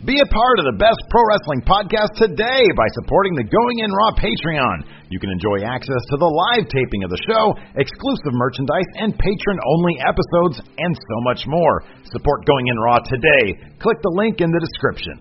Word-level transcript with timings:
Be 0.00 0.16
a 0.16 0.32
part 0.32 0.56
of 0.56 0.64
the 0.64 0.80
best 0.80 0.96
pro 1.12 1.20
wrestling 1.28 1.60
podcast 1.60 2.16
today 2.16 2.64
by 2.72 2.88
supporting 2.96 3.36
the 3.36 3.44
Going 3.44 3.84
In 3.84 3.92
Raw 3.92 4.16
Patreon. 4.16 4.88
You 5.12 5.20
can 5.20 5.28
enjoy 5.28 5.60
access 5.60 6.00
to 6.08 6.16
the 6.16 6.24
live 6.24 6.72
taping 6.72 7.04
of 7.04 7.12
the 7.12 7.20
show, 7.28 7.52
exclusive 7.76 8.32
merchandise, 8.32 8.88
and 8.96 9.12
patron 9.12 9.60
only 9.76 10.00
episodes, 10.00 10.64
and 10.80 10.96
so 10.96 11.16
much 11.28 11.44
more. 11.44 11.84
Support 12.16 12.48
Going 12.48 12.72
In 12.72 12.80
Raw 12.80 13.04
today. 13.04 13.76
Click 13.76 14.00
the 14.00 14.14
link 14.16 14.40
in 14.40 14.48
the 14.48 14.62
description. 14.64 15.20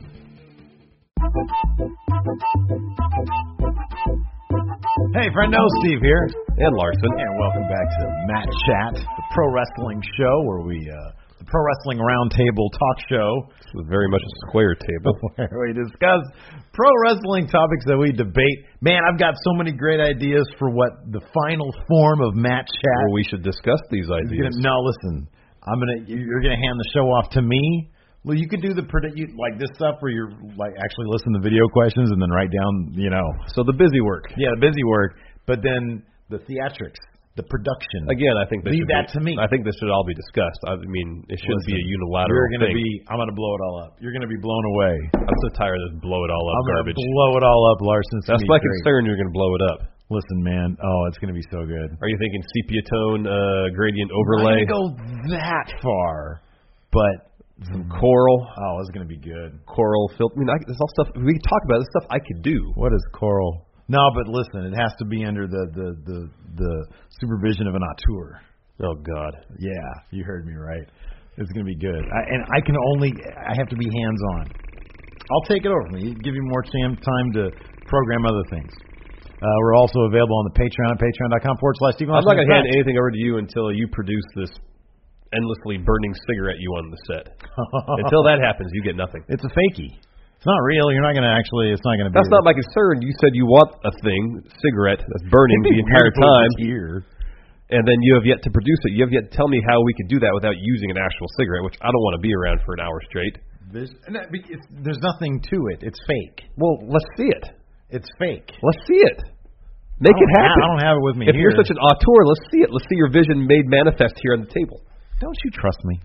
Hey, 5.12 5.28
friendo, 5.36 5.60
Steve 5.84 6.00
here. 6.00 6.24
And 6.56 6.72
Larson. 6.80 7.12
And 7.20 7.32
welcome 7.36 7.68
back 7.68 7.88
to 8.00 8.04
Matt 8.32 8.48
Chat, 8.64 8.96
the 8.96 9.26
pro 9.36 9.44
wrestling 9.52 10.00
show 10.16 10.40
where 10.48 10.64
we, 10.64 10.80
uh, 10.88 11.20
the 11.36 11.44
pro 11.52 11.68
wrestling 11.68 12.00
roundtable 12.00 12.72
talk 12.72 12.98
show 13.12 13.52
Is 13.76 13.86
very 13.88 14.10
much 14.10 14.22
a 14.22 14.34
square 14.50 14.74
table. 14.76 15.14
where 15.36 15.68
we 15.70 15.74
discuss 15.74 16.22
pro 16.74 16.90
wrestling 17.06 17.48
topics 17.48 17.86
that 17.86 17.98
we 17.98 18.12
debate. 18.12 18.58
Man, 18.82 19.02
I've 19.06 19.20
got 19.20 19.36
so 19.46 19.54
many 19.54 19.72
great 19.72 20.00
ideas 20.02 20.48
for 20.58 20.70
what 20.70 20.90
the 21.12 21.22
final 21.34 21.70
form 21.88 22.22
of 22.22 22.34
match 22.36 22.66
Chat. 22.68 23.00
Well, 23.06 23.14
we 23.14 23.24
should 23.24 23.44
discuss 23.44 23.80
these 23.92 24.10
ideas. 24.10 24.56
gonna- 24.58 24.66
no, 24.70 24.76
listen, 24.82 25.28
I'm 25.68 25.78
gonna 25.80 26.00
you're 26.08 26.42
gonna 26.42 26.58
hand 26.58 26.80
the 26.80 26.90
show 26.94 27.06
off 27.14 27.30
to 27.38 27.42
me. 27.42 27.90
Well, 28.26 28.36
you 28.36 28.50
could 28.50 28.62
do 28.62 28.74
the 28.74 28.84
predict 28.84 29.16
you, 29.18 29.28
like 29.40 29.60
this 29.60 29.70
stuff 29.76 29.96
where 30.02 30.12
you're 30.12 30.32
like 30.58 30.74
actually 30.84 31.08
listen 31.08 31.32
to 31.34 31.40
video 31.40 31.64
questions 31.72 32.12
and 32.12 32.22
then 32.22 32.30
write 32.30 32.52
down, 32.52 32.92
you 32.94 33.10
know, 33.10 33.24
So 33.56 33.64
the 33.64 33.72
busy 33.74 34.02
work. 34.02 34.26
yeah, 34.38 34.50
the 34.60 34.62
busy 34.68 34.84
work. 34.84 35.16
But 35.48 35.64
then 35.64 36.04
the 36.30 36.38
theatrics, 36.40 37.00
the 37.40 37.48
production. 37.48 38.12
Again, 38.12 38.36
I 38.36 38.44
think 38.52 38.68
this 38.68 38.76
Leave 38.76 38.92
that 38.92 39.08
be, 39.08 39.16
to 39.16 39.20
me. 39.24 39.34
I 39.40 39.48
think 39.48 39.64
this 39.64 39.80
should 39.80 39.88
all 39.88 40.04
be 40.04 40.12
discussed. 40.14 40.60
I 40.68 40.76
mean, 40.76 41.24
it 41.32 41.40
shouldn't 41.40 41.64
be 41.64 41.80
a 41.80 41.80
Listen, 41.80 41.96
unilateral 41.96 42.36
You're 42.36 42.52
gonna 42.60 42.76
thing. 42.76 42.84
be. 42.84 42.90
I'm 43.08 43.16
gonna 43.16 43.32
blow 43.32 43.54
it 43.56 43.62
all 43.64 43.76
up. 43.88 43.92
You're 44.04 44.12
gonna 44.12 44.28
be 44.28 44.38
blown 44.44 44.64
away. 44.76 44.96
I'm 45.16 45.40
so 45.48 45.50
tired 45.56 45.80
of 45.80 45.96
this 45.96 46.04
blow 46.04 46.20
it 46.28 46.32
all 46.36 46.44
up 46.52 46.56
I'm 46.60 46.68
garbage. 46.76 47.00
blow 47.00 47.32
it 47.40 47.44
all 47.48 47.64
up, 47.72 47.80
Larson. 47.80 48.20
That's 48.28 48.44
my 48.52 48.60
great. 48.60 48.68
concern. 48.84 49.08
You're 49.08 49.16
going 49.16 49.32
to 49.32 49.38
blow 49.40 49.52
it 49.56 49.64
up. 49.72 49.80
Listen, 50.12 50.42
man. 50.44 50.76
Oh, 50.84 51.02
it's 51.08 51.18
gonna 51.22 51.38
be 51.38 51.46
so 51.54 51.64
good. 51.64 51.90
Are 52.02 52.10
you 52.10 52.18
thinking 52.20 52.42
sepia 52.52 52.82
tone 52.90 53.22
uh, 53.30 53.70
gradient 53.78 54.10
overlay? 54.12 54.66
I'm 54.66 54.68
go 54.68 54.84
that 55.38 55.70
far, 55.86 56.42
but 56.92 57.30
Some 57.72 57.88
coral, 57.92 58.40
oh, 58.58 58.80
it's 58.82 58.90
gonna 58.90 59.06
be 59.06 59.20
good. 59.22 59.60
coral 59.68 60.10
filter. 60.18 60.34
I 60.36 60.40
mean, 60.40 60.50
I, 60.50 60.58
there's 60.66 60.80
all 60.82 60.90
stuff 60.98 61.14
we 61.16 61.32
can 61.34 61.46
talk 61.46 61.62
about. 61.68 61.78
This 61.80 61.92
stuff 61.94 62.08
I 62.10 62.20
could 62.20 62.42
do. 62.42 62.72
What 62.76 62.92
is 62.92 63.04
coral? 63.14 63.68
No, 63.90 64.00
but 64.14 64.30
listen, 64.30 64.72
it 64.72 64.78
has 64.78 64.94
to 65.00 65.06
be 65.06 65.26
under 65.26 65.48
the 65.48 65.64
the 65.74 65.88
the, 66.06 66.20
the 66.56 66.74
supervision 67.20 67.68
of 67.68 67.74
an 67.76 67.82
auteur. 67.82 68.40
Oh 68.86 68.96
God. 68.96 69.34
Yeah, 69.60 69.90
you 70.12 70.24
heard 70.24 70.46
me 70.46 70.54
right. 70.54 70.88
It's 71.38 71.52
gonna 71.52 71.66
be 71.66 71.76
good, 71.76 72.00
I, 72.00 72.22
and 72.30 72.42
I 72.54 72.62
can 72.62 72.76
only 72.94 73.12
I 73.36 73.58
have 73.58 73.68
to 73.70 73.76
be 73.76 73.86
hands 73.90 74.22
on. 74.38 74.52
I'll 75.32 75.48
take 75.50 75.66
it 75.66 75.72
over 75.74 75.98
you. 75.98 76.16
Give 76.16 76.34
you 76.34 76.46
more 76.46 76.64
tam- 76.64 76.98
time 76.98 77.28
to 77.34 77.52
program 77.86 78.26
other 78.26 78.46
things. 78.50 78.72
Uh, 79.40 79.46
we're 79.64 79.76
also 79.76 80.00
available 80.12 80.36
on 80.36 80.52
the 80.52 80.56
Patreon 80.60 80.92
at 80.92 81.00
patreon.com 81.00 81.56
forward 81.60 81.76
slash 81.80 81.96
Steve. 81.96 82.10
I'm 82.10 82.26
not 82.26 82.36
going 82.36 82.44
to 82.48 82.54
hand 82.54 82.68
anything 82.76 82.98
over 83.00 83.10
to 83.10 83.18
you 83.18 83.38
until 83.38 83.72
you 83.72 83.88
produce 83.88 84.26
this 84.36 84.52
endlessly 85.32 85.78
burning 85.78 86.14
cigarette 86.28 86.58
you 86.60 86.72
on 86.76 86.92
the 86.92 87.00
set. 87.08 87.40
until 88.04 88.24
that 88.28 88.44
happens, 88.44 88.70
you 88.74 88.84
get 88.84 88.98
nothing. 88.98 89.24
It's 89.30 89.44
a 89.44 89.48
fakie. 89.48 89.96
It's 90.40 90.48
not 90.48 90.64
real. 90.64 90.88
You're 90.96 91.04
not 91.04 91.12
going 91.20 91.28
to 91.28 91.36
actually. 91.36 91.76
It's 91.76 91.84
not 91.84 92.00
going 92.00 92.08
to 92.08 92.14
be. 92.16 92.18
That's 92.18 92.32
not 92.32 92.48
my 92.48 92.56
concern. 92.56 93.04
You 93.04 93.12
said 93.20 93.36
you 93.36 93.44
want 93.44 93.76
a 93.84 93.92
thing, 94.00 94.40
cigarette, 94.64 95.04
that's 95.04 95.28
burning 95.28 95.60
the 95.68 95.76
entire 95.84 96.08
weird 96.08 96.16
if 96.16 96.24
it 96.24 96.24
was 96.24 96.32
time, 96.32 96.52
here. 96.64 96.96
and 97.76 97.84
then 97.84 98.00
you 98.08 98.16
have 98.16 98.24
yet 98.24 98.40
to 98.48 98.50
produce 98.50 98.80
it. 98.88 98.96
You 98.96 99.04
have 99.04 99.12
yet 99.12 99.28
to 99.28 99.32
tell 99.36 99.52
me 99.52 99.60
how 99.68 99.84
we 99.84 99.92
could 100.00 100.08
do 100.08 100.16
that 100.24 100.32
without 100.32 100.56
using 100.56 100.96
an 100.96 101.00
actual 101.00 101.28
cigarette, 101.36 101.68
which 101.68 101.76
I 101.84 101.92
don't 101.92 102.04
want 102.08 102.16
to 102.16 102.24
be 102.24 102.32
around 102.32 102.64
for 102.64 102.72
an 102.72 102.80
hour 102.80 103.04
straight. 103.12 103.36
There's, 103.68 103.92
and 104.08 104.16
that- 104.16 104.32
it's, 104.32 104.64
there's 104.80 105.04
nothing 105.04 105.44
to 105.52 105.58
it. 105.76 105.84
It's 105.84 106.00
fake. 106.08 106.48
Well, 106.56 106.88
let's 106.88 107.06
see 107.20 107.28
it. 107.36 107.46
It's 107.92 108.08
fake. 108.16 108.48
Let's 108.64 108.82
see 108.88 109.02
it. 109.12 109.20
Make 110.00 110.16
it 110.16 110.24
don't 110.24 110.40
ha- 110.40 110.48
happen. 110.56 110.64
I 110.64 110.68
don't 110.72 110.86
have 110.88 110.98
it 110.98 111.04
with 111.04 111.18
me 111.20 111.28
if 111.28 111.36
here. 111.36 111.52
you're 111.52 111.60
such 111.60 111.68
an 111.68 111.76
auteur, 111.84 112.22
let's 112.24 112.46
see 112.56 112.64
it. 112.64 112.72
Let's 112.72 112.88
see 112.88 112.96
your 112.96 113.12
vision 113.12 113.44
made 113.44 113.68
manifest 113.68 114.16
here 114.24 114.40
on 114.40 114.48
the 114.48 114.52
table. 114.56 114.80
Don't 115.20 115.36
you 115.44 115.52
trust 115.52 115.84
me? 115.84 116.00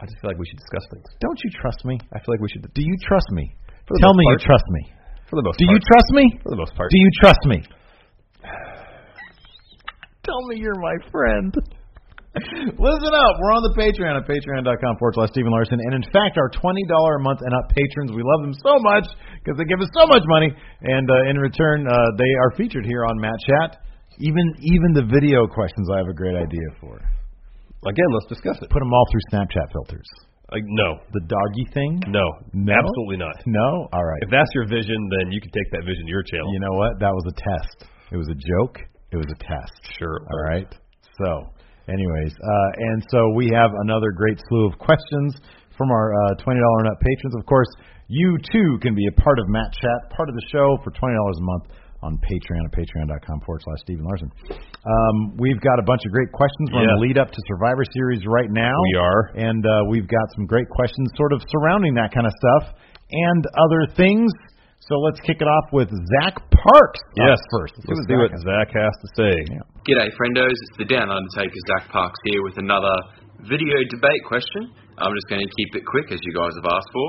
I 0.00 0.06
just 0.06 0.18
feel 0.20 0.30
like 0.30 0.40
we 0.40 0.46
should 0.46 0.58
discuss 0.58 0.84
things. 0.90 1.06
Don't 1.22 1.38
you 1.44 1.50
trust 1.60 1.84
me? 1.84 1.96
I 2.12 2.18
feel 2.18 2.34
like 2.34 2.42
we 2.42 2.50
should. 2.50 2.66
Do 2.74 2.82
you 2.82 2.96
trust 3.06 3.30
me? 3.30 3.54
Tell 4.00 4.14
me 4.14 4.24
part. 4.26 4.40
you 4.40 4.46
trust 4.46 4.66
me. 4.70 4.82
For 5.30 5.36
the 5.36 5.44
most 5.46 5.58
Do 5.58 5.66
part. 5.66 5.74
you 5.74 5.80
trust 5.86 6.10
me? 6.12 6.24
For 6.42 6.50
the 6.50 6.60
most 6.60 6.74
part. 6.74 6.88
Do 6.90 6.98
you 6.98 7.10
trust 7.20 7.42
me? 7.46 7.58
Tell 10.26 10.40
me 10.48 10.56
you're 10.58 10.80
my 10.80 10.96
friend. 11.12 11.52
Listen 12.34 13.12
up. 13.14 13.34
We're 13.38 13.54
on 13.54 13.62
the 13.62 13.74
Patreon 13.78 14.18
at 14.18 14.26
patreon.com 14.26 14.98
forward 14.98 15.14
slash 15.14 15.30
Stephen 15.30 15.54
Larson. 15.54 15.78
And 15.78 16.02
in 16.02 16.04
fact, 16.10 16.34
our 16.34 16.50
$20 16.50 16.74
a 16.74 17.22
month 17.22 17.38
and 17.46 17.54
up 17.54 17.70
patrons, 17.70 18.10
we 18.10 18.26
love 18.26 18.42
them 18.42 18.54
so 18.58 18.74
much 18.82 19.06
because 19.38 19.54
they 19.54 19.64
give 19.64 19.78
us 19.78 19.86
so 19.94 20.06
much 20.10 20.26
money. 20.26 20.50
And 20.82 21.06
uh, 21.06 21.30
in 21.30 21.38
return, 21.38 21.86
uh, 21.86 21.94
they 22.18 22.32
are 22.42 22.50
featured 22.58 22.86
here 22.86 23.06
on 23.06 23.14
Matt 23.22 23.38
Chat. 23.46 23.78
Even 24.18 24.46
even 24.62 24.94
the 24.94 25.06
video 25.10 25.46
questions, 25.46 25.86
I 25.90 25.98
have 25.98 26.06
a 26.10 26.14
great 26.14 26.34
idea 26.34 26.68
for. 26.80 26.98
Again, 27.86 28.10
let's 28.12 28.26
discuss 28.26 28.56
it. 28.62 28.70
Put 28.70 28.80
them 28.80 28.92
all 28.92 29.04
through 29.12 29.24
Snapchat 29.32 29.72
filters. 29.72 30.06
Like, 30.52 30.62
no, 30.66 31.00
The 31.12 31.24
doggy 31.26 31.66
thing? 31.72 32.00
no, 32.08 32.22
No? 32.52 32.72
absolutely 32.72 33.16
not. 33.16 33.34
No? 33.46 33.88
All 33.92 34.04
right. 34.04 34.22
If 34.22 34.30
that's 34.30 34.50
your 34.54 34.68
vision, 34.68 34.96
then 35.18 35.32
you 35.32 35.40
can 35.40 35.50
take 35.50 35.68
that 35.72 35.82
vision 35.84 36.04
to 36.06 36.10
your 36.12 36.22
channel. 36.22 36.52
You 36.52 36.60
know 36.60 36.76
what? 36.76 37.00
That 37.00 37.10
was 37.12 37.24
a 37.32 37.34
test. 37.34 37.90
It 38.12 38.16
was 38.16 38.28
a 38.28 38.36
joke. 38.36 38.78
It 39.10 39.16
was 39.16 39.26
a 39.32 39.38
test. 39.42 39.72
Sure. 39.98 40.20
All 40.20 40.42
right. 40.52 40.68
So, 41.18 41.48
anyways, 41.88 42.32
uh, 42.36 42.70
and 42.92 43.02
so 43.10 43.32
we 43.34 43.48
have 43.54 43.70
another 43.88 44.12
great 44.12 44.38
slew 44.48 44.68
of 44.68 44.78
questions 44.78 45.34
from 45.78 45.90
our 45.90 46.12
uh, 46.14 46.34
twenty 46.42 46.60
dollar 46.60 46.78
and 46.86 46.88
up 46.92 47.00
patrons. 47.00 47.34
Of 47.38 47.46
course, 47.46 47.68
you 48.08 48.36
too 48.52 48.78
can 48.82 48.94
be 48.94 49.06
a 49.06 49.20
part 49.20 49.38
of 49.38 49.48
Matt 49.48 49.72
Chat, 49.72 50.10
part 50.14 50.28
of 50.28 50.34
the 50.34 50.46
show 50.52 50.76
for 50.84 50.90
twenty 50.92 51.14
dollars 51.16 51.38
a 51.40 51.44
month 51.46 51.64
on 52.04 52.20
Patreon 52.20 52.68
at 52.68 52.72
patreon.com 52.76 53.40
forward 53.48 53.64
slash 53.64 53.80
Stephen 53.80 54.04
Larson. 54.04 54.28
Um, 54.52 55.40
we've 55.40 55.60
got 55.64 55.80
a 55.80 55.86
bunch 55.88 56.04
of 56.04 56.12
great 56.12 56.30
questions. 56.30 56.68
We're 56.68 56.84
on 56.84 56.92
the 56.92 57.00
lead 57.00 57.16
up 57.16 57.32
to 57.32 57.40
Survivor 57.48 57.82
Series 57.96 58.22
right 58.28 58.52
now. 58.52 58.76
We 58.92 59.00
are. 59.00 59.32
And 59.34 59.64
uh, 59.64 59.88
we've 59.88 60.06
got 60.06 60.26
some 60.36 60.44
great 60.44 60.68
questions 60.68 61.08
sort 61.16 61.32
of 61.32 61.40
surrounding 61.48 61.96
that 61.96 62.12
kind 62.12 62.28
of 62.28 62.34
stuff 62.36 62.76
and 63.08 63.42
other 63.56 63.88
things. 63.96 64.28
So 64.84 65.00
let's 65.00 65.16
kick 65.24 65.40
it 65.40 65.48
off 65.48 65.72
with 65.72 65.88
Zach 65.88 66.36
Parks. 66.52 67.00
Yes. 67.16 67.40
up 67.40 67.44
first. 67.56 67.72
Let's 67.88 68.04
see 68.04 68.20
what 68.20 68.36
Zach 68.36 68.68
has 68.76 68.92
to 68.92 69.08
say. 69.16 69.32
Yeah. 69.48 69.64
G'day, 69.88 70.12
friendos. 70.12 70.52
It's 70.52 70.76
the 70.76 70.84
Down 70.84 71.08
Undertaker 71.08 71.56
Zach 71.72 71.88
Parks 71.88 72.20
here 72.28 72.44
with 72.44 72.60
another 72.60 72.92
video 73.48 73.80
debate 73.88 74.22
question. 74.28 74.68
I'm 75.00 75.16
just 75.16 75.28
going 75.32 75.40
to 75.40 75.52
keep 75.56 75.80
it 75.80 75.84
quick, 75.88 76.12
as 76.12 76.20
you 76.20 76.36
guys 76.36 76.52
have 76.60 76.68
asked 76.68 76.92
for. 76.92 77.08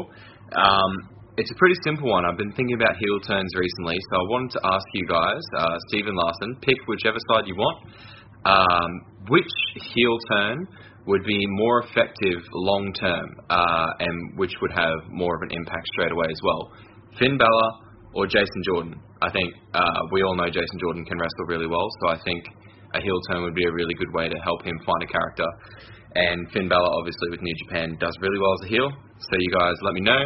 Um, 0.56 0.92
it's 1.38 1.52
a 1.52 1.56
pretty 1.56 1.76
simple 1.84 2.10
one. 2.10 2.24
I've 2.24 2.38
been 2.38 2.54
thinking 2.54 2.76
about 2.76 2.96
heel 2.96 3.20
turns 3.28 3.52
recently, 3.56 3.98
so 4.10 4.16
I 4.16 4.26
wanted 4.32 4.52
to 4.52 4.62
ask 4.64 4.86
you 4.94 5.06
guys, 5.08 5.44
uh, 5.58 5.76
Stephen 5.90 6.16
Larson, 6.16 6.56
pick 6.62 6.78
whichever 6.88 7.18
side 7.28 7.44
you 7.48 7.56
want. 7.56 7.78
Um, 8.46 8.92
which 9.28 9.52
heel 9.92 10.18
turn 10.32 10.68
would 11.08 11.24
be 11.26 11.40
more 11.48 11.84
effective 11.84 12.40
long 12.54 12.94
term, 12.94 13.26
uh, 13.50 13.90
and 14.00 14.38
which 14.38 14.54
would 14.62 14.72
have 14.72 14.96
more 15.10 15.36
of 15.36 15.42
an 15.42 15.52
impact 15.52 15.86
straight 15.94 16.12
away 16.12 16.28
as 16.30 16.40
well? 16.44 16.72
Finn 17.20 17.38
Balor 17.38 17.70
or 18.14 18.28
Jason 18.28 18.62
Jordan. 18.64 18.96
I 19.22 19.32
think 19.32 19.54
uh, 19.74 20.00
we 20.12 20.24
all 20.24 20.36
know 20.36 20.48
Jason 20.48 20.80
Jordan 20.80 21.04
can 21.04 21.18
wrestle 21.18 21.46
really 21.48 21.68
well, 21.68 21.88
so 22.02 22.10
I 22.10 22.18
think 22.24 22.46
a 22.94 23.02
heel 23.02 23.20
turn 23.30 23.44
would 23.44 23.56
be 23.56 23.66
a 23.66 23.74
really 23.74 23.94
good 23.96 24.14
way 24.14 24.30
to 24.30 24.38
help 24.44 24.64
him 24.64 24.78
find 24.86 25.04
a 25.04 25.08
character. 25.12 25.48
And 26.16 26.48
Finn 26.54 26.70
Balor, 26.70 26.92
obviously 26.96 27.30
with 27.30 27.42
New 27.42 27.56
Japan, 27.66 27.98
does 28.00 28.16
really 28.22 28.40
well 28.40 28.54
as 28.62 28.68
a 28.68 28.70
heel. 28.70 28.90
So 29.20 29.36
you 29.38 29.52
guys 29.52 29.76
let 29.82 29.96
me 29.96 30.02
know 30.02 30.22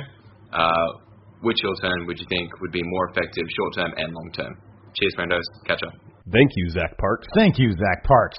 uh, 0.54 0.88
which 1.42 1.58
turn 1.82 2.06
would 2.08 2.20
you 2.20 2.26
think 2.30 2.50
would 2.62 2.72
be 2.72 2.84
more 2.84 3.10
effective, 3.10 3.46
short 3.56 3.74
term 3.76 3.94
and 3.98 4.14
long 4.14 4.32
term. 4.34 4.58
Cheers, 5.00 5.16
friendos. 5.18 5.42
Catch 5.66 5.84
up. 5.84 5.94
Thank 6.32 6.52
you, 6.56 6.70
Zach 6.70 6.98
Parks. 6.98 7.28
Thank 7.36 7.58
you, 7.58 7.72
Zach 7.72 8.04
Parks. 8.04 8.38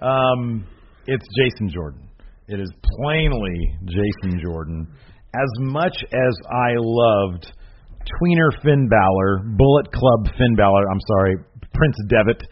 Um, 0.00 0.66
it's 1.06 1.26
Jason 1.38 1.68
Jordan. 1.68 2.08
It 2.48 2.60
is 2.60 2.70
plainly 2.98 3.78
Jason 3.84 4.40
Jordan. 4.42 4.88
As 5.34 5.50
much 5.60 5.96
as 6.12 6.34
I 6.50 6.74
loved 6.78 7.52
Tweener 8.18 8.50
Finn 8.62 8.88
Balor, 8.88 9.54
Bullet 9.56 9.92
Club 9.92 10.26
Finn 10.36 10.56
Balor, 10.56 10.90
I'm 10.90 11.00
sorry, 11.06 11.36
Prince 11.72 11.96
Devitt 12.08 12.42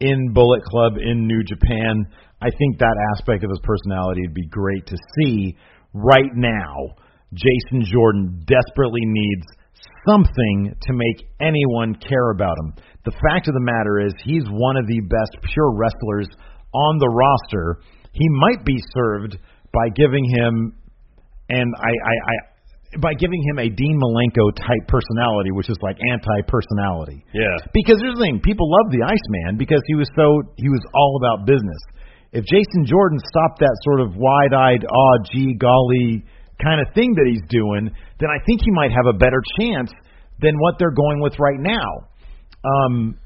in 0.00 0.32
Bullet 0.32 0.62
Club 0.62 0.92
in 0.98 1.26
New 1.26 1.42
Japan, 1.42 2.06
I 2.40 2.50
think 2.50 2.78
that 2.78 2.94
aspect 3.16 3.42
of 3.42 3.50
his 3.50 3.60
personality 3.64 4.22
would 4.26 4.34
be 4.34 4.46
great 4.48 4.86
to 4.86 4.96
see. 5.18 5.56
Right 5.92 6.30
now, 6.34 6.74
Jason 7.34 7.84
Jordan 7.84 8.44
desperately 8.46 9.04
needs 9.04 9.46
something 10.08 10.74
to 10.80 10.92
make 10.92 11.28
anyone 11.40 11.94
care 11.96 12.30
about 12.30 12.56
him. 12.58 12.74
The 13.04 13.12
fact 13.12 13.48
of 13.48 13.54
the 13.54 13.60
matter 13.60 14.00
is, 14.00 14.14
he's 14.24 14.44
one 14.48 14.76
of 14.76 14.86
the 14.86 15.00
best 15.00 15.36
pure 15.52 15.72
wrestlers 15.76 16.28
on 16.72 16.98
the 16.98 17.08
roster. 17.08 17.80
He 18.12 18.28
might 18.28 18.64
be 18.64 18.76
served 18.94 19.36
by 19.72 19.88
giving 19.94 20.24
him, 20.24 20.72
and 21.48 21.74
I, 21.76 21.92
I, 21.92 22.14
I 22.32 22.36
by 22.96 23.12
giving 23.12 23.42
him 23.44 23.58
a 23.58 23.68
Dean 23.68 24.00
Malenko 24.00 24.48
type 24.56 24.88
personality, 24.88 25.52
which 25.52 25.68
is 25.68 25.76
like 25.82 25.98
anti 26.00 26.40
personality. 26.48 27.22
Yeah. 27.34 27.60
Because 27.74 28.00
here's 28.00 28.16
the 28.16 28.24
thing, 28.24 28.40
people 28.40 28.64
love 28.64 28.88
the 28.88 29.04
Iceman 29.04 29.58
because 29.58 29.82
he 29.86 29.94
was 29.94 30.08
so 30.16 30.40
he 30.56 30.68
was 30.68 30.80
all 30.94 31.20
about 31.20 31.44
business. 31.44 31.80
If 32.32 32.44
Jason 32.44 32.88
Jordan 32.88 33.18
stopped 33.28 33.60
that 33.60 33.76
sort 33.84 34.00
of 34.00 34.16
wide 34.16 34.52
eyed, 34.56 34.84
oh 34.88 35.14
gee 35.32 35.52
golly 35.52 36.24
kind 36.62 36.80
of 36.80 36.92
thing 36.94 37.14
that 37.14 37.26
he's 37.26 37.44
doing, 37.48 37.90
then 38.20 38.30
I 38.30 38.42
think 38.46 38.60
he 38.64 38.72
might 38.72 38.90
have 38.90 39.06
a 39.06 39.16
better 39.16 39.42
chance 39.60 39.90
than 40.40 40.58
what 40.58 40.76
they're 40.78 40.94
going 40.94 41.20
with 41.20 41.38
right 41.38 41.58
now. 41.58 42.06
Um, 42.66 43.18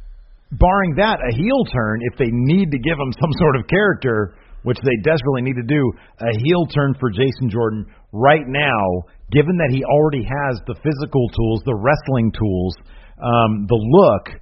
barring 0.52 0.96
that, 0.96 1.20
a 1.20 1.32
heel 1.34 1.64
turn, 1.72 2.00
if 2.12 2.18
they 2.18 2.28
need 2.28 2.70
to 2.70 2.78
give 2.78 2.98
him 2.98 3.12
some 3.20 3.32
sort 3.38 3.56
of 3.56 3.66
character, 3.68 4.36
which 4.62 4.78
they 4.84 4.96
desperately 5.02 5.42
need 5.42 5.56
to 5.56 5.66
do, 5.66 5.82
a 6.20 6.32
heel 6.44 6.66
turn 6.66 6.94
for 7.00 7.10
Jason 7.10 7.50
Jordan 7.50 7.86
right 8.12 8.46
now, 8.46 8.84
given 9.32 9.56
that 9.58 9.72
he 9.72 9.82
already 9.84 10.22
has 10.22 10.60
the 10.66 10.76
physical 10.84 11.28
tools, 11.34 11.62
the 11.64 11.74
wrestling 11.74 12.30
tools, 12.30 12.74
um, 13.18 13.66
the 13.66 13.80
look, 13.80 14.40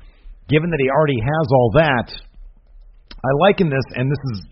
given 0.49 0.69
that 0.71 0.81
he 0.83 0.91
already 0.91 1.21
has 1.23 1.47
all 1.53 1.71
that, 1.75 2.09
I 3.23 3.31
liken 3.41 3.71
this, 3.71 3.87
and 3.95 4.11
this 4.11 4.23
is 4.35 4.51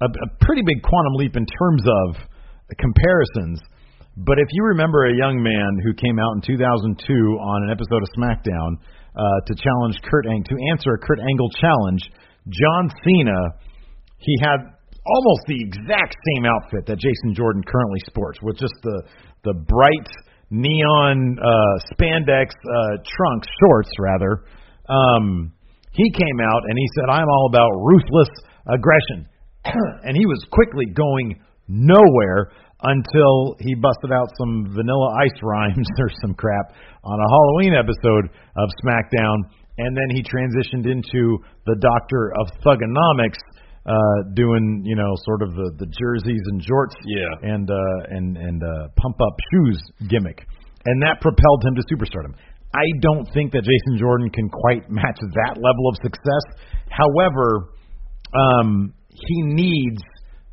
a, 0.00 0.06
a 0.06 0.28
pretty 0.44 0.62
big 0.64 0.82
quantum 0.82 1.14
leap 1.14 1.36
in 1.36 1.46
terms 1.46 1.82
of 1.84 2.29
comparisons. 2.78 3.60
But 4.16 4.38
if 4.38 4.48
you 4.52 4.64
remember 4.64 5.06
a 5.06 5.14
young 5.16 5.40
man 5.40 5.70
who 5.82 5.94
came 5.94 6.18
out 6.18 6.34
in 6.36 6.42
2002 6.42 6.92
on 7.40 7.58
an 7.64 7.70
episode 7.70 8.02
of 8.02 8.10
SmackDown 8.18 8.76
uh, 9.16 9.22
to 9.46 9.52
challenge 9.56 9.96
Kurt 10.04 10.26
Ang- 10.26 10.44
to 10.44 10.56
answer 10.70 10.92
a 10.92 10.98
Kurt 10.98 11.20
Angle 11.20 11.50
challenge, 11.56 12.02
John 12.50 12.90
Cena, 13.04 13.40
he 14.18 14.36
had 14.42 14.60
almost 15.06 15.42
the 15.46 15.56
exact 15.56 16.14
same 16.34 16.44
outfit 16.44 16.86
that 16.86 16.98
Jason 16.98 17.34
Jordan 17.34 17.62
currently 17.64 18.00
sports, 18.06 18.38
with 18.42 18.58
just 18.58 18.74
the 18.82 19.02
the 19.44 19.54
bright 19.54 20.10
neon 20.50 21.38
uh, 21.38 21.76
spandex 21.94 22.52
uh, 22.52 23.00
trunks, 23.06 23.48
shorts 23.62 23.90
rather. 23.98 24.44
Um, 24.88 25.52
he 25.92 26.10
came 26.10 26.38
out 26.42 26.62
and 26.68 26.76
he 26.76 26.86
said, 26.96 27.10
"I'm 27.10 27.28
all 27.28 27.48
about 27.48 27.70
ruthless 27.80 28.30
aggression," 28.68 29.28
and 30.04 30.16
he 30.16 30.26
was 30.26 30.44
quickly 30.50 30.86
going 30.92 31.40
nowhere 31.70 32.50
until 32.82 33.54
he 33.60 33.74
busted 33.78 34.10
out 34.10 34.26
some 34.40 34.74
vanilla 34.74 35.14
ice 35.22 35.38
rhymes 35.42 35.86
or 36.00 36.10
some 36.20 36.34
crap 36.34 36.74
on 37.04 37.16
a 37.20 37.28
Halloween 37.30 37.74
episode 37.78 38.26
of 38.58 38.66
SmackDown, 38.84 39.36
and 39.78 39.96
then 39.96 40.08
he 40.10 40.22
transitioned 40.22 40.90
into 40.90 41.38
the 41.66 41.76
Doctor 41.78 42.32
of 42.40 42.50
Thuganomics, 42.66 43.38
uh, 43.86 44.34
doing 44.34 44.82
you 44.84 44.96
know 44.96 45.08
sort 45.24 45.42
of 45.42 45.54
the 45.54 45.70
the 45.78 45.86
jerseys 45.86 46.42
and 46.52 46.60
jorts 46.60 46.96
Yeah. 47.06 47.54
and 47.54 47.70
uh, 47.70 48.16
and 48.16 48.36
and 48.36 48.62
uh, 48.62 48.88
pump 48.96 49.16
up 49.20 49.34
shoes 49.52 49.80
gimmick, 50.08 50.44
and 50.84 51.02
that 51.02 51.20
propelled 51.20 51.64
him 51.64 51.74
to 51.76 51.82
superstardom. 51.94 52.34
I 52.74 52.86
don't 53.00 53.26
think 53.34 53.52
that 53.52 53.62
Jason 53.64 53.98
Jordan 53.98 54.30
can 54.30 54.48
quite 54.48 54.88
match 54.90 55.18
that 55.20 55.56
level 55.56 55.88
of 55.88 55.96
success. 56.02 56.44
However, 56.88 57.72
um, 58.32 58.94
he 59.10 59.42
needs 59.42 60.00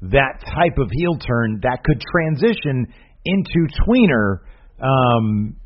that 0.01 0.39
type 0.45 0.77
of 0.77 0.89
heel 0.91 1.17
turn 1.17 1.59
that 1.63 1.83
could 1.83 2.01
transition 2.01 2.87
into 3.25 3.59
tweener. 3.83 4.45
Um, 4.77 5.57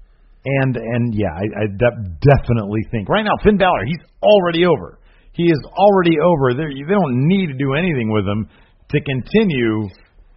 and 0.45 0.75
and 0.75 1.13
yeah, 1.13 1.29
I, 1.29 1.45
I 1.45 1.65
de- 1.67 2.01
definitely 2.23 2.81
think 2.89 3.09
right 3.09 3.23
now 3.23 3.37
Finn 3.43 3.57
Balor 3.57 3.85
he's 3.85 4.01
already 4.23 4.65
over. 4.65 4.99
He 5.33 5.43
is 5.43 5.61
already 5.77 6.17
over. 6.19 6.53
They 6.53 6.65
they 6.65 6.93
don't 6.93 7.27
need 7.27 7.47
to 7.47 7.57
do 7.57 7.73
anything 7.73 8.11
with 8.11 8.25
him 8.25 8.49
to 8.89 8.97
continue 9.01 9.87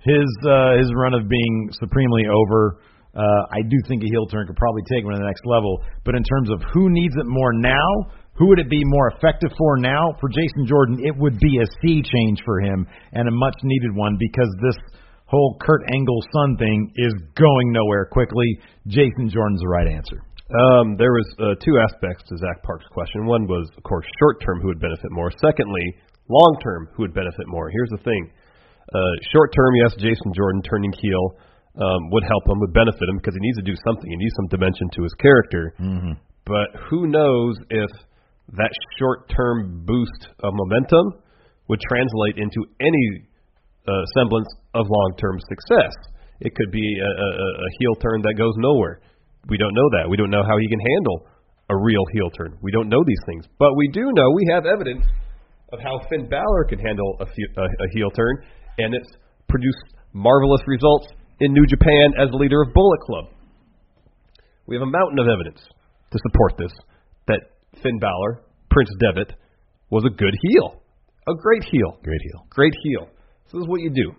his 0.05 0.29
uh, 0.45 0.77
his 0.77 0.93
run 0.95 1.15
of 1.15 1.29
being 1.29 1.71
supremely 1.73 2.25
over. 2.29 2.81
Uh, 3.15 3.43
I 3.51 3.63
do 3.63 3.79
think 3.89 4.03
a 4.03 4.07
heel 4.11 4.27
turn 4.27 4.47
could 4.47 4.57
probably 4.57 4.83
take 4.91 5.05
him 5.05 5.11
to 5.11 5.19
the 5.19 5.25
next 5.25 5.47
level. 5.47 5.81
But 6.05 6.17
in 6.17 6.25
terms 6.25 6.51
of 6.51 6.61
who 6.75 6.91
needs 6.91 7.15
it 7.17 7.27
more 7.27 7.53
now, 7.55 8.11
who 8.37 8.49
would 8.49 8.59
it 8.59 8.69
be 8.69 8.83
more 8.85 9.13
effective 9.15 9.51
for 9.57 9.79
now? 9.79 10.15
For 10.21 10.29
Jason 10.29 10.67
Jordan, 10.67 10.99
it 11.03 11.15
would 11.17 11.39
be 11.39 11.59
a 11.63 11.67
sea 11.81 12.03
change 12.03 12.43
for 12.45 12.61
him 12.61 12.87
and 13.13 13.29
a 13.29 13.31
much 13.31 13.55
needed 13.63 13.95
one 13.95 14.17
because 14.19 14.51
this 14.61 14.77
whole 15.27 15.57
Kurt 15.61 15.83
Angle 15.95 16.23
son 16.33 16.57
thing 16.59 16.93
is 16.97 17.15
going 17.39 17.73
nowhere 17.73 18.07
quickly. 18.11 18.59
Jason 18.87 19.31
Jordan's 19.31 19.61
the 19.61 19.69
right 19.69 19.87
answer. 19.87 20.19
Um, 20.51 20.97
there 20.99 21.11
was 21.11 21.27
uh, 21.41 21.55
two 21.65 21.79
aspects 21.81 22.23
to 22.29 22.37
Zach 22.37 22.63
Park's 22.63 22.87
question. 22.93 23.27
One 23.27 23.47
was, 23.47 23.71
of 23.77 23.83
course, 23.83 24.05
short 24.21 24.43
term, 24.45 24.61
who 24.61 24.69
would 24.69 24.81
benefit 24.81 25.11
more. 25.11 25.33
Secondly, 25.41 25.97
long 26.29 26.57
term, 26.63 26.89
who 26.95 27.03
would 27.03 27.15
benefit 27.15 27.47
more. 27.47 27.71
Here's 27.71 27.91
the 27.91 28.03
thing: 28.05 28.31
uh, 28.93 29.15
short 29.33 29.55
term, 29.57 29.73
yes, 29.83 29.95
Jason 29.97 30.35
Jordan 30.37 30.61
turning 30.63 30.93
heel 31.01 31.39
um, 31.81 32.11
would 32.11 32.25
help 32.29 32.45
him, 32.47 32.61
would 32.61 32.75
benefit 32.75 33.09
him 33.09 33.17
because 33.17 33.35
he 33.35 33.41
needs 33.41 33.57
to 33.57 33.65
do 33.65 33.75
something. 33.87 34.11
He 34.11 34.17
needs 34.17 34.35
some 34.37 34.49
dimension 34.53 34.91
to 34.95 35.03
his 35.03 35.15
character. 35.15 35.75
Mm-hmm. 35.81 36.13
But 36.45 36.69
who 36.91 37.09
knows 37.09 37.57
if 37.71 37.91
that 38.53 38.71
short 38.99 39.29
term 39.29 39.85
boost 39.87 40.29
of 40.41 40.53
momentum 40.53 41.23
would 41.69 41.81
translate 41.89 42.37
into 42.37 42.69
any 42.81 43.07
uh, 43.89 44.05
semblance 44.17 44.49
of 44.75 44.87
long 44.89 45.13
term 45.19 45.41
success. 45.49 45.93
It 46.41 46.55
could 46.55 46.71
be 46.71 46.85
a, 47.01 47.11
a, 47.11 47.29
a 47.39 47.69
heel 47.79 47.95
turn 47.97 48.21
that 48.23 48.35
goes 48.37 48.55
nowhere. 48.59 49.01
We 49.49 49.57
don't 49.57 49.75
know 49.75 49.89
that. 49.97 50.11
We 50.11 50.17
don't 50.17 50.31
know 50.31 50.43
how 50.43 50.59
he 50.59 50.69
can 50.69 50.81
handle 50.81 51.29
a 51.71 51.77
real 51.77 52.05
heel 52.13 52.31
turn. 52.31 52.59
We 52.61 52.71
don't 52.73 52.89
know 52.89 53.03
these 53.07 53.23
things. 53.27 53.45
But 53.59 53.77
we 53.77 53.89
do 53.89 54.13
know 54.13 54.31
we 54.35 54.47
have 54.53 54.67
evidence 54.67 55.05
of 55.73 55.81
how 55.81 56.01
Finn 56.11 56.29
Balor 56.29 56.65
can 56.69 56.79
handle 56.79 57.17
a, 57.21 57.25
a, 57.25 57.65
a 57.65 57.87
heel 57.93 58.11
turn, 58.11 58.45
and 58.79 58.95
it's 58.95 59.11
produced 59.49 59.85
marvelous 60.13 60.61
results 60.67 61.09
in 61.41 61.53
New 61.53 61.67
Japan 61.67 62.13
as 62.21 62.31
the 62.31 62.37
leader 62.37 62.63
of 62.63 62.73
Bullet 62.75 63.01
Club. 63.01 63.25
We 64.67 64.77
have 64.77 64.83
a 64.83 64.91
mountain 64.91 65.19
of 65.19 65.27
evidence 65.29 65.61
to 66.11 66.19
support 66.29 66.57
this 66.59 66.73
that 67.27 67.41
Finn 67.83 67.99
Balor, 67.99 68.43
Prince 68.71 68.91
Devitt, 68.99 69.35
was 69.91 70.05
a 70.05 70.13
good 70.13 70.35
heel. 70.51 70.83
A 71.27 71.35
great 71.35 71.65
heel. 71.65 71.99
Great 72.03 72.21
heel. 72.21 72.47
Great 72.51 72.75
heel. 72.83 73.09
So 73.49 73.59
this 73.59 73.65
is 73.65 73.69
what 73.69 73.81
you 73.81 73.91
do. 73.91 74.13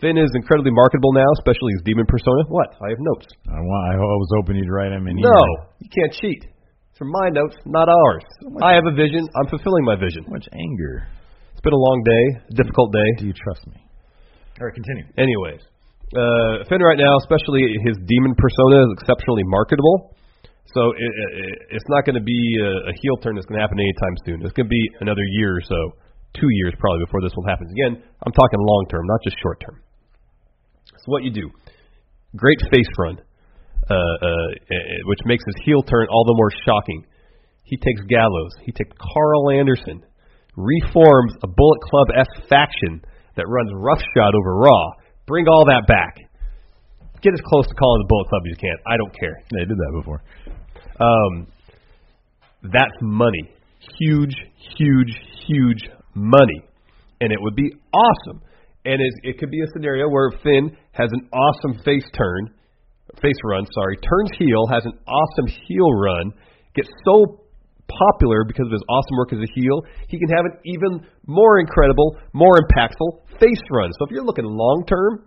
Finn 0.00 0.18
is 0.18 0.30
incredibly 0.34 0.70
marketable 0.70 1.12
now, 1.12 1.26
especially 1.38 1.72
his 1.78 1.82
demon 1.84 2.06
persona. 2.06 2.44
What? 2.48 2.76
I 2.82 2.90
have 2.90 3.00
notes. 3.00 3.26
I, 3.48 3.56
want, 3.56 3.82
I 3.94 3.96
was 3.96 4.30
hoping 4.36 4.56
you'd 4.56 4.70
write 4.70 4.92
him 4.92 5.06
in. 5.06 5.16
No, 5.16 5.30
email. 5.30 5.56
you 5.80 5.88
can't 5.88 6.12
cheat. 6.12 6.42
These 6.44 7.00
are 7.00 7.10
my 7.10 7.28
notes, 7.30 7.56
not 7.64 7.88
ours. 7.88 8.22
I 8.62 8.74
have 8.74 8.86
a 8.86 8.94
vision. 8.94 9.26
I'm 9.34 9.48
fulfilling 9.50 9.84
my 9.84 9.96
vision. 9.96 10.22
So 10.26 10.30
much 10.30 10.46
anger. 10.52 11.08
It's 11.52 11.62
been 11.62 11.74
a 11.74 11.84
long 11.90 12.02
day, 12.04 12.24
a 12.50 12.54
difficult 12.54 12.92
day. 12.92 13.08
Do 13.18 13.26
you 13.26 13.34
trust 13.34 13.66
me? 13.66 13.80
All 14.60 14.66
right, 14.66 14.74
continue. 14.74 15.02
Anyways, 15.18 15.62
uh, 16.14 16.62
Finn 16.70 16.78
right 16.82 16.98
now, 16.98 17.18
especially 17.18 17.66
his 17.82 17.98
demon 18.06 18.34
persona, 18.38 18.86
is 18.86 18.90
exceptionally 19.00 19.42
marketable. 19.46 20.14
So 20.72 20.90
it, 20.96 21.12
it, 21.12 21.76
it's 21.76 21.88
not 21.92 22.04
going 22.08 22.16
to 22.16 22.24
be 22.24 22.40
a, 22.58 22.88
a 22.88 22.94
heel 23.04 23.20
turn 23.20 23.36
that's 23.36 23.46
going 23.46 23.60
to 23.60 23.64
happen 23.64 23.78
anytime 23.78 24.16
soon. 24.24 24.36
It's 24.42 24.56
going 24.56 24.66
to 24.66 24.72
be 24.72 24.84
another 25.00 25.22
year 25.36 25.60
or 25.60 25.62
so, 25.62 25.80
two 26.40 26.48
years 26.62 26.72
probably 26.80 27.04
before 27.04 27.20
this 27.20 27.32
one 27.36 27.46
happens. 27.48 27.70
Again, 27.70 28.02
I'm 28.24 28.32
talking 28.32 28.58
long 28.58 28.86
term, 28.90 29.04
not 29.04 29.20
just 29.22 29.36
short 29.42 29.60
term. 29.60 29.82
So 31.04 31.12
what 31.12 31.22
you 31.22 31.30
do, 31.30 31.50
great 32.36 32.58
face 32.72 32.88
run, 32.98 33.20
uh, 33.90 33.94
uh, 33.94 34.48
eh, 34.72 35.00
which 35.04 35.20
makes 35.26 35.44
his 35.44 35.56
heel 35.64 35.82
turn 35.82 36.06
all 36.08 36.24
the 36.24 36.34
more 36.34 36.50
shocking. 36.64 37.04
He 37.64 37.76
takes 37.76 38.00
Gallows. 38.08 38.52
He 38.64 38.72
takes 38.72 38.90
Karl 38.96 39.50
Anderson, 39.50 40.02
reforms 40.56 41.32
a 41.42 41.48
Bullet 41.48 41.80
Club 41.82 42.08
S 42.16 42.48
faction 42.48 43.04
that 43.36 43.48
runs 43.48 43.70
roughshod 43.74 44.34
over 44.34 44.56
Raw. 44.56 44.84
Bring 45.26 45.46
all 45.48 45.64
that 45.66 45.86
back. 45.86 46.16
Get 47.24 47.32
as 47.32 47.40
close 47.48 47.66
to 47.66 47.74
calling 47.74 48.04
the 48.04 48.08
Bullet 48.08 48.28
Club 48.28 48.42
as 48.44 48.50
you 48.52 48.60
can. 48.60 48.76
I 48.86 48.96
don't 49.00 49.14
care. 49.18 49.40
They 49.50 49.64
did 49.64 49.78
that 49.80 49.92
before. 49.96 50.20
Um, 51.00 51.32
that's 52.62 52.96
money. 53.00 53.50
Huge, 53.98 54.36
huge, 54.76 55.12
huge 55.48 55.82
money. 56.14 56.60
And 57.20 57.32
it 57.32 57.40
would 57.40 57.56
be 57.56 57.72
awesome. 57.92 58.42
And 58.84 59.00
it, 59.00 59.12
it 59.22 59.38
could 59.38 59.50
be 59.50 59.60
a 59.60 59.68
scenario 59.72 60.08
where 60.08 60.30
Finn 60.42 60.76
has 60.92 61.08
an 61.10 61.28
awesome 61.32 61.82
face 61.82 62.04
turn, 62.14 62.52
face 63.22 63.40
run, 63.44 63.66
sorry, 63.72 63.96
turns 63.96 64.30
heel, 64.38 64.66
has 64.70 64.84
an 64.84 64.92
awesome 65.08 65.48
heel 65.66 65.90
run, 65.90 66.32
gets 66.76 66.88
so 67.04 67.40
popular 67.88 68.44
because 68.44 68.66
of 68.66 68.72
his 68.72 68.84
awesome 68.88 69.16
work 69.16 69.32
as 69.32 69.38
a 69.40 69.50
heel, 69.54 69.82
he 70.08 70.18
can 70.18 70.28
have 70.28 70.44
an 70.44 70.56
even 70.64 71.06
more 71.26 71.60
incredible, 71.60 72.16
more 72.32 72.56
impactful 72.56 73.38
face 73.40 73.60
run. 73.70 73.90
So 73.98 74.06
if 74.06 74.10
you're 74.10 74.24
looking 74.24 74.44
long 74.44 74.84
term, 74.88 75.24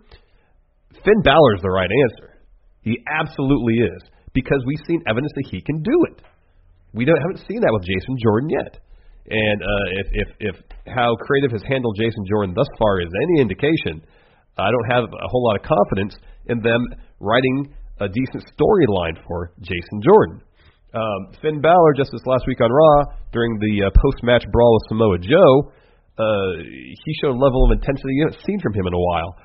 Finn 1.04 1.20
is 1.20 1.62
the 1.62 1.70
right 1.70 1.90
answer. 1.90 2.38
He 2.82 2.98
absolutely 3.06 3.74
is 3.74 4.02
because 4.32 4.62
we've 4.66 4.84
seen 4.86 5.02
evidence 5.06 5.32
that 5.34 5.48
he 5.50 5.60
can 5.60 5.82
do 5.82 5.96
it. 6.10 6.22
We 6.94 7.04
don't 7.04 7.20
haven't 7.20 7.44
seen 7.46 7.60
that 7.60 7.72
with 7.72 7.84
Jason 7.84 8.16
Jordan 8.22 8.48
yet. 8.50 8.80
And 9.28 9.60
uh, 9.60 9.86
if, 10.00 10.06
if 10.12 10.28
if 10.40 10.56
how 10.88 11.14
creative 11.20 11.52
has 11.52 11.62
handled 11.68 11.96
Jason 12.00 12.24
Jordan 12.28 12.54
thus 12.56 12.68
far 12.78 13.00
is 13.00 13.12
any 13.12 13.42
indication, 13.42 14.00
I 14.56 14.70
don't 14.72 14.88
have 14.90 15.04
a 15.04 15.28
whole 15.28 15.44
lot 15.44 15.60
of 15.60 15.62
confidence 15.68 16.16
in 16.46 16.60
them 16.60 16.80
writing 17.20 17.74
a 18.00 18.08
decent 18.08 18.44
storyline 18.56 19.20
for 19.26 19.52
Jason 19.60 20.00
Jordan. 20.00 20.40
Um, 20.94 21.20
Finn 21.42 21.60
Balor 21.60 21.92
just 21.96 22.10
this 22.10 22.24
last 22.24 22.46
week 22.46 22.60
on 22.62 22.72
Raw 22.72 23.12
during 23.32 23.58
the 23.60 23.86
uh, 23.86 23.90
post-match 23.92 24.44
brawl 24.50 24.72
with 24.72 24.88
Samoa 24.88 25.18
Joe, 25.18 25.52
uh, 26.16 26.64
he 26.64 27.12
showed 27.20 27.36
a 27.36 27.38
level 27.38 27.68
of 27.68 27.76
intensity 27.76 28.16
you 28.16 28.24
haven't 28.24 28.42
seen 28.46 28.58
from 28.60 28.72
him 28.72 28.86
in 28.86 28.94
a 28.94 28.98
while, 28.98 29.36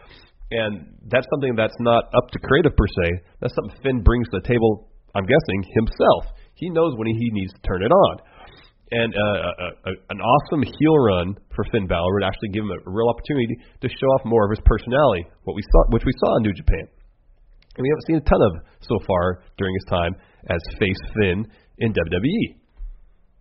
and 0.51 0.97
that's 1.07 1.27
something 1.31 1.55
that's 1.55 1.77
not 1.79 2.05
up 2.15 2.29
to 2.31 2.39
creative 2.39 2.75
per 2.75 2.87
se. 2.87 3.07
That's 3.41 3.55
something 3.55 3.77
Finn 3.83 4.03
brings 4.03 4.29
to 4.29 4.39
the 4.41 4.47
table. 4.47 4.89
I'm 5.15 5.25
guessing 5.25 5.59
himself. 5.75 6.35
He 6.55 6.69
knows 6.69 6.93
when 6.97 7.07
he 7.07 7.29
needs 7.31 7.53
to 7.53 7.61
turn 7.61 7.83
it 7.83 7.91
on 7.91 8.17
and 8.93 9.13
uh, 9.15 9.17
a, 9.17 9.67
a, 9.89 9.91
an 10.13 10.19
awesome 10.21 10.61
heel 10.61 10.97
run 10.97 11.35
for 11.55 11.65
Finn 11.71 11.87
Balor 11.87 12.13
would 12.13 12.23
actually 12.23 12.49
give 12.49 12.63
him 12.63 12.69
a 12.69 12.81
real 12.85 13.09
opportunity 13.09 13.57
to 13.81 13.89
show 13.89 14.07
off 14.13 14.21
more 14.23 14.45
of 14.45 14.51
his 14.51 14.61
personality, 14.65 15.25
what 15.45 15.55
we 15.55 15.63
saw, 15.71 15.89
which 15.89 16.05
we 16.05 16.13
saw 16.21 16.37
in 16.37 16.43
New 16.43 16.53
Japan. 16.53 16.85
And 17.75 17.81
we 17.81 17.89
haven't 17.89 18.05
seen 18.05 18.17
a 18.17 18.29
ton 18.29 18.41
of 18.41 18.53
so 18.81 18.99
far 19.07 19.41
during 19.57 19.73
his 19.73 19.85
time 19.89 20.13
as 20.49 20.61
face 20.77 21.01
Finn 21.17 21.47
in 21.79 21.89
WWE. 21.91 22.61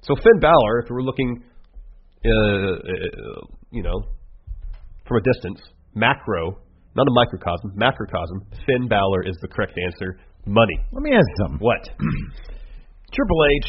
So 0.01 0.17
Finn 0.17 0.41
Balor, 0.41 0.81
if 0.85 0.91
we're 0.91 1.03
looking, 1.03 1.45
uh, 2.25 2.31
uh, 2.31 3.45
you 3.71 3.83
know, 3.83 4.09
from 5.07 5.19
a 5.19 5.21
distance, 5.21 5.61
macro, 5.95 6.63
not 6.95 7.07
a 7.09 7.13
microcosm, 7.13 7.73
macrocosm, 7.75 8.43
Finn 8.67 8.89
Balor 8.89 9.23
is 9.27 9.37
the 9.43 9.49
correct 9.49 9.79
answer. 9.79 10.19
Money. 10.47 10.77
Let 10.93 11.03
me 11.03 11.13
ask 11.13 11.27
something. 11.41 11.59
What? 11.61 11.83
Triple 13.15 13.41
H 13.61 13.69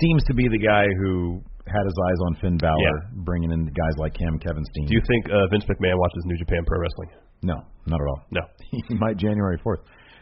seems 0.00 0.22
to 0.24 0.34
be 0.34 0.46
the 0.48 0.58
guy 0.58 0.84
who 1.02 1.42
had 1.66 1.84
his 1.84 1.94
eyes 2.08 2.20
on 2.28 2.34
Finn 2.40 2.56
Balor, 2.58 2.76
Yeah. 2.78 3.22
bringing 3.24 3.50
in 3.52 3.66
guys 3.66 3.96
like 3.98 4.16
him, 4.18 4.38
Kevin 4.38 4.64
Steen. 4.72 4.86
Do 4.86 4.94
you 4.94 5.02
think 5.06 5.26
uh, 5.30 5.46
Vince 5.50 5.64
McMahon 5.64 5.96
watches 5.98 6.22
New 6.26 6.36
Japan 6.36 6.64
Pro 6.66 6.78
Wrestling? 6.80 7.10
no, 7.42 7.54
not 7.86 8.00
at 8.00 8.06
all. 8.06 8.22
No. 8.30 8.40
he 8.70 8.94
might 8.94 9.16
January 9.16 9.58
4th. 9.64 9.80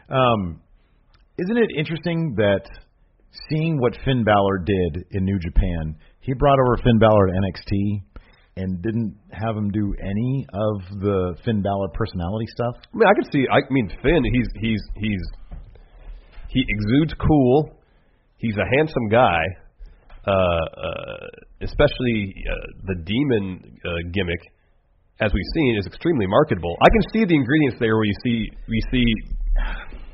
Um, 0.08 0.60
isn't 1.38 1.56
it 1.56 1.70
interesting 1.76 2.34
that 2.36 2.62
seeing 3.50 3.80
what 3.80 3.96
Finn 4.04 4.22
Balor 4.24 4.58
did 4.64 5.04
in 5.10 5.24
New 5.24 5.38
Japan, 5.40 5.96
he 6.20 6.32
brought 6.34 6.58
over 6.60 6.76
Finn 6.82 6.98
Balor 6.98 7.26
to 7.26 7.32
NXT 7.32 8.02
and 8.58 8.82
didn't 8.82 9.14
have 9.30 9.56
him 9.56 9.70
do 9.70 9.94
any 10.02 10.46
of 10.52 11.00
the 11.00 11.36
Finn 11.44 11.62
Balor 11.62 11.88
personality 11.94 12.46
stuff? 12.50 12.74
I 12.92 12.96
mean, 12.98 13.08
I 13.08 13.14
can 13.14 13.26
see. 13.30 13.44
I 13.46 13.60
mean, 13.70 13.88
Finn. 14.02 14.22
He's 14.34 14.48
he's 14.60 14.82
he's 14.96 15.24
he 16.48 16.64
exudes 16.66 17.14
cool. 17.14 17.78
He's 18.38 18.56
a 18.56 18.66
handsome 18.76 19.08
guy. 19.08 19.42
Uh, 20.26 20.30
uh, 20.30 21.26
especially 21.62 22.34
uh, 22.44 22.52
the 22.84 22.96
demon 23.00 23.64
uh, 23.64 23.88
gimmick, 24.12 24.42
as 25.20 25.32
we've 25.32 25.52
seen, 25.54 25.78
is 25.78 25.86
extremely 25.86 26.26
marketable. 26.26 26.76
I 26.82 26.88
can 26.92 27.02
see 27.14 27.24
the 27.24 27.34
ingredients 27.34 27.78
there 27.80 27.96
where 27.96 28.04
you 28.04 28.18
see 28.22 28.50
we 28.68 28.82
see 28.92 29.06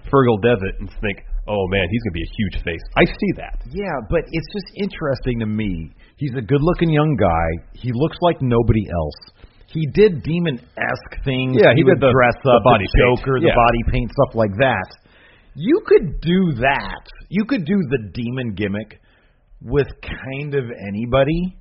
Fergal 0.07 0.39
Devitt 0.41 0.79
and 0.79 0.89
think, 1.01 1.19
oh 1.49 1.67
man, 1.69 1.87
he's 1.91 2.03
gonna 2.05 2.21
be 2.21 2.23
a 2.23 2.33
huge 2.37 2.57
face. 2.63 2.85
I 2.97 3.05
see 3.05 3.33
that. 3.43 3.59
Yeah, 3.73 3.97
but 4.09 4.23
it's 4.31 4.51
just 4.55 4.71
interesting 4.77 5.41
to 5.41 5.47
me. 5.47 5.91
He's 6.17 6.33
a 6.37 6.43
good-looking 6.43 6.91
young 6.91 7.17
guy. 7.19 7.49
He 7.75 7.91
looks 7.93 8.17
like 8.21 8.37
nobody 8.41 8.87
else. 8.89 9.47
He 9.67 9.87
did 9.93 10.23
demon-esque 10.23 11.15
things. 11.25 11.57
Yeah, 11.59 11.75
he 11.75 11.83
did 11.83 11.99
would 11.99 12.01
the- 12.01 12.13
dress 12.13 12.37
the 12.45 12.51
up, 12.53 12.63
body 12.63 12.87
the. 12.87 12.99
Joker, 13.03 13.37
Yeah. 13.39 13.51
the 13.51 13.55
body 13.57 13.83
paint, 13.91 14.11
stuff 14.13 14.35
like 14.35 14.55
that. 14.59 14.89
You 15.57 15.81
could 15.87 16.21
do 16.21 16.53
that. 16.63 17.03
You 17.29 17.45
could 17.45 17.65
do 17.65 17.77
the 17.91 18.11
demon 18.15 18.55
gimmick 18.55 19.01
with 19.63 19.89
kind 20.03 20.55
of 20.55 20.65
anybody. 20.89 21.57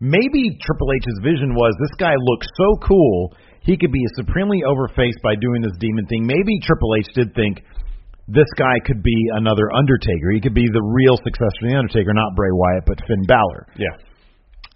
Maybe 0.00 0.58
Triple 0.60 0.90
H's 0.92 1.18
vision 1.22 1.54
was 1.54 1.74
this 1.80 1.94
guy 1.98 2.14
looks 2.18 2.46
so 2.56 2.76
cool, 2.86 3.34
he 3.62 3.76
could 3.76 3.92
be 3.92 4.02
supremely 4.16 4.60
overfaced 4.66 5.22
by 5.22 5.34
doing 5.36 5.62
this 5.62 5.76
demon 5.78 6.04
thing. 6.06 6.26
Maybe 6.26 6.58
Triple 6.62 6.94
H 6.98 7.06
did 7.14 7.34
think 7.34 7.62
this 8.26 8.48
guy 8.56 8.80
could 8.84 9.02
be 9.02 9.28
another 9.34 9.70
Undertaker. 9.72 10.32
He 10.32 10.40
could 10.40 10.54
be 10.54 10.66
the 10.72 10.82
real 10.82 11.16
successor 11.16 11.60
to 11.60 11.68
the 11.68 11.76
Undertaker, 11.76 12.12
not 12.14 12.34
Bray 12.34 12.52
Wyatt, 12.52 12.84
but 12.86 12.98
Finn 13.06 13.22
Balor. 13.26 13.66
Yeah. 13.76 13.96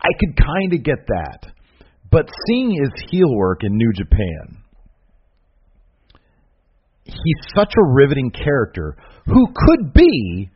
I 0.00 0.11
could 0.21 0.37
kind 0.37 0.73
of 0.75 0.83
get 0.83 1.07
that. 1.09 1.52
But 2.11 2.28
seeing 2.47 2.71
his 2.71 2.90
heel 3.11 3.35
work 3.35 3.64
in 3.64 3.76
New 3.76 3.93
Japan, 3.93 4.62
he's 7.05 7.55
such 7.55 7.73
a 7.76 7.93
riveting 7.95 8.31
character 8.31 8.97
who 9.26 9.47
could 9.55 9.93
be 9.93 10.50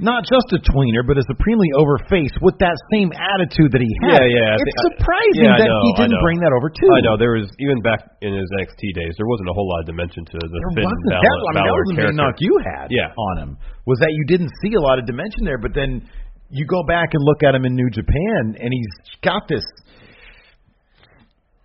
not 0.00 0.24
just 0.24 0.48
a 0.56 0.60
tweener, 0.72 1.04
but 1.04 1.20
a 1.20 1.24
supremely 1.28 1.68
overfaced 1.76 2.40
with 2.40 2.56
that 2.64 2.72
same 2.96 3.12
attitude 3.12 3.68
that 3.76 3.84
he 3.84 3.92
had. 4.08 4.24
Yeah, 4.24 4.56
yeah, 4.56 4.56
It's 4.56 4.72
I- 4.72 4.84
surprising 4.96 5.44
yeah, 5.52 5.60
that 5.60 5.68
know, 5.68 5.84
he 5.84 5.90
didn't 6.00 6.20
bring 6.24 6.40
that 6.40 6.52
over 6.56 6.72
too. 6.72 6.88
I 6.88 7.04
know 7.04 7.20
there 7.20 7.36
was 7.36 7.52
even 7.60 7.84
back 7.84 8.00
in 8.24 8.32
his 8.32 8.48
NXT 8.56 8.80
days, 8.96 9.12
there 9.20 9.28
wasn't 9.28 9.52
a 9.52 9.54
whole 9.54 9.68
lot 9.68 9.84
of 9.84 9.86
dimension 9.92 10.24
to 10.24 10.36
the 10.40 10.48
There 10.48 10.72
Finn 10.80 10.88
wasn't 10.88 11.12
Balor, 11.12 11.20
that. 11.20 11.28
I 11.28 11.52
mean, 11.52 11.54
that 11.60 11.68
Balor 11.68 11.82
was 11.84 11.96
the 12.08 12.16
knock 12.16 12.36
you 12.40 12.54
had 12.64 12.88
Yeah. 12.88 13.12
on 13.12 13.34
him 13.44 13.50
was 13.84 13.98
that 14.00 14.10
you 14.16 14.24
didn't 14.32 14.50
see 14.64 14.72
a 14.74 14.80
lot 14.80 14.96
of 14.98 15.04
dimension 15.04 15.44
there. 15.44 15.60
But 15.60 15.76
then 15.76 16.08
you 16.48 16.64
go 16.64 16.82
back 16.88 17.12
and 17.12 17.20
look 17.24 17.44
at 17.44 17.54
him 17.54 17.64
in 17.68 17.76
New 17.76 17.90
Japan, 17.92 18.56
and 18.60 18.72
he's 18.72 18.92
got 19.20 19.44
this. 19.48 19.64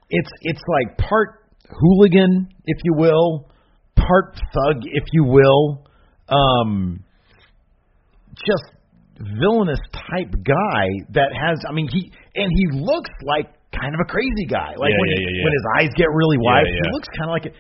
It's 0.09 0.31
it's 0.43 0.61
like 0.67 0.97
part 0.97 1.43
hooligan, 1.69 2.47
if 2.65 2.77
you 2.83 2.93
will, 2.95 3.49
part 3.95 4.35
thug, 4.53 4.83
if 4.83 5.03
you 5.11 5.23
will, 5.25 5.85
um, 6.29 7.03
just 8.45 8.65
villainous 9.41 9.81
type 9.93 10.31
guy 10.45 10.85
that 11.13 11.33
has. 11.33 11.57
I 11.67 11.73
mean, 11.73 11.87
he 11.91 12.11
and 12.35 12.51
he 12.51 12.65
looks 12.77 13.09
like 13.23 13.49
kind 13.73 13.93
of 13.93 14.01
a 14.01 14.09
crazy 14.09 14.45
guy. 14.45 14.77
Like 14.77 14.93
Yeah, 14.93 15.01
when, 15.01 15.09
yeah, 15.09 15.29
yeah, 15.29 15.43
when 15.45 15.53
his 15.53 15.65
eyes 15.77 15.91
get 15.95 16.09
really 16.13 16.37
wide, 16.37 16.65
he 16.65 16.91
looks 16.91 17.09
kind 17.17 17.29
of 17.29 17.33
like. 17.33 17.45
A, 17.47 17.53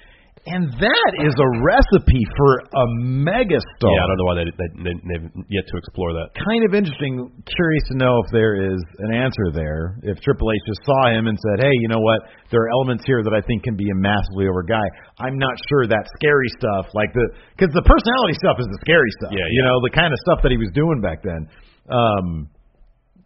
and 0.47 0.71
that 0.79 1.11
is 1.19 1.35
a 1.35 1.49
recipe 1.59 2.23
for 2.39 2.51
a 2.71 2.85
megastar. 3.03 3.91
Yeah, 3.91 3.99
I 3.99 4.07
don't 4.07 4.19
know 4.19 4.29
why 4.31 4.37
they, 4.39 4.47
they, 4.55 4.69
they, 4.79 4.95
they've 5.03 5.27
yet 5.51 5.67
to 5.67 5.75
explore 5.75 6.15
that. 6.15 6.31
Kind 6.39 6.63
of 6.63 6.71
interesting. 6.71 7.27
Curious 7.43 7.83
to 7.91 7.95
know 7.99 8.15
if 8.23 8.31
there 8.31 8.55
is 8.55 8.79
an 9.03 9.11
answer 9.11 9.51
there. 9.51 9.99
If 10.07 10.23
Triple 10.23 10.47
H 10.47 10.63
just 10.63 10.87
saw 10.87 11.11
him 11.11 11.27
and 11.27 11.35
said, 11.35 11.67
"Hey, 11.67 11.75
you 11.83 11.91
know 11.91 11.99
what? 11.99 12.31
There 12.47 12.63
are 12.63 12.71
elements 12.71 13.03
here 13.03 13.19
that 13.27 13.35
I 13.35 13.43
think 13.43 13.67
can 13.67 13.75
be 13.75 13.91
a 13.91 13.97
massively 13.99 14.47
over 14.47 14.63
guy." 14.63 14.87
I'm 15.19 15.35
not 15.35 15.59
sure 15.67 15.83
that 15.91 16.07
scary 16.15 16.49
stuff, 16.55 16.87
like 16.95 17.11
the 17.11 17.27
because 17.51 17.73
the 17.75 17.83
personality 17.83 18.39
stuff 18.39 18.57
is 18.63 18.67
the 18.71 18.79
scary 18.87 19.11
stuff. 19.19 19.35
Yeah, 19.35 19.43
yeah. 19.43 19.55
You 19.59 19.63
know, 19.67 19.83
the 19.83 19.91
kind 19.91 20.15
of 20.15 20.19
stuff 20.23 20.39
that 20.47 20.51
he 20.55 20.57
was 20.57 20.71
doing 20.71 21.03
back 21.03 21.19
then. 21.27 21.51
Um, 21.91 22.47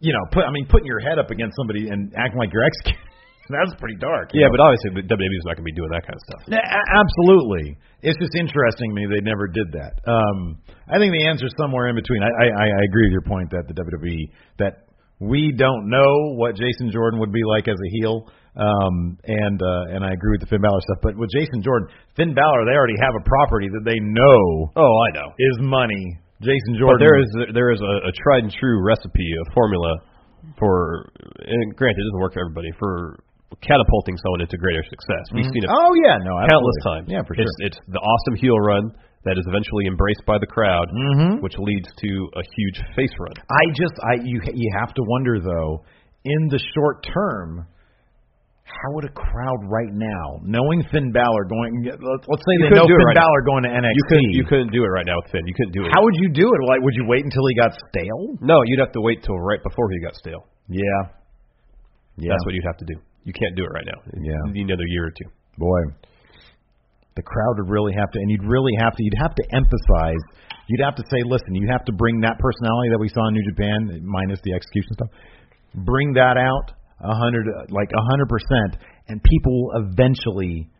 you 0.02 0.10
know, 0.10 0.24
put 0.34 0.42
I 0.42 0.50
mean, 0.50 0.66
putting 0.66 0.90
your 0.90 0.98
head 0.98 1.22
up 1.22 1.30
against 1.30 1.54
somebody 1.54 1.86
and 1.86 2.10
acting 2.18 2.42
like 2.42 2.50
you're 2.50 2.66
executing. 2.66 3.11
That's 3.52 3.76
pretty 3.78 4.00
dark. 4.00 4.32
Yeah, 4.32 4.48
know? 4.48 4.56
but 4.56 4.60
obviously 4.64 4.90
the 4.98 5.06
WWE's 5.06 5.44
not 5.46 5.54
going 5.60 5.68
to 5.68 5.70
be 5.70 5.76
doing 5.76 5.92
that 5.92 6.02
kind 6.08 6.16
of 6.16 6.24
stuff. 6.26 6.40
Yeah, 6.48 6.64
absolutely. 6.96 7.76
It's 8.02 8.18
just 8.18 8.34
interesting 8.34 8.90
to 8.90 8.94
me 8.96 9.06
they 9.06 9.22
never 9.22 9.46
did 9.46 9.70
that. 9.78 10.00
Um, 10.08 10.58
I 10.90 10.98
think 10.98 11.12
the 11.14 11.28
answer's 11.28 11.54
somewhere 11.60 11.86
in 11.88 11.94
between. 11.94 12.24
I, 12.24 12.32
I, 12.50 12.66
I 12.66 12.80
agree 12.88 13.06
with 13.06 13.14
your 13.14 13.26
point 13.28 13.52
that 13.54 13.68
the 13.70 13.76
WWE 13.78 14.18
that 14.58 14.88
we 15.22 15.52
don't 15.54 15.86
know 15.86 16.34
what 16.34 16.56
Jason 16.58 16.90
Jordan 16.90 17.20
would 17.20 17.30
be 17.30 17.44
like 17.46 17.68
as 17.68 17.78
a 17.78 17.88
heel. 18.02 18.26
Um, 18.58 19.16
and 19.24 19.56
uh, 19.62 19.94
and 19.96 20.04
I 20.04 20.12
agree 20.12 20.36
with 20.36 20.42
the 20.44 20.50
Finn 20.50 20.60
Balor 20.60 20.82
stuff. 20.82 20.98
But 21.00 21.16
with 21.16 21.30
Jason 21.32 21.62
Jordan, 21.62 21.88
Finn 22.18 22.34
Balor, 22.34 22.66
they 22.68 22.76
already 22.76 22.98
have 23.00 23.14
a 23.16 23.24
property 23.24 23.68
that 23.72 23.84
they 23.88 23.96
know 24.02 24.68
Oh, 24.76 24.92
I 25.08 25.08
know. 25.16 25.32
is 25.38 25.56
money. 25.62 26.18
Jason 26.42 26.74
But 26.74 26.98
Jordan. 26.98 27.00
there 27.06 27.16
is 27.22 27.30
there 27.54 27.70
is 27.72 27.80
a, 27.80 27.94
a 28.10 28.12
tried 28.26 28.44
and 28.44 28.52
true 28.52 28.82
recipe, 28.84 29.24
a 29.40 29.46
formula 29.54 29.94
for. 30.58 31.08
And 31.38 31.76
granted, 31.76 32.02
it 32.02 32.04
doesn't 32.10 32.20
work 32.20 32.34
for 32.34 32.40
everybody 32.44 32.68
for 32.78 33.22
catapulting 33.60 34.16
someone 34.22 34.40
into 34.40 34.56
greater 34.56 34.82
success. 34.88 35.24
We've 35.34 35.44
seen 35.52 35.64
it 35.64 35.70
Oh 35.70 35.92
yeah, 36.00 36.16
no, 36.24 36.40
countless 36.48 36.78
times. 36.84 37.06
Yeah, 37.10 37.22
for 37.26 37.34
sure. 37.36 37.44
It's, 37.44 37.56
it's 37.74 37.78
the 37.92 38.00
awesome 38.00 38.36
heel 38.40 38.56
run 38.56 38.90
that 39.28 39.38
is 39.38 39.44
eventually 39.46 39.86
embraced 39.86 40.24
by 40.26 40.38
the 40.38 40.46
crowd, 40.48 40.88
Mhm. 40.90 41.42
which 41.42 41.54
leads 41.58 41.86
to 41.86 42.10
a 42.34 42.42
huge 42.42 42.78
face 42.96 43.12
run. 43.20 43.34
I 43.38 43.62
just 43.76 43.94
I 44.02 44.14
you 44.24 44.40
you 44.54 44.70
have 44.80 44.94
to 44.94 45.02
wonder 45.06 45.38
though, 45.38 45.84
in 46.24 46.48
the 46.48 46.58
short 46.74 47.06
term, 47.06 47.66
how 48.64 48.88
would 48.96 49.04
a 49.04 49.12
crowd 49.12 49.60
right 49.68 49.92
now, 49.92 50.40
knowing 50.42 50.82
Finn 50.90 51.12
Balor 51.12 51.44
going, 51.44 51.84
let's, 51.86 52.24
let's 52.26 52.42
say 52.42 52.54
You 52.56 52.66
they 52.66 52.70
know 52.74 52.88
couldn't 52.88 52.88
do 52.88 52.96
it 52.96 53.02
Finn 53.04 53.10
right 53.14 53.20
Balor 53.22 53.40
going 53.46 53.62
to 53.68 53.70
NXT. 53.70 53.94
You 53.94 54.04
couldn't 54.08 54.32
you 54.32 54.44
couldn't 54.48 54.72
do 54.72 54.82
it 54.82 54.90
right 54.90 55.06
now 55.06 55.20
with 55.22 55.30
Finn. 55.30 55.44
You 55.46 55.54
couldn't 55.54 55.74
do 55.76 55.84
it. 55.84 55.92
How 55.94 56.02
would 56.02 56.16
you 56.18 56.30
do 56.32 56.46
it? 56.48 56.60
Like, 56.66 56.80
would 56.82 56.94
you 56.96 57.04
wait 57.06 57.22
until 57.22 57.44
he 57.46 57.54
got 57.54 57.76
stale? 57.76 58.38
No, 58.40 58.62
you'd 58.64 58.80
have 58.80 58.92
to 58.96 59.02
wait 59.02 59.22
till 59.22 59.38
right 59.38 59.62
before 59.62 59.86
he 59.92 60.00
got 60.00 60.14
stale. 60.16 60.48
Yeah. 60.68 60.82
Yeah. 62.16 62.32
That's 62.32 62.44
what 62.46 62.54
you'd 62.54 62.64
have 62.66 62.78
to 62.78 62.86
do. 62.88 62.96
You 63.24 63.32
can't 63.32 63.54
do 63.56 63.64
it 63.64 63.72
right 63.72 63.86
now. 63.86 64.00
Yeah. 64.18 64.42
You 64.46 64.52
need 64.52 64.66
another 64.66 64.86
year 64.86 65.06
or 65.06 65.14
two. 65.14 65.30
Boy, 65.58 65.80
the 67.14 67.22
crowd 67.22 67.60
would 67.60 67.68
really 67.68 67.92
have 67.92 68.10
to, 68.10 68.18
and 68.18 68.30
you'd 68.30 68.44
really 68.44 68.72
have 68.80 68.96
to, 68.96 69.00
you'd 69.02 69.20
have 69.20 69.34
to 69.34 69.44
emphasize, 69.52 70.22
you'd 70.68 70.84
have 70.84 70.96
to 70.96 71.04
say, 71.10 71.20
listen, 71.24 71.54
you 71.54 71.68
have 71.70 71.84
to 71.86 71.92
bring 71.92 72.20
that 72.22 72.38
personality 72.38 72.88
that 72.90 73.00
we 73.00 73.08
saw 73.08 73.28
in 73.28 73.34
New 73.34 73.46
Japan, 73.52 74.00
minus 74.02 74.40
the 74.42 74.52
execution 74.54 74.94
stuff, 74.94 75.10
bring 75.74 76.14
that 76.14 76.40
out 76.40 76.72
a 77.04 77.14
hundred, 77.14 77.46
like 77.70 77.90
a 77.92 78.04
hundred 78.10 78.28
percent, 78.28 78.80
and 79.08 79.20
people 79.22 79.52
will 79.52 79.72
eventually 79.86 80.70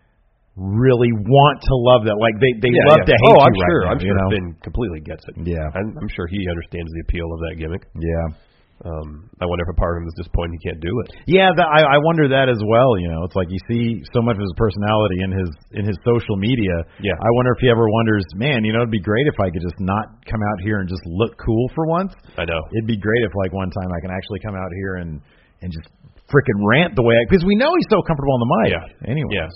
really 0.56 1.12
want 1.12 1.60
to 1.64 1.74
love 1.74 2.04
that. 2.04 2.16
Like 2.20 2.36
they, 2.40 2.52
they 2.60 2.72
love 2.88 3.04
to 3.04 3.12
hate 3.12 3.32
oh, 3.32 3.40
I'm 3.40 3.56
right 3.56 3.68
sure. 3.68 3.82
now, 3.84 3.90
I'm 3.92 4.00
sure 4.00 4.16
know? 4.16 4.30
Finn 4.30 4.46
completely 4.62 5.00
gets 5.00 5.24
it. 5.28 5.48
Yeah. 5.48 5.64
I'm, 5.72 5.96
I'm 5.96 6.10
sure 6.12 6.26
he 6.28 6.44
understands 6.48 6.92
the 6.92 7.00
appeal 7.08 7.28
of 7.32 7.40
that 7.48 7.54
gimmick. 7.56 7.88
Yeah. 7.96 8.36
Um, 8.82 9.30
I 9.38 9.46
wonder 9.46 9.62
if 9.62 9.70
a 9.70 9.78
part 9.78 9.94
of 9.94 10.02
him 10.02 10.10
is 10.10 10.16
disappointed 10.18 10.58
he 10.58 10.62
can't 10.66 10.82
do 10.82 10.90
it. 11.06 11.14
Yeah, 11.30 11.54
that, 11.54 11.68
I, 11.70 11.86
I 11.86 11.98
wonder 12.02 12.26
that 12.34 12.50
as 12.50 12.58
well. 12.66 12.98
You 12.98 13.14
know, 13.14 13.22
it's 13.22 13.38
like 13.38 13.46
you 13.46 13.62
see 13.70 14.02
so 14.10 14.18
much 14.26 14.34
of 14.34 14.42
his 14.42 14.54
personality 14.58 15.22
in 15.22 15.30
his 15.30 15.50
in 15.78 15.84
his 15.86 15.94
social 16.02 16.34
media. 16.34 16.74
Yeah. 16.98 17.14
I 17.14 17.30
wonder 17.38 17.54
if 17.54 17.62
he 17.62 17.70
ever 17.70 17.86
wonders, 17.86 18.26
man, 18.34 18.66
you 18.66 18.74
know, 18.74 18.82
it'd 18.82 18.90
be 18.90 19.02
great 19.02 19.30
if 19.30 19.38
I 19.38 19.54
could 19.54 19.62
just 19.62 19.78
not 19.78 20.26
come 20.26 20.42
out 20.42 20.58
here 20.66 20.82
and 20.82 20.90
just 20.90 21.02
look 21.06 21.38
cool 21.38 21.70
for 21.78 21.86
once. 21.86 22.10
I 22.34 22.42
know. 22.42 22.58
It'd 22.74 22.90
be 22.90 22.98
great 22.98 23.22
if 23.22 23.30
like 23.38 23.54
one 23.54 23.70
time 23.70 23.86
I 23.86 24.00
can 24.02 24.10
actually 24.10 24.42
come 24.42 24.58
out 24.58 24.70
here 24.74 24.98
and 24.98 25.22
and 25.62 25.70
just 25.70 25.86
freaking 26.26 26.58
rant 26.66 26.98
the 26.98 27.06
way 27.06 27.14
I 27.14 27.22
because 27.30 27.46
we 27.46 27.54
know 27.54 27.70
he's 27.78 27.86
so 27.86 28.02
comfortable 28.02 28.34
on 28.34 28.42
the 28.42 28.50
mic. 28.58 28.70
Yeah. 28.74 29.10
Anyway. 29.14 29.46
Yeah. 29.46 29.50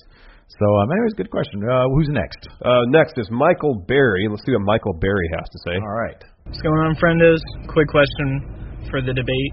So, 0.46 0.66
um, 0.78 0.86
anyways, 0.94 1.18
good 1.18 1.34
question. 1.34 1.66
Uh, 1.66 1.90
who's 1.90 2.06
next? 2.14 2.46
Uh, 2.62 2.86
next 2.94 3.18
is 3.18 3.26
Michael 3.34 3.82
Berry. 3.90 4.30
Let's 4.30 4.46
see 4.46 4.54
what 4.54 4.62
Michael 4.62 4.94
Berry 4.94 5.26
has 5.34 5.50
to 5.50 5.58
say. 5.66 5.74
All 5.74 5.98
right. 5.98 6.22
What's 6.46 6.62
going 6.62 6.78
on, 6.86 6.94
friendos? 6.94 7.42
Quick 7.66 7.88
question 7.90 8.65
for 8.90 9.00
the 9.02 9.12
debate. 9.12 9.52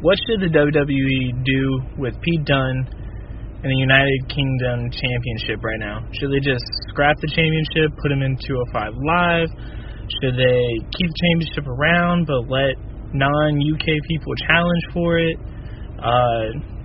What 0.00 0.14
should 0.26 0.38
the 0.40 0.52
WWE 0.52 1.42
do 1.42 1.62
with 1.98 2.14
Pete 2.22 2.44
Dunne 2.46 2.86
and 2.86 3.68
the 3.68 3.80
United 3.82 4.30
Kingdom 4.30 4.90
Championship 4.94 5.58
right 5.64 5.82
now? 5.82 6.06
Should 6.14 6.30
they 6.30 6.38
just 6.38 6.62
scrap 6.90 7.18
the 7.18 7.26
championship, 7.34 7.90
put 7.98 8.14
him 8.14 8.22
in 8.22 8.38
205 8.38 8.94
Live? 8.94 9.50
Should 10.22 10.38
they 10.38 10.62
keep 10.94 11.08
the 11.10 11.18
championship 11.18 11.66
around 11.66 12.30
but 12.30 12.46
let 12.46 12.78
non 13.10 13.58
UK 13.58 13.98
people 14.06 14.32
challenge 14.46 14.84
for 14.94 15.18
it? 15.18 15.36
Uh, 15.98 16.78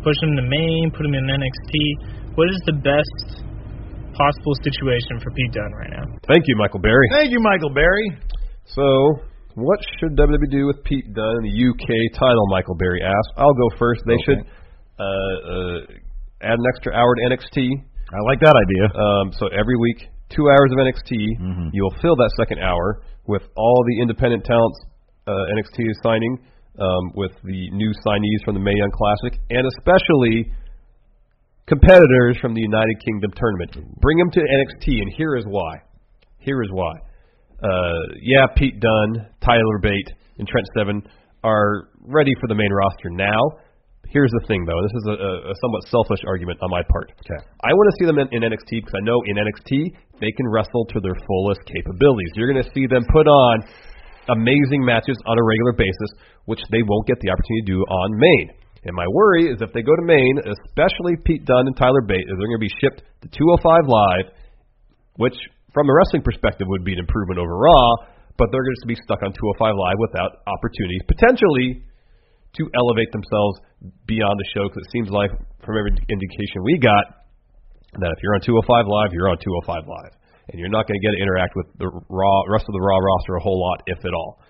push 0.00 0.16
him 0.24 0.34
to 0.36 0.44
main, 0.48 0.90
put 0.96 1.04
him 1.04 1.14
in 1.14 1.28
NXT? 1.28 2.32
What 2.34 2.48
is 2.48 2.60
the 2.64 2.80
best 2.80 3.44
possible 4.16 4.54
situation 4.64 5.20
for 5.20 5.30
Pete 5.32 5.52
Dunne 5.52 5.72
right 5.72 5.92
now? 5.92 6.08
Thank 6.26 6.44
you, 6.48 6.56
Michael 6.56 6.80
Berry. 6.80 7.08
Thank 7.12 7.30
you, 7.30 7.40
Michael 7.40 7.70
Berry. 7.70 8.16
So, 8.66 9.20
what 9.54 9.78
should 10.00 10.16
WWE 10.16 10.50
do 10.50 10.66
with 10.66 10.82
Pete 10.84 11.12
Dunne 11.14 11.42
the 11.42 11.54
UK 11.70 11.88
title? 12.18 12.44
Michael 12.50 12.74
Berry 12.76 13.02
asked. 13.02 13.32
I'll 13.36 13.54
go 13.54 13.68
first. 13.78 14.02
They 14.06 14.14
Okay. 14.14 14.24
should 14.24 14.40
uh, 14.98 15.02
uh, 15.02 15.78
add 16.42 16.58
an 16.58 16.66
extra 16.74 16.92
hour 16.94 17.14
to 17.16 17.22
NXT. 17.32 17.58
I 18.12 18.20
like 18.28 18.40
that 18.40 18.54
idea. 18.54 18.84
Um, 18.94 19.32
so 19.32 19.48
every 19.48 19.76
week, 19.76 20.08
two 20.30 20.48
hours 20.48 20.70
of 20.72 20.78
NXT. 20.78 21.12
Mhm. 21.40 21.70
You'll 21.72 21.94
fill 22.02 22.16
that 22.16 22.30
second 22.36 22.58
hour 22.60 23.00
with 23.26 23.42
all 23.56 23.84
the 23.88 24.00
independent 24.02 24.44
talents 24.44 24.78
uh, 25.26 25.32
NXT 25.54 25.88
is 25.90 25.98
signing, 26.02 26.38
um, 26.78 27.12
with 27.14 27.32
the 27.44 27.70
new 27.70 27.92
signees 28.04 28.40
from 28.44 28.54
the 28.54 28.60
Mae 28.60 28.74
Young 28.74 28.90
Classic, 28.90 29.38
and 29.50 29.66
especially 29.78 30.50
competitors 31.66 32.36
from 32.40 32.54
the 32.54 32.60
United 32.60 32.96
Kingdom 33.04 33.30
tournament. 33.36 33.70
Bring 34.00 34.18
them 34.18 34.30
to 34.32 34.40
NXT, 34.40 35.00
and 35.00 35.12
here 35.16 35.36
is 35.36 35.44
why. 35.46 35.78
Here 36.38 36.60
is 36.62 36.70
why. 36.72 36.92
Uh, 37.62 38.18
yeah, 38.20 38.46
Pete 38.56 38.80
Dunne, 38.80 39.26
Tyler 39.40 39.78
Bate, 39.80 40.10
and 40.38 40.48
Trent 40.48 40.66
Seven 40.76 41.02
are 41.44 41.88
ready 42.02 42.34
for 42.40 42.48
the 42.48 42.54
main 42.54 42.72
roster 42.72 43.10
now. 43.10 43.38
Here's 44.10 44.30
the 44.30 44.44
thing, 44.44 44.66
though. 44.68 44.82
This 44.82 44.96
is 45.00 45.06
a, 45.08 45.16
a, 45.48 45.54
somewhat 45.56 45.88
selfish 45.88 46.20
argument 46.28 46.60
on 46.60 46.68
my 46.68 46.82
part. 46.84 47.16
Okay. 47.24 47.40
I 47.64 47.72
want 47.72 47.86
to 47.88 47.96
see 47.96 48.04
them 48.04 48.20
in, 48.20 48.28
in 48.34 48.44
NXT 48.44 48.84
because 48.84 48.92
I 48.92 49.04
know 49.08 49.16
in 49.24 49.40
NXT 49.40 49.94
they 50.20 50.28
can 50.36 50.44
wrestle 50.52 50.84
to 50.92 51.00
their 51.00 51.16
fullest 51.24 51.64
capabilities. 51.64 52.28
You're 52.36 52.52
going 52.52 52.60
to 52.60 52.70
see 52.76 52.84
them 52.84 53.08
put 53.08 53.24
on 53.24 53.64
amazing 54.28 54.84
matches 54.84 55.16
on 55.24 55.38
a 55.38 55.44
regular 55.44 55.72
basis, 55.72 56.10
which 56.44 56.60
they 56.70 56.84
won't 56.84 57.06
get 57.08 57.16
the 57.24 57.32
opportunity 57.32 57.62
to 57.64 57.72
do 57.72 57.80
on 57.88 58.08
main. 58.18 58.46
And 58.84 58.94
my 58.94 59.06
worry 59.14 59.48
is 59.48 59.62
if 59.62 59.72
they 59.72 59.80
go 59.82 59.94
to 59.94 60.04
main, 60.04 60.44
especially 60.44 61.16
Pete 61.24 61.46
Dunne 61.46 61.70
and 61.70 61.76
Tyler 61.76 62.02
Bate, 62.02 62.26
they're 62.26 62.50
going 62.50 62.60
to 62.60 62.68
be 62.68 62.74
shipped 62.82 63.06
to 63.22 63.28
205 63.32 63.88
Live, 63.88 64.26
which 65.16 65.38
from 65.72 65.88
a 65.88 65.92
wrestling 65.92 66.22
perspective 66.22 66.68
would 66.68 66.84
be 66.84 66.92
an 66.92 67.00
improvement 67.00 67.40
over 67.40 67.56
Raw, 67.56 68.12
but 68.36 68.48
they're 68.52 68.64
going 68.64 68.80
to 68.80 68.88
be 68.88 68.98
stuck 69.04 69.20
on 69.24 69.32
205 69.32 69.72
Live 69.72 69.98
without 70.00 70.44
opportunities 70.48 71.04
potentially 71.08 71.84
to 72.60 72.62
elevate 72.76 73.08
themselves 73.12 73.60
beyond 74.04 74.36
the 74.36 74.48
show 74.52 74.68
because 74.68 74.84
it 74.84 74.92
seems 74.92 75.08
like 75.08 75.32
from 75.64 75.80
every 75.80 75.92
indication 76.08 76.60
we 76.64 76.76
got 76.76 77.24
that 78.00 78.12
if 78.12 78.18
you're 78.24 78.36
on 78.36 78.44
205 78.44 78.88
Live, 78.88 79.12
you're 79.12 79.28
on 79.28 79.36
205 79.36 79.84
Live, 79.84 80.14
and 80.52 80.56
you're 80.56 80.72
not 80.72 80.88
going 80.88 80.96
to 80.96 81.04
get 81.04 81.12
to 81.12 81.20
interact 81.20 81.52
with 81.56 81.68
the 81.76 81.88
raw 82.08 82.36
rest 82.48 82.64
of 82.68 82.72
the 82.72 82.80
Raw 82.80 82.96
roster 82.96 83.36
a 83.36 83.42
whole 83.44 83.60
lot, 83.60 83.84
if 83.84 84.00
at 84.00 84.14
all. 84.16 84.40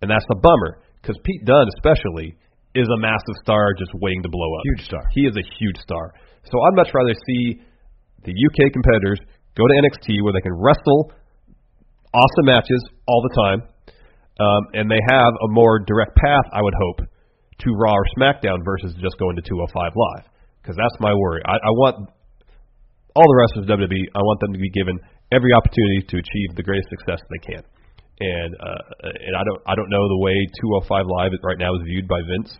And 0.00 0.08
that's 0.08 0.24
a 0.32 0.38
bummer 0.40 0.80
because 1.00 1.16
Pete 1.24 1.44
Dunne, 1.44 1.68
especially, 1.76 2.36
is 2.74 2.88
a 2.88 2.98
massive 3.00 3.36
star 3.42 3.74
just 3.76 3.92
waiting 4.00 4.22
to 4.22 4.30
blow 4.32 4.48
up. 4.56 4.62
Huge 4.76 4.86
star. 4.88 5.04
He 5.12 5.28
is 5.28 5.36
a 5.36 5.44
huge 5.60 5.76
star. 5.76 6.12
So 6.48 6.56
I'd 6.56 6.76
much 6.76 6.88
rather 6.94 7.12
see 7.12 7.60
the 8.24 8.32
UK 8.32 8.72
competitors 8.72 9.20
go 9.60 9.68
to 9.68 9.76
NXT 9.84 10.24
where 10.24 10.32
they 10.32 10.40
can 10.40 10.56
wrestle 10.56 11.12
awesome 12.14 12.46
matches 12.46 12.82
all 13.06 13.22
the 13.22 13.34
time, 13.34 13.60
um, 14.40 14.62
and 14.74 14.90
they 14.90 15.00
have 15.10 15.32
a 15.44 15.48
more 15.52 15.78
direct 15.84 16.16
path, 16.16 16.46
I 16.52 16.62
would 16.62 16.74
hope, 16.74 17.06
to 17.06 17.68
Raw 17.76 17.92
or 17.92 18.06
SmackDown 18.16 18.64
versus 18.64 18.96
just 18.98 19.18
going 19.18 19.36
to 19.36 19.42
205 19.42 19.92
Live. 19.92 20.26
Because 20.62 20.76
that's 20.76 20.96
my 21.00 21.12
worry. 21.12 21.42
I, 21.44 21.56
I 21.56 21.72
want 21.76 22.08
all 23.16 23.26
the 23.26 23.36
wrestlers 23.36 23.64
of 23.64 23.78
WWE. 23.80 24.04
I 24.12 24.22
want 24.22 24.40
them 24.40 24.52
to 24.52 24.60
be 24.60 24.70
given 24.70 24.96
every 25.32 25.52
opportunity 25.52 26.04
to 26.08 26.16
achieve 26.20 26.56
the 26.56 26.62
greatest 26.62 26.88
success 26.90 27.20
they 27.30 27.42
can. 27.52 27.62
And 28.20 28.52
uh, 28.52 28.84
and 29.00 29.32
I 29.32 29.42
don't 29.48 29.60
I 29.64 29.72
don't 29.72 29.88
know 29.88 30.04
the 30.04 30.20
way 30.20 30.36
205 30.84 31.08
Live 31.08 31.32
right 31.40 31.56
now 31.56 31.72
is 31.72 31.82
viewed 31.88 32.04
by 32.04 32.20
Vince. 32.20 32.52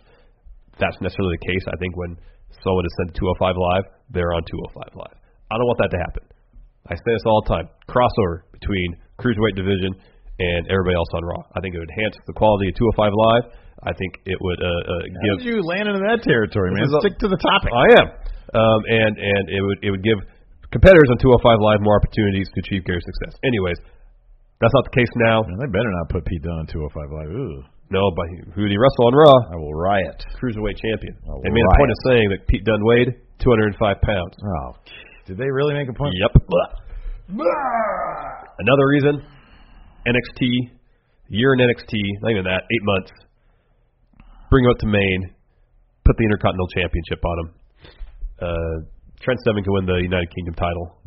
That's 0.81 0.97
necessarily 0.97 1.37
the 1.37 1.45
case. 1.45 1.61
I 1.69 1.77
think 1.77 1.93
when 1.93 2.17
someone 2.65 2.81
is 2.81 2.93
sent 2.97 3.13
to 3.13 3.29
205 3.37 3.61
Live, 3.61 3.85
they're 4.09 4.33
on 4.33 4.41
205 4.41 4.97
Live. 4.97 5.17
I 5.53 5.61
don't 5.61 5.69
want 5.69 5.77
that 5.85 5.93
to 5.93 6.01
happen. 6.01 6.30
I 6.89 6.95
say 6.95 7.11
this 7.13 7.25
all 7.25 7.41
the 7.45 7.49
time. 7.53 7.67
Crossover 7.89 8.47
between 8.53 8.95
cruiserweight 9.19 9.55
division 9.55 9.93
and 10.41 10.65
everybody 10.71 10.95
else 10.97 11.09
on 11.13 11.21
Raw. 11.25 11.41
I 11.53 11.61
think 11.61 11.75
it 11.75 11.79
would 11.79 11.91
enhance 11.93 12.17
the 12.25 12.33
quality 12.33 12.69
of 12.73 12.75
205 12.97 13.13
Live. 13.13 13.45
I 13.85 13.93
think 13.97 14.17
it 14.29 14.37
would 14.41 14.59
uh, 14.61 14.65
uh, 14.65 14.93
How 14.93 15.21
give 15.25 15.37
did 15.41 15.47
you 15.53 15.57
land 15.65 15.89
into 15.89 16.01
that 16.05 16.21
territory, 16.25 16.69
man? 16.73 16.85
This 16.85 16.93
is 16.93 16.97
a- 16.97 17.03
Stick 17.05 17.17
to 17.25 17.29
the 17.29 17.41
topic. 17.41 17.71
I 17.73 17.87
am. 18.01 18.07
Um, 18.51 18.79
and 18.89 19.13
and 19.17 19.43
it 19.49 19.61
would 19.63 19.79
it 19.81 19.89
would 19.93 20.03
give 20.03 20.19
competitors 20.73 21.07
on 21.13 21.17
205 21.21 21.39
Live 21.61 21.79
more 21.85 21.97
opportunities 21.97 22.49
to 22.53 22.57
achieve 22.65 22.83
greater 22.85 23.01
success. 23.01 23.37
Anyways, 23.45 23.77
that's 24.59 24.73
not 24.75 24.85
the 24.85 24.93
case 24.93 25.09
now. 25.17 25.41
Man, 25.47 25.57
they 25.57 25.69
better 25.71 25.89
not 26.03 26.09
put 26.13 26.25
Pete 26.25 26.41
Dunne 26.43 26.65
on 26.65 26.67
205 26.67 26.93
Live. 27.15 27.29
Ooh, 27.31 27.63
No, 27.89 28.11
but 28.13 28.25
who 28.53 28.61
did 28.67 28.73
he 28.73 28.77
wrestle 28.77 29.07
on 29.09 29.13
Raw? 29.17 29.37
I 29.53 29.57
will 29.57 29.73
riot. 29.73 30.19
Cruiserweight 30.37 30.77
champion. 30.77 31.15
Oh, 31.25 31.39
They 31.41 31.49
made 31.53 31.65
a 31.65 31.73
point 31.79 31.89
of 31.93 31.99
saying 32.05 32.27
that 32.33 32.45
Pete 32.49 32.65
Dunne 32.65 32.83
weighed 32.85 33.09
205 33.41 33.77
pounds. 34.05 34.33
Oh, 34.37 34.77
did 35.31 35.39
they 35.39 35.47
really 35.47 35.73
make 35.73 35.87
a 35.87 35.95
point? 35.95 36.11
Yep. 36.19 36.43
Another 38.59 38.85
reason, 38.91 39.23
NXT, 40.03 40.43
year 41.29 41.53
in 41.55 41.59
NXT, 41.63 41.95
not 42.19 42.31
even 42.31 42.43
that, 42.43 42.67
eight 42.67 42.83
months. 42.83 43.11
Bring 44.49 44.65
him 44.65 44.71
up 44.71 44.79
to 44.79 44.87
main, 44.87 45.31
put 46.03 46.17
the 46.17 46.25
Intercontinental 46.27 46.67
Championship 46.75 47.23
on 47.23 47.35
him. 47.39 47.47
Uh, 48.43 48.75
Trent 49.23 49.39
Seven 49.47 49.63
can 49.63 49.71
win 49.71 49.85
the 49.85 50.03
United 50.03 50.27
Kingdom 50.35 50.55
title. 50.59 50.99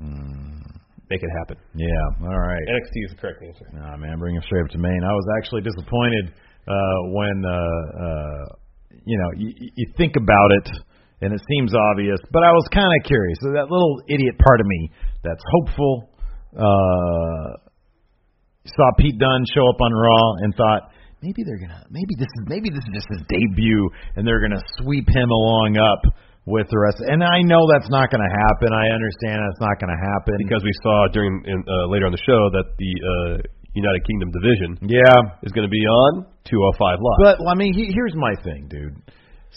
Make 1.11 1.21
it 1.21 1.29
happen. 1.45 1.61
Yeah. 1.77 2.25
All 2.25 2.41
right. 2.41 2.65
NXT 2.65 2.97
is 3.05 3.11
the 3.13 3.21
correct 3.21 3.45
answer. 3.45 3.69
Nah, 3.75 3.99
man, 3.99 4.19
bring 4.19 4.37
him 4.37 4.43
straight 4.47 4.65
up 4.65 4.71
to 4.71 4.79
main. 4.79 5.05
I 5.05 5.13
was 5.13 5.27
actually 5.37 5.61
disappointed 5.61 6.33
uh, 6.65 6.99
when 7.13 7.45
uh, 7.45 7.53
uh, 7.53 8.45
you 9.05 9.19
know 9.21 9.31
you, 9.37 9.53
you 9.77 9.87
think 9.99 10.17
about 10.17 10.51
it, 10.65 10.71
and 11.21 11.33
it 11.33 11.41
seems 11.49 11.75
obvious, 11.75 12.19
but 12.33 12.43
I 12.43 12.51
was 12.51 12.67
kind 12.73 12.91
of 12.91 13.01
curious. 13.07 13.39
So 13.43 13.53
that 13.53 13.71
little 13.71 14.03
idiot 14.09 14.39
part 14.39 14.61
of 14.61 14.67
me 14.67 14.91
that's 15.23 15.43
hopeful 15.61 16.11
uh, 16.55 17.59
saw 18.67 18.87
Pete 18.99 19.19
Dunne 19.19 19.45
show 19.55 19.69
up 19.69 19.81
on 19.81 19.93
Raw 19.93 20.27
and 20.43 20.55
thought 20.55 20.91
maybe 21.23 21.43
they're 21.45 21.61
gonna 21.61 21.85
maybe 21.91 22.15
this 22.19 22.29
is 22.29 22.43
maybe 22.47 22.71
this 22.71 22.85
is 22.85 22.93
just 22.95 23.09
his 23.11 23.23
debut, 23.29 23.91
and 24.17 24.27
they're 24.27 24.41
gonna 24.41 24.63
sweep 24.81 25.09
him 25.09 25.31
along 25.31 25.77
up 25.77 26.03
with 26.47 26.69
the 26.69 26.79
rest. 26.79 27.01
And 27.01 27.25
I 27.25 27.41
know 27.41 27.65
that's 27.73 27.89
not 27.89 28.13
going 28.13 28.21
to 28.21 28.29
happen. 28.29 28.69
I 28.69 28.93
understand 28.93 29.41
that's 29.41 29.65
not 29.65 29.81
going 29.81 29.89
to 29.89 29.97
happen 29.97 30.37
Because 30.45 30.61
we 30.61 30.77
saw 30.85 31.09
during 31.09 31.41
in, 31.49 31.65
uh, 31.65 31.89
later 31.89 32.05
on 32.05 32.13
the 32.13 32.21
show 32.21 32.53
that 32.53 32.69
the 32.77 32.93
uh, 33.01 33.35
United 33.73 34.05
Kingdom 34.05 34.29
division 34.29 34.93
yeah. 34.93 35.41
is 35.43 35.53
going 35.53 35.65
to 35.67 35.73
be 35.73 35.83
on 35.89 36.29
205 36.45 37.01
Live. 37.01 37.19
But 37.19 37.37
I 37.49 37.57
mean, 37.57 37.73
he, 37.73 37.91
here's 37.97 38.15
my 38.15 38.37
thing, 38.45 38.69
dude. 38.69 38.93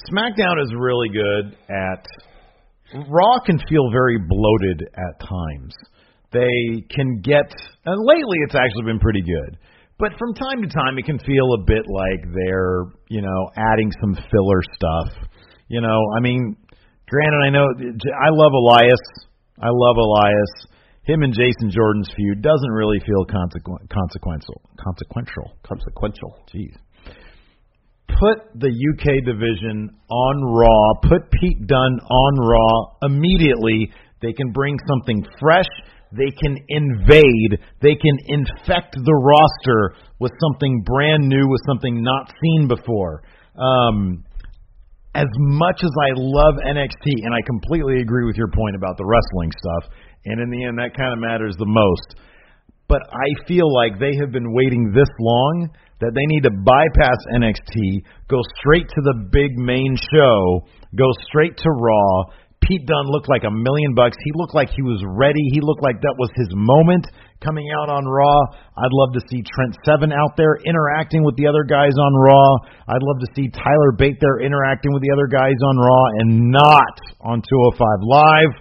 SmackDown 0.06 0.62
is 0.62 0.72
really 0.78 1.10
good 1.10 1.58
at. 1.70 2.06
Raw 3.10 3.40
can 3.46 3.60
feel 3.68 3.92
very 3.92 4.18
bloated 4.18 4.88
at 4.96 5.20
times. 5.20 5.74
They 6.32 6.86
can 6.90 7.22
get. 7.22 7.52
And 7.86 7.98
lately, 8.06 8.38
it's 8.46 8.56
actually 8.56 8.86
been 8.86 9.00
pretty 9.00 9.22
good. 9.22 9.58
But 10.00 10.12
from 10.20 10.34
time 10.36 10.62
to 10.62 10.70
time, 10.70 10.98
it 10.98 11.06
can 11.06 11.18
feel 11.20 11.54
a 11.58 11.66
bit 11.66 11.84
like 11.90 12.22
they're, 12.32 12.86
you 13.10 13.22
know, 13.22 13.50
adding 13.58 13.92
some 14.00 14.14
filler 14.14 14.62
stuff. 14.76 15.10
You 15.68 15.82
know, 15.82 16.00
I 16.16 16.22
mean, 16.22 16.56
granted, 17.10 17.42
I 17.46 17.50
know 17.50 17.66
I 17.66 18.30
love 18.30 18.54
Elias. 18.54 19.02
I 19.60 19.70
love 19.74 19.98
Elias. 19.98 20.52
Him 21.04 21.24
and 21.24 21.34
Jason 21.34 21.72
Jordan's 21.72 22.12
feud 22.16 22.42
doesn't 22.42 22.72
really 22.72 23.00
feel 23.00 23.26
consequ- 23.26 23.90
consequential. 23.90 24.62
Consequential. 24.78 25.58
Consequential. 25.64 26.38
Jeez. 26.54 26.76
Put 28.08 28.60
the 28.60 28.72
UK 28.72 29.26
division 29.26 29.92
on 30.10 30.36
Raw. 30.44 31.00
Put 31.04 31.30
Pete 31.32 31.68
Dunne 31.68 32.00
on 32.00 32.34
Raw 32.40 33.08
immediately. 33.08 33.92
They 34.22 34.34
can 34.34 34.52
bring 34.52 34.78
something 34.88 35.26
fresh. 35.40 35.70
They 36.12 36.32
can 36.32 36.58
invade. 36.70 37.60
They 37.82 37.96
can 37.96 38.18
infect 38.28 38.96
the 38.96 39.14
roster 39.14 39.96
with 40.20 40.32
something 40.42 40.84
brand 40.86 41.28
new, 41.28 41.48
with 41.48 41.62
something 41.68 42.02
not 42.02 42.32
seen 42.42 42.68
before. 42.68 43.24
Um, 43.60 44.24
as 45.14 45.28
much 45.38 45.82
as 45.84 45.90
I 45.90 46.14
love 46.16 46.56
NXT, 46.66 47.26
and 47.26 47.34
I 47.34 47.42
completely 47.46 48.02
agree 48.02 48.26
with 48.26 48.38
your 48.38 48.50
point 48.50 48.76
about 48.76 48.98
the 48.98 49.06
wrestling 49.06 49.52
stuff, 49.52 49.92
and 50.26 50.40
in 50.40 50.50
the 50.50 50.64
end, 50.66 50.78
that 50.78 50.96
kind 50.96 51.12
of 51.12 51.20
matters 51.20 51.56
the 51.58 51.66
most. 51.66 52.22
But 52.88 53.02
I 53.12 53.48
feel 53.48 53.68
like 53.74 54.00
they 54.00 54.16
have 54.22 54.32
been 54.32 54.54
waiting 54.54 54.94
this 54.94 55.10
long 55.20 55.70
that 56.00 56.14
they 56.14 56.26
need 56.30 56.44
to 56.44 56.54
bypass 56.54 57.20
NXT, 57.34 58.06
go 58.30 58.38
straight 58.60 58.88
to 58.88 59.02
the 59.02 59.30
big 59.32 59.58
main 59.58 59.98
show, 60.14 60.68
go 60.96 61.10
straight 61.26 61.58
to 61.58 61.70
Raw. 61.70 62.34
Pete 62.62 62.86
Dunne 62.86 63.08
looked 63.08 63.30
like 63.30 63.46
a 63.46 63.54
million 63.54 63.94
bucks. 63.96 64.18
He 64.20 64.32
looked 64.36 64.54
like 64.54 64.70
he 64.70 64.82
was 64.82 65.00
ready. 65.06 65.42
He 65.54 65.62
looked 65.62 65.82
like 65.82 66.02
that 66.02 66.18
was 66.18 66.30
his 66.36 66.50
moment 66.52 67.06
coming 67.40 67.70
out 67.80 67.90
on 67.90 68.04
Raw. 68.06 68.40
I'd 68.76 68.94
love 68.98 69.14
to 69.14 69.22
see 69.30 69.46
Trent 69.46 69.78
Seven 69.86 70.12
out 70.12 70.36
there 70.38 70.58
interacting 70.66 71.24
with 71.24 71.38
the 71.38 71.48
other 71.48 71.64
guys 71.64 71.94
on 71.94 72.12
Raw. 72.18 72.50
I'd 72.90 73.06
love 73.06 73.22
to 73.22 73.30
see 73.38 73.50
Tyler 73.54 73.94
Bate 73.96 74.18
there 74.20 74.42
interacting 74.42 74.92
with 74.92 75.06
the 75.06 75.14
other 75.14 75.30
guys 75.30 75.56
on 75.64 75.78
Raw 75.78 76.06
and 76.20 76.52
not 76.52 76.96
on 77.22 77.42
205 77.46 77.78
Live. 78.02 78.54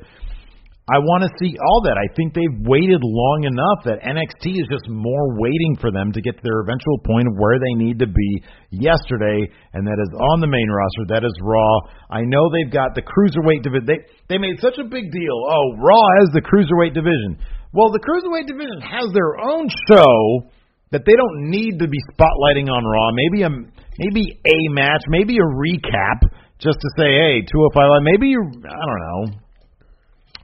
I 0.87 1.03
want 1.03 1.27
to 1.27 1.35
see 1.43 1.59
all 1.59 1.83
that. 1.83 1.99
I 1.99 2.07
think 2.15 2.31
they've 2.31 2.63
waited 2.63 3.03
long 3.03 3.43
enough 3.43 3.83
that 3.91 4.07
NXT 4.07 4.55
is 4.55 4.71
just 4.71 4.87
more 4.87 5.35
waiting 5.35 5.75
for 5.83 5.91
them 5.91 6.15
to 6.15 6.23
get 6.23 6.39
to 6.39 6.45
their 6.47 6.63
eventual 6.63 7.03
point 7.03 7.27
of 7.27 7.35
where 7.35 7.59
they 7.59 7.75
need 7.75 7.99
to 7.99 8.07
be 8.07 8.31
yesterday, 8.71 9.51
and 9.75 9.83
that 9.83 9.99
is 9.99 10.15
on 10.15 10.39
the 10.39 10.47
main 10.47 10.71
roster. 10.71 11.11
That 11.11 11.27
is 11.27 11.35
Raw. 11.43 11.91
I 12.07 12.23
know 12.23 12.47
they've 12.55 12.71
got 12.71 12.95
the 12.95 13.03
cruiserweight 13.03 13.67
division. 13.67 13.83
They 13.83 13.99
they 14.31 14.39
made 14.39 14.63
such 14.63 14.79
a 14.79 14.87
big 14.87 15.11
deal. 15.11 15.37
Oh, 15.51 15.75
Raw 15.83 16.07
has 16.23 16.31
the 16.31 16.47
cruiserweight 16.47 16.95
division. 16.95 17.35
Well, 17.75 17.91
the 17.91 17.99
cruiserweight 18.07 18.47
division 18.47 18.79
has 18.79 19.11
their 19.11 19.43
own 19.43 19.67
show 19.91 20.55
that 20.95 21.03
they 21.03 21.19
don't 21.19 21.51
need 21.51 21.83
to 21.83 21.91
be 21.91 21.99
spotlighting 22.15 22.71
on 22.71 22.87
Raw. 22.87 23.11
Maybe 23.11 23.43
a 23.43 23.51
maybe 23.51 24.39
a 24.39 24.59
match, 24.71 25.03
maybe 25.11 25.35
a 25.43 25.51
recap, 25.51 26.31
just 26.63 26.79
to 26.79 26.89
say, 26.95 27.11
hey, 27.11 27.43
205 27.43 27.75
Live. 27.75 28.07
Maybe 28.07 28.31
you, 28.31 28.39
I 28.39 28.85
don't 28.87 29.03
know. 29.03 29.46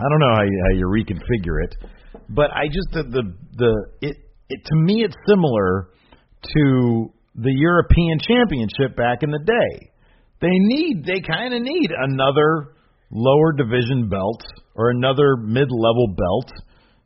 I 0.01 0.05
don't 0.09 0.21
know 0.21 0.35
how 0.35 0.43
you, 0.43 0.59
how 0.71 0.79
you 0.79 0.87
reconfigure 0.87 1.65
it, 1.65 1.75
but 2.29 2.51
I 2.51 2.67
just 2.67 2.89
the 2.93 3.03
the, 3.05 3.23
the 3.57 3.73
it, 4.01 4.17
it 4.49 4.61
to 4.65 4.77
me 4.77 5.05
it's 5.05 5.17
similar 5.29 5.89
to 6.43 7.13
the 7.37 7.53
European 7.53 8.19
Championship 8.19 8.97
back 8.97 9.23
in 9.23 9.31
the 9.31 9.41
day. 9.45 9.91
They 10.41 10.51
need 10.53 11.05
they 11.05 11.21
kind 11.21 11.55
of 11.55 11.63
need 11.63 11.91
another 11.97 12.75
lower 13.11 13.53
division 13.53 14.09
belt 14.09 14.43
or 14.75 14.91
another 14.91 15.37
mid-level 15.37 16.17
belt 16.17 16.51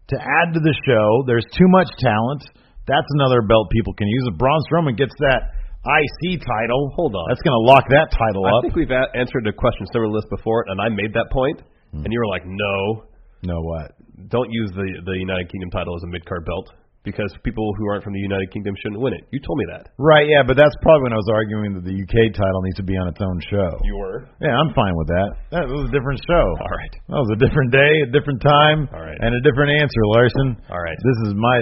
to 0.09 0.17
add 0.17 0.55
to 0.55 0.61
the 0.61 0.75
show. 0.87 1.25
There's 1.27 1.45
too 1.53 1.67
much 1.69 1.91
talent. 1.99 2.47
That's 2.87 3.11
another 3.19 3.43
belt 3.43 3.69
people 3.75 3.93
can 3.95 4.07
use. 4.07 4.25
If 4.33 4.39
Braun 4.39 4.63
Strowman 4.71 4.97
gets 4.97 5.13
that 5.19 5.51
IC 5.83 6.41
title, 6.47 6.95
Hold 6.95 7.15
on. 7.15 7.27
that's 7.29 7.43
going 7.43 7.59
to 7.59 7.67
lock 7.67 7.83
that 7.91 8.15
title 8.15 8.47
I 8.47 8.51
up. 8.55 8.55
I 8.59 8.63
think 8.63 8.77
we've 8.79 8.91
a- 8.95 9.11
answered 9.19 9.47
a 9.47 9.53
question 9.53 9.87
similar 9.91 10.15
to 10.15 10.23
this 10.23 10.31
before, 10.31 10.65
and 10.71 10.81
I 10.81 10.89
made 10.89 11.11
that 11.15 11.27
point, 11.35 11.63
and 12.05 12.11
you 12.13 12.19
were 12.21 12.29
like, 12.29 12.45
"No, 12.47 13.05
no 13.43 13.61
what? 13.63 13.93
don't 14.33 14.51
use 14.51 14.71
the 14.73 14.87
the 15.05 15.17
United 15.21 15.47
Kingdom 15.53 15.71
title 15.71 15.95
as 15.97 16.03
a 16.05 16.11
mid 16.11 16.25
card 16.25 16.45
belt 16.49 16.73
because 17.05 17.31
people 17.47 17.63
who 17.79 17.87
aren't 17.87 18.03
from 18.03 18.13
the 18.17 18.19
United 18.25 18.51
Kingdom 18.51 18.75
shouldn't 18.83 19.01
win 19.01 19.13
it." 19.15 19.23
You 19.31 19.39
told 19.45 19.59
me 19.61 19.67
that. 19.77 19.93
Right, 19.99 20.27
yeah, 20.27 20.43
but 20.43 20.57
that's 20.57 20.75
probably 20.83 21.05
when 21.09 21.15
I 21.15 21.21
was 21.21 21.31
arguing 21.31 21.75
that 21.77 21.85
the 21.85 21.95
UK 21.95 22.33
title 22.35 22.61
needs 22.67 22.77
to 22.81 22.87
be 22.87 22.97
on 22.97 23.07
its 23.09 23.21
own 23.21 23.39
show. 23.53 23.71
You 23.85 23.97
were. 23.97 24.27
Yeah, 24.41 24.57
I'm 24.57 24.73
fine 24.75 24.95
with 24.97 25.09
that. 25.09 25.31
That 25.53 25.65
was 25.69 25.87
a 25.89 25.93
different 25.93 26.21
show. 26.27 26.45
All 26.65 26.75
right. 26.75 26.95
That 27.13 27.21
was 27.23 27.31
a 27.37 27.39
different 27.39 27.71
day, 27.71 27.93
a 28.09 28.11
different 28.11 28.41
time, 28.43 28.89
All 28.93 29.05
right. 29.05 29.19
and 29.21 29.35
a 29.37 29.43
different 29.45 29.71
answer, 29.79 30.01
Larson. 30.17 30.49
All 30.73 30.81
right. 30.83 30.99
This 30.99 31.19
is 31.29 31.33
my 31.37 31.57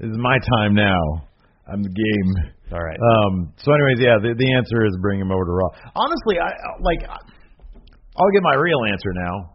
this 0.00 0.10
is 0.10 0.18
my 0.18 0.36
time 0.58 0.72
now. 0.74 1.00
I'm 1.70 1.84
the 1.86 1.92
game. 1.92 2.30
All 2.72 2.82
right. 2.82 2.98
Um. 2.98 3.52
So, 3.62 3.70
anyways, 3.70 4.00
yeah, 4.02 4.18
the 4.18 4.34
the 4.34 4.48
answer 4.58 4.86
is 4.86 4.96
bring 5.02 5.20
him 5.20 5.30
over 5.30 5.44
to 5.44 5.52
Raw. 5.54 5.70
Honestly, 5.94 6.40
I 6.42 6.50
like. 6.82 6.98
I'll 7.06 8.32
get 8.34 8.42
my 8.42 8.56
real 8.58 8.80
answer 8.90 9.12
now. 9.14 9.54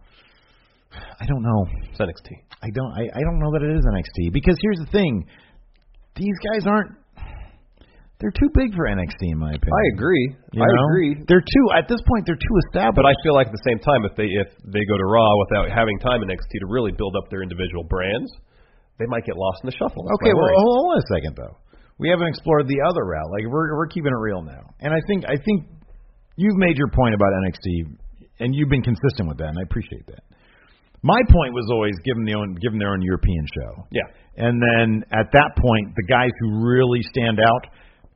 I 1.19 1.25
don't 1.25 1.43
know. 1.43 1.61
It's 1.89 1.99
NXT. 1.99 2.29
I 2.63 2.69
don't. 2.73 2.91
I, 2.97 3.03
I 3.13 3.21
don't 3.21 3.39
know 3.39 3.51
that 3.53 3.63
it 3.63 3.71
is 3.75 3.83
NXT 3.85 4.33
because 4.33 4.57
here's 4.61 4.79
the 4.79 4.89
thing. 4.91 5.25
These 6.15 6.37
guys 6.51 6.65
aren't. 6.67 6.91
They're 8.23 8.31
too 8.31 8.47
big 8.55 8.71
for 8.71 8.87
NXT 8.87 9.35
in 9.35 9.37
my 9.37 9.51
opinion. 9.51 9.75
I 9.75 9.85
agree. 9.99 10.25
You 10.55 10.63
I 10.63 10.67
know? 10.71 10.87
agree. 10.87 11.11
They're 11.27 11.43
too 11.43 11.65
at 11.75 11.91
this 11.91 11.99
point. 12.07 12.23
They're 12.23 12.39
too 12.39 12.55
established. 12.71 12.95
But 12.95 13.03
I 13.05 13.11
feel 13.27 13.35
like 13.35 13.51
at 13.51 13.55
the 13.55 13.65
same 13.67 13.79
time, 13.83 14.07
if 14.07 14.15
they 14.15 14.31
if 14.31 14.47
they 14.71 14.83
go 14.87 14.95
to 14.95 15.03
Raw 15.05 15.27
without 15.45 15.67
having 15.67 15.99
time 15.99 16.23
in 16.23 16.31
NXT 16.31 16.63
to 16.63 16.67
really 16.71 16.95
build 16.95 17.19
up 17.19 17.27
their 17.27 17.43
individual 17.43 17.83
brands, 17.83 18.31
they 18.97 19.05
might 19.11 19.27
get 19.27 19.35
lost 19.35 19.59
in 19.63 19.67
the 19.67 19.75
shuffle. 19.75 20.07
That's 20.07 20.15
Okay, 20.23 20.31
well, 20.31 20.47
worry. 20.47 20.55
hold 20.63 20.95
on 20.95 20.97
a 21.03 21.07
second 21.11 21.35
though. 21.35 21.55
We 21.99 22.07
haven't 22.07 22.27
explored 22.31 22.67
the 22.71 22.79
other 22.87 23.03
route. 23.03 23.27
Like 23.35 23.51
we're 23.51 23.75
we're 23.75 23.91
keeping 23.91 24.15
it 24.15 24.21
real 24.23 24.41
now, 24.41 24.63
and 24.79 24.95
I 24.95 24.99
think 25.11 25.27
I 25.27 25.35
think 25.35 25.67
you've 26.39 26.55
made 26.55 26.79
your 26.79 26.89
point 26.95 27.15
about 27.19 27.35
NXT, 27.43 27.99
and 28.39 28.55
you've 28.55 28.71
been 28.71 28.83
consistent 28.83 29.27
with 29.27 29.37
that, 29.43 29.51
and 29.51 29.59
I 29.59 29.63
appreciate 29.67 30.07
that. 30.07 30.23
My 31.05 31.21
point 31.29 31.53
was 31.53 31.69
always 31.69 31.93
give 32.01 32.17
them 32.17 32.25
the 32.25 32.33
own 32.33 32.57
give 32.57 32.73
them 32.73 32.81
their 32.81 32.97
own 32.97 33.05
European 33.05 33.45
show, 33.53 33.85
yeah. 33.93 34.09
and 34.41 34.57
then 34.57 35.05
at 35.13 35.29
that 35.37 35.53
point, 35.53 35.93
the 35.93 36.07
guys 36.09 36.33
who 36.41 36.65
really 36.65 37.05
stand 37.13 37.37
out, 37.37 37.69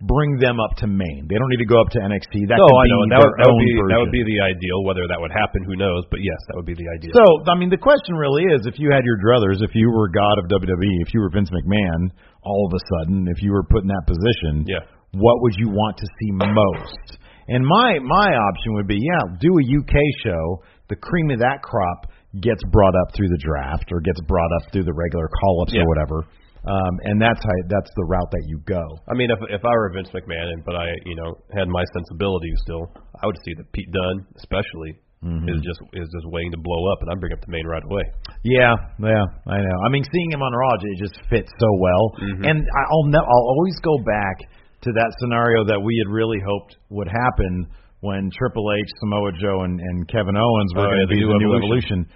bring 0.10 0.40
them 0.40 0.58
up 0.64 0.74
to 0.80 0.88
main. 0.88 1.28
They 1.28 1.36
don't 1.36 1.52
need 1.54 1.62
to 1.62 1.70
go 1.70 1.78
up 1.78 1.92
to 1.92 2.00
NXT. 2.00 2.48
That 2.48 2.58
no, 2.58 2.66
I 2.66 2.90
know. 2.90 3.06
That 3.12 3.20
would, 3.20 3.36
that 3.38 3.50
would 3.52 3.62
be 3.62 3.72
that 3.94 4.00
would 4.00 4.16
be 4.16 4.24
the 4.24 4.40
ideal. 4.42 4.82
Whether 4.88 5.06
that 5.12 5.20
would 5.20 5.30
happen, 5.30 5.62
who 5.68 5.76
knows? 5.76 6.08
But 6.10 6.24
yes, 6.24 6.40
that 6.50 6.56
would 6.56 6.66
be 6.66 6.74
the 6.74 6.88
ideal. 6.88 7.14
So, 7.14 7.46
I 7.52 7.54
mean, 7.60 7.70
the 7.70 7.78
question 7.78 8.16
really 8.16 8.48
is 8.56 8.64
if 8.64 8.80
you 8.80 8.90
had 8.90 9.04
your 9.04 9.20
druthers, 9.20 9.60
if 9.60 9.76
you 9.76 9.92
were 9.92 10.08
God 10.08 10.42
of 10.42 10.50
WWE, 10.50 10.96
if 11.06 11.14
you 11.14 11.20
were 11.20 11.30
Vince 11.30 11.54
McMahon, 11.54 12.10
all 12.42 12.66
of 12.66 12.74
a 12.74 12.82
sudden, 12.98 13.28
if 13.28 13.44
you 13.44 13.52
were 13.52 13.68
put 13.68 13.84
in 13.84 13.92
that 13.94 14.08
position, 14.08 14.66
Yeah. 14.66 14.82
what 15.14 15.44
would 15.44 15.54
you 15.60 15.68
want 15.70 16.00
to 16.00 16.08
see 16.08 16.32
most? 16.34 17.22
And 17.52 17.66
my 17.66 18.00
my 18.00 18.30
option 18.34 18.74
would 18.82 18.88
be, 18.88 18.98
yeah, 18.98 19.38
do 19.38 19.52
a 19.52 19.64
UK 19.78 19.96
show. 20.24 20.64
The 20.88 20.96
cream 20.96 21.30
of 21.30 21.40
that 21.40 21.62
crop 21.62 22.10
gets 22.42 22.62
brought 22.72 22.94
up 22.94 23.16
through 23.16 23.30
the 23.30 23.42
draft 23.42 23.90
or 23.92 24.02
gets 24.02 24.22
brought 24.28 24.52
up 24.62 24.72
through 24.72 24.84
the 24.86 24.94
regular 24.94 25.28
call 25.42 25.64
ups 25.64 25.74
Yeah. 25.74 25.82
or 25.82 25.88
whatever. 25.88 26.20
Um, 26.68 26.94
and 27.08 27.22
that's 27.22 27.40
how 27.40 27.56
that's 27.72 27.90
the 27.96 28.06
route 28.06 28.30
that 28.32 28.44
you 28.46 28.60
go. 28.68 28.84
I 29.08 29.16
mean, 29.16 29.32
if 29.32 29.40
if 29.50 29.64
I 29.64 29.72
were 29.72 29.90
Vince 29.96 30.10
McMahon, 30.12 30.52
and 30.52 30.62
but 30.66 30.76
I 30.76 30.92
you 31.06 31.16
know 31.16 31.34
had 31.56 31.68
my 31.70 31.84
sensibilities 31.96 32.58
still, 32.64 32.92
I 33.24 33.26
would 33.26 33.38
see 33.46 33.54
that 33.58 33.72
Pete 33.72 33.90
Dunne, 33.92 34.28
especially, 34.38 35.00
Mm-hmm. 35.20 35.50
is 35.52 35.60
just 35.68 35.80
is 36.00 36.08
just 36.16 36.28
waiting 36.32 36.52
to 36.56 36.58
blow 36.64 36.92
up, 36.96 37.02
and 37.04 37.12
I 37.12 37.16
bring 37.20 37.34
up 37.34 37.42
the 37.44 37.52
main 37.52 37.68
right 37.68 37.84
away. 37.84 38.04
Yeah, 38.44 38.72
yeah, 39.04 39.26
I 39.52 39.58
know. 39.60 39.78
I 39.84 39.90
mean, 39.92 40.04
seeing 40.16 40.32
him 40.32 40.40
on 40.42 40.54
Raw, 40.56 40.80
it 40.80 40.96
just 41.00 41.20
fits 41.30 41.52
so 41.60 41.68
well. 41.80 42.04
Mm-hmm. 42.24 42.44
And 42.48 42.58
I'll 42.64 43.04
ne- 43.12 43.20
I'll 43.28 43.48
always 43.52 43.76
go 43.84 43.98
back 44.08 44.48
to 44.84 44.90
that 44.96 45.12
scenario 45.20 45.66
that 45.68 45.80
we 45.84 45.92
had 46.00 46.08
really 46.10 46.40
hoped 46.40 46.78
would 46.88 47.10
happen 47.12 47.68
when 48.02 48.30
Triple 48.38 48.66
H, 48.80 48.90
Samoa 49.02 49.32
Joe, 49.40 49.62
and, 49.64 49.80
and 49.80 50.08
Kevin 50.08 50.38
Owens 50.38 50.72
were 50.76 50.88
Oh, 50.88 50.90
going 50.92 51.00
yeah, 51.00 51.08
to 51.08 51.14
be 51.14 51.20
the 51.22 51.38
new 51.40 51.56
Evolution. 51.56 52.06
evolution. 52.08 52.16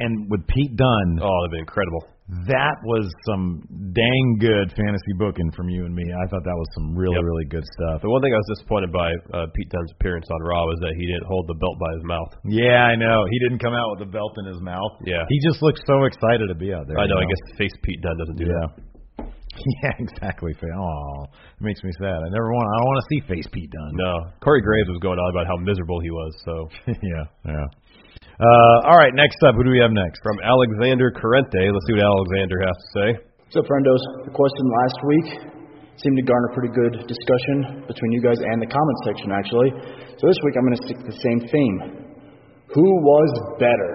And 0.00 0.26
with 0.30 0.46
Pete 0.48 0.74
Dunne, 0.74 1.20
Oh, 1.22 1.30
that'd 1.44 1.52
be 1.54 1.58
incredible. 1.62 2.02
that 2.48 2.74
was 2.86 3.06
some 3.28 3.60
dang 3.92 4.26
good 4.40 4.70
fantasy 4.74 5.12
booking 5.18 5.50
from 5.54 5.68
you 5.68 5.84
and 5.84 5.94
me. 5.94 6.02
I 6.02 6.26
thought 6.30 6.42
that 6.42 6.56
was 6.58 6.66
some 6.74 6.94
really 6.96 7.14
Yep. 7.18 7.24
really 7.26 7.46
good 7.52 7.66
stuff. 7.78 8.02
The 8.02 8.10
one 8.10 8.22
thing 8.22 8.32
I 8.34 8.38
was 8.40 8.50
disappointed 8.58 8.90
by 8.90 9.10
uh, 9.36 9.46
Pete 9.54 9.68
Dunne's 9.70 9.92
appearance 9.98 10.26
on 10.30 10.40
Raw 10.42 10.64
was 10.66 10.78
that 10.80 10.94
he 10.96 11.06
didn't 11.06 11.26
hold 11.26 11.46
the 11.46 11.54
belt 11.58 11.76
by 11.78 11.90
his 11.94 12.04
mouth. 12.06 12.30
Yeah, 12.46 12.82
I 12.86 12.94
know. 12.96 13.26
He 13.30 13.38
didn't 13.46 13.58
come 13.60 13.74
out 13.74 13.90
with 13.94 14.00
the 14.06 14.10
belt 14.10 14.32
in 14.42 14.46
his 14.46 14.60
mouth. 14.62 14.94
Yeah. 15.06 15.22
he 15.28 15.38
just 15.46 15.60
looked 15.62 15.82
so 15.86 16.02
excited 16.04 16.48
to 16.48 16.54
be 16.56 16.72
out 16.74 16.86
there. 16.88 16.98
I 16.98 17.06
know. 17.06 17.20
you 17.20 17.26
I 17.26 17.30
guess 17.30 17.58
face 17.58 17.74
Pete 17.82 18.00
Dunne 18.02 18.16
doesn't 18.18 18.38
do 18.38 18.46
Yeah. 18.46 18.58
that. 18.74 18.89
Yeah, 19.82 19.92
exactly. 19.98 20.52
Oh, 20.56 21.24
it 21.24 21.62
makes 21.64 21.82
me 21.84 21.92
sad. 22.00 22.20
I 22.24 22.28
never 22.32 22.48
want. 22.52 22.64
I 22.64 22.74
don't 22.80 22.88
want 22.88 23.00
to 23.04 23.08
see 23.12 23.20
face 23.28 23.48
Pete 23.52 23.70
Dunne. 23.70 23.92
No, 23.96 24.32
Corey 24.40 24.60
Graves 24.60 24.88
was 24.88 25.00
going 25.00 25.18
on 25.20 25.28
about 25.32 25.46
how 25.46 25.56
miserable 25.60 26.00
he 26.00 26.10
was. 26.10 26.32
So 26.44 26.54
yeah, 26.88 27.24
yeah. 27.44 27.66
Uh, 28.40 28.88
all 28.88 28.96
right. 28.96 29.12
Next 29.12 29.36
up, 29.44 29.54
who 29.54 29.64
do 29.64 29.70
we 29.70 29.80
have 29.80 29.92
next? 29.92 30.20
from 30.24 30.40
Alexander 30.40 31.12
Corrente, 31.12 31.60
let's 31.60 31.84
see 31.88 31.96
what 31.96 32.04
Alexander 32.04 32.56
has 32.64 32.76
to 32.76 32.88
say. 32.96 33.08
What's 33.44 33.56
up, 33.60 33.66
friendos? 33.68 34.02
The 34.24 34.32
question 34.32 34.64
last 34.80 34.98
week 35.04 35.28
seemed 36.00 36.16
to 36.16 36.24
garner 36.24 36.48
pretty 36.56 36.72
good 36.72 37.04
discussion 37.04 37.84
between 37.84 38.12
you 38.12 38.22
guys 38.24 38.40
and 38.40 38.62
the 38.62 38.70
comment 38.70 38.98
section, 39.04 39.28
actually. 39.32 39.70
So 40.16 40.28
this 40.28 40.40
week 40.44 40.54
I'm 40.56 40.64
going 40.64 40.78
to 40.80 40.84
stick 40.88 40.98
to 41.04 41.08
the 41.12 41.20
same 41.20 41.40
theme. 41.52 41.78
Who 42.72 42.86
was 43.04 43.30
better, 43.58 43.92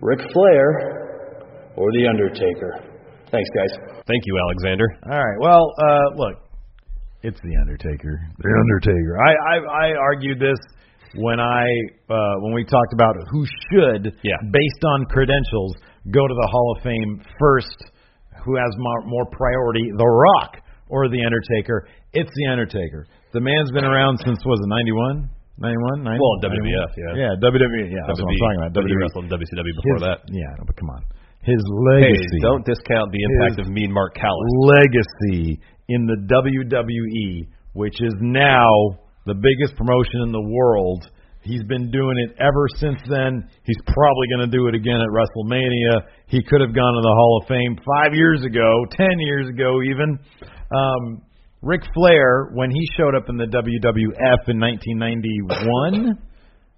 Ric 0.00 0.18
Flair 0.32 1.74
or 1.76 1.86
The 1.92 2.08
Undertaker? 2.08 2.87
Thanks, 3.30 3.50
guys. 3.54 3.72
Thank 4.06 4.22
you, 4.26 4.34
Alexander. 4.48 4.86
All 5.10 5.18
right. 5.18 5.38
Well, 5.40 5.64
uh, 5.78 6.16
look, 6.16 6.34
it's 7.22 7.40
the 7.40 7.54
Undertaker. 7.60 8.20
The 8.38 8.52
Undertaker. 8.64 9.18
I 9.20 9.32
I, 9.32 9.56
I 9.58 9.86
argued 9.98 10.38
this 10.40 10.58
when 11.16 11.40
I 11.40 11.66
uh, 12.08 12.34
when 12.40 12.54
we 12.54 12.64
talked 12.64 12.92
about 12.92 13.16
who 13.30 13.44
should, 13.72 14.12
Yeah. 14.22 14.36
based 14.52 14.82
on 14.96 15.04
credentials, 15.12 15.74
go 16.10 16.26
to 16.26 16.34
the 16.34 16.48
Hall 16.50 16.74
of 16.76 16.82
Fame 16.82 17.22
first. 17.38 17.76
Who 18.46 18.54
has 18.56 18.70
more, 18.78 19.02
more 19.04 19.26
priority, 19.34 19.90
The 19.98 20.06
Rock 20.06 20.62
or 20.88 21.08
The 21.10 21.20
Undertaker? 21.26 21.88
It's 22.14 22.30
The 22.32 22.46
Undertaker. 22.52 23.04
The 23.34 23.40
man's 23.42 23.70
been 23.72 23.84
around 23.84 24.16
since 24.24 24.38
was 24.46 24.60
it 24.62 24.70
91? 24.70 25.28
91? 25.58 26.04
90? 26.06 26.16
Well, 26.22 26.38
WWF, 26.46 26.90
yeah. 26.96 27.12
Yeah, 27.18 27.32
WWE. 27.44 27.90
Yeah, 27.92 27.98
that's 28.06 28.22
what 28.22 28.30
I'm 28.30 28.38
talking 28.40 28.60
about. 28.62 28.72
WWE 28.78 28.88
WWE. 28.88 29.02
wrestled 29.02 29.24
in 29.26 29.30
WCW 29.34 29.74
before 29.74 29.96
His- 30.00 30.06
that. 30.06 30.18
Yeah, 30.32 30.54
but 30.64 30.76
come 30.78 30.88
on. 30.96 31.02
His 31.48 31.62
Hey, 31.64 32.04
legacy. 32.04 32.38
don't 32.42 32.64
discount 32.64 33.08
the 33.12 33.22
impact 33.24 33.60
of 33.60 33.68
Mean 33.72 33.92
Mark 33.92 34.14
Callous. 34.14 34.52
legacy 34.68 35.60
in 35.88 36.04
the 36.06 36.16
WWE, 36.28 37.48
which 37.72 37.96
is 38.02 38.14
now 38.20 38.68
the 39.24 39.34
biggest 39.34 39.76
promotion 39.76 40.20
in 40.28 40.32
the 40.32 40.44
world. 40.44 41.08
He's 41.42 41.62
been 41.64 41.90
doing 41.90 42.18
it 42.18 42.36
ever 42.40 42.66
since 42.76 43.00
then. 43.08 43.48
He's 43.64 43.80
probably 43.86 44.26
going 44.36 44.50
to 44.50 44.52
do 44.56 44.66
it 44.68 44.74
again 44.74 45.00
at 45.00 45.08
WrestleMania. 45.08 46.02
He 46.26 46.42
could 46.42 46.60
have 46.60 46.74
gone 46.74 46.94
to 46.94 47.00
the 47.00 47.14
Hall 47.16 47.40
of 47.40 47.48
Fame 47.48 47.76
five 47.80 48.12
years 48.12 48.44
ago, 48.44 48.84
ten 48.92 49.16
years 49.18 49.48
ago, 49.48 49.80
even. 49.82 50.18
Um, 50.74 51.22
Ric 51.62 51.80
Flair, 51.94 52.50
when 52.54 52.70
he 52.70 52.86
showed 52.96 53.14
up 53.16 53.28
in 53.30 53.36
the 53.36 53.46
WWF 53.46 54.48
in 54.48 54.60
1991, 54.60 56.18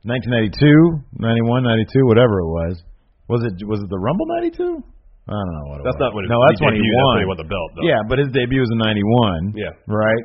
1992, 0.05 1.05
91, 1.19 1.63
92, 1.65 2.07
whatever 2.07 2.41
it 2.41 2.47
was. 2.49 2.83
Was 3.31 3.47
it 3.47 3.55
was 3.63 3.79
it 3.79 3.89
the 3.89 3.99
Rumble 4.03 4.27
92? 4.43 4.83
I 5.31 5.39
don't 5.39 5.55
know 5.55 5.67
what 5.71 5.79
it 5.81 5.85
That's 5.87 5.95
was. 6.03 6.11
not 6.11 6.13
when 6.19 6.27
it, 6.27 6.31
no, 6.35 6.39
that's 6.51 6.59
when 6.59 6.75
he 6.75 6.83
that's 6.83 6.99
won. 7.07 7.15
when 7.15 7.23
he 7.23 7.31
won 7.31 7.39
the 7.39 7.47
belt, 7.47 7.69
though. 7.79 7.87
Yeah, 7.87 8.03
but 8.11 8.19
his 8.19 8.35
debut 8.35 8.59
was 8.59 8.71
in 8.75 8.83
'91. 8.83 9.55
Yeah. 9.55 9.71
Right. 9.87 10.25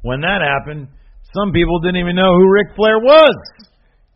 When 0.00 0.24
that 0.24 0.40
happened, 0.40 0.88
some 1.36 1.52
people 1.52 1.76
didn't 1.84 2.00
even 2.00 2.16
know 2.16 2.32
who 2.32 2.44
Ric 2.48 2.72
Flair 2.72 2.96
was 3.02 3.36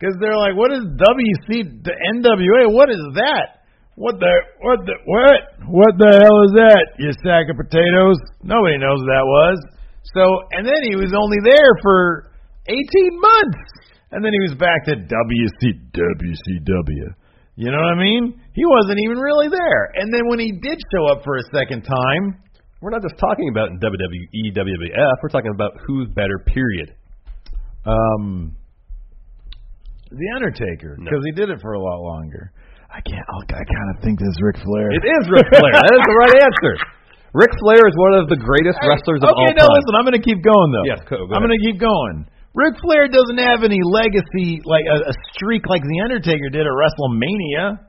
because 0.01 0.17
they're 0.25 0.39
like, 0.41 0.57
"What 0.57 0.73
is 0.73 0.81
WC 0.97 1.85
the 1.85 1.93
NWA? 2.17 2.73
What 2.73 2.89
is 2.89 3.03
that? 3.21 3.67
What 4.01 4.17
the 4.17 4.33
what 4.65 4.79
the 4.89 4.97
what 5.05 5.37
what 5.69 5.93
the 6.01 6.13
hell 6.25 6.39
is 6.49 6.53
that? 6.57 6.97
You 6.97 7.13
sack 7.21 7.53
of 7.53 7.61
potatoes? 7.61 8.17
Nobody 8.41 8.81
knows 8.81 9.05
who 9.05 9.09
that 9.13 9.27
was." 9.29 9.61
So, 10.17 10.25
and 10.57 10.65
then 10.65 10.81
he 10.89 10.97
was 10.97 11.13
only 11.13 11.39
there 11.45 11.73
for 11.85 12.33
18 12.67 12.81
months, 13.21 13.61
and 14.11 14.25
then 14.25 14.33
he 14.33 14.41
was 14.49 14.57
back 14.57 14.87
to 14.89 14.97
WC 14.97 15.61
WCW. 15.93 17.13
You 17.57 17.69
know 17.71 17.77
what 17.77 17.93
I 17.95 18.01
mean? 18.01 18.41
He 18.55 18.65
wasn't 18.65 18.99
even 19.05 19.19
really 19.19 19.49
there. 19.53 19.83
And 20.01 20.13
then 20.13 20.25
when 20.29 20.39
he 20.41 20.53
did 20.53 20.79
show 20.95 21.07
up 21.13 21.21
for 21.25 21.37
a 21.37 21.45
second 21.53 21.83
time, 21.85 22.41
We're 22.81 22.91
not 22.91 23.03
just 23.03 23.15
talking 23.21 23.47
about 23.53 23.69
in 23.71 23.79
WWE, 23.79 24.57
WWF. 24.57 25.17
We're 25.23 25.29
talking 25.31 25.53
about 25.55 25.73
who's 25.87 26.09
better, 26.17 26.41
period. 26.49 26.95
um, 27.87 28.57
The 30.11 30.29
Undertaker, 30.35 30.97
No. 30.99 31.05
because 31.05 31.23
he 31.25 31.33
did 31.33 31.51
it 31.51 31.61
for 31.61 31.73
a 31.75 31.81
lot 31.83 32.01
longer. 32.01 32.53
I 32.93 33.01
can't. 33.01 33.25
I'll, 33.33 33.45
I 33.57 33.65
kind 33.65 33.89
of 33.97 34.03
think 34.05 34.19
this 34.21 34.29
is 34.29 34.39
Ric 34.45 34.59
Flair. 34.61 34.89
It 34.93 35.05
is 35.05 35.23
Ric 35.33 35.47
Flair. 35.49 35.73
that 35.73 35.93
is 35.97 36.05
the 36.05 36.17
right 36.21 36.37
answer. 36.49 36.75
Ric 37.33 37.49
Flair 37.65 37.81
is 37.89 37.97
one 37.97 38.13
of 38.21 38.29
the 38.29 38.37
greatest 38.37 38.77
wrestlers 38.85 39.25
of 39.25 39.33
all 39.33 39.37
time. 39.41 39.57
okay, 39.57 39.57
no, 39.57 39.65
time. 39.65 39.77
listen. 39.81 39.93
I'm 39.97 40.05
going 40.05 40.21
to 40.21 40.25
keep 40.25 40.41
going 40.45 40.69
though. 40.73 40.85
Yes, 40.85 41.01
go 41.09 41.17
I'm 41.33 41.41
going 41.41 41.57
to 41.57 41.65
keep 41.65 41.81
going. 41.81 42.29
Ric 42.55 42.75
Flair 42.85 43.09
doesn't 43.09 43.41
have 43.41 43.65
any 43.65 43.81
legacy, 43.81 44.61
like 44.69 44.85
a, 44.85 45.09
a 45.09 45.15
streak 45.33 45.65
like 45.69 45.81
The 45.83 46.01
Undertaker 46.05 46.53
did 46.53 46.69
at 46.69 46.75
WrestleMania. 46.77 47.89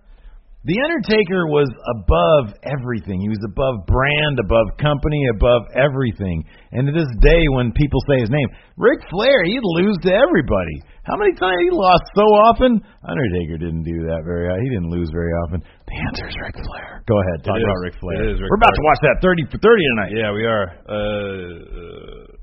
The 0.64 0.80
Undertaker 0.80 1.44
was 1.52 1.68
above 2.00 2.56
everything. 2.64 3.20
He 3.20 3.28
was 3.28 3.44
above 3.44 3.84
brand, 3.84 4.40
above 4.40 4.80
company, 4.80 5.20
above 5.36 5.68
everything. 5.76 6.48
And 6.72 6.88
to 6.88 6.96
this 6.96 7.12
day, 7.20 7.44
when 7.60 7.76
people 7.76 8.00
say 8.08 8.24
his 8.24 8.32
name, 8.32 8.48
Ric 8.80 9.04
Flair, 9.12 9.44
he'd 9.44 9.60
lose 9.84 10.00
to 10.08 10.16
everybody. 10.16 10.80
How 11.04 11.20
many 11.20 11.36
times 11.36 11.60
he 11.60 11.68
lost 11.76 12.08
so 12.16 12.24
often? 12.48 12.80
Undertaker 13.04 13.60
didn't 13.60 13.84
do 13.84 14.08
that 14.08 14.24
very. 14.24 14.48
He 14.64 14.72
didn't 14.72 14.88
lose 14.88 15.12
very 15.12 15.36
often. 15.44 15.60
The 15.84 15.98
answer 16.08 16.32
is 16.32 16.36
Ric 16.40 16.56
Flair. 16.64 17.04
Go 17.12 17.20
ahead, 17.20 17.44
talk 17.44 17.60
It 17.60 17.60
is. 17.60 17.68
about 17.68 17.80
Ric 17.84 17.96
Flair. 18.00 18.16
It 18.24 18.32
is 18.32 18.40
Ric 18.40 18.48
We're 18.48 18.56
about 18.64 18.72
Flair. 18.72 18.80
to 18.80 18.88
watch 18.88 19.02
that 19.04 19.18
thirty 19.20 19.44
for 19.52 19.60
thirty 19.60 19.84
tonight. 19.84 20.12
Yeah, 20.16 20.32
we 20.32 20.48
are. 20.48 20.66
Uh, 20.88 20.96
uh, 20.96 22.43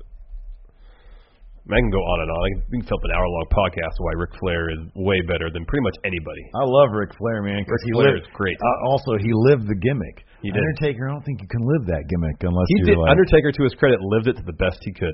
I 1.69 1.77
can 1.77 1.93
go 1.93 2.01
on 2.01 2.17
and 2.25 2.29
on. 2.33 2.39
I 2.41 2.49
can, 2.57 2.59
we 2.73 2.75
can 2.81 2.85
fill 2.89 2.97
up 2.97 3.05
an 3.05 3.13
hour 3.13 3.27
long 3.29 3.47
podcast 3.53 3.93
why 4.01 4.17
Ric 4.17 4.33
Flair 4.41 4.73
is 4.73 4.81
way 4.97 5.21
better 5.29 5.53
than 5.53 5.61
pretty 5.69 5.85
much 5.85 5.93
anybody. 6.01 6.41
I 6.57 6.65
love 6.65 6.89
Ric 6.89 7.13
Flair, 7.21 7.45
man. 7.45 7.61
Ric 7.69 7.81
he 7.85 7.93
Flair 7.93 8.17
lived, 8.17 8.25
is 8.25 8.29
great. 8.33 8.57
Uh, 8.57 8.89
also, 8.89 9.13
he 9.21 9.29
lived 9.29 9.69
the 9.69 9.77
gimmick. 9.77 10.25
He 10.41 10.49
did. 10.49 10.57
Undertaker, 10.57 11.05
I 11.05 11.13
don't 11.13 11.21
think 11.21 11.37
you 11.37 11.49
can 11.51 11.61
live 11.61 11.85
that 11.93 12.09
gimmick 12.09 12.41
unless 12.41 12.65
He 12.73 12.81
you're 12.81 12.97
did. 12.97 12.97
like. 12.97 13.13
Undertaker, 13.13 13.53
to 13.53 13.61
his 13.61 13.77
credit, 13.77 14.01
lived 14.01 14.25
it 14.25 14.41
to 14.41 14.45
the 14.49 14.57
best 14.57 14.81
he 14.81 14.89
could. 14.91 15.13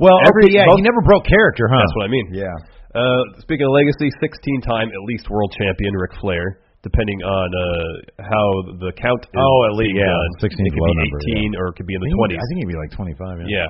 well, 0.00 0.16
every- 0.24 0.48
okay, 0.48 0.56
yeah, 0.56 0.66
most- 0.72 0.80
he 0.80 0.84
never 0.88 1.04
broke 1.04 1.28
character, 1.28 1.68
huh? 1.68 1.76
That's 1.84 1.96
what 2.00 2.08
I 2.08 2.12
mean. 2.12 2.26
Yeah. 2.32 2.56
Uh, 2.96 3.20
speaking 3.44 3.66
of 3.68 3.76
legacy, 3.76 4.08
16 4.24 4.62
time 4.64 4.88
at 4.88 5.02
least 5.04 5.28
world 5.28 5.52
champion 5.58 5.92
Ric 6.00 6.14
Flair, 6.16 6.64
depending 6.80 7.20
on 7.26 7.48
uh, 7.52 8.24
how 8.24 8.46
the 8.80 8.92
count 8.96 9.20
is. 9.20 9.36
Oh, 9.36 9.58
at 9.68 9.74
least, 9.76 9.92
yeah, 10.00 10.08
done. 10.08 10.48
16 10.48 10.64
It 10.64 10.68
is 10.68 10.72
could 10.72 10.80
be 10.80 10.96
number, 10.96 11.18
18 11.44 11.52
or 11.60 11.64
it 11.68 11.74
could 11.76 11.86
be 11.90 11.94
in 11.98 12.00
the 12.00 12.12
20s. 12.24 12.38
I 12.40 12.44
think 12.48 12.56
he'd 12.64 12.72
be 12.72 12.78
like 12.80 12.92
25. 12.96 13.44
Yeah. 13.44 13.66
Yeah, 13.66 13.68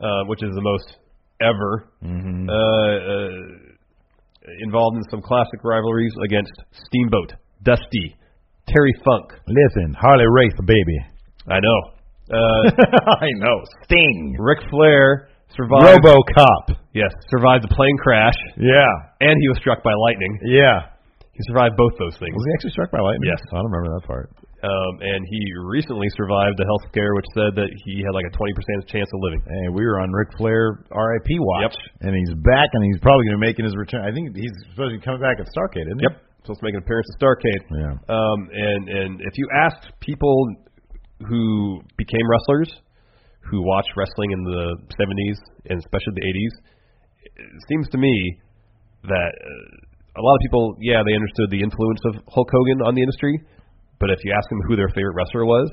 uh, 0.00 0.22
which 0.30 0.40
is 0.46 0.54
the 0.54 0.62
most 0.64 0.99
ever. 1.40 1.88
Mm-hmm. 2.04 2.48
Uh, 2.48 2.54
uh, 2.54 3.28
involved 4.64 4.96
in 4.96 5.02
some 5.10 5.22
classic 5.22 5.60
rivalries 5.64 6.12
against 6.24 6.52
Steamboat, 6.72 7.34
Dusty, 7.62 8.16
Terry 8.68 8.92
Funk. 9.04 9.32
Listen, 9.46 9.94
Harley 9.98 10.26
Race, 10.28 10.54
baby. 10.64 10.98
I 11.48 11.58
know. 11.60 11.80
Uh, 12.30 12.70
I 13.20 13.26
know. 13.36 13.62
Sting. 13.84 14.36
Ric 14.38 14.58
Flair 14.70 15.28
survived. 15.56 16.02
RoboCop. 16.04 16.76
Yes, 16.94 17.10
survived 17.30 17.62
the 17.64 17.74
plane 17.74 17.96
crash, 18.02 18.34
Yeah. 18.56 18.90
and 19.20 19.36
he 19.40 19.48
was 19.48 19.58
struck 19.58 19.82
by 19.84 19.92
lightning. 19.94 20.38
Yeah. 20.44 20.80
He 21.32 21.38
survived 21.46 21.76
both 21.76 21.92
those 21.98 22.16
things. 22.18 22.34
Was 22.34 22.44
he 22.48 22.52
actually 22.54 22.70
struck 22.72 22.90
by 22.90 22.98
lightning? 22.98 23.30
Yes. 23.30 23.40
I 23.52 23.56
don't 23.56 23.70
remember 23.70 23.94
that 24.00 24.06
part. 24.06 24.30
Um, 24.60 24.92
and 25.00 25.24
he 25.24 25.40
recently 25.72 26.04
survived 26.20 26.60
a 26.60 26.66
health 26.68 26.84
scare 26.92 27.16
which 27.16 27.24
said 27.32 27.56
that 27.56 27.72
he 27.88 28.04
had 28.04 28.12
like 28.12 28.28
a 28.28 28.34
20% 28.36 28.84
chance 28.92 29.08
of 29.08 29.18
living. 29.24 29.40
Hey, 29.40 29.72
we 29.72 29.80
were 29.88 29.96
on 30.04 30.12
Ric 30.12 30.28
Flair 30.36 30.84
RIP 30.92 31.30
watch, 31.40 31.72
Yep. 31.72 32.04
and 32.04 32.12
he's 32.12 32.28
back, 32.44 32.68
and 32.76 32.84
he's 32.84 33.00
probably 33.00 33.24
going 33.24 33.40
to 33.40 33.42
be 33.42 33.48
making 33.48 33.64
his 33.64 33.72
return. 33.76 34.04
I 34.04 34.12
think 34.12 34.36
he's 34.36 34.52
supposed 34.76 34.92
to 34.92 34.98
be 35.00 35.04
coming 35.04 35.24
back 35.24 35.40
at 35.40 35.48
Starcade, 35.48 35.88
isn't 35.88 36.00
he? 36.00 36.06
Yep. 36.12 36.16
Supposed 36.44 36.60
to 36.60 36.66
make 36.68 36.76
an 36.76 36.82
appearance 36.84 37.08
at 37.08 37.16
Starcade. 37.24 37.62
Yeah. 37.72 37.94
Um, 38.12 38.38
and 38.52 38.82
and 38.88 39.12
if 39.24 39.32
you 39.40 39.48
asked 39.64 39.88
people 40.04 40.36
who 41.28 41.80
became 41.96 42.24
wrestlers, 42.28 42.68
who 43.48 43.64
watched 43.64 43.92
wrestling 43.96 44.32
in 44.32 44.44
the 44.44 44.76
70s 44.96 45.36
and 45.72 45.78
especially 45.80 46.20
the 46.20 46.26
80s, 46.28 46.54
it 47.36 47.62
seems 47.68 47.88
to 47.90 47.98
me 47.98 48.12
that 49.04 49.32
uh, 49.36 50.20
a 50.20 50.22
lot 50.22 50.34
of 50.36 50.40
people, 50.44 50.76
yeah, 50.80 51.02
they 51.04 51.14
understood 51.14 51.48
the 51.50 51.60
influence 51.60 52.00
of 52.12 52.14
Hulk 52.28 52.48
Hogan 52.52 52.82
on 52.84 52.94
the 52.94 53.00
industry, 53.02 53.40
but 54.00 54.10
if 54.10 54.18
you 54.24 54.32
ask 54.32 54.48
them 54.48 54.60
who 54.66 54.76
their 54.76 54.88
favorite 54.90 55.14
wrestler 55.14 55.44
was, 55.46 55.70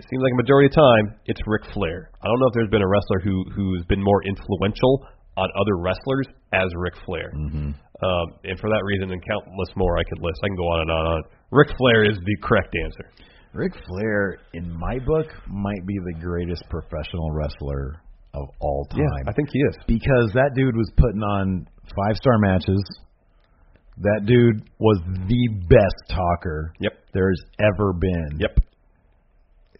it 0.00 0.06
seems 0.08 0.22
like 0.24 0.32
a 0.32 0.40
majority 0.40 0.66
of 0.66 0.72
the 0.72 0.80
time 0.80 1.20
it's 1.26 1.40
Ric 1.46 1.62
Flair. 1.72 2.10
I 2.22 2.26
don't 2.26 2.40
know 2.40 2.48
if 2.48 2.54
there's 2.56 2.72
been 2.72 2.82
a 2.82 2.88
wrestler 2.88 3.20
who 3.20 3.44
who's 3.54 3.84
been 3.84 4.02
more 4.02 4.24
influential 4.24 5.06
on 5.36 5.48
other 5.60 5.76
wrestlers 5.76 6.26
as 6.52 6.68
Ric 6.76 6.94
Flair. 7.04 7.30
Mm-hmm. 7.36 7.70
Um, 8.00 8.26
and 8.44 8.58
for 8.58 8.70
that 8.72 8.82
reason, 8.84 9.12
and 9.12 9.20
countless 9.20 9.68
more 9.76 9.98
I 9.98 10.04
could 10.08 10.24
list. 10.24 10.40
I 10.42 10.48
can 10.48 10.56
go 10.56 10.68
on 10.72 10.80
and 10.82 10.90
on 10.90 11.00
and 11.06 11.14
on. 11.20 11.22
Ric 11.52 11.68
Flair 11.76 12.04
is 12.08 12.16
the 12.16 12.36
correct 12.42 12.74
answer. 12.84 13.12
Ric 13.52 13.72
Flair, 13.86 14.38
in 14.54 14.70
my 14.72 14.98
book, 15.04 15.26
might 15.48 15.84
be 15.86 15.98
the 16.06 16.20
greatest 16.20 16.62
professional 16.70 17.30
wrestler 17.32 18.00
of 18.32 18.48
all 18.60 18.86
time. 18.90 19.00
Yeah, 19.00 19.28
I 19.30 19.32
think 19.32 19.50
he 19.52 19.58
is. 19.58 19.76
because 19.86 20.30
that 20.34 20.52
dude 20.54 20.76
was 20.76 20.90
putting 20.96 21.20
on 21.22 21.66
five 21.84 22.16
star 22.16 22.38
matches. 22.38 22.80
That 24.00 24.24
dude 24.24 24.62
was 24.78 24.98
the 25.28 25.48
best 25.68 26.00
talker 26.08 26.72
Yep. 26.80 26.92
there's 27.12 27.40
ever 27.60 27.92
been. 27.92 28.38
Yep. 28.40 28.58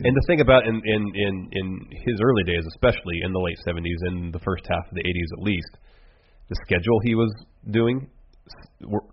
And 0.02 0.16
the 0.16 0.24
thing 0.26 0.40
about 0.40 0.66
in 0.66 0.80
in 0.85 1.02
in 1.14 1.48
in 1.52 1.66
his 2.04 2.20
early 2.22 2.44
days, 2.44 2.64
especially 2.68 3.20
in 3.22 3.33
the 3.33 3.40
late 3.40 3.56
'70s 3.66 4.00
and 4.09 4.33
the 4.33 4.38
first 4.40 4.64
half 4.68 4.88
of 4.88 4.94
the 4.94 5.02
'80s, 5.04 5.38
at 5.38 5.42
least, 5.44 5.72
the 6.48 6.56
schedule 6.64 7.00
he 7.04 7.14
was 7.14 7.30
doing, 7.70 8.09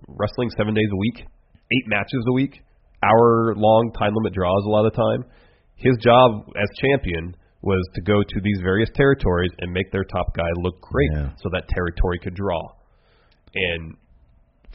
wrestling 0.08 0.50
seven 0.58 0.74
days 0.74 0.88
a 0.92 0.96
week, 0.98 1.26
eight 1.26 1.88
matches 1.88 2.24
a 2.30 2.34
week, 2.34 2.62
hour 3.04 3.54
long 3.56 3.92
time 4.00 4.14
limit 4.16 4.34
draws 4.34 4.64
a 4.66 4.70
lot 4.70 4.86
of 4.86 4.94
the 4.94 4.98
time. 4.98 5.24
His 5.76 5.96
job 6.00 6.48
as 6.56 6.68
champion 6.80 7.36
was 7.62 7.84
to 7.96 8.02
go 8.02 8.24
to 8.24 8.40
these 8.42 8.60
various 8.64 8.90
territories 8.96 9.52
and 9.60 9.72
make 9.74 9.92
their 9.92 10.06
top 10.06 10.34
guy 10.36 10.50
look 10.62 10.80
great, 10.82 11.10
Yeah. 11.14 11.30
so 11.38 11.50
that 11.52 11.68
territory 11.68 12.20
could 12.20 12.34
draw. 12.36 12.62
And 13.54 13.96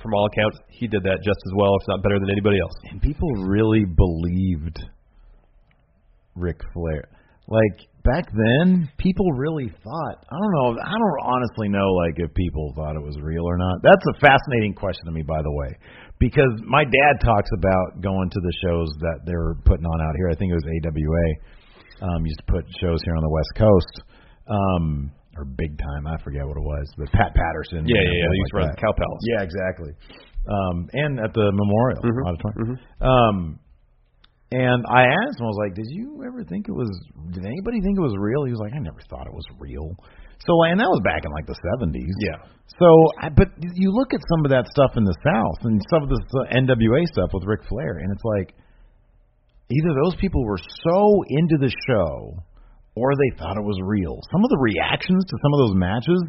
from 0.00 0.14
all 0.14 0.26
accounts, 0.26 0.59
he 0.70 0.87
did 0.87 1.02
that 1.02 1.18
just 1.22 1.40
as 1.46 1.52
well, 1.57 1.74
if 1.81 1.88
not 1.88 2.02
better 2.02 2.18
than 2.18 2.31
anybody 2.31 2.59
else. 2.61 2.72
And 2.90 3.00
people 3.00 3.28
really 3.44 3.85
believed 3.85 4.78
Ric 6.35 6.61
Flair. 6.72 7.09
Like 7.48 7.87
back 8.05 8.26
then, 8.33 8.88
people 8.98 9.26
really 9.33 9.68
thought. 9.68 10.16
I 10.31 10.37
don't 10.38 10.52
know. 10.52 10.81
I 10.81 10.94
don't 10.94 11.22
honestly 11.22 11.68
know 11.68 11.90
like 12.07 12.18
if 12.18 12.33
people 12.35 12.72
thought 12.76 12.96
it 12.96 13.02
was 13.02 13.16
real 13.20 13.44
or 13.44 13.59
not. 13.59 13.83
That's 13.83 14.05
a 14.16 14.20
fascinating 14.20 14.74
question 14.74 15.07
to 15.07 15.12
me, 15.12 15.22
by 15.22 15.42
the 15.42 15.52
way, 15.52 15.76
because 16.18 16.52
my 16.66 16.85
dad 16.85 17.14
talks 17.20 17.50
about 17.59 18.02
going 18.02 18.31
to 18.31 18.40
the 18.40 18.55
shows 18.64 18.88
that 19.00 19.20
they're 19.26 19.55
putting 19.64 19.87
on 19.87 20.00
out 20.00 20.14
here. 20.16 20.31
I 20.31 20.35
think 20.35 20.52
it 20.52 20.59
was 20.59 20.66
AWA. 20.66 21.26
Um, 22.02 22.26
used 22.26 22.38
to 22.38 22.52
put 22.52 22.64
shows 22.81 22.98
here 23.05 23.14
on 23.14 23.22
the 23.22 23.31
West 23.31 23.52
Coast. 23.55 23.94
Um, 24.48 25.12
or 25.37 25.45
big 25.45 25.79
time, 25.79 26.07
I 26.07 26.16
forget 26.23 26.47
what 26.47 26.57
it 26.57 26.66
was, 26.66 26.87
but 26.97 27.11
Pat 27.12 27.33
Patterson. 27.35 27.88
Yeah, 27.88 28.01
yeah, 28.01 28.12
yeah. 28.12 28.29
They 28.29 28.37
used 28.37 28.53
to 28.53 28.57
run 28.59 28.71
the 28.71 28.81
Cow 28.81 28.92
Palace. 28.92 29.23
Yeah, 29.25 29.42
exactly. 29.42 29.92
Um, 30.45 30.77
and 30.92 31.21
at 31.21 31.33
the 31.33 31.49
Memorial 31.55 32.03
Mhm, 32.03 32.27
Auditorium. 32.27 32.79
Um, 33.01 33.37
and 34.53 34.85
I 34.85 35.09
asked 35.09 35.40
him, 35.40 35.49
I 35.49 35.49
was 35.49 35.61
like, 35.64 35.75
"Did 35.75 35.88
you 35.88 36.25
ever 36.27 36.45
think 36.45 36.68
it 36.68 36.77
was? 36.77 36.90
Did 37.33 37.47
anybody 37.47 37.81
think 37.81 37.97
it 37.97 38.05
was 38.05 38.12
real?" 38.18 38.45
He 38.45 38.53
was 38.53 38.61
like, 38.61 38.75
"I 38.75 38.81
never 38.85 39.01
thought 39.09 39.27
it 39.27 39.33
was 39.33 39.47
real." 39.59 39.97
So, 40.45 40.53
and 40.68 40.77
that 40.81 40.90
was 40.90 41.01
back 41.05 41.25
in 41.25 41.31
like 41.33 41.47
the 41.47 41.57
'70s. 41.57 42.12
Yeah. 42.21 42.37
So, 42.77 42.88
I, 43.23 43.31
but 43.31 43.49
you 43.62 43.92
look 43.92 44.12
at 44.12 44.21
some 44.29 44.45
of 44.45 44.51
that 44.51 44.66
stuff 44.68 44.92
in 44.97 45.05
the 45.05 45.16
South 45.25 45.64
and 45.64 45.81
some 45.88 46.03
of 46.03 46.09
the 46.11 46.21
NWA 46.53 47.07
stuff 47.07 47.31
with 47.33 47.45
Ric 47.47 47.64
Flair, 47.64 47.97
and 48.03 48.12
it's 48.12 48.25
like 48.25 48.53
either 49.71 49.95
those 50.05 50.16
people 50.16 50.45
were 50.45 50.59
so 50.59 51.23
into 51.29 51.57
the 51.57 51.73
show 51.88 52.37
or 52.94 53.11
they 53.16 53.37
thought 53.38 53.57
it 53.57 53.64
was 53.64 53.78
real. 53.83 54.18
Some 54.33 54.44
of 54.44 54.50
the 54.50 54.59
reactions 54.61 55.24
to 55.24 55.35
some 55.40 55.52
of 55.55 55.59
those 55.66 55.76
matches 55.76 56.20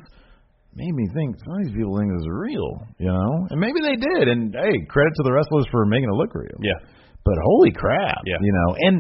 made 0.76 0.94
me 0.96 1.06
think 1.14 1.36
some 1.44 1.54
of 1.54 1.60
these 1.68 1.76
people 1.76 1.94
think 2.00 2.10
this 2.12 2.24
is 2.26 2.32
real, 2.32 2.70
you 2.98 3.12
know? 3.12 3.32
And 3.52 3.60
maybe 3.60 3.78
they 3.84 3.94
did. 4.00 4.26
And 4.32 4.56
hey, 4.56 4.76
credit 4.90 5.14
to 5.18 5.24
the 5.24 5.34
wrestlers 5.34 5.68
for 5.70 5.86
making 5.86 6.10
it 6.10 6.18
look 6.18 6.34
real. 6.34 6.58
Yeah. 6.62 6.80
But 7.26 7.36
holy 7.44 7.72
crap, 7.72 8.24
Yeah. 8.26 8.38
you 8.42 8.54
know? 8.54 8.70
And 8.90 8.96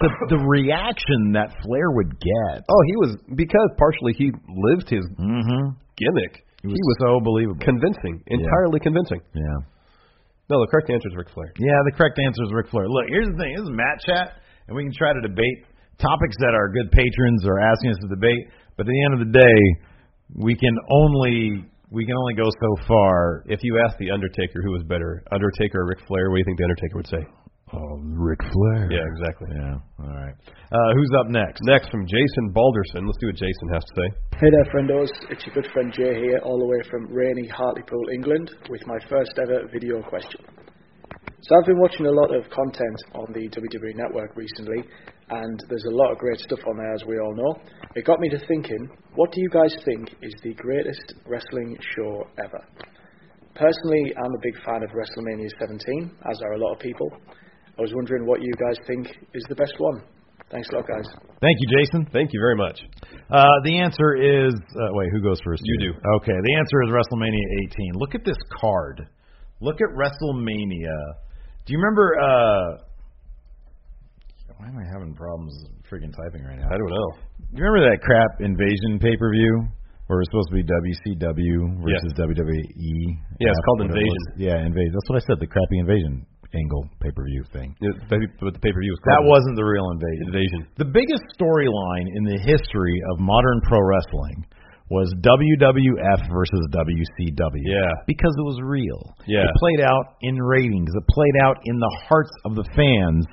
the 0.00 0.10
the 0.30 0.40
reaction 0.42 1.32
that 1.38 1.54
Flair 1.62 1.90
would 1.92 2.18
get. 2.18 2.64
Oh, 2.66 2.82
he 2.86 2.96
was 2.96 3.10
because 3.36 3.68
partially 3.78 4.12
he 4.16 4.30
lived 4.48 4.88
his 4.90 5.04
Mm-hmm. 5.20 5.76
gimmick. 5.98 6.42
He 6.64 6.68
was, 6.72 6.96
so 6.98 7.20
believable. 7.22 7.60
convincing, 7.60 8.24
entirely 8.26 8.80
convincing. 8.80 9.20
yeah. 9.36 9.58
No, 10.48 10.60
the 10.64 10.68
correct 10.72 10.88
answer 10.88 11.08
is 11.08 11.16
Ric 11.16 11.28
Flair. 11.28 11.52
Yeah, 11.60 11.76
the 11.84 11.92
correct 11.96 12.18
answer 12.18 12.40
is 12.44 12.52
Ric 12.52 12.68
Flair. 12.72 12.88
Look, 12.88 13.04
here's 13.08 13.28
the 13.28 13.36
thing. 13.36 13.52
This 13.56 13.64
is 13.64 13.72
Matt 13.72 14.00
Chat, 14.04 14.40
and 14.68 14.76
we 14.76 14.84
can 14.84 14.92
try 14.96 15.12
to 15.12 15.20
debate 15.20 15.64
topics 15.98 16.36
that 16.40 16.54
our 16.54 16.68
good 16.68 16.90
patrons 16.92 17.46
are 17.46 17.60
asking 17.60 17.90
us 17.90 17.98
to 18.02 18.08
debate. 18.08 18.48
But 18.76 18.86
at 18.86 18.90
the 18.90 19.04
end 19.04 19.12
of 19.14 19.20
the 19.26 19.32
day, 19.38 19.60
we 20.34 20.54
can 20.54 20.74
only 20.90 21.64
we 21.90 22.04
can 22.04 22.16
only 22.16 22.34
go 22.34 22.48
so 22.50 22.86
far. 22.88 23.44
If 23.46 23.60
you 23.62 23.80
ask 23.86 23.96
the 23.98 24.10
Undertaker 24.10 24.62
who 24.62 24.72
was 24.72 24.82
better, 24.82 25.22
Undertaker 25.30 25.80
or 25.80 25.86
Ric 25.86 26.00
Flair, 26.08 26.30
what 26.30 26.36
do 26.36 26.40
you 26.40 26.44
think 26.44 26.58
the 26.58 26.64
Undertaker 26.64 26.96
would 26.96 27.06
say? 27.06 27.22
Oh, 27.72 27.98
Ric 28.02 28.38
Flair. 28.38 28.90
Yeah, 28.90 29.02
exactly. 29.02 29.48
Yeah. 29.54 29.78
All 29.98 30.14
right. 30.14 30.34
Uh, 30.70 30.90
who's 30.94 31.10
up 31.18 31.28
next? 31.28 31.60
Next 31.64 31.90
from 31.90 32.06
Jason 32.06 32.50
Balderson. 32.52 33.06
Let's 33.06 33.18
see 33.20 33.26
what 33.26 33.36
Jason 33.36 33.66
has 33.72 33.82
to 33.82 33.92
say. 33.94 34.08
Hey 34.38 34.50
there, 34.50 34.66
friendos. 34.74 35.10
It's 35.30 35.46
your 35.46 35.54
good 35.54 35.70
friend 35.72 35.92
Jay 35.92 36.14
here, 36.18 36.40
all 36.44 36.58
the 36.58 36.66
way 36.66 36.78
from 36.90 37.06
rainy 37.12 37.48
Hartlepool, 37.48 38.10
England, 38.12 38.50
with 38.68 38.86
my 38.86 38.98
first 39.08 39.32
ever 39.42 39.66
video 39.72 40.02
question. 40.02 40.40
So 41.44 41.56
I've 41.60 41.66
been 41.66 41.78
watching 41.78 42.06
a 42.06 42.10
lot 42.10 42.34
of 42.34 42.48
content 42.48 42.96
on 43.12 43.28
the 43.36 43.44
WWE 43.52 43.94
Network 43.96 44.34
recently, 44.34 44.80
and 45.28 45.62
there's 45.68 45.84
a 45.84 45.94
lot 45.94 46.10
of 46.10 46.16
great 46.16 46.40
stuff 46.40 46.60
on 46.66 46.78
there, 46.78 46.94
as 46.94 47.04
we 47.04 47.18
all 47.20 47.36
know. 47.36 47.60
It 47.94 48.06
got 48.06 48.18
me 48.18 48.30
to 48.30 48.38
thinking, 48.48 48.88
what 49.14 49.30
do 49.30 49.42
you 49.42 49.50
guys 49.50 49.76
think 49.84 50.08
is 50.22 50.32
the 50.42 50.54
greatest 50.54 51.12
wrestling 51.26 51.76
show 51.96 52.24
ever? 52.42 52.64
Personally, 53.54 54.14
I'm 54.16 54.32
a 54.32 54.40
big 54.40 54.56
fan 54.64 54.82
of 54.84 54.88
WrestleMania 54.96 55.50
17, 55.60 56.16
as 56.30 56.40
are 56.40 56.52
a 56.54 56.58
lot 56.58 56.72
of 56.72 56.78
people. 56.78 57.12
I 57.76 57.82
was 57.82 57.92
wondering 57.92 58.24
what 58.24 58.40
you 58.40 58.52
guys 58.56 58.78
think 58.86 59.08
is 59.34 59.44
the 59.50 59.54
best 59.54 59.74
one. 59.76 60.00
Thanks 60.50 60.70
a 60.72 60.76
lot, 60.76 60.88
guys. 60.88 61.04
Thank 61.44 61.58
you, 61.60 61.68
Jason. 61.76 62.08
Thank 62.10 62.30
you 62.32 62.40
very 62.40 62.56
much. 62.56 62.80
Uh, 63.28 63.44
the 63.64 63.80
answer 63.80 64.16
is 64.16 64.54
uh, 64.54 64.88
wait, 64.92 65.10
who 65.12 65.20
goes 65.20 65.40
first? 65.44 65.60
You 65.62 65.92
do. 65.92 65.98
Okay, 66.16 66.38
the 66.40 66.54
answer 66.56 66.82
is 66.84 66.88
WrestleMania 66.88 67.68
18. 67.68 67.92
Look 67.96 68.14
at 68.14 68.24
this 68.24 68.38
card. 68.58 69.06
Look 69.60 69.76
at 69.82 69.92
WrestleMania. 69.92 71.20
Do 71.66 71.72
you 71.72 71.78
remember? 71.80 72.06
Uh, 72.20 72.84
why 74.60 74.68
am 74.68 74.76
I 74.76 74.84
having 74.92 75.14
problems 75.16 75.52
freaking 75.88 76.12
typing 76.12 76.44
right 76.44 76.60
now? 76.60 76.68
I 76.68 76.76
don't 76.76 76.92
know. 76.92 77.08
Do 77.52 77.56
you 77.56 77.64
remember 77.64 77.88
that 77.88 78.00
crap 78.04 78.40
Invasion 78.40 79.00
pay 79.00 79.16
per 79.16 79.32
view 79.32 79.68
where 80.06 80.20
it 80.20 80.28
was 80.28 80.28
supposed 80.28 80.50
to 80.52 80.56
be 80.60 80.64
WCW 80.64 81.80
versus 81.80 82.12
WWE? 82.20 82.96
Yeah, 83.40 83.48
it's 83.48 83.64
called 83.64 83.80
Whatever 83.80 83.96
it 83.96 84.04
Invasion. 84.04 84.22
Yeah, 84.36 84.56
Invasion. 84.60 84.92
That's 84.92 85.08
what 85.08 85.18
I 85.20 85.24
said. 85.24 85.36
The 85.40 85.48
crappy 85.48 85.78
Invasion 85.80 86.26
angle 86.54 86.84
pay 87.00 87.10
per 87.10 87.24
view 87.24 87.42
thing. 87.52 87.74
Yeah, 87.80 87.96
But 88.12 88.20
the 88.54 88.60
pay 88.62 88.70
per 88.70 88.80
view 88.84 88.92
was 88.92 89.00
That 89.08 89.24
wasn't 89.24 89.56
the 89.56 89.64
real 89.66 89.88
Invasion. 89.90 90.24
Invasion. 90.30 90.60
The 90.78 90.88
biggest 90.92 91.24
storyline 91.34 92.06
in 92.14 92.22
the 92.28 92.38
history 92.44 92.96
of 93.12 93.24
modern 93.24 93.58
pro 93.64 93.80
wrestling 93.80 94.44
was 94.94 95.10
WWF 95.18 96.30
versus 96.30 96.62
WCW. 96.70 97.66
Yeah. 97.66 97.90
Because 98.06 98.30
it 98.38 98.46
was 98.46 98.58
real. 98.62 99.02
Yeah. 99.26 99.42
It 99.42 99.50
played 99.58 99.82
out 99.82 100.14
in 100.22 100.38
ratings. 100.38 100.90
It 100.94 101.02
played 101.10 101.34
out 101.42 101.58
in 101.66 101.76
the 101.78 101.92
hearts 102.08 102.30
of 102.46 102.54
the 102.54 102.64
fans 102.78 103.26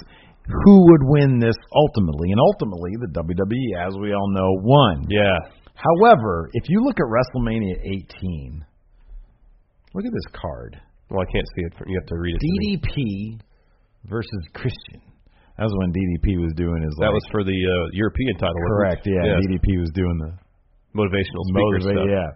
who 0.50 0.76
would 0.90 1.04
win 1.06 1.38
this 1.40 1.56
ultimately. 1.78 2.32
And 2.34 2.42
ultimately, 2.42 2.92
the 2.98 3.14
WWE, 3.14 3.88
as 3.88 3.94
we 4.02 4.12
all 4.14 4.30
know, 4.34 4.50
won. 4.66 5.06
Yeah. 5.08 5.38
However, 5.78 6.50
if 6.54 6.66
you 6.68 6.82
look 6.84 6.98
at 6.98 7.06
WrestleMania 7.06 7.78
18, 7.86 8.66
look 9.94 10.06
at 10.06 10.12
this 10.12 10.30
card. 10.34 10.82
Well, 11.10 11.22
I 11.22 11.32
can't 11.32 11.48
see 11.56 11.62
it. 11.66 11.74
You 11.86 12.00
have 12.00 12.08
to 12.10 12.18
read 12.18 12.36
it. 12.36 12.42
DDP 12.42 13.40
versus 14.10 14.42
Christian. 14.54 15.02
That 15.58 15.66
was 15.70 15.76
when 15.78 15.92
DDP 15.94 16.42
was 16.42 16.54
doing 16.56 16.82
his 16.82 16.96
That 16.98 17.14
like, 17.14 17.22
was 17.22 17.28
for 17.30 17.44
the 17.44 17.54
uh, 17.54 17.90
European 17.94 18.34
title. 18.38 18.56
correct. 18.78 19.06
Yeah, 19.06 19.22
Yes. 19.26 19.46
DDP 19.46 19.78
was 19.80 19.92
doing 19.94 20.18
the 20.18 20.32
Motivational 20.96 21.44
speaker 21.48 21.80
Motivate, 21.80 21.98
stuff. 21.98 22.10
yeah. 22.10 22.30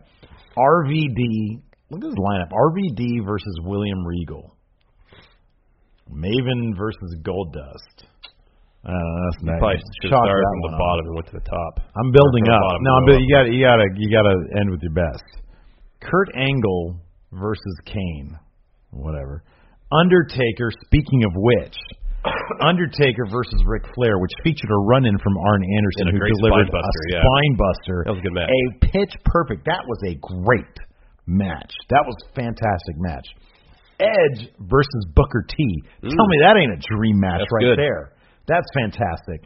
RVD. 0.57 1.61
Look 1.91 2.03
at 2.03 2.09
this 2.09 2.19
lineup. 2.19 2.49
RVD 2.51 3.25
versus 3.25 3.55
William 3.63 4.05
Regal. 4.05 4.55
Maven 6.11 6.77
versus 6.77 7.15
Goldust. 7.21 8.05
Uh, 8.85 8.91
that's 8.93 9.41
nice. 9.43 9.57
probably 9.59 9.81
should 10.01 10.11
Chalk 10.13 10.25
started 10.29 10.45
from 10.45 10.61
the 10.61 10.67
one 10.69 10.73
up. 10.75 10.79
bottom 10.79 11.05
and 11.09 11.15
went 11.15 11.27
to 11.27 11.37
the 11.41 11.47
top. 11.49 11.73
I'm 11.97 12.11
building 12.13 12.43
Or 12.45 12.53
from 12.53 12.61
the 12.61 12.69
up. 12.69 12.81
No, 12.85 12.91
I'm 12.93 13.05
go 13.05 13.11
bu- 13.11 13.17
up. 13.17 13.21
you 13.25 13.29
got 13.33 13.43
you 13.49 13.59
got 13.65 13.77
to 13.81 13.87
you 13.97 14.07
got 14.13 14.25
to 14.29 14.35
end 14.61 14.69
with 14.69 14.81
your 14.85 14.93
best. 14.93 15.25
Kurt 16.01 16.29
Angle 16.37 16.99
versus 17.33 17.75
Kane. 17.85 18.37
Whatever. 18.91 19.43
Undertaker. 19.91 20.69
Speaking 20.85 21.23
of 21.25 21.31
which, 21.35 21.75
Undertaker 22.61 23.25
versus 23.29 23.61
Ric 23.65 23.83
Flair, 23.93 24.17
which 24.19 24.31
featured 24.43 24.69
a 24.69 24.79
run-in 24.89 25.17
from 25.19 25.37
Arn 25.37 25.61
Anderson, 25.61 26.05
who 26.11 26.19
delivered 26.19 26.67
spine 26.67 26.81
buster, 26.81 27.01
a 27.01 27.13
yeah. 27.13 27.23
spine 27.23 27.55
buster. 27.55 27.97
That 28.05 28.13
was 28.13 28.21
a 28.21 28.25
good 28.25 28.37
match. 28.37 28.49
A 28.49 28.63
pitch 28.85 29.13
perfect. 29.25 29.65
That 29.65 29.83
was 29.85 29.99
a 30.09 30.13
great 30.21 30.75
match. 31.27 31.73
That 31.89 32.03
was 32.05 32.15
a 32.21 32.27
fantastic 32.33 32.95
match. 32.97 33.27
Edge 33.99 34.51
versus 34.59 35.03
Booker 35.15 35.45
T. 35.47 35.55
Mm. 36.03 36.11
Tell 36.11 36.27
me 36.27 36.37
that 36.43 36.57
ain't 36.59 36.73
a 36.73 36.81
dream 36.83 37.19
match 37.19 37.45
That's 37.45 37.53
right 37.53 37.75
good. 37.75 37.79
there. 37.79 38.11
That's 38.47 38.67
fantastic. 38.75 39.41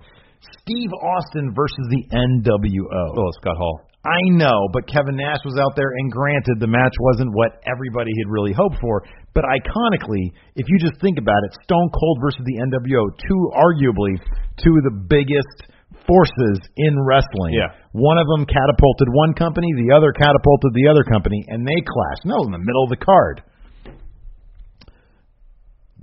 Steve 0.62 0.89
Austin 1.04 1.54
versus 1.54 1.86
the 1.92 2.04
NWO. 2.15 3.13
Oh, 3.15 3.32
Scott 3.42 3.58
Hall. 3.58 3.82
I 4.06 4.32
know, 4.32 4.70
but 4.72 4.88
Kevin 4.88 5.18
Nash 5.18 5.44
was 5.44 5.60
out 5.60 5.76
there, 5.76 5.92
and 5.92 6.10
granted, 6.10 6.60
the 6.60 6.72
match 6.72 6.96
wasn't 7.00 7.36
what 7.36 7.60
everybody 7.68 8.12
had 8.15 8.32
really 8.32 8.54
hoped 8.54 8.78
for. 8.80 9.04
But 9.34 9.46
iconically, 9.46 10.34
if 10.56 10.65
you 10.68 10.78
just 10.80 11.00
think 11.02 11.18
about 11.18 11.39
it, 11.46 11.54
Stone 11.63 11.89
Cold 11.94 12.18
versus 12.22 12.42
the 12.46 12.58
NWO, 12.60 13.13
two 13.28 13.42
arguably 13.54 14.18
two 14.58 14.74
of 14.76 14.84
the 14.84 14.98
biggest 15.08 15.70
forces 16.08 16.60
in 16.78 16.98
wrestling. 17.06 17.54
Yeah. 17.54 17.70
One 17.92 18.18
of 18.18 18.28
them 18.28 18.46
catapulted 18.46 19.08
one 19.10 19.34
company, 19.34 19.68
the 19.78 19.96
other 19.96 20.12
catapulted 20.12 20.74
the 20.74 20.89
other 20.89 21.04
company, 21.04 21.44
and 21.48 21.65
they 21.65 21.80
clashed. 21.86 22.26
No, 22.26 22.44
in 22.44 22.52
the 22.52 22.60
middle 22.60 22.84
of 22.84 22.89
the 22.89 22.98
card. 22.98 23.44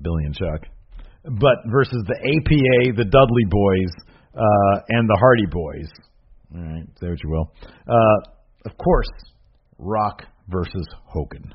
Billy 0.01 0.25
and 0.25 0.35
Chuck. 0.35 0.69
But 1.25 1.67
versus 1.67 2.05
the 2.07 2.15
APA, 2.15 2.97
the 2.97 3.05
Dudley 3.05 3.47
Boys, 3.51 3.91
uh, 4.35 4.81
and 4.89 5.09
the 5.09 5.17
Hardy 5.19 5.47
Boys. 5.47 5.91
All 6.55 6.63
right, 6.63 6.87
say 7.01 7.09
what 7.09 7.23
you 7.23 7.31
will. 7.31 7.53
Uh, 7.89 8.31
of 8.67 8.79
course, 8.79 9.09
Rock 9.79 10.23
versus 10.49 10.87
Hogan. 11.05 11.55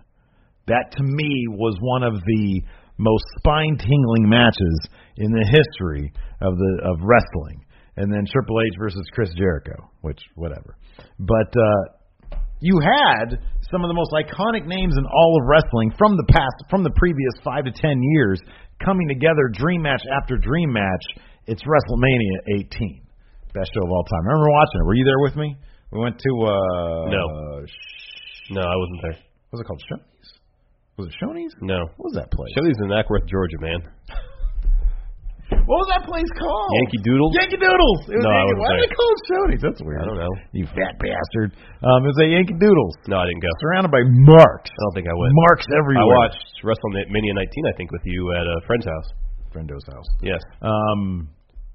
That 0.72 0.96
to 0.98 1.04
me 1.04 1.32
was 1.52 1.76
one 1.84 2.04
of 2.04 2.16
the 2.16 2.62
most 2.98 3.24
spine-tingling 3.40 4.30
matches 4.30 4.78
in 5.18 5.32
the 5.32 5.44
history 5.44 6.12
of 6.42 6.56
the 6.56 6.72
of 6.88 6.96
wrestling. 7.04 7.60
And 7.98 8.08
then 8.12 8.24
Triple 8.32 8.56
H 8.62 8.74
versus 8.80 9.04
Chris 9.14 9.30
Jericho, 9.36 9.76
which 10.02 10.20
whatever. 10.36 10.78
But 11.20 11.52
uh, 11.52 12.38
you 12.62 12.80
had 12.80 13.36
some 13.70 13.84
of 13.84 13.90
the 13.90 13.98
most 13.98 14.12
iconic 14.16 14.66
names 14.66 14.96
in 14.98 15.06
all 15.06 15.38
of 15.42 15.44
wrestling 15.50 15.92
from 15.98 16.16
the 16.16 16.24
past, 16.32 16.56
from 16.70 16.84
the 16.84 16.94
previous 16.96 17.34
five 17.44 17.66
to 17.66 17.72
ten 17.72 18.00
years, 18.16 18.40
coming 18.86 19.08
together, 19.10 19.50
dream 19.54 19.82
match 19.82 20.02
after 20.22 20.38
dream 20.38 20.72
match. 20.72 21.04
It's 21.48 21.64
WrestleMania 21.64 22.64
18, 22.70 23.02
best 23.54 23.72
show 23.74 23.84
of 23.84 23.90
all 23.92 24.04
time. 24.06 24.24
I 24.24 24.28
remember 24.32 24.52
watching 24.52 24.80
it. 24.82 24.86
Were 24.86 24.94
you 24.96 25.06
there 25.06 25.20
with 25.20 25.36
me? 25.36 25.56
We 25.92 26.00
went 26.00 26.18
to 26.20 26.32
uh, 26.46 27.10
No. 27.10 27.66
sh- 27.66 28.52
No, 28.52 28.62
I 28.62 28.76
wasn't 28.78 29.00
there. 29.04 29.18
was 29.52 29.60
it 29.60 29.66
called? 29.66 29.82
Shoney's? 29.92 30.30
Was 30.98 31.08
it 31.08 31.16
Shoney's? 31.20 31.54
No. 31.62 31.88
What 31.98 32.12
was 32.12 32.18
that 32.20 32.30
place? 32.32 32.52
Shoney's 32.58 32.78
in 32.84 32.92
Acworth, 32.92 33.26
Georgia, 33.28 33.60
man. 33.60 33.80
What 35.52 35.84
was 35.84 35.90
that 35.92 36.08
place 36.08 36.28
called? 36.40 36.72
Yankee 36.80 37.04
Doodles. 37.04 37.32
Yankee 37.36 37.60
Doodles. 37.60 38.00
It 38.08 38.18
was 38.18 38.24
No, 38.24 38.32
I 38.32 38.44
Yankee, 38.48 38.60
why 38.60 38.70
did 38.72 38.82
they 38.88 38.94
call 38.96 39.10
it 39.12 39.22
Shoney's? 39.28 39.62
That's 39.64 39.82
weird. 39.84 40.00
I 40.00 40.06
don't 40.08 40.20
know. 40.20 40.34
You 40.56 40.64
fat 40.72 40.96
bastard. 40.96 41.52
Um, 41.84 42.00
it 42.08 42.10
was 42.12 42.20
at 42.24 42.32
Yankee 42.32 42.56
Doodles. 42.56 42.96
No, 43.12 43.20
I 43.20 43.28
didn't 43.28 43.44
go. 43.44 43.52
Surrounded 43.60 43.92
by 43.92 44.04
marks. 44.04 44.72
I 44.72 44.80
don't 44.88 44.96
think 44.96 45.08
I 45.12 45.16
went. 45.16 45.32
Marks 45.48 45.68
everywhere. 45.76 46.08
I 46.08 46.28
watched 46.28 46.44
WrestleMania 46.64 47.36
19, 47.36 47.68
I 47.68 47.74
think, 47.76 47.92
with 47.92 48.04
you 48.08 48.32
at 48.32 48.48
a 48.48 48.58
friend's 48.64 48.88
house. 48.88 49.08
Friendo's 49.52 49.84
house. 49.92 50.08
Yes. 50.24 50.40
Um, 50.64 51.28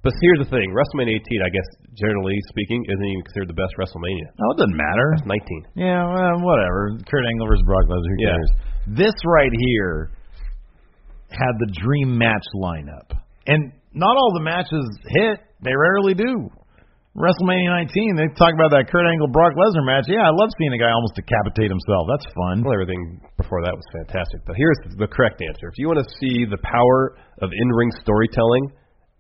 But 0.07 0.15
here's 0.23 0.47
the 0.47 0.51
thing: 0.55 0.71
WrestleMania 0.71 1.19
18, 1.19 1.43
I 1.43 1.51
guess, 1.51 1.67
generally 1.99 2.39
speaking, 2.55 2.79
isn't 2.87 3.03
even 3.11 3.27
considered 3.27 3.51
the 3.51 3.59
best 3.59 3.75
WrestleMania. 3.75 4.31
no, 4.39 4.55
it 4.55 4.59
doesn't 4.63 4.79
matter. 4.79 5.09
19. 5.27 5.35
Yeah, 5.75 6.07
well, 6.07 6.47
whatever. 6.47 6.95
Kurt 7.11 7.27
Angle 7.27 7.51
versus 7.51 7.67
Brock 7.67 7.91
Lesnar. 7.91 8.07
Who 8.07 8.23
Yeah. 8.23 8.39
cares? 8.39 8.51
This 8.87 9.17
right 9.27 9.51
here 9.67 10.15
had 11.35 11.59
the 11.59 11.75
dream 11.83 12.15
match 12.17 12.47
lineup, 12.55 13.19
and 13.51 13.73
not 13.99 14.15
all 14.15 14.31
the 14.39 14.47
matches 14.47 14.87
hit. 15.19 15.43
They 15.67 15.75
rarely 15.75 16.15
do. 16.15 16.51
WrestleMania 17.17 17.73
19, 17.73 18.15
they 18.15 18.29
talk 18.37 18.53
about 18.53 18.71
that 18.77 18.93
Kurt 18.93 19.09
Angle 19.09 19.33
Brock 19.33 19.55
Lesnar 19.57 19.83
match. 19.89 20.05
Yeah, 20.07 20.29
I 20.29 20.31
love 20.31 20.51
seeing 20.61 20.71
a 20.71 20.79
guy 20.79 20.93
almost 20.93 21.17
decapitate 21.17 21.73
himself. 21.73 22.05
That's 22.13 22.29
fun. 22.47 22.63
Well, 22.63 22.75
everything 22.77 23.19
before 23.41 23.65
that 23.65 23.73
was 23.75 23.87
fantastic. 24.05 24.45
But 24.47 24.55
here's 24.55 24.77
the 25.01 25.09
correct 25.09 25.41
answer: 25.43 25.67
if 25.67 25.75
you 25.81 25.89
want 25.89 25.99
to 25.99 26.09
see 26.21 26.45
the 26.45 26.61
power 26.63 27.17
of 27.43 27.51
in-ring 27.51 27.91
storytelling 28.05 28.71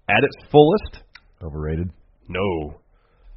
at 0.08 0.22
its 0.24 0.36
fullest, 0.50 1.02
Overrated. 1.42 1.90
no. 2.28 2.80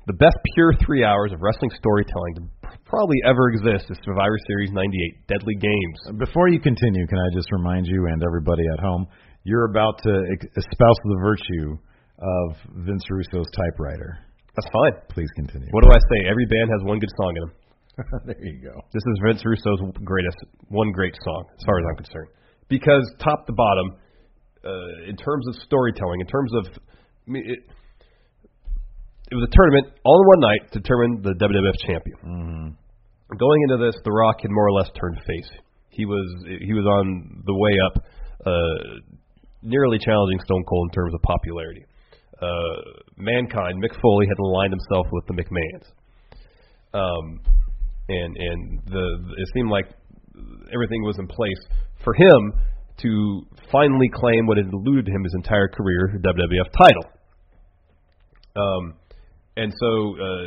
The 0.07 0.17
best 0.17 0.37
pure 0.55 0.73
three 0.81 1.03
hours 1.05 1.29
of 1.33 1.41
wrestling 1.41 1.69
storytelling 1.77 2.33
to 2.41 2.41
probably 2.89 3.17
ever 3.29 3.53
exist 3.53 3.91
is 3.93 3.97
Survivor 4.01 4.37
Series 4.49 4.71
98 4.73 4.89
Deadly 5.29 5.53
Games. 5.61 5.97
Uh, 6.09 6.13
before 6.17 6.49
you 6.49 6.57
continue, 6.59 7.05
can 7.05 7.19
I 7.19 7.29
just 7.37 7.45
remind 7.51 7.85
you 7.85 8.07
and 8.09 8.17
everybody 8.25 8.63
at 8.73 8.79
home, 8.81 9.05
you're 9.43 9.69
about 9.69 10.01
to 10.01 10.13
espouse 10.57 10.99
the 11.05 11.19
virtue 11.21 11.77
of 12.17 12.47
Vince 12.89 13.05
Russo's 13.11 13.45
typewriter. 13.53 14.17
That's 14.57 14.69
fine. 14.73 14.97
Please 15.13 15.29
continue. 15.35 15.69
What 15.71 15.83
do 15.85 15.91
I 15.93 16.01
say? 16.09 16.25
Every 16.25 16.45
band 16.49 16.73
has 16.73 16.81
one 16.89 16.97
good 16.97 17.13
song 17.21 17.33
in 17.37 17.41
them. 17.45 17.53
there 18.25 18.41
you 18.41 18.65
go. 18.65 18.81
This 18.89 19.03
is 19.05 19.15
Vince 19.21 19.45
Russo's 19.45 19.79
greatest, 20.03 20.37
one 20.73 20.91
great 20.91 21.13
song, 21.21 21.45
as 21.53 21.63
far 21.69 21.77
as 21.77 21.85
I'm 21.85 21.97
concerned. 22.01 22.29
Because 22.67 23.05
top 23.21 23.45
to 23.45 23.53
bottom, 23.53 23.93
uh, 24.65 25.09
in 25.09 25.15
terms 25.15 25.47
of 25.47 25.55
storytelling, 25.63 26.21
in 26.21 26.27
terms 26.27 26.51
of, 26.55 26.63
I 27.27 27.31
mean, 27.31 27.43
it, 27.45 27.59
it 29.31 29.35
was 29.35 29.47
a 29.47 29.55
tournament 29.55 29.93
all 30.03 30.21
in 30.21 30.27
one 30.27 30.39
night 30.41 30.71
to 30.73 30.79
determine 30.79 31.21
the 31.21 31.33
WWF 31.37 31.77
champion. 31.87 32.17
Mm-hmm. 32.25 33.37
Going 33.37 33.61
into 33.69 33.77
this, 33.85 33.95
The 34.03 34.11
Rock 34.11 34.41
had 34.41 34.49
more 34.49 34.67
or 34.67 34.73
less 34.73 34.89
turned 34.99 35.17
face. 35.27 35.49
He 35.89 36.05
was 36.05 36.27
he 36.47 36.73
was 36.73 36.85
on 36.85 37.43
the 37.45 37.53
way 37.53 37.73
up, 37.85 38.03
uh, 38.45 39.15
nearly 39.61 39.99
challenging 39.99 40.39
Stone 40.45 40.63
Cold 40.67 40.89
in 40.89 40.93
terms 40.95 41.13
of 41.13 41.21
popularity. 41.21 41.85
Uh, 42.41 43.03
mankind, 43.17 43.83
Mick 43.83 43.93
Foley 44.01 44.25
had 44.25 44.39
aligned 44.39 44.73
himself 44.73 45.05
with 45.11 45.25
the 45.27 45.33
McMahons. 45.33 45.85
Um, 46.93 47.41
and 48.07 48.35
and 48.35 48.81
the 48.87 49.35
it 49.37 49.47
seemed 49.53 49.69
like 49.69 49.85
everything 50.73 51.03
was 51.03 51.19
in 51.19 51.27
place 51.27 51.61
for 52.03 52.13
him 52.13 52.53
to 53.01 53.45
finally 53.71 54.09
claim 54.13 54.45
what 54.47 54.57
had 54.57 54.67
eluded 54.71 55.07
him 55.07 55.23
his 55.23 55.33
entire 55.35 55.67
career, 55.67 56.11
the 56.13 56.19
WWF 56.19 56.69
title. 56.77 57.05
Um, 58.55 58.93
and 59.57 59.71
so 59.71 59.89
uh, 60.15 60.45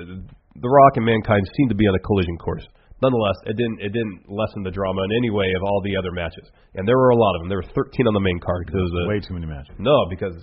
The 0.60 0.68
Rock 0.68 0.96
and 0.96 1.06
Mankind 1.06 1.42
seemed 1.56 1.70
to 1.70 1.76
be 1.76 1.86
on 1.86 1.94
a 1.94 2.02
collision 2.02 2.36
course. 2.38 2.66
Nonetheless, 3.02 3.34
it 3.46 3.56
didn't 3.58 3.78
it 3.82 3.90
didn't 3.90 4.30
lessen 4.30 4.62
the 4.62 4.70
drama 4.70 5.02
in 5.10 5.10
any 5.18 5.30
way 5.30 5.50
of 5.58 5.62
all 5.66 5.82
the 5.82 5.96
other 5.98 6.12
matches, 6.14 6.46
and 6.78 6.86
there 6.86 6.94
were 6.96 7.10
a 7.10 7.18
lot 7.18 7.34
of 7.34 7.42
them. 7.42 7.48
There 7.50 7.58
were 7.58 7.74
13 7.74 8.06
on 8.06 8.14
the 8.14 8.22
main 8.22 8.38
card 8.38 8.62
because 8.66 8.78
it 8.78 8.86
was 8.94 8.94
a, 8.94 9.08
Way 9.10 9.18
too 9.18 9.34
many 9.34 9.46
matches. 9.46 9.74
no, 9.78 10.06
because 10.06 10.38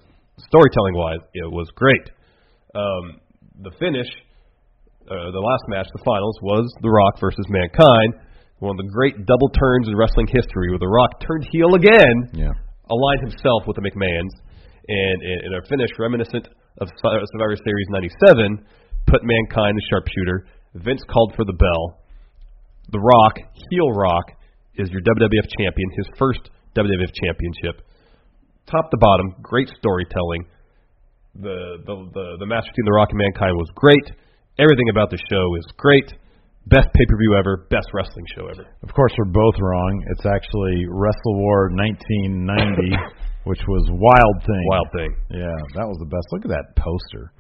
storytelling 0.52 0.96
wise, 0.96 1.24
it 1.34 1.48
was 1.48 1.72
great. 1.80 2.04
Um, 2.76 3.24
the 3.64 3.72
finish, 3.80 4.12
uh, 5.08 5.32
the 5.32 5.40
last 5.40 5.64
match, 5.72 5.88
the 5.96 6.04
finals, 6.04 6.36
was 6.44 6.68
The 6.84 6.92
Rock 6.92 7.16
versus 7.24 7.48
Mankind. 7.48 8.28
One 8.60 8.76
of 8.76 8.80
the 8.84 8.92
great 8.92 9.26
double 9.26 9.50
turns 9.56 9.88
in 9.88 9.96
wrestling 9.96 10.28
history, 10.28 10.70
where 10.70 10.80
The 10.80 10.88
Rock 10.92 11.20
turned 11.24 11.48
heel 11.52 11.76
again, 11.76 12.16
Yeah. 12.34 12.52
aligned 12.90 13.22
himself 13.22 13.68
with 13.68 13.76
the 13.76 13.84
McMahons, 13.84 14.34
and 14.88 15.18
in 15.24 15.54
a 15.56 15.62
finish 15.68 15.90
reminiscent 15.98 16.48
of 16.80 16.88
uh, 16.88 17.26
Survivor 17.32 17.56
Series 17.64 17.88
'97, 17.90 18.66
put 19.08 19.24
Mankind 19.24 19.78
the 19.78 19.86
sharpshooter. 19.90 20.46
Vince 20.76 21.04
called 21.10 21.34
for 21.36 21.46
the 21.46 21.54
bell. 21.54 22.00
The 22.92 23.00
Rock, 23.00 23.38
heel 23.70 23.92
Rock, 23.92 24.32
is 24.76 24.90
your 24.90 25.02
WWF 25.02 25.48
champion, 25.60 25.90
his 25.96 26.08
first 26.18 26.50
WWF 26.76 27.12
championship 27.14 27.82
top 28.70 28.90
to 28.92 28.98
bottom, 28.98 29.36
great 29.42 29.70
storytelling. 29.78 30.46
The 31.36 31.82
the 31.86 31.96
the, 32.14 32.26
the 32.40 32.46
match 32.46 32.66
between 32.70 32.86
The 32.86 32.94
Rock 32.98 33.10
and 33.12 33.18
Mankind 33.20 33.56
was 33.58 33.70
great. 33.76 34.06
Everything 34.58 34.90
about 34.90 35.10
the 35.10 35.18
show 35.30 35.46
is 35.58 35.66
great. 35.78 36.14
Best 36.70 36.88
pay 36.94 37.06
per 37.10 37.18
view 37.18 37.34
ever. 37.38 37.66
Best 37.70 37.90
wrestling 37.94 38.26
show 38.38 38.46
ever. 38.46 38.66
Of 38.86 38.94
course, 38.94 39.12
we're 39.18 39.34
both 39.34 39.58
wrong. 39.60 39.94
It's 40.14 40.26
actually 40.26 40.86
WrestleWar 40.86 41.74
1990, 41.74 42.94
which 43.50 43.62
was 43.68 43.84
Wild 43.90 44.38
Thing. 44.46 44.66
Wild 44.70 44.90
thing. 44.94 45.12
Yeah, 45.34 45.58
that 45.82 45.88
was 45.90 45.98
the 45.98 46.10
best. 46.10 46.26
Look 46.32 46.46
at 46.46 46.54
that 46.54 46.78
poster. 46.78 47.34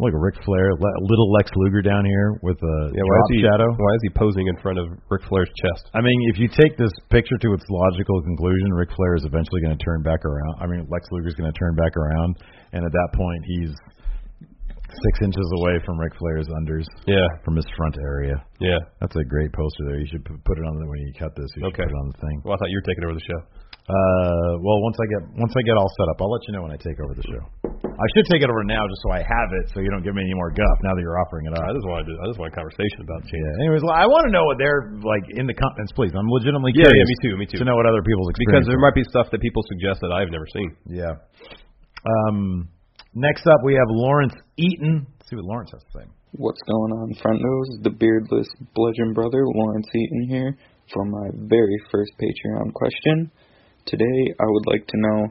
Look 0.00 0.16
at 0.16 0.22
Ric 0.24 0.40
Flair, 0.48 0.72
le- 0.72 1.00
little 1.04 1.28
Lex 1.36 1.52
Luger 1.60 1.82
down 1.84 2.08
here 2.08 2.40
with 2.40 2.56
a 2.56 2.76
Yeah, 2.96 3.04
why 3.04 3.16
drop 3.20 3.28
is 3.28 3.36
he 3.36 3.40
shadow. 3.44 3.68
why 3.68 3.92
is 4.00 4.02
he 4.08 4.10
posing 4.16 4.46
in 4.48 4.56
front 4.64 4.78
of 4.80 4.88
Ric 5.12 5.20
Flair's 5.28 5.52
chest? 5.60 5.92
I 5.92 6.00
mean, 6.00 6.16
if 6.32 6.40
you 6.40 6.48
take 6.48 6.78
this 6.80 6.88
picture 7.12 7.36
to 7.36 7.48
its 7.52 7.64
logical 7.68 8.22
conclusion, 8.24 8.72
Ric 8.72 8.88
Flair 8.96 9.12
is 9.20 9.28
eventually 9.28 9.60
going 9.60 9.76
to 9.76 9.82
turn 9.84 10.00
back 10.00 10.24
around. 10.24 10.56
I 10.56 10.64
mean, 10.72 10.88
Lex 10.88 11.04
Luger's 11.12 11.36
going 11.36 11.52
to 11.52 11.58
turn 11.58 11.76
back 11.76 11.92
around, 12.00 12.32
and 12.72 12.80
at 12.88 12.92
that 12.96 13.10
point, 13.12 13.44
he's 13.44 13.76
six 14.90 15.14
inches 15.22 15.46
away 15.62 15.78
from 15.86 15.98
Ric 15.98 16.12
Flair's 16.18 16.48
unders, 16.62 16.86
Yeah, 17.06 17.26
from 17.44 17.56
his 17.56 17.66
front 17.76 17.96
area. 18.02 18.36
yeah. 18.60 18.78
That's 19.00 19.14
a 19.16 19.24
great 19.24 19.52
poster 19.52 19.84
there. 19.86 19.98
You 19.98 20.06
should 20.10 20.24
put 20.24 20.56
it 20.58 20.64
on 20.66 20.74
the, 20.78 20.86
when 20.86 21.00
you 21.06 21.12
cut 21.18 21.32
this. 21.36 21.48
You 21.56 21.70
should 21.70 21.74
Okay. 21.74 21.84
put 21.86 21.92
it 21.92 21.98
on 22.02 22.06
the 22.12 22.18
thing. 22.20 22.36
Well, 22.44 22.54
I 22.54 22.56
thought 22.58 22.70
you 22.70 22.78
were 22.82 22.88
taking 22.88 23.04
over 23.04 23.14
the 23.14 23.26
show. 23.26 23.40
Uh, 23.90 24.52
well, 24.62 24.78
once 24.86 24.94
I 25.02 25.06
get 25.10 25.22
once 25.34 25.50
I 25.56 25.62
get 25.66 25.74
all 25.74 25.90
set 25.98 26.06
up, 26.14 26.22
I'll 26.22 26.30
let 26.30 26.42
you 26.46 26.52
know 26.54 26.62
when 26.62 26.70
I 26.70 26.78
take 26.78 26.94
over 27.02 27.10
the 27.10 27.26
show. 27.26 27.42
I 27.90 28.06
should 28.14 28.26
take 28.30 28.40
it 28.40 28.48
over 28.48 28.62
now, 28.62 28.86
just 28.86 29.02
so 29.02 29.10
I 29.10 29.18
have 29.20 29.50
it, 29.60 29.72
so 29.74 29.82
you 29.82 29.90
don't 29.90 30.04
give 30.06 30.14
me 30.14 30.22
any 30.22 30.32
more 30.38 30.48
guff. 30.54 30.76
Now 30.86 30.94
that 30.94 31.02
you're 31.02 31.18
offering 31.18 31.50
it 31.50 31.58
up. 31.58 31.64
I 31.66 31.72
just 31.74 31.84
wanted 31.90 32.06
to, 32.06 32.14
I 32.22 32.24
just 32.30 32.38
want 32.38 32.54
a 32.54 32.56
conversation 32.56 33.02
about 33.02 33.26
change. 33.26 33.42
Yeah. 33.42 33.64
Anyways, 33.66 33.82
I 33.90 34.06
want 34.06 34.24
to 34.30 34.32
know 34.32 34.46
what 34.46 34.56
they're 34.62 34.94
like 35.02 35.26
in 35.34 35.44
the 35.50 35.56
comments, 35.58 35.90
please. 35.92 36.14
I'm 36.14 36.28
legitimately 36.30 36.72
Yeah, 36.78 36.86
curious. 36.86 37.02
yeah, 37.02 37.10
me 37.10 37.16
too, 37.18 37.34
me 37.36 37.46
too. 37.50 37.58
To 37.60 37.66
know 37.66 37.74
what 37.76 37.84
other 37.90 38.00
people's 38.06 38.30
Because 38.30 38.62
experiences. 38.62 38.70
there 38.72 38.80
might 38.84 38.94
be 38.96 39.04
stuff 39.10 39.26
that 39.34 39.40
people 39.42 39.60
suggest 39.74 40.00
that 40.06 40.12
I've 40.14 40.30
never 40.30 40.46
seen. 40.54 40.70
Yeah. 40.86 41.14
Um. 42.30 42.68
Next 43.14 43.44
up, 43.46 43.58
we 43.64 43.74
have 43.74 43.88
Lawrence 43.88 44.34
Eaton. 44.56 45.06
Let's 45.18 45.30
see 45.30 45.36
what 45.36 45.44
Lawrence 45.44 45.70
has 45.72 45.82
to 45.82 45.98
say. 45.98 46.04
What's 46.32 46.60
going 46.62 46.92
on, 46.92 47.14
front 47.20 47.40
nose? 47.42 47.78
The 47.82 47.90
beardless 47.90 48.46
bludgeon 48.72 49.12
brother, 49.14 49.42
Lawrence 49.46 49.88
Eaton 49.92 50.28
here, 50.28 50.56
for 50.94 51.04
my 51.04 51.28
very 51.34 51.76
first 51.90 52.12
Patreon 52.22 52.72
question. 52.72 53.32
Today, 53.86 54.34
I 54.38 54.44
would 54.46 54.66
like 54.66 54.86
to 54.86 54.96
know, 54.96 55.26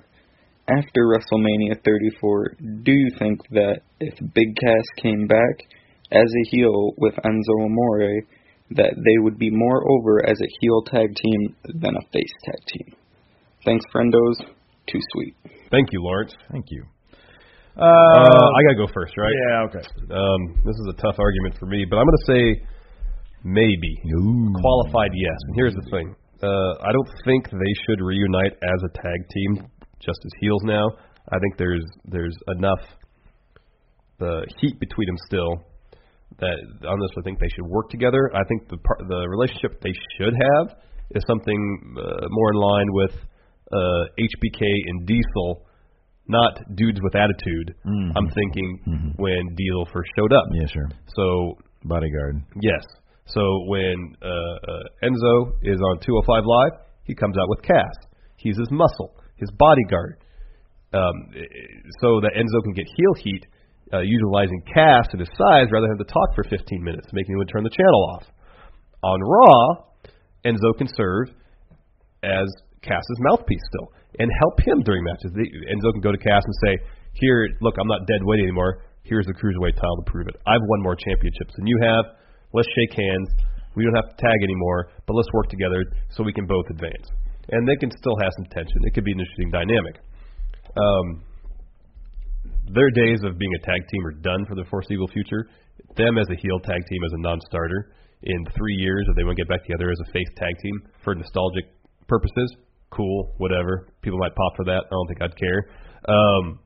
after 0.67 1.07
WrestleMania 1.07 1.81
34, 1.85 2.57
do 2.83 2.91
you 2.91 3.11
think 3.17 3.39
that 3.51 3.79
if 4.01 4.13
Big 4.33 4.57
Cass 4.57 4.85
came 5.01 5.27
back 5.27 5.63
as 6.11 6.27
a 6.27 6.49
heel 6.49 6.91
with 6.97 7.13
Enzo 7.15 7.63
Amore, 7.63 8.23
that 8.71 8.93
they 8.97 9.17
would 9.19 9.39
be 9.39 9.51
more 9.51 9.89
over 9.89 10.27
as 10.27 10.37
a 10.41 10.51
heel 10.59 10.81
tag 10.83 11.15
team 11.15 11.55
than 11.63 11.95
a 11.95 12.11
face 12.11 12.33
tag 12.43 12.59
team? 12.67 12.95
Thanks, 13.63 13.85
friendos. 13.95 14.45
Too 14.87 14.99
sweet. 15.13 15.35
Thank 15.71 15.93
you, 15.93 16.03
Lawrence. 16.03 16.33
Thank 16.51 16.65
you. 16.71 16.83
Uh, 17.79 18.47
I 18.51 18.59
gotta 18.67 18.75
go 18.75 18.91
first, 18.93 19.15
right? 19.15 19.31
Yeah. 19.31 19.67
Okay. 19.71 19.85
Um, 20.11 20.41
this 20.65 20.75
is 20.75 20.87
a 20.91 20.97
tough 20.99 21.15
argument 21.17 21.55
for 21.59 21.65
me, 21.65 21.85
but 21.89 21.97
I'm 21.97 22.05
gonna 22.05 22.27
say 22.27 22.61
maybe. 23.43 23.93
Ooh. 24.19 24.51
Qualified, 24.59 25.11
yes. 25.15 25.37
And 25.47 25.55
here's 25.55 25.75
the 25.75 25.87
thing: 25.89 26.15
uh, 26.43 26.73
I 26.83 26.91
don't 26.91 27.09
think 27.23 27.49
they 27.49 27.73
should 27.87 28.03
reunite 28.03 28.53
as 28.53 28.79
a 28.83 28.91
tag 28.99 29.19
team, 29.31 29.67
just 29.99 30.19
as 30.25 30.31
heels 30.41 30.61
now. 30.65 30.85
I 31.31 31.39
think 31.39 31.57
there's 31.57 31.85
there's 32.05 32.35
enough 32.57 32.83
uh, 34.19 34.41
heat 34.59 34.79
between 34.79 35.07
them 35.07 35.17
still 35.25 35.63
that 36.37 36.57
on 36.87 36.97
this 36.99 37.11
I 37.17 37.21
think 37.23 37.39
they 37.39 37.49
should 37.55 37.65
work 37.65 37.89
together. 37.89 38.29
I 38.35 38.43
think 38.47 38.69
the 38.69 38.77
par- 38.77 39.01
the 39.07 39.27
relationship 39.27 39.81
they 39.81 39.93
should 40.17 40.33
have 40.33 40.77
is 41.15 41.23
something 41.27 41.95
uh, 41.97 42.27
more 42.29 42.49
in 42.53 42.59
line 42.59 42.89
with 42.91 43.13
uh, 43.71 44.03
HBK 44.19 44.61
and 44.61 45.07
Diesel, 45.07 45.65
not 46.29 46.61
dudes 46.75 46.99
with 47.01 47.15
attitude. 47.15 47.75
Mhm. 47.85 48.11
I'm 48.15 48.29
thinking 48.29 48.79
Mhm. 48.87 49.13
when 49.17 49.55
Diesel 49.55 49.85
first 49.91 50.09
showed 50.15 50.31
up. 50.33 50.45
Yeah. 50.53 50.65
Sure. 50.67 50.89
So 51.15 51.57
Bodyguard. 51.83 52.41
Yes. 52.61 52.83
So 53.25 53.41
when 53.67 54.15
uh, 54.21 54.27
uh, 54.27 54.83
Enzo 55.03 55.53
is 55.63 55.79
on 55.81 55.99
205 55.99 56.43
Live, 56.45 56.71
he 57.03 57.13
comes 57.15 57.37
out 57.37 57.47
with 57.49 57.61
Cass. 57.61 57.93
He's 58.37 58.57
his 58.57 58.71
muscle, 58.71 59.13
his 59.37 59.51
bodyguard. 59.51 60.15
Um, 60.93 61.13
so 62.01 62.19
that 62.21 62.33
Enzo 62.35 62.63
can 62.63 62.73
get 62.73 62.87
heel 62.97 63.13
heat, 63.23 63.45
uh, 63.93 63.99
utilizing 63.99 64.61
Cass 64.73 65.07
and 65.11 65.19
his 65.19 65.29
size 65.37 65.69
rather 65.71 65.85
than 65.87 65.97
have 65.97 66.07
to 66.07 66.11
talk 66.13 66.33
for 66.35 66.43
15 66.45 66.83
minutes, 66.83 67.07
making 67.13 67.37
him 67.37 67.45
turn 67.47 67.63
the 67.63 67.69
channel 67.69 68.03
off. 68.15 68.25
On 69.03 69.19
Raw, 69.21 69.85
Enzo 70.45 70.75
can 70.77 70.87
serve 70.87 71.29
as 72.23 72.47
Cass's 72.81 73.17
mouthpiece 73.29 73.61
still 73.67 73.87
and 74.17 74.27
help 74.41 74.57
him 74.65 74.81
during 74.81 75.03
matches. 75.03 75.31
Enzo 75.35 75.93
can 75.93 76.01
go 76.01 76.11
to 76.11 76.17
Cass 76.17 76.41
and 76.41 76.55
say, 76.65 76.73
Here, 77.13 77.47
look, 77.61 77.75
I'm 77.77 77.87
not 77.87 78.07
dead 78.07 78.23
weight 78.23 78.41
anymore. 78.41 78.81
Here's 79.03 79.25
the 79.25 79.33
cruiserweight 79.33 79.75
title 79.75 79.97
to 80.01 80.11
prove 80.11 80.27
it. 80.27 80.35
I've 80.45 80.61
won 80.61 80.81
more 80.81 80.95
championships 80.95 81.53
than 81.57 81.67
you 81.67 81.77
have. 81.81 82.05
Let's 82.53 82.69
shake 82.73 82.97
hands. 82.97 83.29
We 83.75 83.85
don't 83.85 83.95
have 83.95 84.09
to 84.09 84.17
tag 84.17 84.39
anymore, 84.43 84.89
but 85.05 85.13
let's 85.13 85.29
work 85.33 85.49
together 85.49 85.85
so 86.09 86.23
we 86.23 86.33
can 86.33 86.47
both 86.47 86.65
advance. 86.69 87.07
And 87.49 87.67
they 87.67 87.77
can 87.77 87.89
still 87.91 88.17
have 88.21 88.33
some 88.37 88.45
tension. 88.49 88.81
It 88.83 88.93
could 88.93 89.05
be 89.05 89.13
an 89.13 89.19
interesting 89.19 89.51
dynamic. 89.51 89.95
Um, 90.77 91.23
their 92.73 92.89
days 92.91 93.21
of 93.25 93.37
being 93.37 93.53
a 93.55 93.65
tag 93.65 93.81
team 93.89 94.05
are 94.05 94.17
done 94.21 94.45
for 94.45 94.55
the 94.55 94.65
foreseeable 94.69 95.07
future. 95.09 95.49
Them 95.97 96.17
as 96.17 96.27
a 96.29 96.37
heel 96.37 96.59
tag 96.59 96.81
team, 96.85 97.01
as 97.05 97.13
a 97.13 97.21
non-starter, 97.21 97.93
in 98.23 98.45
three 98.57 98.75
years, 98.75 99.05
if 99.09 99.15
they 99.15 99.23
want 99.23 99.37
to 99.37 99.43
get 99.43 99.49
back 99.49 99.63
together 99.63 99.89
as 99.89 99.99
a 100.05 100.11
face 100.11 100.29
tag 100.35 100.53
team 100.61 100.75
for 101.03 101.15
nostalgic 101.15 101.65
purposes, 102.07 102.53
cool, 102.91 103.33
whatever. 103.37 103.87
People 104.01 104.19
might 104.19 104.35
pop 104.35 104.53
for 104.55 104.65
that. 104.65 104.83
I 104.85 104.91
don't 104.91 105.07
think 105.07 105.21
I'd 105.21 105.37
care. 105.37 105.61
Um, 106.07 106.59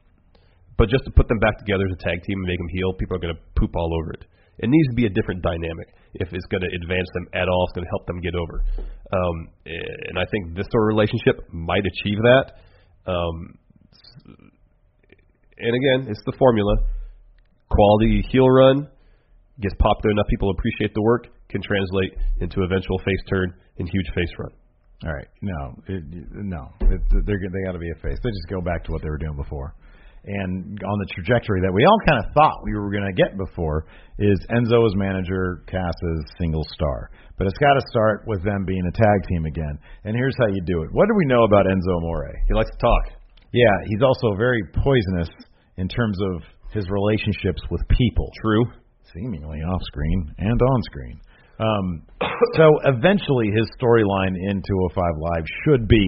but 0.77 0.89
just 0.89 1.05
to 1.05 1.11
put 1.11 1.27
them 1.27 1.39
back 1.39 1.57
together 1.59 1.83
as 1.85 1.93
a 1.99 2.03
tag 2.03 2.23
team 2.23 2.37
and 2.39 2.47
make 2.47 2.57
them 2.57 2.69
heel, 2.69 2.93
people 2.93 3.17
are 3.17 3.19
going 3.19 3.35
to 3.35 3.41
poop 3.55 3.75
all 3.75 3.91
over 4.01 4.13
it. 4.13 4.25
It 4.59 4.69
needs 4.69 4.87
to 4.89 4.95
be 4.95 5.05
a 5.05 5.09
different 5.09 5.41
dynamic 5.41 5.87
if 6.13 6.29
it's 6.31 6.45
going 6.45 6.61
to 6.61 6.69
advance 6.69 7.09
them 7.13 7.27
at 7.33 7.49
all. 7.49 7.65
It's 7.65 7.73
going 7.73 7.85
to 7.85 7.93
help 7.93 8.05
them 8.05 8.21
get 8.21 8.35
over. 8.35 8.63
Um, 8.77 9.49
and 9.65 10.17
I 10.17 10.25
think 10.29 10.55
this 10.55 10.67
sort 10.69 10.83
of 10.85 10.87
relationship 10.93 11.41
might 11.51 11.83
achieve 11.85 12.19
that. 12.21 12.45
Um, 13.09 13.57
and 15.57 15.73
again, 15.73 16.11
it's 16.11 16.21
the 16.25 16.33
formula. 16.37 16.75
Quality 17.69 18.23
heel 18.29 18.49
run 18.49 18.87
gets 19.61 19.75
popular 19.79 20.11
enough, 20.11 20.25
people 20.29 20.49
appreciate 20.49 20.93
the 20.93 21.01
work, 21.01 21.27
can 21.49 21.61
translate 21.61 22.13
into 22.41 22.61
eventual 22.61 22.97
face 22.99 23.21
turn 23.29 23.53
and 23.77 23.89
huge 23.89 24.07
face 24.15 24.29
run. 24.37 24.51
All 25.03 25.11
right, 25.11 25.27
no, 25.41 25.75
it, 25.87 26.03
no, 26.31 26.71
it, 26.87 27.01
they're 27.11 27.39
they 27.39 27.63
got 27.65 27.73
to 27.73 27.79
be 27.79 27.91
a 27.91 27.99
face. 27.99 28.17
They 28.23 28.29
just 28.31 28.49
go 28.49 28.61
back 28.61 28.83
to 28.85 28.91
what 28.91 29.01
they 29.01 29.09
were 29.09 29.17
doing 29.19 29.35
before, 29.35 29.75
and 30.23 30.79
on 30.79 30.97
the 31.03 31.09
trajectory 31.11 31.59
that 31.59 31.73
we 31.75 31.83
all 31.83 31.99
kind 32.07 32.23
of 32.23 32.31
thought 32.31 32.63
we 32.63 32.71
were 32.71 32.89
going 32.89 33.03
to 33.03 33.11
get 33.11 33.35
before 33.35 33.85
is 34.17 34.39
Enzo 34.55 34.79
as 34.87 34.95
manager, 34.95 35.63
Cass 35.67 35.91
as 36.15 36.19
single 36.39 36.63
star. 36.71 37.11
But 37.37 37.47
it's 37.47 37.57
got 37.57 37.73
to 37.75 37.83
start 37.91 38.23
with 38.27 38.43
them 38.45 38.63
being 38.63 38.85
a 38.87 38.95
tag 38.95 39.19
team 39.27 39.43
again. 39.45 39.75
And 40.05 40.15
here's 40.15 40.35
how 40.39 40.47
you 40.47 40.61
do 40.65 40.83
it. 40.83 40.89
What 40.93 41.07
do 41.09 41.15
we 41.17 41.25
know 41.25 41.43
about 41.43 41.65
Enzo 41.65 41.97
Amore? 41.97 42.31
He 42.47 42.53
likes 42.53 42.71
to 42.71 42.77
talk. 42.77 43.19
Yeah, 43.51 43.75
he's 43.87 44.01
also 44.01 44.37
very 44.37 44.63
poisonous 44.71 45.29
in 45.75 45.89
terms 45.89 46.17
of 46.31 46.43
his 46.71 46.85
relationships 46.89 47.61
with 47.69 47.81
people. 47.89 48.31
True. 48.41 48.65
Seemingly 49.13 49.59
off 49.59 49.81
screen 49.91 50.33
and 50.37 50.59
on 50.61 50.81
screen. 50.83 51.19
Um, 51.59 52.03
so 52.57 52.65
eventually, 52.85 53.49
his 53.53 53.69
storyline 53.77 54.33
in 54.33 54.61
205 54.65 54.97
Live 55.19 55.45
should 55.65 55.87
be 55.87 56.05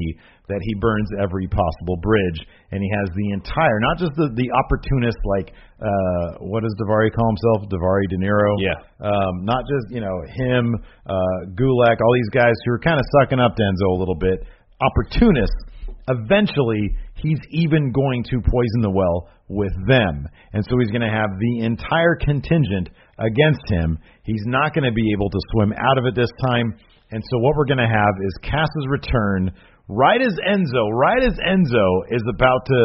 that 0.48 0.62
he 0.62 0.74
burns 0.78 1.10
every 1.22 1.48
possible 1.48 1.98
bridge, 2.02 2.40
and 2.72 2.82
he 2.82 2.90
has 3.02 3.10
the 3.16 3.34
entire, 3.34 3.80
not 3.82 3.98
just 3.98 4.14
the 4.16 4.30
the 4.38 4.50
opportunist 4.54 5.18
like 5.26 5.54
uh, 5.82 6.42
what 6.46 6.62
does 6.62 6.74
Daivari 6.78 7.14
call 7.14 7.34
himself, 7.34 7.70
Daivari 7.70 8.06
De 8.10 8.18
Niro? 8.22 8.54
Yeah. 8.62 8.78
Um, 9.02 9.46
not 9.46 9.66
just 9.66 9.94
you 9.94 10.02
know 10.02 10.18
him, 10.26 10.76
uh, 11.06 11.38
Gulak, 11.58 11.98
all 12.02 12.14
these 12.14 12.34
guys 12.34 12.54
who 12.66 12.74
are 12.74 12.80
kind 12.80 13.00
of 13.00 13.06
sucking 13.22 13.40
up 13.40 13.54
Denzo 13.58 13.90
a 13.90 14.00
little 14.00 14.18
bit, 14.18 14.46
opportunists. 14.82 15.62
Eventually, 16.08 16.94
he's 17.16 17.40
even 17.50 17.92
going 17.92 18.24
to 18.30 18.38
poison 18.38 18.82
the 18.82 18.92
well 18.92 19.30
with 19.50 19.74
them, 19.88 20.28
and 20.54 20.64
so 20.66 20.78
he's 20.80 20.92
going 20.92 21.06
to 21.06 21.10
have 21.10 21.30
the 21.40 21.66
entire 21.66 22.16
contingent 22.22 22.90
against 23.18 23.64
him. 23.70 24.00
He's 24.24 24.44
not 24.46 24.74
going 24.74 24.86
to 24.86 24.94
be 24.94 25.12
able 25.14 25.30
to 25.30 25.40
swim 25.52 25.74
out 25.74 25.98
of 25.98 26.06
it 26.06 26.16
this 26.16 26.32
time. 26.48 26.76
And 27.12 27.24
so 27.32 27.40
what 27.40 27.56
we're 27.56 27.70
going 27.70 27.84
to 27.84 27.88
have 27.88 28.16
is 28.24 28.34
Cass's 28.44 28.88
return 28.90 29.52
right 29.88 30.22
as 30.22 30.36
Enzo, 30.48 30.90
right 30.92 31.24
as 31.24 31.38
Enzo 31.40 31.88
is 32.10 32.24
about 32.34 32.66
to 32.66 32.82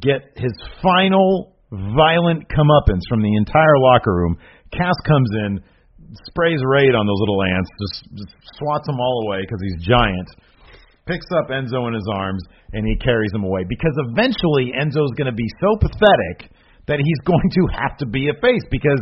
get 0.00 0.36
his 0.36 0.52
final 0.82 1.56
violent 1.70 2.44
comeuppance 2.48 3.02
from 3.08 3.22
the 3.22 3.34
entire 3.36 3.78
locker 3.78 4.12
room. 4.12 4.36
Cass 4.72 4.94
comes 5.06 5.30
in, 5.46 5.60
sprays 6.28 6.60
raid 6.64 6.94
on 6.94 7.06
those 7.06 7.20
little 7.20 7.42
ants, 7.42 7.70
just, 7.80 8.14
just 8.14 8.34
swats 8.58 8.86
them 8.86 9.00
all 9.00 9.26
away 9.26 9.40
because 9.42 9.60
he's 9.62 9.86
giant. 9.86 10.28
Picks 11.06 11.26
up 11.34 11.48
Enzo 11.50 11.88
in 11.88 11.94
his 11.94 12.06
arms 12.12 12.42
and 12.72 12.86
he 12.86 12.96
carries 12.96 13.32
him 13.32 13.42
away 13.42 13.64
because 13.68 13.94
eventually 14.10 14.70
Enzo's 14.78 15.10
going 15.16 15.26
to 15.26 15.34
be 15.34 15.48
so 15.60 15.76
pathetic 15.80 16.51
that 16.86 16.98
he's 17.02 17.20
going 17.28 17.50
to 17.54 17.62
have 17.78 17.96
to 17.98 18.06
be 18.06 18.28
a 18.28 18.36
face 18.40 18.64
because 18.70 19.00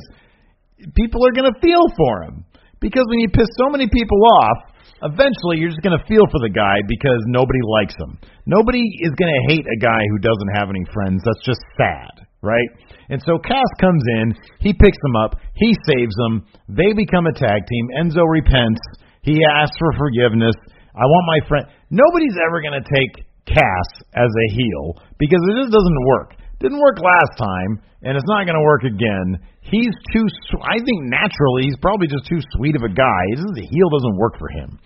people 0.96 1.24
are 1.26 1.32
going 1.32 1.50
to 1.52 1.58
feel 1.60 1.84
for 1.96 2.24
him. 2.24 2.44
Because 2.80 3.04
when 3.12 3.20
you 3.20 3.28
piss 3.28 3.48
so 3.60 3.68
many 3.68 3.88
people 3.92 4.16
off, 4.40 4.72
eventually 5.04 5.60
you're 5.60 5.72
just 5.72 5.84
going 5.84 5.96
to 5.96 6.06
feel 6.08 6.24
for 6.32 6.40
the 6.40 6.52
guy 6.52 6.80
because 6.88 7.20
nobody 7.28 7.60
likes 7.80 7.92
him. 8.00 8.16
Nobody 8.48 8.80
is 9.04 9.12
going 9.20 9.32
to 9.32 9.42
hate 9.52 9.64
a 9.68 9.78
guy 9.80 10.00
who 10.08 10.18
doesn't 10.24 10.52
have 10.56 10.72
any 10.72 10.84
friends. 10.92 11.20
That's 11.20 11.44
just 11.44 11.60
sad, 11.76 12.24
right? 12.40 12.70
And 13.12 13.20
so 13.20 13.36
Cass 13.36 13.70
comes 13.80 14.04
in, 14.22 14.32
he 14.64 14.72
picks 14.72 15.00
them 15.04 15.16
up, 15.20 15.36
he 15.60 15.76
saves 15.84 16.16
them, 16.24 16.48
they 16.72 16.96
become 16.96 17.28
a 17.28 17.36
tag 17.36 17.60
team. 17.68 17.84
Enzo 18.00 18.24
repents, 18.24 18.80
he 19.20 19.44
asks 19.44 19.76
for 19.76 19.92
forgiveness. 20.00 20.56
I 20.96 21.04
want 21.04 21.24
my 21.28 21.40
friend. 21.48 21.64
Nobody's 21.92 22.36
ever 22.48 22.64
going 22.64 22.80
to 22.80 22.86
take 22.88 23.28
Cass 23.44 23.88
as 24.14 24.30
a 24.30 24.46
heel 24.56 25.04
because 25.18 25.40
it 25.52 25.54
just 25.60 25.72
doesn't 25.72 26.00
work. 26.16 26.39
Didn't 26.60 26.80
work 26.80 27.00
last 27.00 27.40
time, 27.40 27.80
and 28.04 28.16
it's 28.16 28.28
not 28.28 28.44
going 28.44 28.56
to 28.56 28.68
work 28.68 28.84
again. 28.84 29.40
He's 29.64 29.96
too. 30.12 30.28
I 30.60 30.76
think 30.76 31.08
naturally 31.08 31.64
he's 31.64 31.80
probably 31.80 32.06
just 32.06 32.28
too 32.28 32.40
sweet 32.56 32.76
of 32.76 32.84
a 32.84 32.92
guy. 32.92 33.22
The 33.56 33.64
heel 33.64 33.88
doesn't 33.88 34.16
work 34.20 34.36
for 34.36 34.48
him. 34.52 34.78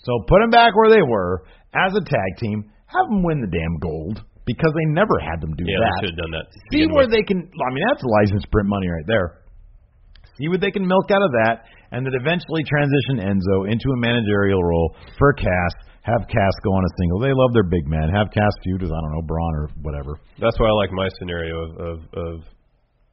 So 0.00 0.24
put 0.28 0.40
them 0.40 0.48
back 0.48 0.72
where 0.72 0.88
they 0.88 1.04
were 1.04 1.44
as 1.76 1.92
a 1.92 2.00
tag 2.00 2.30
team. 2.40 2.72
Have 2.88 3.06
them 3.12 3.22
win 3.22 3.44
the 3.44 3.52
damn 3.52 3.76
gold 3.78 4.24
because 4.48 4.72
they 4.72 4.88
never 4.88 5.20
had 5.20 5.44
them 5.44 5.52
do 5.54 5.64
yeah, 5.68 5.76
that. 5.76 5.92
they 6.00 6.08
should 6.08 6.16
have 6.16 6.22
done 6.24 6.34
that. 6.40 6.46
See 6.72 6.88
where 6.88 7.06
they 7.06 7.22
can. 7.22 7.44
I 7.52 7.68
mean, 7.68 7.84
that's 7.84 8.00
license 8.00 8.48
print 8.48 8.68
money 8.68 8.88
right 8.88 9.06
there. 9.06 9.44
See 10.40 10.48
what 10.48 10.64
they 10.64 10.72
can 10.72 10.88
milk 10.88 11.12
out 11.12 11.20
of 11.20 11.32
that, 11.44 11.68
and 11.92 12.00
then 12.08 12.16
eventually 12.16 12.64
transition 12.64 13.20
Enzo 13.20 13.68
into 13.68 13.92
a 13.92 13.98
managerial 14.00 14.64
role 14.64 14.96
for 15.20 15.36
Cass 15.36 15.72
have 16.02 16.24
Cass 16.28 16.54
go 16.64 16.72
on 16.72 16.84
a 16.84 16.92
single. 16.96 17.20
They 17.20 17.32
love 17.36 17.52
their 17.52 17.68
big 17.68 17.86
man. 17.86 18.08
Have 18.08 18.32
Cass 18.32 18.52
feud 18.64 18.82
with 18.82 18.92
I 18.92 19.00
don't 19.00 19.12
know 19.12 19.24
Braun 19.26 19.54
or 19.54 19.66
whatever. 19.82 20.16
That's 20.40 20.56
why 20.58 20.68
I 20.68 20.74
like 20.76 20.92
my 20.92 21.08
scenario 21.18 21.54
of 21.60 21.70
of, 21.76 21.98
of 22.16 22.34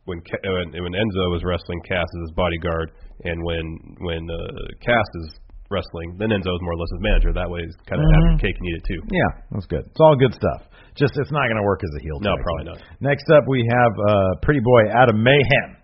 when 0.08 0.24
when 0.24 0.68
when 0.72 0.94
Enzo 0.96 1.24
was 1.36 1.44
wrestling 1.44 1.82
Cass 1.84 2.08
as 2.08 2.22
his 2.32 2.34
bodyguard, 2.36 2.92
and 3.24 3.44
when 3.44 3.66
when 4.00 4.24
uh, 4.32 4.72
Cass 4.80 5.10
is 5.26 5.40
wrestling, 5.70 6.16
then 6.16 6.32
Enzo 6.32 6.48
is 6.48 6.62
more 6.64 6.74
or 6.74 6.80
less 6.80 6.92
his 6.96 7.04
manager. 7.04 7.32
That 7.36 7.52
way, 7.52 7.60
he's 7.68 7.76
kind 7.92 8.00
of 8.00 8.08
having 8.16 8.40
your 8.40 8.44
cake 8.44 8.56
and 8.56 8.66
eat 8.72 8.80
it 8.80 8.86
too. 8.88 9.02
Yeah, 9.12 9.32
that's 9.52 9.68
good. 9.68 9.84
It's 9.84 10.00
all 10.00 10.16
good 10.16 10.34
stuff. 10.34 10.72
Just 10.96 11.14
it's 11.20 11.32
not 11.32 11.46
going 11.52 11.60
to 11.60 11.68
work 11.68 11.84
as 11.84 11.92
a 12.00 12.02
heel. 12.02 12.18
No, 12.24 12.34
tag 12.34 12.42
probably 12.42 12.66
team. 12.72 12.80
not. 12.80 13.04
Next 13.04 13.28
up, 13.36 13.44
we 13.52 13.68
have 13.68 13.94
uh, 14.00 14.40
pretty 14.42 14.64
boy 14.64 14.88
Adam 14.96 15.22
Mayhem. 15.22 15.78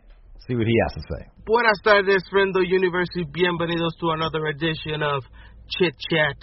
See 0.48 0.56
what 0.56 0.68
he 0.68 0.76
has 0.88 0.96
to 1.00 1.04
say. 1.04 1.22
Buenas 1.46 1.80
tardes, 1.84 2.24
Friendo 2.32 2.64
University. 2.64 3.28
Bienvenidos 3.28 3.96
to 4.00 4.12
another 4.16 4.48
edition 4.48 5.04
of 5.04 5.24
Chit 5.68 5.96
Chat 6.10 6.36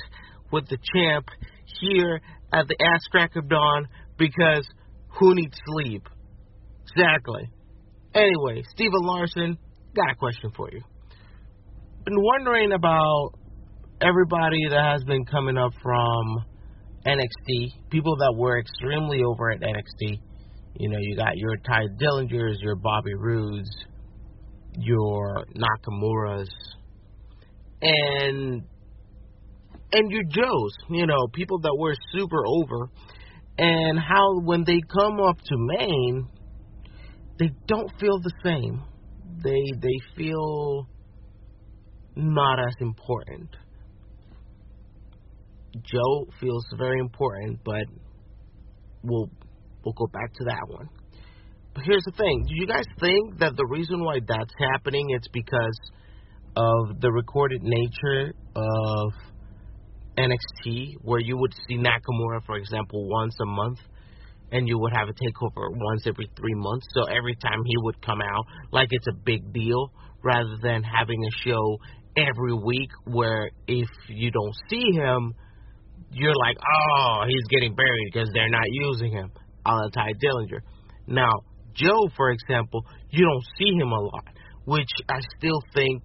with 0.53 0.69
the 0.69 0.79
Champ 0.95 1.27
here 1.81 2.21
at 2.53 2.67
the 2.69 2.77
Ass 2.85 3.03
Crack 3.11 3.37
of 3.37 3.49
Dawn 3.49 3.89
because 4.19 4.67
who 5.19 5.35
needs 5.35 5.57
sleep? 5.67 6.09
Exactly. 6.91 7.49
Anyway, 8.15 8.63
Steven 8.71 9.03
Larson, 9.03 9.59
got 9.95 10.11
a 10.11 10.15
question 10.17 10.51
for 10.57 10.69
you. 10.73 10.81
Been 12.05 12.17
wondering 12.17 12.73
about 12.73 13.33
everybody 14.01 14.69
that 14.71 14.93
has 14.93 15.05
been 15.05 15.25
coming 15.27 15.57
up 15.57 15.73
from 15.83 16.45
NXT, 17.07 17.91
people 17.91 18.17
that 18.17 18.35
were 18.37 18.59
extremely 18.59 19.23
over 19.23 19.51
at 19.51 19.61
NXT. 19.61 20.19
You 20.77 20.89
know, 20.89 20.99
you 21.01 21.17
got 21.17 21.37
your 21.37 21.57
Tye 21.59 21.87
Dillingers, 22.01 22.57
your 22.61 22.77
Bobby 22.77 23.15
Roodes, 23.15 23.71
your 24.79 25.45
Nakamura's, 25.55 26.51
and 27.83 28.63
and 29.93 30.11
your 30.11 30.25
Joes, 30.25 30.73
you 30.89 31.07
know, 31.07 31.27
people 31.33 31.61
that 31.61 31.77
were 31.77 31.95
super 32.13 32.47
over, 32.47 32.91
and 33.59 33.99
how 33.99 34.41
when 34.41 34.65
they 34.65 34.81
come 34.93 35.21
up 35.21 35.39
to 35.39 35.57
Maine, 35.57 36.29
they 37.39 37.51
don't 37.67 37.91
feel 37.99 38.21
the 38.21 38.33
same. 38.45 38.83
They 39.43 39.65
they 39.81 39.99
feel 40.17 40.89
not 42.17 42.59
as 42.61 42.75
important. 42.81 43.49
Joe 45.75 46.27
feels 46.41 46.67
very 46.77 46.99
important, 46.99 47.61
but 47.65 47.85
we'll 49.03 49.31
we'll 49.85 49.95
go 49.95 50.07
back 50.07 50.33
to 50.35 50.45
that 50.45 50.63
one. 50.69 50.89
But 51.75 51.85
here's 51.85 52.05
the 52.05 52.13
thing: 52.13 52.45
Do 52.49 52.55
you 52.55 52.67
guys 52.67 52.85
think 52.99 53.39
that 53.39 53.57
the 53.57 53.67
reason 53.67 54.05
why 54.05 54.19
that's 54.27 54.55
happening 54.73 55.11
is 55.11 55.27
because 55.33 55.79
of 56.57 57.01
the 57.01 57.11
recorded 57.11 57.63
nature 57.63 58.35
of 58.57 59.13
NXT, 60.21 60.97
where 61.03 61.21
you 61.21 61.37
would 61.39 61.53
see 61.67 61.77
Nakamura, 61.77 62.45
for 62.47 62.57
example, 62.57 63.09
once 63.09 63.35
a 63.41 63.47
month, 63.47 63.79
and 64.53 64.69
you 64.69 64.79
would 64.79 64.93
have 64.93 65.09
a 65.09 65.13
takeover 65.13 65.67
once 65.71 66.07
every 66.07 66.29
three 66.37 66.55
months. 66.55 66.87
So 66.95 67.05
every 67.05 67.37
time 67.37 67.61
he 67.65 67.75
would 67.79 68.01
come 68.05 68.21
out, 68.21 68.45
like 68.73 68.89
it's 68.91 69.07
a 69.09 69.17
big 69.25 69.53
deal, 69.53 69.93
rather 70.23 70.57
than 70.63 70.83
having 70.83 71.21
a 71.25 71.31
show 71.49 71.79
every 72.17 72.55
week 72.55 72.91
where 73.07 73.51
if 73.69 73.89
you 74.09 74.31
don't 74.31 74.55
see 74.69 74.93
him, 74.93 75.33
you're 76.13 76.35
like, 76.35 76.57
oh, 76.59 77.23
he's 77.27 77.47
getting 77.51 77.75
buried 77.75 78.11
because 78.13 78.29
they're 78.35 78.49
not 78.51 78.67
using 78.71 79.13
him. 79.13 79.31
uh, 79.65 79.89
Tye 79.95 80.13
Dillinger. 80.23 80.61
Now, 81.07 81.31
Joe, 81.75 82.09
for 82.17 82.31
example, 82.31 82.85
you 83.11 83.25
don't 83.25 83.45
see 83.59 83.73
him 83.81 83.93
a 83.93 84.01
lot, 84.01 84.25
which 84.65 84.91
I 85.09 85.21
still 85.39 85.63
think 85.75 86.03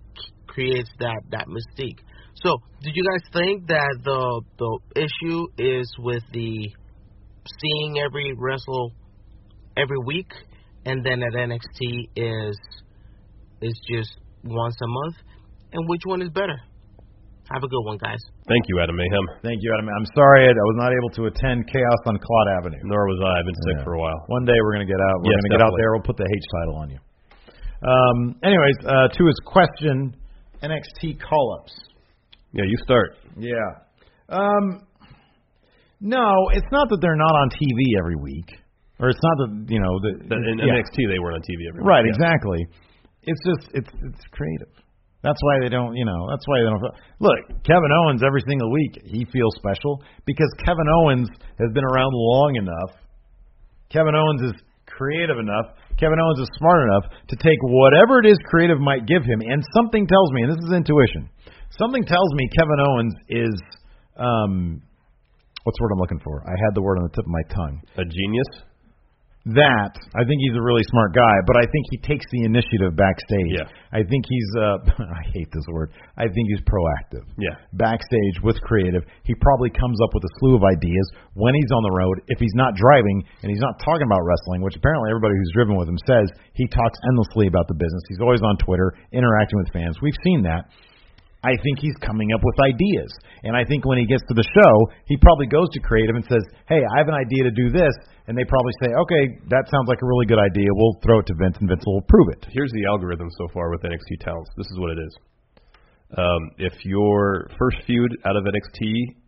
creates 0.47 0.89
that 0.99 1.21
that 1.31 1.47
mystique. 1.47 1.99
So, 2.43 2.57
do 2.83 2.89
you 2.93 3.03
guys 3.03 3.23
think 3.33 3.67
that 3.67 3.93
the 4.03 4.41
the 4.59 4.71
issue 5.07 5.47
is 5.57 5.87
with 5.99 6.23
the 6.33 6.69
seeing 7.61 7.99
every 8.03 8.33
wrestle 8.37 8.91
every 9.77 9.97
week, 10.05 10.27
and 10.85 11.03
then 11.05 11.23
at 11.23 11.33
NXT 11.33 12.09
is 12.15 12.57
is 13.61 13.75
just 13.89 14.11
once 14.43 14.75
a 14.81 14.87
month, 14.87 15.15
and 15.73 15.87
which 15.87 16.01
one 16.05 16.21
is 16.21 16.29
better? 16.29 16.59
Have 17.53 17.61
a 17.63 17.69
good 17.69 17.85
one, 17.85 17.97
guys. 18.01 18.17
Thank 18.49 18.65
you, 18.67 18.81
Adam 18.81 18.97
Mayhem. 18.97 19.25
Thank 19.45 19.61
you, 19.61 19.69
Adam. 19.77 19.85
I'm 19.85 20.09
sorry 20.17 20.49
I 20.49 20.51
was 20.51 20.77
not 20.81 20.91
able 20.91 21.11
to 21.21 21.29
attend 21.29 21.69
Chaos 21.69 22.01
on 22.09 22.17
Claude 22.17 22.49
Avenue. 22.57 22.81
Nor 22.83 23.05
was 23.05 23.21
I. 23.21 23.37
I've 23.39 23.45
been 23.45 23.61
sick 23.69 23.77
Yeah. 23.79 23.83
for 23.85 23.93
a 23.93 23.99
while. 24.01 24.19
One 24.27 24.45
day 24.45 24.57
we're 24.59 24.73
gonna 24.73 24.89
get 24.89 24.97
out. 24.99 25.15
We're 25.21 25.31
Yes, 25.31 25.41
gonna 25.45 25.55
get 25.61 25.65
out 25.65 25.73
there. 25.77 25.89
We'll 25.93 26.01
put 26.09 26.17
the 26.17 26.25
H 26.27 26.45
title 26.51 26.75
on 26.83 26.87
you. 26.89 26.99
Um. 27.85 28.17
Anyways, 28.43 28.77
uh, 28.83 29.07
to 29.13 29.21
his 29.25 29.39
question, 29.45 30.15
NXT 30.63 31.19
call-ups. 31.21 31.73
Yeah, 32.55 32.63
you 32.65 32.77
start. 32.87 33.17
Yeah. 33.37 33.69
Um. 34.29 34.87
No, 36.01 36.27
it's 36.53 36.67
not 36.71 36.89
that 36.89 36.99
they're 37.01 37.15
not 37.19 37.35
on 37.35 37.47
TV 37.51 37.99
every 37.99 38.15
week, 38.15 38.47
or 38.99 39.09
it's 39.09 39.19
not 39.23 39.35
that 39.43 39.51
you 39.71 39.79
know 39.79 39.93
that 40.03 40.15
That 40.29 40.39
in 40.51 40.59
yeah. 40.59 40.75
NXT, 40.79 40.97
they 41.11 41.19
weren't 41.19 41.35
on 41.39 41.43
TV 41.43 41.67
every 41.69 41.81
week. 41.83 41.87
Right, 41.87 42.05
Yeah. 42.05 42.15
exactly. 42.15 42.61
It's 43.23 43.41
just 43.47 43.63
it's 43.75 43.91
it's 43.91 44.23
creative. 44.31 44.71
That's 45.23 45.41
why 45.41 45.57
they 45.65 45.69
don't, 45.73 45.97
you 45.97 46.05
know. 46.05 46.29
That's 46.29 46.45
why 46.45 46.61
they 46.61 46.69
don't. 46.69 46.83
Look, 47.17 47.39
Kevin 47.65 47.89
Owens 48.05 48.21
every 48.21 48.43
single 48.45 48.69
week 48.71 49.01
he 49.09 49.25
feels 49.33 49.55
special 49.57 49.97
because 50.29 50.51
Kevin 50.61 50.85
Owens 51.01 51.27
has 51.57 51.71
been 51.73 51.83
around 51.83 52.13
long 52.13 52.55
enough. 52.61 52.91
Kevin 53.89 54.13
Owens 54.13 54.53
is 54.53 54.55
creative 54.85 55.39
enough. 55.41 55.73
Kevin 55.97 56.19
Owens 56.21 56.39
is 56.45 56.49
smart 56.61 56.83
enough 56.85 57.05
to 57.29 57.35
take 57.41 57.57
whatever 57.63 58.19
it 58.21 58.27
is 58.29 58.37
creative 58.45 58.77
might 58.79 59.07
give 59.07 59.23
him, 59.25 59.41
and 59.41 59.63
something 59.73 60.05
tells 60.05 60.29
me, 60.33 60.43
and 60.43 60.51
this 60.53 60.61
is 60.61 60.71
intuition. 60.77 61.25
Something 61.77 62.05
tells 62.05 62.31
me 62.33 62.47
Kevin 62.55 62.79
Owens 62.87 63.15
is, 63.27 63.55
um, 64.15 64.81
what's 65.63 65.77
the 65.77 65.83
word 65.83 65.91
I'm 65.91 65.99
looking 65.99 66.23
for? 66.23 66.43
I 66.47 66.55
had 66.55 66.71
the 66.75 66.81
word 66.81 66.97
on 66.97 67.03
the 67.03 67.13
tip 67.15 67.25
of 67.27 67.33
my 67.35 67.45
tongue. 67.51 67.75
A 67.99 68.05
genius. 68.05 68.47
That 69.45 69.93
I 70.17 70.25
think 70.25 70.41
he's 70.41 70.57
a 70.57 70.65
really 70.65 70.81
smart 70.89 71.13
guy, 71.13 71.35
but 71.45 71.53
I 71.53 71.69
think 71.69 71.85
he 71.93 72.01
takes 72.01 72.25
the 72.33 72.49
initiative 72.49 72.97
backstage. 72.97 73.61
Yeah. 73.61 73.69
I 73.93 74.01
think 74.01 74.25
he's 74.25 74.49
uh 74.57 74.81
I 75.21 75.21
hate 75.37 75.45
this 75.53 75.61
word. 75.69 75.93
I 76.17 76.25
think 76.25 76.49
he's 76.49 76.65
proactive. 76.65 77.29
Yeah. 77.37 77.53
Backstage 77.77 78.41
with 78.41 78.57
creative, 78.65 79.05
he 79.21 79.37
probably 79.37 79.69
comes 79.69 80.01
up 80.01 80.17
with 80.17 80.25
a 80.25 80.31
slew 80.41 80.57
of 80.57 80.65
ideas 80.65 81.05
when 81.37 81.53
he's 81.53 81.69
on 81.77 81.85
the 81.85 81.93
road. 81.93 82.25
If 82.25 82.41
he's 82.41 82.57
not 82.57 82.73
driving 82.73 83.21
and 83.45 83.53
he's 83.53 83.61
not 83.61 83.77
talking 83.85 84.09
about 84.09 84.25
wrestling, 84.25 84.65
which 84.65 84.81
apparently 84.81 85.13
everybody 85.13 85.37
who's 85.37 85.53
driven 85.53 85.77
with 85.77 85.93
him 85.93 86.01
says, 86.09 86.25
he 86.57 86.65
talks 86.65 86.97
endlessly 87.13 87.45
about 87.45 87.69
the 87.69 87.77
business. 87.77 88.01
He's 88.09 88.25
always 88.25 88.41
on 88.41 88.57
Twitter 88.57 88.97
interacting 89.13 89.61
with 89.61 89.69
fans. 89.69 89.93
We've 90.01 90.17
seen 90.25 90.41
that. 90.49 90.73
I 91.45 91.53
think 91.61 91.77
he's 91.77 91.93
coming 92.01 92.33
up 92.33 92.41
with 92.41 92.57
ideas. 92.65 93.13
And 93.45 93.53
I 93.53 93.61
think 93.69 93.85
when 93.85 94.01
he 94.01 94.09
gets 94.09 94.25
to 94.25 94.33
the 94.33 94.47
show, 94.57 94.73
he 95.05 95.13
probably 95.21 95.45
goes 95.45 95.69
to 95.77 95.79
creative 95.85 96.17
and 96.17 96.25
says, 96.25 96.41
Hey, 96.65 96.81
I 96.81 96.95
have 96.97 97.07
an 97.07 97.13
idea 97.13 97.45
to 97.45 97.53
do 97.53 97.69
this. 97.69 97.93
And 98.25 98.33
they 98.33 98.49
probably 98.49 98.73
say, 98.81 98.89
Okay, 98.89 99.23
that 99.53 99.69
sounds 99.69 99.85
like 99.85 100.01
a 100.01 100.09
really 100.09 100.25
good 100.25 100.41
idea. 100.41 100.65
We'll 100.73 100.97
throw 101.05 101.21
it 101.21 101.29
to 101.29 101.35
Vince, 101.37 101.61
and 101.61 101.69
Vince 101.69 101.85
will 101.85 102.01
approve 102.01 102.33
it. 102.33 102.49
Here's 102.49 102.73
the 102.73 102.89
algorithm 102.89 103.29
so 103.37 103.45
far 103.53 103.69
with 103.69 103.85
NXT 103.85 104.25
talents. 104.25 104.49
This 104.57 104.65
is 104.73 104.77
what 104.81 104.97
it 104.97 104.99
is. 105.05 105.13
Um, 106.17 106.41
if 106.57 106.73
your 106.85 107.49
first 107.59 107.77
feud 107.85 108.09
out 108.25 108.35
of 108.35 108.43
NXT 108.45 108.81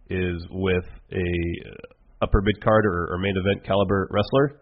is 0.10 0.42
with 0.50 0.86
a 1.14 1.22
uh, 1.22 2.26
upper 2.26 2.42
mid 2.42 2.64
card 2.64 2.86
or, 2.86 3.14
or 3.14 3.18
main 3.18 3.36
event 3.38 3.66
caliber 3.66 4.10
wrestler, 4.10 4.62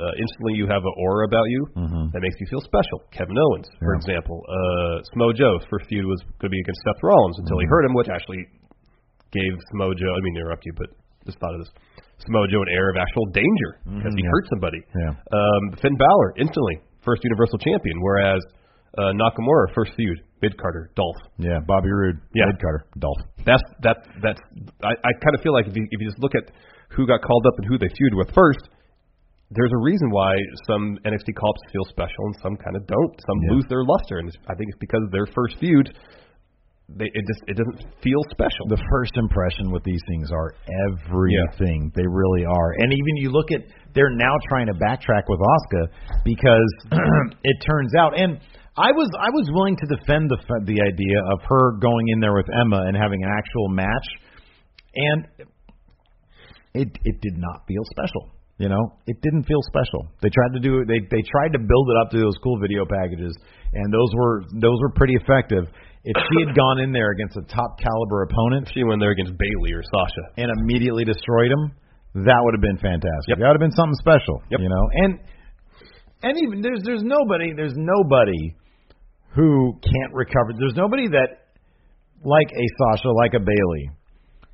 uh, 0.00 0.12
instantly 0.16 0.54
you 0.56 0.64
have 0.70 0.80
an 0.84 0.94
aura 0.96 1.26
about 1.28 1.46
you 1.52 1.62
Mm-hmm. 1.76 2.04
that 2.16 2.20
makes 2.24 2.36
you 2.40 2.46
feel 2.48 2.60
special. 2.64 2.98
Kevin 3.12 3.36
Owens, 3.36 3.68
for 3.80 3.92
example, 3.94 4.40
uh, 4.48 5.04
Samoa 5.12 5.34
Joe's 5.36 5.64
first 5.68 5.84
feud 5.88 6.04
was 6.08 6.20
going 6.40 6.48
to 6.48 6.54
be 6.56 6.60
against 6.64 6.80
Seth 6.88 7.00
Rollins 7.02 7.36
until 7.44 7.58
he 7.60 7.64
Mm-hmm. 7.66 7.72
hurt 7.76 7.84
him, 7.84 7.94
which 7.94 8.08
actually 8.08 8.42
gave 9.32 9.52
Samoa 9.72 9.94
Joe. 9.96 10.12
I 10.12 10.20
mean, 10.24 10.36
interrupt 10.36 10.64
you, 10.64 10.72
but 10.76 10.88
just 11.24 11.38
thought 11.40 11.54
of 11.54 11.60
this. 11.60 11.72
Samoa 12.24 12.46
Joe 12.48 12.62
an 12.62 12.70
air 12.70 12.88
of 12.92 12.96
actual 12.96 13.26
danger 13.34 13.70
because 13.98 14.14
he 14.14 14.22
Mhm, 14.22 14.28
yeah. 14.28 14.30
hurt 14.32 14.46
somebody. 14.52 14.80
Yeah. 14.94 15.12
Um, 15.32 15.62
Finn 15.80 15.96
Balor 15.96 16.34
instantly 16.38 16.76
first 17.02 17.24
Universal 17.24 17.58
Champion, 17.58 17.96
whereas 18.00 18.40
uh, 18.98 19.10
Nakamura 19.16 19.72
first 19.74 19.92
feud 19.96 20.18
mid 20.42 20.56
Carter 20.60 20.90
Dolph. 20.94 21.16
Yeah, 21.38 21.58
Bobby 21.66 21.88
Roode, 21.90 22.18
Yeah. 22.34 22.46
Mid 22.46 22.60
Carter, 22.60 22.84
Dolph. 22.98 23.18
That's 23.44 23.62
that 23.82 23.96
that's 24.22 24.40
I, 24.84 24.92
I 24.92 25.10
kind 25.24 25.34
of 25.34 25.40
feel 25.42 25.52
like 25.52 25.66
if 25.66 25.74
you 25.74 25.82
if 25.90 25.98
you 26.00 26.06
just 26.08 26.20
look 26.20 26.34
at 26.36 26.52
who 26.94 27.06
got 27.06 27.22
called 27.22 27.44
up 27.46 27.54
and 27.58 27.66
who 27.66 27.78
they 27.78 27.88
feuded 27.88 28.14
with 28.16 28.30
first, 28.34 28.68
there's 29.54 29.72
a 29.72 29.82
reason 29.82 30.10
why 30.10 30.34
some 30.66 30.98
NXT 31.04 31.34
call-ups 31.36 31.62
feel 31.72 31.84
special 31.88 32.24
and 32.26 32.36
some 32.42 32.56
kind 32.56 32.76
of 32.76 32.86
don't. 32.86 33.14
Some 33.26 33.38
Yeah. 33.42 33.52
lose 33.52 33.66
their 33.68 33.84
luster, 33.84 34.18
and 34.18 34.30
I 34.48 34.54
think 34.54 34.70
it's 34.70 34.78
because 34.78 35.02
their 35.12 35.26
first 35.26 35.58
feud, 35.58 35.92
they 36.88 37.06
it 37.06 37.24
just 37.26 37.42
it 37.48 37.56
doesn't 37.56 37.80
feel 38.02 38.22
special. 38.30 38.66
The 38.68 38.82
first 38.90 39.16
impression 39.16 39.70
with 39.70 39.82
these 39.84 40.00
things 40.08 40.30
are 40.32 40.52
everything. 40.88 41.92
They 41.94 42.06
really 42.06 42.44
are. 42.44 42.70
And 42.78 42.92
even 42.92 43.16
you 43.16 43.30
look 43.30 43.50
at 43.52 43.62
they're 43.94 44.10
now 44.14 44.34
trying 44.48 44.66
to 44.66 44.74
backtrack 44.74 45.24
with 45.28 45.40
Asuka 45.40 45.84
because 46.24 46.70
it 47.44 47.56
turns 47.64 47.94
out 47.94 48.18
and 48.18 48.40
I 48.76 48.90
was 48.92 49.08
I 49.18 49.28
was 49.30 49.48
willing 49.52 49.76
to 49.76 49.86
defend 49.96 50.30
the 50.30 50.38
the 50.64 50.80
idea 50.80 51.18
of 51.32 51.40
her 51.48 51.72
going 51.78 52.08
in 52.08 52.20
there 52.20 52.34
with 52.34 52.48
Emma 52.60 52.84
and 52.88 52.96
having 52.96 53.22
an 53.22 53.30
actual 53.36 53.68
match 53.68 54.06
and 54.94 55.26
it 56.74 56.88
it 57.04 57.20
did 57.20 57.36
not 57.36 57.66
feel 57.66 57.82
special. 57.90 58.30
You 58.62 58.70
know, 58.70 58.94
it 59.10 59.18
didn't 59.26 59.42
feel 59.50 59.58
special. 59.66 60.06
They 60.22 60.30
tried 60.30 60.54
to 60.54 60.62
do 60.62 60.86
they 60.86 61.02
they 61.10 61.26
tried 61.26 61.50
to 61.50 61.58
build 61.58 61.86
it 61.90 61.96
up 61.98 62.14
to 62.14 62.18
those 62.22 62.38
cool 62.46 62.62
video 62.62 62.86
packages, 62.86 63.34
and 63.74 63.90
those 63.90 64.10
were 64.14 64.46
those 64.54 64.78
were 64.78 64.94
pretty 64.94 65.18
effective. 65.18 65.66
If 66.06 66.14
she 66.14 66.46
had 66.46 66.54
gone 66.62 66.78
in 66.78 66.94
there 66.94 67.10
against 67.10 67.34
a 67.34 67.42
top 67.50 67.82
caliber 67.82 68.22
opponent, 68.22 68.70
she 68.70 68.86
went 68.86 69.02
there 69.02 69.10
against 69.10 69.34
Bayley 69.34 69.74
or 69.74 69.82
Sasha 69.82 70.24
and 70.38 70.46
immediately 70.62 71.02
destroyed 71.02 71.50
him, 71.50 71.74
that 72.22 72.38
would 72.38 72.54
have 72.54 72.62
been 72.62 72.78
fantastic. 72.78 73.34
Yep. 73.34 73.38
That 73.42 73.50
would 73.50 73.58
have 73.58 73.66
been 73.66 73.74
something 73.74 73.98
special. 73.98 74.38
Yep. 74.54 74.60
You 74.62 74.70
know, 74.70 74.84
and 74.94 75.12
and 76.22 76.34
even 76.38 76.62
there's 76.62 76.86
there's 76.86 77.02
nobody 77.02 77.50
there's 77.58 77.74
nobody 77.74 78.54
who 79.34 79.74
can't 79.82 80.14
recover. 80.14 80.54
There's 80.54 80.78
nobody 80.78 81.10
that 81.10 81.50
like 82.22 82.50
a 82.54 82.66
Sasha, 82.78 83.10
like 83.10 83.34
a 83.34 83.42
Bayley, 83.42 83.90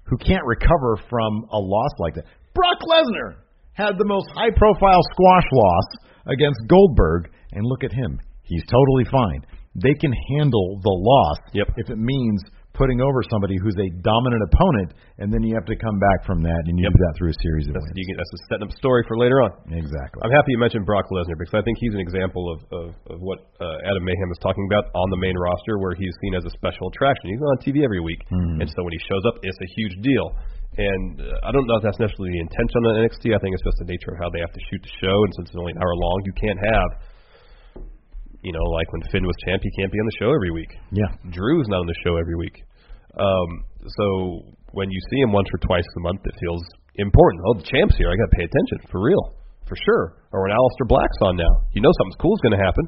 who 0.09 0.17
can't 0.17 0.49
recover 0.49 0.97
from 1.13 1.45
a 1.53 1.61
loss 1.61 1.93
like 2.01 2.17
that. 2.17 2.25
Brock 2.57 2.81
Lesnar 2.89 3.45
had 3.79 3.95
the 3.97 4.05
most 4.11 4.27
high 4.35 4.51
profile 4.59 5.01
squash 5.15 5.49
loss 5.55 5.87
against 6.27 6.59
Goldberg, 6.69 7.31
and 7.55 7.63
look 7.65 7.85
at 7.87 7.93
him. 7.95 8.19
He's 8.43 8.67
totally 8.67 9.07
fine. 9.09 9.41
They 9.79 9.95
can 9.95 10.13
handle 10.35 10.81
the 10.83 10.91
loss 10.93 11.39
Yep. 11.55 11.69
if 11.79 11.87
it 11.89 11.97
means 11.99 12.43
putting 12.75 13.01
over 13.03 13.27
somebody 13.27 13.59
who's 13.59 13.75
a 13.75 13.91
dominant 14.07 14.39
opponent, 14.53 14.95
and 15.19 15.33
then 15.35 15.43
you 15.43 15.51
have 15.59 15.67
to 15.67 15.75
come 15.75 15.99
back 15.99 16.23
from 16.23 16.43
that, 16.47 16.63
and 16.71 16.79
you 16.79 16.85
Yep. 16.87 16.93
do 16.95 17.01
that 17.07 17.15
through 17.19 17.31
a 17.35 17.39
series 17.43 17.67
of 17.67 17.75
That's, 17.75 17.87
wins. 17.91 17.99
you 17.99 18.07
get, 18.07 18.17
that's 18.23 18.35
a 18.39 18.41
setting 18.47 18.67
up 18.71 18.73
story 18.79 19.03
for 19.09 19.19
later 19.19 19.43
on. 19.43 19.51
Exactly. 19.75 20.21
I'm 20.23 20.31
happy 20.31 20.53
you 20.55 20.59
mentioned 20.63 20.87
Brock 20.87 21.07
Lesnar 21.11 21.35
because 21.39 21.55
I 21.59 21.63
think 21.67 21.79
he's 21.83 21.95
an 21.95 21.99
example 22.01 22.45
of, 22.55 22.59
of, 22.71 22.87
of 23.11 23.19
what 23.19 23.39
uh, 23.59 23.83
Adam 23.89 24.05
Mayhem 24.07 24.31
is 24.31 24.39
talking 24.39 24.63
about 24.71 24.95
on 24.95 25.09
the 25.11 25.19
main 25.19 25.35
roster, 25.35 25.79
where 25.83 25.95
he's 25.99 26.15
seen 26.23 26.35
as 26.39 26.45
a 26.47 26.51
special 26.55 26.87
attraction. 26.95 27.31
He's 27.35 27.43
on 27.43 27.57
TV 27.67 27.83
every 27.83 27.99
week, 28.01 28.23
Mhm. 28.31 28.63
and 28.63 28.69
so 28.71 28.79
when 28.87 28.93
he 28.95 29.01
shows 29.11 29.25
up, 29.27 29.43
it's 29.43 29.59
a 29.59 29.69
huge 29.75 29.97
deal. 30.03 30.27
And 30.79 31.19
uh, 31.19 31.43
I 31.43 31.51
don't 31.51 31.67
know 31.67 31.75
if 31.77 31.83
that's 31.83 31.99
necessarily 31.99 32.39
the 32.39 32.45
intention 32.47 32.79
on 32.87 33.03
NXT. 33.03 33.35
I 33.35 33.43
think 33.43 33.59
it's 33.59 33.67
just 33.67 33.83
the 33.83 33.91
nature 33.91 34.15
of 34.15 34.23
how 34.23 34.31
they 34.31 34.39
have 34.39 34.55
to 34.55 34.63
shoot 34.71 34.79
the 34.79 34.95
show, 35.03 35.17
and 35.27 35.31
since 35.35 35.51
it's 35.51 35.59
only 35.59 35.75
an 35.75 35.83
hour 35.83 35.95
long, 35.99 36.19
you 36.23 36.35
can't 36.39 36.61
have, 36.63 36.91
you 38.47 38.55
know, 38.55 38.63
like 38.71 38.87
when 38.95 39.03
Finn 39.11 39.27
was 39.27 39.35
champ, 39.43 39.59
he 39.67 39.75
can't 39.75 39.91
be 39.91 39.99
on 39.99 40.07
the 40.07 40.19
show 40.23 40.31
every 40.31 40.55
week. 40.55 40.71
Yeah. 40.95 41.11
Drew's 41.35 41.67
not 41.67 41.83
on 41.83 41.91
the 41.91 41.99
show 42.07 42.15
every 42.15 42.39
week. 42.39 42.63
Um, 43.19 43.67
so 43.83 44.55
when 44.71 44.87
you 44.87 45.01
see 45.11 45.19
him 45.19 45.35
once 45.35 45.51
or 45.51 45.59
twice 45.67 45.87
a 45.99 46.01
month, 46.07 46.23
it 46.23 46.39
feels 46.39 46.63
important. 46.95 47.43
Oh, 47.51 47.55
the 47.59 47.67
champ's 47.67 47.99
here. 47.99 48.07
I 48.07 48.15
got 48.15 48.31
to 48.31 48.37
pay 48.39 48.47
attention 48.47 48.79
for 48.87 49.03
real, 49.03 49.35
for 49.67 49.75
sure. 49.75 50.23
Or 50.31 50.47
when 50.47 50.55
Aleister 50.55 50.87
Black's 50.87 51.19
on 51.27 51.35
now, 51.35 51.67
you 51.75 51.83
know 51.83 51.91
something 51.99 52.23
cool's 52.23 52.39
going 52.47 52.55
to 52.55 52.63
happen. 52.63 52.87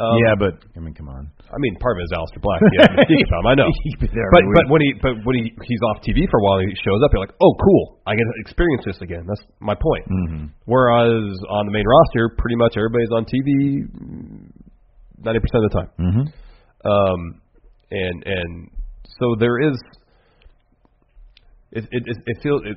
Um, 0.00 0.16
yeah, 0.24 0.32
but 0.32 0.56
I 0.76 0.80
mean, 0.80 0.94
come 0.96 1.12
on. 1.12 1.28
I 1.44 1.58
mean, 1.60 1.76
part 1.76 2.00
of 2.00 2.00
it 2.00 2.08
is 2.08 2.12
Aleister 2.16 2.40
Black. 2.40 2.60
Yeah, 2.72 2.88
Mystique 2.96 3.28
Tom, 3.28 3.44
I 3.44 3.54
know. 3.54 3.68
He'd 3.84 4.00
be 4.00 4.08
there 4.08 4.32
But 4.32 4.48
but 4.56 4.64
when 4.72 4.80
he 4.80 4.90
but 4.96 5.12
when 5.28 5.36
he 5.36 5.52
he's 5.68 5.82
off 5.92 6.00
TV 6.00 6.24
for 6.32 6.40
a 6.40 6.44
while, 6.44 6.58
he 6.64 6.72
shows 6.80 7.04
up. 7.04 7.12
You're 7.12 7.20
like, 7.20 7.36
oh, 7.42 7.52
cool. 7.60 8.00
I 8.08 8.16
get 8.16 8.24
to 8.24 8.34
experience 8.40 8.82
this 8.88 8.96
again. 9.04 9.28
That's 9.28 9.44
my 9.60 9.76
point. 9.76 10.04
Mhm. 10.08 10.50
Whereas 10.64 11.36
on 11.52 11.66
the 11.68 11.72
main 11.72 11.84
roster, 11.84 12.32
pretty 12.38 12.56
much 12.56 12.80
everybody's 12.80 13.12
on 13.12 13.28
TV 13.28 13.84
ninety 15.20 15.40
percent 15.44 15.60
of 15.60 15.68
the 15.68 15.74
time. 15.76 15.90
Mhm. 16.00 16.24
Um, 16.88 17.20
and 17.90 18.16
and 18.24 18.70
so 19.20 19.36
there 19.38 19.60
is. 19.60 19.76
It 21.72 21.84
it 21.92 22.02
it, 22.06 22.16
it 22.26 22.36
feels 22.42 22.62
it, 22.64 22.76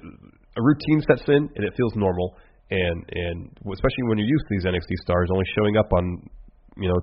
a 0.57 0.61
routine 0.61 1.01
sets 1.07 1.23
in 1.27 1.49
and 1.55 1.63
it 1.65 1.73
feels 1.75 1.95
normal 1.95 2.35
and 2.69 3.03
and 3.11 3.49
especially 3.73 4.03
when 4.07 4.17
you're 4.19 4.27
used 4.27 4.45
to 4.47 4.51
these 4.53 4.65
NXT 4.65 4.93
stars 5.01 5.29
only 5.31 5.45
showing 5.57 5.77
up 5.77 5.91
on 5.93 6.29
you 6.77 6.89
know 6.89 6.99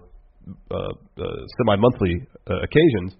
uh, 0.71 0.75
uh, 0.75 1.25
semi 1.59 1.77
monthly 1.77 2.15
uh, 2.49 2.55
occasions 2.65 3.17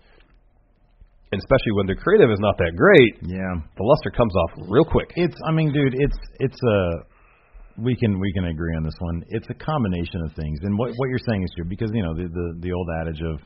and 1.33 1.39
especially 1.39 1.73
when 1.79 1.87
their 1.87 1.97
creative 1.97 2.31
is 2.31 2.41
not 2.41 2.59
that 2.59 2.73
great 2.77 3.15
Yeah. 3.23 3.55
the 3.77 3.85
luster 3.85 4.11
comes 4.11 4.35
off 4.35 4.51
real 4.69 4.85
quick 4.85 5.13
It's 5.17 5.37
I 5.47 5.53
mean, 5.53 5.73
dude, 5.73 5.95
it's 5.99 6.19
it's 6.41 6.61
a 6.63 6.79
we 7.79 7.95
can 7.97 8.19
we 8.19 8.33
can 8.35 8.45
agree 8.47 8.75
on 8.77 8.83
this 8.83 8.99
one. 8.99 9.23
It's 9.31 9.49
a 9.49 9.55
combination 9.55 10.21
of 10.27 10.33
things, 10.35 10.59
and 10.63 10.77
what 10.77 10.91
what 10.97 11.09
you're 11.09 11.23
saying 11.29 11.43
is 11.45 11.51
true 11.57 11.65
because 11.69 11.91
you 11.95 12.03
know 12.03 12.13
the 12.15 12.27
the, 12.29 12.47
the 12.67 12.73
old 12.73 12.89
adage 13.01 13.23
of 13.23 13.41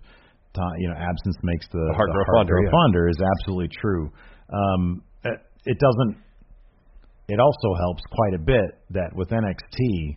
you 0.78 0.88
know 0.88 0.94
absence 0.96 1.36
makes 1.42 1.66
the, 1.70 1.78
The 1.78 1.94
heart 1.94 2.10
grow 2.10 2.24
heart 2.24 2.38
fonder, 2.48 2.54
grow 2.54 2.64
yeah. 2.64 2.70
fonder 2.72 3.08
is 3.08 3.18
absolutely 3.20 3.68
true. 3.80 4.10
Um, 4.50 5.02
it- 5.24 5.42
it 5.66 5.78
doesn't. 5.78 6.16
It 7.28 7.38
also 7.40 7.74
helps 7.78 8.02
quite 8.10 8.34
a 8.34 8.42
bit 8.42 8.68
that 8.90 9.10
with 9.14 9.28
NXT, 9.30 10.16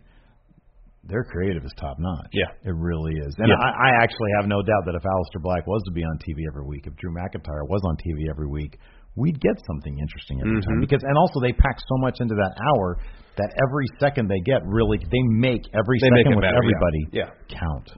their 1.04 1.24
creative 1.24 1.64
is 1.64 1.72
top 1.78 1.96
notch. 1.98 2.28
Yeah. 2.32 2.50
it 2.64 2.74
really 2.74 3.14
is. 3.14 3.34
And 3.38 3.48
Yeah. 3.48 3.56
I, 3.60 3.70
I 3.88 4.02
actually 4.02 4.30
have 4.40 4.48
no 4.48 4.60
doubt 4.62 4.82
that 4.86 4.94
if 4.94 5.02
Aleister 5.02 5.40
Black 5.42 5.66
was 5.66 5.82
to 5.86 5.92
be 5.92 6.02
on 6.04 6.18
TV 6.18 6.44
every 6.48 6.64
week, 6.66 6.86
if 6.86 6.94
Drew 6.96 7.12
McIntyre 7.14 7.64
was 7.68 7.80
on 7.86 7.96
TV 7.96 8.28
every 8.28 8.46
week, 8.48 8.78
we'd 9.16 9.40
get 9.40 9.56
something 9.66 9.98
interesting 9.98 10.40
every 10.44 10.60
time. 10.62 10.78
Mhm. 10.78 10.86
Because 10.86 11.02
and 11.02 11.16
also 11.16 11.40
they 11.40 11.52
pack 11.52 11.76
so 11.80 11.96
much 11.98 12.20
into 12.20 12.34
that 12.34 12.52
hour 12.60 12.98
that 13.36 13.50
every 13.66 13.86
second 14.00 14.28
they 14.28 14.40
get 14.44 14.60
really 14.66 14.98
they 14.98 15.22
make 15.32 15.62
every 15.72 15.98
They 16.02 16.08
second 16.10 16.32
it 16.32 16.36
with 16.36 16.42
matter, 16.44 16.54
yeah. 16.54 16.62
everybody 16.62 17.02
Yeah. 17.12 17.30
count. 17.48 17.88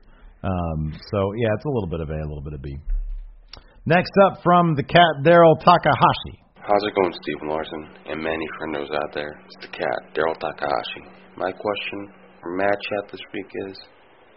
Um, 0.45 0.93
so 1.11 1.33
yeah, 1.37 1.53
it's 1.57 1.65
a 1.65 1.69
little 1.69 1.89
bit 1.91 2.01
of 2.01 2.09
A, 2.11 2.17
a 2.21 2.29
little 2.29 2.45
bit 2.45 2.55
of 2.55 2.63
B. 2.63 2.77
Next 3.87 4.13
up 4.29 4.43
from 4.43 4.75
the 4.77 4.83
cat 4.85 5.13
Daryl 5.25 5.59
Takahashi. 5.61 6.37
How's 6.61 6.85
it 6.85 6.95
going, 6.95 7.13
Stephen 7.25 7.49
Larson 7.49 7.89
and 8.07 8.23
many 8.23 8.47
friendos 8.61 8.93
out 8.95 9.13
there? 9.13 9.33
It's 9.45 9.67
the 9.67 9.73
cat, 9.73 9.99
Daryl 10.15 10.37
Takahashi. 10.39 11.05
My 11.37 11.51
question 11.51 12.13
for 12.41 12.57
Mad 12.57 12.77
Chat 12.89 13.13
this 13.13 13.21
week 13.33 13.51
is, 13.69 13.77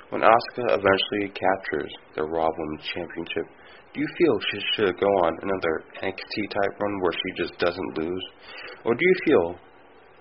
when 0.10 0.22
Asuka 0.22 0.78
eventually 0.78 1.34
captures 1.34 1.92
the 2.16 2.24
Raw 2.24 2.50
Women's 2.58 2.86
Championship, 2.94 3.48
do 3.94 4.02
you 4.02 4.08
feel 4.18 4.40
she 4.52 4.60
should 4.76 5.00
go 5.00 5.08
on 5.26 5.38
another 5.42 5.84
NXT 6.02 6.50
type 6.50 6.80
run 6.80 7.00
where 7.02 7.14
she 7.14 7.44
just 7.44 7.58
doesn't 7.60 7.98
lose? 7.98 8.24
Or 8.86 8.94
do 8.94 9.02
you 9.02 9.16
feel 9.26 9.56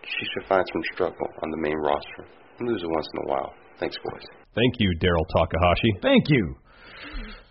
she 0.05 0.27
should 0.33 0.49
find 0.49 0.65
some 0.73 0.83
struggle 0.95 1.27
on 1.43 1.51
the 1.51 1.57
main 1.59 1.77
roster 1.77 2.25
and 2.59 2.69
lose 2.69 2.83
it 2.83 2.89
once 2.89 3.09
in 3.15 3.29
a 3.29 3.33
while? 3.33 3.53
Thanks, 3.81 3.97
boys. 4.05 4.23
Thank 4.55 4.75
you, 4.79 4.95
Daryl 5.01 5.27
Takahashi. 5.37 5.93
Thank 6.03 6.29
you. 6.29 6.55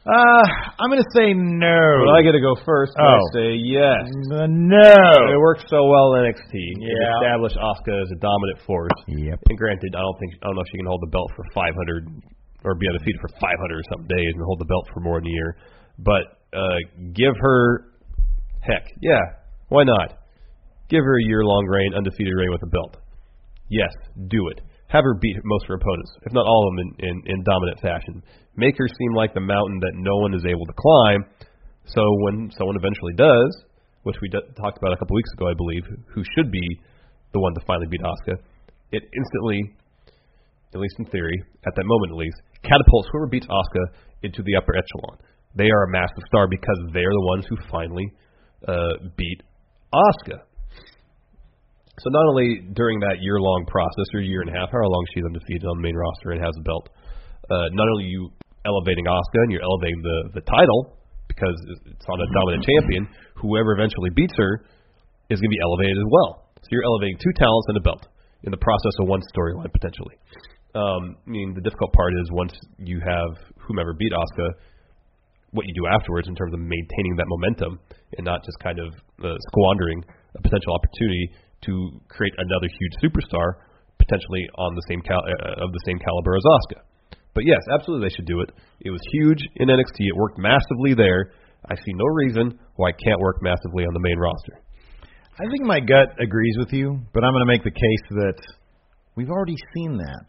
Uh, 0.02 0.42
I'm 0.82 0.90
gonna 0.90 1.06
say 1.14 1.30
no. 1.38 1.78
But 2.10 2.18
I 2.18 2.22
get 2.26 2.34
to 2.34 2.42
go 2.42 2.56
first. 2.66 2.92
and 2.98 3.06
I 3.06 3.14
Oh. 3.22 3.30
say 3.38 3.54
yes. 3.54 4.02
Uh, 4.34 4.48
no. 4.50 5.30
It 5.30 5.38
works 5.38 5.64
so 5.70 5.86
well 5.86 6.16
in 6.16 6.26
NXT. 6.26 6.54
It 6.58 6.82
Yeah. 6.82 7.22
established 7.22 7.56
Asuka 7.58 8.02
as 8.02 8.10
a 8.12 8.16
dominant 8.18 8.60
force. 8.66 8.92
Yep. 9.08 9.40
And 9.50 9.58
granted, 9.58 9.94
I 9.96 10.02
don't 10.02 10.18
think 10.18 10.34
I 10.42 10.48
don't 10.48 10.56
know 10.56 10.62
if 10.62 10.68
she 10.72 10.78
can 10.78 10.88
hold 10.88 11.02
the 11.02 11.12
belt 11.14 11.30
for 11.36 11.46
500 11.54 12.08
or 12.66 12.74
be 12.76 12.88
undefeated 12.88 13.22
for 13.22 13.30
500 13.40 13.78
or 13.78 13.84
something 13.94 14.08
days 14.10 14.34
and 14.34 14.44
hold 14.46 14.60
the 14.60 14.66
belt 14.66 14.90
for 14.94 15.02
more 15.02 15.20
than 15.20 15.28
a 15.28 15.32
year. 15.32 15.56
But 16.00 16.26
uh, 16.54 16.78
give 17.14 17.36
her, 17.40 17.86
heck, 18.62 18.86
yeah, 19.02 19.22
why 19.70 19.84
not? 19.84 20.18
Give 20.90 21.04
her 21.04 21.18
a 21.18 21.24
year-long 21.24 21.66
reign, 21.68 21.94
undefeated 21.94 22.34
reign 22.36 22.52
with 22.52 22.62
a 22.64 22.68
belt. 22.68 22.98
Yes, 23.70 23.92
do 24.28 24.48
it. 24.50 24.62
Have 24.92 25.08
her 25.08 25.16
beat 25.16 25.40
most 25.44 25.64
of 25.64 25.70
her 25.70 25.80
opponents, 25.80 26.12
if 26.28 26.34
not 26.34 26.46
all 26.46 26.68
of 26.68 26.76
them, 26.76 26.80
in, 26.84 26.90
in, 27.08 27.16
in 27.26 27.44
dominant 27.44 27.80
fashion. 27.80 28.22
Make 28.60 28.76
her 28.78 28.88
seem 28.88 29.16
like 29.16 29.34
the 29.34 29.40
mountain 29.40 29.80
that 29.80 29.96
no 29.96 30.18
one 30.20 30.34
is 30.36 30.44
able 30.44 30.66
to 30.68 30.76
climb. 30.76 31.24
So 31.86 32.04
when 32.28 32.52
someone 32.52 32.76
eventually 32.76 33.16
does, 33.16 33.52
which 34.04 34.18
we 34.22 34.28
d- 34.28 34.44
talked 34.60 34.78
about 34.78 34.92
a 34.92 34.98
couple 34.98 35.16
weeks 35.16 35.32
ago, 35.34 35.48
I 35.48 35.56
believe, 35.56 35.84
who 36.14 36.24
should 36.36 36.52
be 36.52 36.68
the 37.32 37.40
one 37.40 37.54
to 37.56 37.62
finally 37.66 37.88
beat 37.88 38.02
Asuka, 38.02 38.36
it 38.92 39.04
instantly, 39.16 39.64
at 40.74 40.80
least 40.80 40.96
in 41.00 41.06
theory, 41.06 41.40
at 41.66 41.74
that 41.76 41.86
moment 41.88 42.12
at 42.12 42.18
least, 42.18 42.36
catapults 42.64 43.08
whoever 43.12 43.28
beats 43.28 43.48
Asuka 43.48 43.96
into 44.24 44.44
the 44.44 44.56
upper 44.60 44.76
echelon. 44.76 45.18
They 45.56 45.72
are 45.72 45.84
a 45.88 45.92
massive 45.92 46.24
star 46.28 46.48
because 46.48 46.80
they 46.94 47.00
are 47.08 47.16
the 47.16 47.28
ones 47.32 47.46
who 47.48 47.56
finally 47.72 48.12
uh, 48.68 49.08
beat 49.16 49.40
Asuka. 49.96 50.44
So 52.00 52.08
not 52.08 52.24
only 52.32 52.64
during 52.72 53.00
that 53.04 53.20
year-long 53.20 53.66
process 53.68 54.08
or 54.16 54.22
year 54.22 54.42
and 54.42 54.50
a 54.50 54.56
half, 54.56 54.72
however 54.72 54.88
long 54.88 55.04
she's 55.14 55.26
undefeated 55.28 55.68
on 55.68 55.76
the 55.78 55.84
main 55.84 55.96
roster 55.96 56.32
and 56.32 56.40
has 56.40 56.56
a 56.56 56.64
belt, 56.64 56.88
uh, 57.52 57.68
not 57.76 57.88
only 57.92 58.08
you 58.08 58.32
elevating 58.64 59.06
Asuka 59.06 59.40
and 59.44 59.52
you're 59.52 59.66
elevating 59.66 60.00
the 60.02 60.40
the 60.40 60.44
title 60.48 60.98
because 61.28 61.58
it's 61.88 62.06
on 62.08 62.20
a 62.20 62.28
dominant 62.36 62.64
champion, 62.64 63.08
whoever 63.36 63.74
eventually 63.74 64.12
beats 64.16 64.36
her 64.38 64.64
is 65.32 65.40
going 65.40 65.50
to 65.52 65.56
be 65.56 65.64
elevated 65.64 65.96
as 65.96 66.10
well. 66.12 66.52
So 66.60 66.68
you're 66.72 66.84
elevating 66.84 67.18
two 67.24 67.34
talents 67.40 67.68
and 67.72 67.78
a 67.78 67.84
belt 67.84 68.04
in 68.44 68.52
the 68.52 68.60
process 68.60 68.94
of 69.00 69.08
one 69.08 69.22
storyline 69.32 69.72
potentially. 69.72 70.16
Um, 70.76 71.18
I 71.28 71.30
mean, 71.30 71.54
the 71.56 71.62
difficult 71.62 71.92
part 71.94 72.14
is 72.14 72.26
once 72.32 72.54
you 72.78 73.00
have 73.00 73.32
whomever 73.60 73.94
beat 73.94 74.12
Asuka, 74.12 74.48
what 75.52 75.66
you 75.68 75.74
do 75.76 75.88
afterwards 75.88 76.28
in 76.28 76.36
terms 76.36 76.54
of 76.54 76.60
maintaining 76.60 77.16
that 77.18 77.28
momentum 77.28 77.80
and 78.18 78.24
not 78.24 78.44
just 78.46 78.58
kind 78.60 78.80
of 78.80 78.94
uh, 79.24 79.36
squandering 79.52 80.04
a 80.36 80.42
potential 80.42 80.72
opportunity 80.72 81.32
to 81.66 82.02
create 82.10 82.34
another 82.38 82.68
huge 82.68 82.96
superstar 83.04 83.62
potentially 84.00 84.44
on 84.58 84.74
the 84.76 84.82
same 84.90 85.02
cal- 85.02 85.22
uh, 85.24 85.64
of 85.66 85.72
the 85.72 85.82
same 85.86 86.00
caliber 86.00 86.36
as 86.36 86.44
Asuka. 86.44 86.82
But 87.34 87.46
yes, 87.46 87.60
absolutely 87.72 88.10
they 88.10 88.16
should 88.16 88.26
do 88.26 88.42
it. 88.42 88.52
It 88.82 88.90
was 88.92 89.00
huge 89.14 89.40
in 89.56 89.70
NXT. 89.70 90.00
It 90.00 90.16
worked 90.18 90.38
massively 90.38 90.94
there. 90.96 91.32
I 91.70 91.76
see 91.76 91.94
no 91.94 92.06
reason 92.06 92.60
why 92.76 92.90
it 92.90 92.96
can't 93.04 93.20
work 93.22 93.38
massively 93.42 93.86
on 93.86 93.94
the 93.94 94.02
main 94.02 94.18
roster. 94.18 94.60
I 95.40 95.46
think 95.50 95.64
my 95.64 95.80
gut 95.80 96.18
agrees 96.20 96.56
with 96.60 96.74
you, 96.74 97.00
but 97.14 97.24
I'm 97.24 97.32
going 97.32 97.46
to 97.46 97.52
make 97.54 97.64
the 97.64 97.72
case 97.72 98.06
that 98.10 98.40
we've 99.16 99.30
already 99.30 99.56
seen 99.74 99.98
that. 99.98 100.28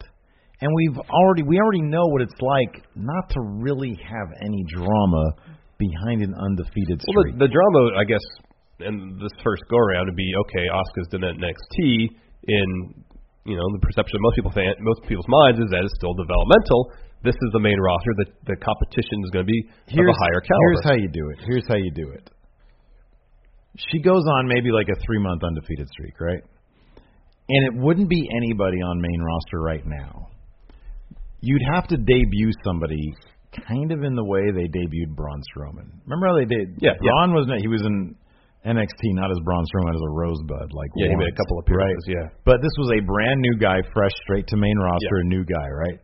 And 0.61 0.70
we've 0.76 0.99
already 1.11 1.43
we 1.43 1.59
already 1.59 1.83
know 1.83 2.07
what 2.07 2.22
it's 2.22 2.39
like 2.39 2.85
not 2.95 3.28
to 3.30 3.41
really 3.41 3.99
have 3.99 4.28
any 4.47 4.62
drama 4.70 5.24
behind 5.78 6.22
an 6.22 6.35
undefeated 6.39 7.03
Well, 7.03 7.24
streak. 7.26 7.39
the, 7.39 7.49
the 7.49 7.51
drama, 7.51 7.99
I 7.99 8.05
guess, 8.05 8.22
in 8.87 9.18
this 9.18 9.33
first 9.43 9.62
go 9.70 9.76
around 9.76 10.07
would 10.07 10.16
be 10.16 10.33
okay. 10.47 10.66
Asuka's 10.68 11.09
done 11.11 11.22
that 11.22 11.39
in 11.39 11.43
NXT. 11.43 12.11
In 12.49 12.68
you 13.47 13.57
know 13.57 13.66
the 13.74 13.83
perception 13.83 14.18
of 14.18 14.22
most 14.22 14.37
people 14.37 14.53
fan, 14.53 14.74
most 14.80 15.03
people's 15.07 15.28
minds 15.28 15.59
is 15.59 15.70
that 15.70 15.83
it's 15.83 15.95
still 15.99 16.14
developmental. 16.14 16.93
This 17.22 17.39
is 17.39 17.51
the 17.55 17.62
main 17.62 17.78
roster. 17.78 18.12
The 18.18 18.26
the 18.55 18.57
competition 18.59 19.22
is 19.22 19.30
going 19.30 19.47
to 19.47 19.51
be 19.51 19.61
here's, 19.87 20.11
of 20.11 20.14
a 20.14 20.18
higher 20.18 20.43
caliber. 20.43 20.68
Here's 20.74 20.87
how 20.87 20.97
you 20.99 21.11
do 21.11 21.24
it. 21.30 21.39
Here's 21.47 21.66
how 21.68 21.78
you 21.78 21.93
do 21.95 22.11
it. 22.14 22.30
She 23.91 24.03
goes 24.03 24.24
on 24.26 24.49
maybe 24.49 24.70
like 24.70 24.89
a 24.91 24.99
three 25.07 25.18
month 25.18 25.43
undefeated 25.43 25.89
streak, 25.89 26.20
right? 26.20 26.43
And 27.49 27.61
it 27.66 27.74
wouldn't 27.74 28.09
be 28.09 28.28
anybody 28.37 28.78
on 28.78 29.01
main 29.01 29.20
roster 29.22 29.61
right 29.61 29.85
now. 29.87 30.28
You'd 31.41 31.66
have 31.74 31.89
to 31.89 31.97
debut 31.97 32.53
somebody 32.64 33.14
kind 33.68 33.93
of 33.93 34.03
in 34.03 34.14
the 34.14 34.24
way 34.24 34.51
they 34.51 34.68
debuted 34.68 35.14
Braun 35.14 35.43
Strowman. 35.53 35.91
Remember 36.05 36.28
how 36.28 36.37
they 36.37 36.45
did? 36.45 36.78
Yeah, 36.80 36.93
yeah. 37.01 37.11
Braun 37.11 37.35
was 37.35 37.47
he 37.61 37.68
was 37.68 37.83
in 37.83 38.14
NXT 38.67 39.03
not 39.19 39.31
as 39.31 39.39
Braun 39.45 39.65
Strowman 39.67 39.95
as 39.95 40.03
a 40.03 40.13
Rosebud, 40.13 40.73
like 40.73 40.91
Yeah, 40.95 41.09
he 41.11 41.17
made 41.17 41.33
a 41.33 41.37
couple 41.37 41.59
appearances, 41.59 42.05
right? 42.07 42.15
yeah. 42.15 42.27
But 42.45 42.63
this 42.63 42.71
was 42.79 42.95
a 42.95 43.01
brand 43.03 43.41
new 43.41 43.59
guy, 43.59 43.83
fresh 43.93 44.15
straight 44.23 44.47
to 44.49 44.57
main 44.57 44.79
roster, 44.79 45.17
a 45.23 45.27
new 45.27 45.45
guy, 45.45 45.69
right? 45.69 45.99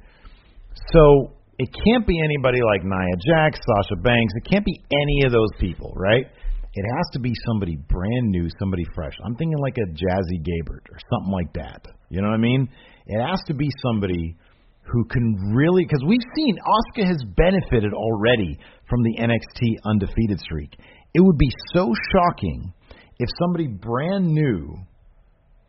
So 0.92 1.34
it 1.58 1.68
can't 1.86 2.06
be 2.06 2.18
anybody 2.22 2.58
like 2.62 2.82
Nia 2.84 3.16
Jax, 3.26 3.58
Sasha 3.62 4.00
Banks. 4.02 4.32
It 4.36 4.50
can't 4.50 4.64
be 4.64 4.78
any 4.90 5.26
of 5.26 5.32
those 5.32 5.50
people, 5.58 5.92
right? 5.96 6.26
It 6.74 6.84
has 6.96 7.06
to 7.14 7.18
be 7.18 7.32
somebody 7.46 7.76
brand 7.88 8.30
new, 8.30 8.48
somebody 8.58 8.84
fresh. 8.94 9.14
I'm 9.24 9.34
thinking 9.34 9.58
like 9.58 9.76
a 9.78 9.86
Jazzy 9.90 10.38
Gabert 10.42 10.86
or 10.90 10.98
something 11.12 11.32
like 11.32 11.52
that. 11.54 11.82
You 12.10 12.22
know 12.22 12.28
what 12.28 12.34
I 12.34 12.38
mean? 12.38 12.68
It 13.06 13.20
has 13.24 13.40
to 13.46 13.54
be 13.54 13.68
somebody 13.82 14.36
who 14.82 15.04
can 15.06 15.34
really 15.54 15.84
because 15.84 16.02
we've 16.06 16.24
seen 16.36 16.56
Asuka 16.58 17.06
has 17.06 17.18
benefited 17.36 17.92
already 17.92 18.58
from 18.88 19.02
the 19.02 19.16
NXT 19.18 19.76
undefeated 19.84 20.40
streak. 20.40 20.72
It 21.14 21.20
would 21.20 21.38
be 21.38 21.50
so 21.74 21.92
shocking 22.12 22.72
if 23.18 23.28
somebody 23.38 23.66
brand 23.66 24.26
new 24.26 24.76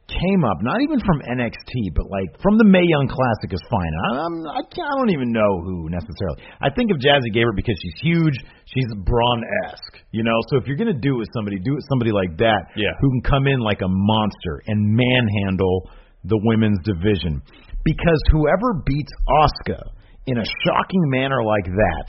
came 0.09 0.41
up, 0.43 0.57
not 0.65 0.81
even 0.81 0.97
from 1.05 1.21
NXT, 1.21 1.93
but 1.93 2.09
like 2.09 2.41
from 2.41 2.57
the 2.57 2.65
Mae 2.65 2.81
Young 2.81 3.05
Classic 3.05 3.53
is 3.53 3.61
fine. 3.69 3.93
I, 4.09 4.25
I'm, 4.25 4.35
I, 4.57 4.61
can't, 4.73 4.89
I 4.89 4.97
don't 4.97 5.13
even 5.13 5.29
know 5.31 5.61
who 5.61 5.85
necessarily. 5.89 6.41
I 6.61 6.73
think 6.73 6.89
of 6.89 6.97
Jazzy 6.97 7.29
Gabert 7.29 7.53
because 7.55 7.77
she's 7.77 7.93
huge, 8.01 8.33
she's 8.65 8.89
Braun-esque, 9.05 10.01
you 10.11 10.23
know. 10.25 10.33
So 10.49 10.57
if 10.57 10.65
you're 10.65 10.77
gonna 10.81 10.97
do 10.97 11.15
it 11.15 11.19
with 11.29 11.31
somebody, 11.37 11.61
do 11.61 11.77
it 11.77 11.79
with 11.85 11.89
somebody 11.93 12.11
like 12.11 12.37
that, 12.41 12.73
Yeah. 12.75 12.89
who 12.99 13.09
can 13.13 13.21
come 13.21 13.45
in 13.45 13.59
like 13.61 13.81
a 13.85 13.89
monster 13.89 14.65
and 14.65 14.97
manhandle 14.97 15.89
the 16.25 16.41
women's 16.43 16.79
division. 16.83 17.41
Because 17.85 18.21
whoever 18.33 18.81
beats 18.85 19.13
Asuka 19.29 19.79
in 20.25 20.37
a 20.37 20.45
shocking 20.65 21.03
manner 21.13 21.41
like 21.45 21.65
that 21.65 22.05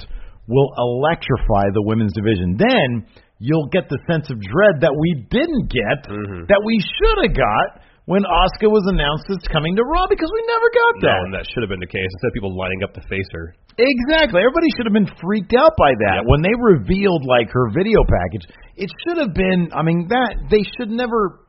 will 0.51 0.75
electrify 0.75 1.71
the 1.71 1.87
women's 1.87 2.13
division. 2.13 2.59
Then 2.59 3.07
you'll 3.39 3.71
get 3.71 3.89
the 3.89 3.99
sense 4.11 4.29
of 4.29 4.37
dread 4.43 4.83
that 4.83 4.93
we 4.93 5.25
didn't 5.31 5.71
get, 5.71 6.11
mm-hmm. 6.11 6.51
that 6.51 6.61
we 6.67 6.83
should 6.83 7.19
have 7.25 7.35
got 7.39 7.87
when 8.11 8.27
Asuka 8.27 8.67
was 8.67 8.83
announced 8.91 9.31
as 9.31 9.39
coming 9.55 9.79
to 9.79 9.87
Raw 9.87 10.11
because 10.11 10.27
we 10.27 10.43
never 10.51 10.69
got 10.75 10.93
No, 10.99 11.07
that. 11.07 11.19
and 11.25 11.33
that 11.39 11.45
should 11.47 11.63
have 11.63 11.71
been 11.71 11.81
the 11.81 11.89
case. 11.89 12.11
Instead 12.19 12.35
of 12.35 12.35
people 12.35 12.53
lining 12.59 12.83
up 12.83 12.91
to 12.99 13.03
face 13.07 13.31
her. 13.31 13.55
Exactly. 13.79 14.43
Everybody 14.43 14.69
should 14.75 14.91
have 14.91 14.97
been 14.99 15.09
freaked 15.23 15.55
out 15.55 15.79
by 15.79 15.95
that 16.11 16.27
when 16.27 16.43
they 16.43 16.51
revealed 16.59 17.23
like 17.23 17.49
her 17.55 17.71
video 17.71 18.03
package. 18.03 18.45
It 18.75 18.91
should 19.07 19.23
have 19.23 19.33
been. 19.33 19.71
I 19.71 19.87
mean, 19.87 20.11
that 20.11 20.51
they 20.51 20.67
should 20.77 20.91
never. 20.91 21.47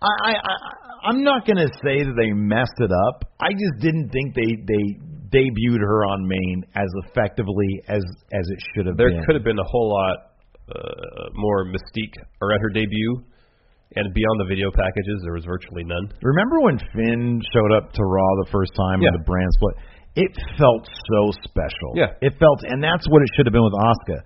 I, 0.00 0.08
I, 0.24 0.32
I 0.40 0.56
I'm 1.12 1.22
not 1.22 1.46
going 1.46 1.60
to 1.60 1.70
say 1.84 2.02
that 2.02 2.16
they 2.16 2.32
messed 2.32 2.78
it 2.78 2.90
up. 2.90 3.28
I 3.38 3.52
just 3.52 3.78
didn't 3.78 4.10
think 4.10 4.34
they 4.34 4.50
they 4.66 4.84
debuted 5.30 5.80
her 5.80 6.04
on 6.06 6.26
main 6.26 6.64
as 6.74 6.88
effectively 7.06 7.68
as 7.88 8.02
as 8.32 8.44
it 8.48 8.58
should 8.74 8.86
have 8.86 8.96
There 8.96 9.10
been. 9.10 9.24
could 9.24 9.34
have 9.34 9.44
been 9.44 9.58
a 9.58 9.68
whole 9.70 9.90
lot 9.92 10.16
uh, 10.68 11.28
more 11.34 11.64
mystique 11.66 12.14
around 12.42 12.60
her 12.60 12.70
debut. 12.70 13.24
And 13.96 14.12
beyond 14.12 14.36
the 14.44 14.48
video 14.52 14.68
packages, 14.70 15.16
there 15.24 15.32
was 15.32 15.48
virtually 15.48 15.80
none. 15.82 16.12
Remember 16.20 16.60
when 16.60 16.76
Finn 16.92 17.40
showed 17.56 17.72
up 17.72 17.88
to 17.96 18.02
Raw 18.04 18.30
the 18.44 18.50
first 18.52 18.76
time 18.76 19.00
Yeah. 19.00 19.08
with 19.16 19.20
the 19.20 19.24
brand 19.24 19.48
split? 19.56 19.74
It 20.28 20.32
felt 20.60 20.84
so 21.08 21.32
special. 21.48 21.96
Yeah. 21.96 22.12
It 22.20 22.36
felt, 22.36 22.60
and 22.68 22.84
that's 22.84 23.08
what 23.08 23.22
it 23.24 23.28
should 23.34 23.46
have 23.48 23.54
been 23.56 23.64
with 23.64 23.72
Asuka. 23.72 24.18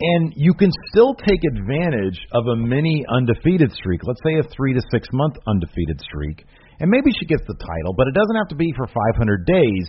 And 0.00 0.32
you 0.36 0.54
can 0.54 0.70
still 0.92 1.12
take 1.12 1.40
advantage 1.56 2.16
of 2.32 2.46
a 2.48 2.56
mini 2.56 3.04
undefeated 3.12 3.72
streak. 3.72 4.00
Let's 4.04 4.20
say 4.24 4.40
a 4.40 4.44
three 4.56 4.72
to 4.72 4.80
six 4.92 5.08
month 5.12 5.36
undefeated 5.46 6.00
streak, 6.00 6.44
and 6.80 6.88
maybe 6.90 7.12
she 7.20 7.26
gets 7.26 7.44
the 7.46 7.56
title, 7.60 7.92
but 7.96 8.08
it 8.08 8.14
doesn't 8.16 8.36
have 8.36 8.48
to 8.48 8.56
be 8.56 8.72
for 8.76 8.86
500 8.88 9.44
days. 9.44 9.86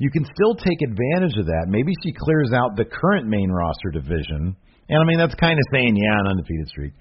You 0.00 0.10
can 0.10 0.24
still 0.24 0.56
take 0.56 0.80
advantage 0.80 1.36
of 1.36 1.44
that. 1.46 1.68
Maybe 1.68 1.92
she 2.02 2.12
clears 2.16 2.50
out 2.56 2.74
the 2.74 2.88
current 2.88 3.28
main 3.28 3.50
roster 3.52 3.92
division, 3.92 4.56
and 4.88 4.98
I 4.98 5.04
mean 5.04 5.18
that's 5.20 5.36
kind 5.36 5.60
of 5.60 5.64
saying 5.72 5.94
yeah, 5.94 6.24
an 6.24 6.26
undefeated 6.32 6.68
streak, 6.68 6.92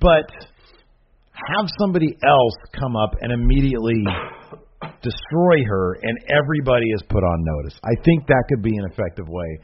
but 0.00 0.30
have 1.34 1.66
somebody 1.80 2.14
else 2.22 2.56
come 2.78 2.94
up 2.94 3.16
and 3.20 3.32
immediately 3.32 3.98
destroy 5.02 5.56
her 5.66 5.98
and 6.02 6.18
everybody 6.30 6.86
is 6.94 7.02
put 7.08 7.22
on 7.22 7.38
notice. 7.42 7.78
I 7.82 7.94
think 8.04 8.26
that 8.26 8.44
could 8.48 8.62
be 8.62 8.76
an 8.76 8.86
effective 8.90 9.26
way 9.28 9.58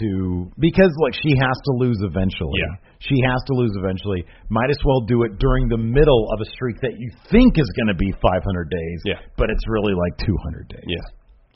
to 0.00 0.50
because 0.58 0.92
like 1.00 1.14
she 1.14 1.32
has 1.36 1.56
to 1.64 1.72
lose 1.80 1.98
eventually. 2.04 2.60
Yeah. 2.60 2.76
She 3.00 3.16
has 3.24 3.40
to 3.48 3.52
lose 3.54 3.72
eventually. 3.76 4.24
Might 4.50 4.70
as 4.70 4.78
well 4.84 5.00
do 5.06 5.22
it 5.24 5.38
during 5.38 5.68
the 5.68 5.78
middle 5.78 6.28
of 6.32 6.40
a 6.40 6.48
streak 6.52 6.76
that 6.82 6.98
you 6.98 7.08
think 7.30 7.56
is 7.56 7.68
going 7.76 7.88
to 7.88 7.94
be 7.96 8.10
500 8.20 8.42
days, 8.70 8.98
Yeah. 9.06 9.20
but 9.36 9.50
it's 9.50 9.64
really 9.68 9.94
like 9.94 10.18
200 10.26 10.68
days. 10.68 10.84
Yeah. 10.86 11.06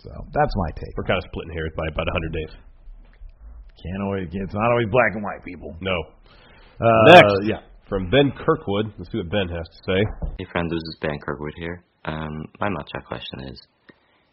So 0.02 0.10
that's 0.34 0.54
my 0.56 0.70
take. 0.74 0.96
We're 0.96 1.04
kind 1.06 1.18
of 1.18 1.24
splitting 1.30 1.54
hairs 1.54 1.70
by 1.76 1.86
about 1.94 2.06
100 2.10 2.32
days. 2.34 2.52
Can't 3.78 4.02
always. 4.02 4.28
It's 4.32 4.54
not 4.54 4.70
always 4.70 4.88
black 4.90 5.14
and 5.14 5.22
white, 5.22 5.44
people. 5.44 5.76
No. 5.80 5.96
Uh, 6.80 7.14
Next, 7.14 7.34
yeah. 7.46 7.60
from 7.88 8.10
Ben 8.10 8.32
Kirkwood. 8.36 8.92
Let's 8.98 9.10
see 9.12 9.18
what 9.18 9.30
Ben 9.30 9.48
has 9.48 9.66
to 9.66 9.80
say. 9.86 10.00
Hey 10.38 10.46
friend, 10.50 10.68
this 10.70 10.82
is 10.82 10.98
Ben 11.00 11.18
Kirkwood 11.24 11.54
here. 11.56 11.84
Um, 12.04 12.44
my 12.60 12.68
match 12.68 12.88
chat 12.92 13.06
question 13.06 13.48
is, 13.48 13.60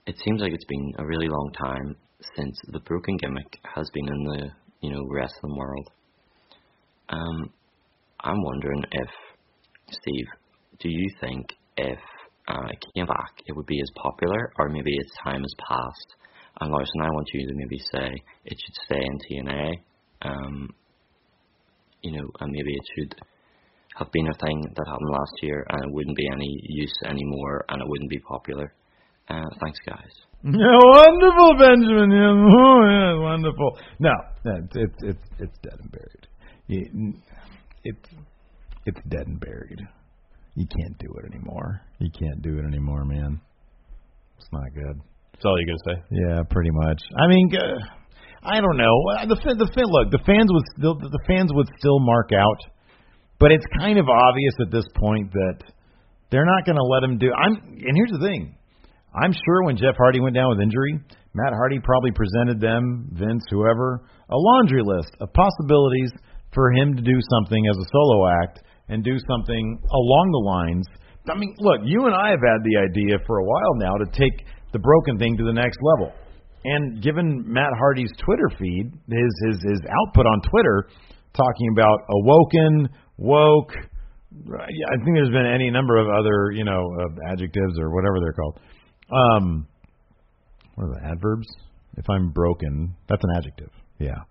it 0.07 0.15
seems 0.26 0.41
like 0.41 0.51
it's 0.51 0.65
been 0.65 0.93
a 0.97 1.05
really 1.05 1.28
long 1.28 1.51
time 1.53 1.95
since 2.36 2.57
the 2.74 2.80
broken 2.82 3.15
gimmick 3.17 3.59
has 3.76 3.88
been 3.93 4.07
in 4.07 4.24
the, 4.24 4.49
you 4.82 4.91
know, 4.91 5.05
wrestling 5.09 5.55
world. 5.55 5.89
Um, 7.09 7.53
I'm 8.22 8.41
wondering 8.43 8.84
if, 8.91 9.09
Steve, 9.91 10.26
do 10.80 10.89
you 10.89 11.09
think 11.22 11.45
if 11.78 11.99
uh, 12.49 12.67
it 12.71 12.83
came 12.95 13.05
back, 13.05 13.33
it 13.45 13.55
would 13.55 13.65
be 13.67 13.79
as 13.81 13.89
popular, 13.95 14.51
or 14.57 14.69
maybe 14.69 14.91
its 14.95 15.11
time 15.23 15.41
has 15.41 15.55
passed? 15.67 16.15
And 16.61 16.71
Larson, 16.71 17.01
I 17.01 17.09
want 17.11 17.29
you 17.33 17.47
to 17.47 17.53
maybe 17.55 17.79
say 17.93 18.09
it 18.45 18.57
should 18.59 18.75
stay 18.85 18.99
in 18.99 19.45
TNA, 19.47 19.71
um, 20.23 20.69
you 22.01 22.11
know, 22.11 22.27
and 22.39 22.51
maybe 22.51 22.73
it 22.73 22.85
should 22.95 23.15
have 23.97 24.11
been 24.11 24.27
a 24.27 24.33
thing 24.45 24.61
that 24.75 24.87
happened 24.87 25.09
last 25.11 25.33
year, 25.41 25.65
and 25.69 25.83
it 25.85 25.91
wouldn't 25.93 26.17
be 26.17 26.27
any 26.33 26.59
use 26.69 26.93
anymore, 27.05 27.65
and 27.69 27.81
it 27.81 27.87
wouldn't 27.87 28.09
be 28.09 28.19
popular. 28.19 28.73
Uh, 29.29 29.45
thanks, 29.61 29.79
guys. 29.85 30.11
Yeah, 30.43 30.79
wonderful, 30.95 31.53
Benjamin. 31.59 32.11
Yeah, 32.11 32.31
oh, 32.31 32.81
yeah, 32.89 33.19
wonderful. 33.21 33.77
No, 33.99 34.11
it's 34.45 34.75
it's 34.75 35.03
it's 35.03 35.25
it's 35.39 35.57
dead 35.61 35.79
and 35.81 35.91
buried. 35.91 36.27
You- 36.67 37.13
It's 37.83 38.09
it's 38.85 38.99
dead 39.09 39.27
and 39.27 39.39
buried. 39.39 39.81
You 40.60 40.68
can't 40.68 40.97
do 40.99 41.07
it 41.24 41.32
anymore. 41.32 41.80
You 41.99 42.12
can't 42.12 42.41
do 42.43 42.60
it 42.60 42.66
anymore, 42.68 43.05
man. 43.05 43.39
It's 44.36 44.51
not 44.51 44.68
good. 44.76 44.99
That's 45.32 45.45
all 45.45 45.55
you're 45.55 45.72
gonna 45.72 45.88
say. 45.88 45.97
Yeah, 46.12 46.43
pretty 46.51 46.72
much. 46.84 46.99
I 47.16 47.28
mean, 47.32 47.47
uh, 47.55 47.80
I 48.43 48.60
don't 48.60 48.76
know. 48.76 48.91
The 49.24 49.39
the 49.55 49.72
fan, 49.72 49.88
look, 49.88 50.12
the 50.12 50.20
fans 50.28 50.51
would 50.51 50.68
still 50.76 50.95
the 50.99 51.24
fans 51.32 51.55
would 51.55 51.68
still 51.80 52.03
mark 52.03 52.32
out, 52.36 52.60
but 53.39 53.53
it's 53.53 53.64
kind 53.80 53.99
of 53.99 54.12
obvious 54.12 54.51
at 54.60 54.70
this 54.70 54.84
point 54.99 55.32
that 55.32 55.64
they're 56.30 56.45
not 56.45 56.66
going 56.66 56.76
to 56.76 56.84
let 56.84 57.07
him 57.07 57.18
do. 57.18 57.32
I'm 57.32 57.55
and 57.80 57.95
here's 57.95 58.12
the 58.12 58.20
thing. 58.20 58.60
I'm 59.16 59.32
sure 59.32 59.64
when 59.64 59.78
Jeff 59.78 59.95
Hardy 59.95 60.20
went 60.20 60.36
down 60.36 60.51
with 60.51 60.60
injury, 60.60 60.99
Matt 61.34 61.55
Hardy 61.55 61.80
probably 61.80 62.12
presented 62.12 62.60
them, 62.60 63.07
Vince, 63.16 63.47
whoever, 63.49 64.03
a 64.28 64.36
laundry 64.36 64.84
list 64.84 65.16
of 65.22 65.32
possibilities 65.32 66.12
for 66.51 66.70
him 66.74 66.99
to 66.99 67.01
do 67.01 67.16
something 67.32 67.64
as 67.64 67.78
a 67.80 67.88
solo 67.95 68.28
act 68.43 68.60
and 68.89 69.03
do 69.03 69.17
something 69.29 69.79
along 69.91 70.25
the 70.31 70.45
lines. 70.45 70.85
I 71.29 71.37
mean, 71.37 71.53
look, 71.59 71.81
you 71.85 72.05
and 72.05 72.15
I 72.15 72.29
have 72.29 72.41
had 72.41 72.61
the 72.63 72.77
idea 72.77 73.17
for 73.25 73.37
a 73.37 73.45
while 73.45 73.75
now 73.75 73.93
to 73.97 74.05
take 74.11 74.45
the 74.73 74.79
broken 74.79 75.17
thing 75.17 75.37
to 75.37 75.43
the 75.43 75.53
next 75.53 75.77
level. 75.81 76.13
And 76.65 77.01
given 77.01 77.43
Matt 77.45 77.71
Hardy's 77.77 78.11
Twitter 78.23 78.49
feed, 78.59 78.91
his 79.07 79.31
his 79.47 79.57
his 79.63 79.81
output 79.87 80.25
on 80.25 80.41
Twitter, 80.49 80.89
talking 81.33 81.69
about 81.71 81.99
awoken, 82.09 82.89
woke, 83.17 83.71
I 83.73 84.95
think 85.03 85.15
there's 85.15 85.29
been 85.29 85.45
any 85.45 85.71
number 85.71 85.97
of 85.97 86.07
other 86.09 86.51
you 86.51 86.65
know 86.65 86.83
uh, 86.99 87.31
adjectives 87.31 87.79
or 87.79 87.93
whatever 87.95 88.19
they're 88.19 88.33
called. 88.33 88.59
Um, 89.11 89.67
what 90.75 90.85
are 90.85 90.99
the 90.99 91.07
adverbs? 91.07 91.47
If 91.97 92.09
I'm 92.09 92.31
broken, 92.31 92.95
that's 93.07 93.23
an 93.23 93.37
adjective. 93.37 93.69
Yeah. 93.99 94.23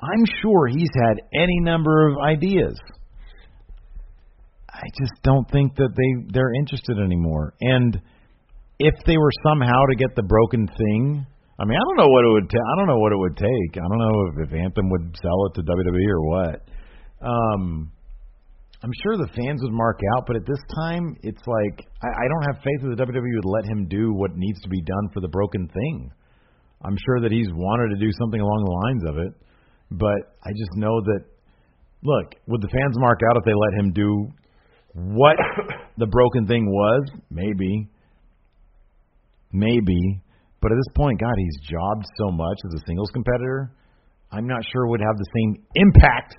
I'm 0.00 0.24
sure 0.42 0.66
he's 0.66 0.90
had 0.94 1.20
any 1.34 1.60
number 1.60 2.08
of 2.08 2.16
ideas. 2.18 2.78
I 4.68 4.88
just 4.98 5.12
don't 5.22 5.44
think 5.50 5.76
that 5.76 5.92
they 5.92 6.32
they're 6.32 6.54
interested 6.54 6.98
anymore. 6.98 7.54
And 7.60 8.00
if 8.78 8.94
they 9.04 9.18
were 9.18 9.32
somehow 9.44 9.84
to 9.90 9.96
get 9.96 10.16
the 10.16 10.22
broken 10.22 10.66
thing, 10.66 11.26
I 11.60 11.64
mean, 11.66 11.76
I 11.76 11.84
don't 11.84 12.00
know 12.00 12.08
what 12.08 12.24
it 12.24 12.32
would. 12.32 12.48
ta- 12.48 12.68
I 12.72 12.74
don't 12.78 12.88
know 12.88 12.98
what 12.98 13.12
it 13.12 13.20
would 13.20 13.36
take. 13.36 13.72
I 13.76 13.84
don't 13.84 14.00
know 14.00 14.16
if, 14.32 14.48
if 14.48 14.52
Anthem 14.56 14.88
would 14.88 15.14
sell 15.20 15.46
it 15.46 15.60
to 15.60 15.62
WWE 15.62 16.08
or 16.08 16.22
what. 16.24 16.56
Um, 17.20 17.92
I'm 18.82 18.92
sure 19.04 19.18
the 19.18 19.28
fans 19.36 19.60
would 19.62 19.76
mark 19.76 20.00
out, 20.16 20.24
but 20.26 20.36
at 20.36 20.46
this 20.46 20.60
time, 20.74 21.14
it's 21.22 21.44
like 21.44 21.84
I, 22.02 22.08
I 22.08 22.24
don't 22.32 22.46
have 22.48 22.64
faith 22.64 22.80
that 22.80 22.96
the 22.96 23.02
WWE 23.04 23.36
would 23.36 23.52
let 23.52 23.68
him 23.68 23.86
do 23.88 24.14
what 24.14 24.32
needs 24.34 24.60
to 24.62 24.70
be 24.70 24.80
done 24.80 25.12
for 25.12 25.20
the 25.20 25.28
broken 25.28 25.68
thing. 25.68 26.10
I'm 26.82 26.96
sure 27.04 27.20
that 27.20 27.30
he's 27.30 27.52
wanted 27.52 27.92
to 27.92 28.00
do 28.00 28.10
something 28.18 28.40
along 28.40 28.64
the 28.64 28.72
lines 28.72 29.04
of 29.04 29.14
it, 29.28 29.32
but 29.90 30.36
I 30.44 30.50
just 30.50 30.74
know 30.76 31.00
that. 31.00 31.24
Look, 32.02 32.34
would 32.46 32.62
the 32.62 32.68
fans 32.68 32.96
mark 32.96 33.20
out 33.28 33.36
if 33.36 33.44
they 33.44 33.52
let 33.52 33.84
him 33.84 33.92
do 33.92 34.32
what 34.94 35.36
the 35.98 36.06
broken 36.06 36.46
thing 36.46 36.66
was? 36.66 37.10
Maybe, 37.30 37.88
maybe. 39.52 40.20
But 40.60 40.72
at 40.72 40.76
this 40.76 40.94
point, 40.94 41.20
God, 41.20 41.34
he's 41.36 41.58
jobbed 41.70 42.04
so 42.18 42.30
much 42.30 42.58
as 42.66 42.80
a 42.80 42.86
singles 42.86 43.10
competitor. 43.12 43.72
I'm 44.32 44.46
not 44.46 44.62
sure 44.72 44.84
it 44.84 44.90
would 44.90 45.00
have 45.00 45.16
the 45.16 45.26
same 45.34 45.64
impact 45.74 46.36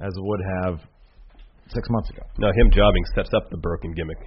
as 0.00 0.12
it 0.14 0.22
would 0.22 0.40
have 0.62 0.80
six 1.68 1.88
months 1.90 2.10
ago. 2.10 2.22
No, 2.38 2.48
him 2.48 2.70
jobbing 2.72 3.04
sets 3.14 3.30
up 3.34 3.50
the 3.50 3.56
broken 3.56 3.92
gimmick. 3.92 4.18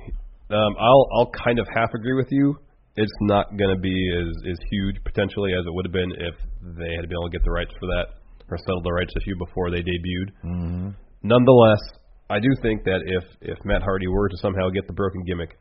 Um, 0.50 0.74
I'll 0.80 1.08
I'll 1.16 1.32
kind 1.46 1.60
of 1.60 1.68
half 1.76 1.90
agree 1.94 2.16
with 2.16 2.28
you. 2.32 2.56
It's 2.96 3.14
not 3.22 3.56
going 3.56 3.74
to 3.74 3.80
be 3.80 3.94
as 4.18 4.52
as 4.52 4.58
huge 4.72 4.98
potentially 5.04 5.54
as 5.54 5.66
it 5.66 5.74
would 5.74 5.86
have 5.86 5.94
been 5.94 6.12
if 6.12 6.36
they 6.78 6.96
had 6.96 7.08
been 7.08 7.18
able 7.20 7.30
to 7.30 7.38
get 7.38 7.44
the 7.44 7.52
rights 7.52 7.72
for 7.80 7.86
that 7.88 8.19
or 8.52 8.58
settle 8.58 8.82
the 8.82 8.92
rights 8.92 9.14
issue 9.16 9.36
before 9.38 9.72
they 9.72 9.82
debuted. 9.82 10.30
Mm-hmm. 10.44 10.90
Nonetheless, 11.24 11.82
I 12.30 12.40
do 12.40 12.50
think 12.62 12.84
that 12.84 13.02
if 13.06 13.24
if 13.42 13.58
Matt 13.66 13.82
Hardy 13.82 14.08
were 14.08 14.30
to 14.30 14.38
somehow 14.38 14.70
get 14.70 14.88
the 14.88 14.94
broken 14.94 15.24
gimmick, 15.26 15.58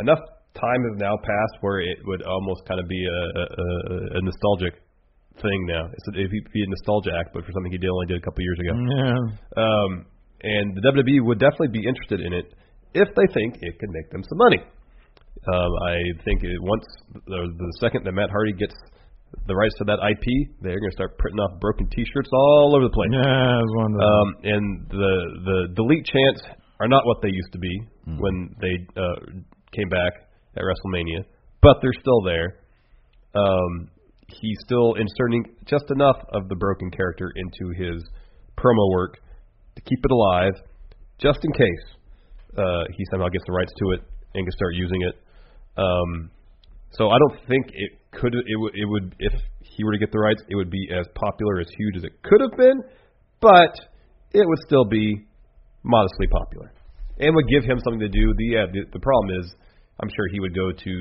enough 0.00 0.20
time 0.54 0.82
has 0.90 0.96
now 0.98 1.16
passed 1.16 1.56
where 1.60 1.80
it 1.80 1.98
would 2.04 2.22
almost 2.22 2.64
kind 2.66 2.80
of 2.80 2.88
be 2.88 3.04
a 3.04 3.20
a, 3.38 3.44
a, 3.44 4.18
a 4.18 4.20
nostalgic 4.22 4.80
thing 5.42 5.66
now. 5.66 5.88
It's 5.92 6.08
a, 6.08 6.20
it'd 6.20 6.30
be 6.30 6.62
a 6.62 6.68
nostalgia 6.68 7.12
act, 7.18 7.30
but 7.34 7.44
for 7.44 7.52
something 7.52 7.72
he 7.72 7.78
did 7.78 7.90
only 7.90 8.06
did 8.06 8.16
a 8.16 8.24
couple 8.24 8.40
years 8.42 8.58
ago. 8.60 8.72
Yeah. 8.72 9.62
Um, 9.62 9.90
and 10.42 10.76
the 10.76 10.82
WWE 10.92 11.24
would 11.26 11.38
definitely 11.38 11.72
be 11.72 11.84
interested 11.86 12.20
in 12.20 12.32
it 12.32 12.54
if 12.94 13.08
they 13.14 13.28
think 13.32 13.58
it 13.60 13.78
could 13.78 13.90
make 13.90 14.10
them 14.10 14.22
some 14.22 14.38
money. 14.38 14.62
Um, 15.52 15.72
I 15.86 15.96
think 16.24 16.42
it, 16.42 16.58
once 16.60 16.84
the, 17.26 17.40
the 17.58 17.72
second 17.80 18.04
that 18.04 18.12
Matt 18.12 18.30
Hardy 18.30 18.52
gets 18.52 18.74
the 19.46 19.54
rights 19.54 19.74
to 19.78 19.84
that 19.84 19.98
IP, 20.02 20.26
they're 20.60 20.78
going 20.78 20.90
to 20.90 20.96
start 20.96 21.18
printing 21.18 21.40
off 21.40 21.60
broken 21.60 21.86
T-shirts 21.88 22.30
all 22.32 22.74
over 22.74 22.84
the 22.84 22.94
place. 22.94 23.10
Yeah, 23.12 23.58
it's 23.62 23.74
wonderful. 23.76 24.06
Um, 24.06 24.28
and 24.42 24.64
the 24.90 25.14
the 25.44 25.58
delete 25.74 26.06
chants 26.06 26.42
are 26.80 26.88
not 26.88 27.06
what 27.06 27.22
they 27.22 27.30
used 27.30 27.52
to 27.52 27.58
be 27.58 27.74
when 28.18 28.54
they 28.60 28.74
uh, 28.96 29.40
came 29.72 29.88
back 29.88 30.12
at 30.56 30.62
WrestleMania, 30.62 31.24
but 31.62 31.78
they're 31.82 31.96
still 32.00 32.22
there. 32.22 32.60
Um, 33.34 33.90
he's 34.28 34.58
still 34.64 34.94
inserting 34.94 35.44
just 35.66 35.84
enough 35.90 36.16
of 36.32 36.48
the 36.48 36.56
broken 36.56 36.90
character 36.90 37.32
into 37.36 37.72
his 37.76 38.02
promo 38.58 38.90
work 38.92 39.18
to 39.76 39.82
keep 39.82 39.98
it 40.02 40.10
alive, 40.10 40.52
just 41.20 41.38
in 41.42 41.52
case 41.52 41.86
uh, 42.58 42.84
he 42.96 43.04
somehow 43.10 43.28
gets 43.28 43.44
the 43.46 43.52
rights 43.52 43.72
to 43.78 43.90
it 43.92 44.00
and 44.34 44.46
can 44.46 44.52
start 44.52 44.74
using 44.74 45.02
it. 45.02 45.14
Um, 45.76 46.30
so 46.92 47.10
I 47.10 47.18
don't 47.18 47.46
think 47.46 47.66
it 47.72 47.92
could 48.16 48.34
it 48.34 48.56
would 48.58 48.72
it 48.74 48.86
would 48.88 49.14
if 49.18 49.32
he 49.60 49.84
were 49.84 49.92
to 49.92 49.98
get 49.98 50.10
the 50.12 50.18
rights, 50.18 50.42
it 50.48 50.56
would 50.56 50.70
be 50.70 50.88
as 50.92 51.06
popular 51.14 51.60
as 51.60 51.68
huge 51.76 51.96
as 51.98 52.04
it 52.04 52.12
could 52.24 52.40
have 52.40 52.56
been, 52.56 52.82
but 53.40 53.72
it 54.32 54.44
would 54.46 54.58
still 54.66 54.84
be 54.84 55.24
modestly 55.84 56.26
popular 56.26 56.72
and 57.20 57.34
would 57.34 57.48
give 57.48 57.64
him 57.64 57.78
something 57.84 58.00
to 58.00 58.08
do. 58.08 58.34
The 58.36 58.46
yeah, 58.50 58.66
the, 58.72 58.84
the 58.92 59.00
problem 59.00 59.38
is, 59.40 59.46
I'm 60.02 60.08
sure 60.08 60.26
he 60.32 60.40
would 60.40 60.54
go 60.54 60.72
to 60.72 60.92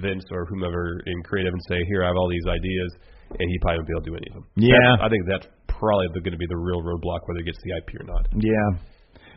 Vince 0.00 0.24
or 0.30 0.46
whomever 0.46 1.00
in 1.04 1.22
creative 1.24 1.52
and 1.52 1.62
say, 1.68 1.80
"Here, 1.88 2.04
I 2.04 2.08
have 2.08 2.16
all 2.16 2.28
these 2.28 2.46
ideas," 2.48 2.90
and 3.32 3.46
he 3.48 3.56
probably 3.60 3.84
wouldn't 3.84 3.88
be 3.88 3.94
able 3.96 4.04
to 4.04 4.10
do 4.12 4.16
any 4.16 4.28
of 4.30 4.34
them. 4.40 4.46
Yeah. 4.56 4.72
That's- 4.72 5.04
I 5.04 5.08
think 5.08 5.22
that's 5.28 5.48
probably 5.68 6.08
going 6.08 6.32
to 6.36 6.40
be 6.40 6.48
the 6.48 6.56
real 6.56 6.80
roadblock, 6.82 7.24
whether 7.28 7.40
he 7.40 7.46
gets 7.46 7.60
the 7.62 7.72
IP 7.76 8.00
or 8.00 8.04
not. 8.04 8.26
Yeah. 8.34 8.68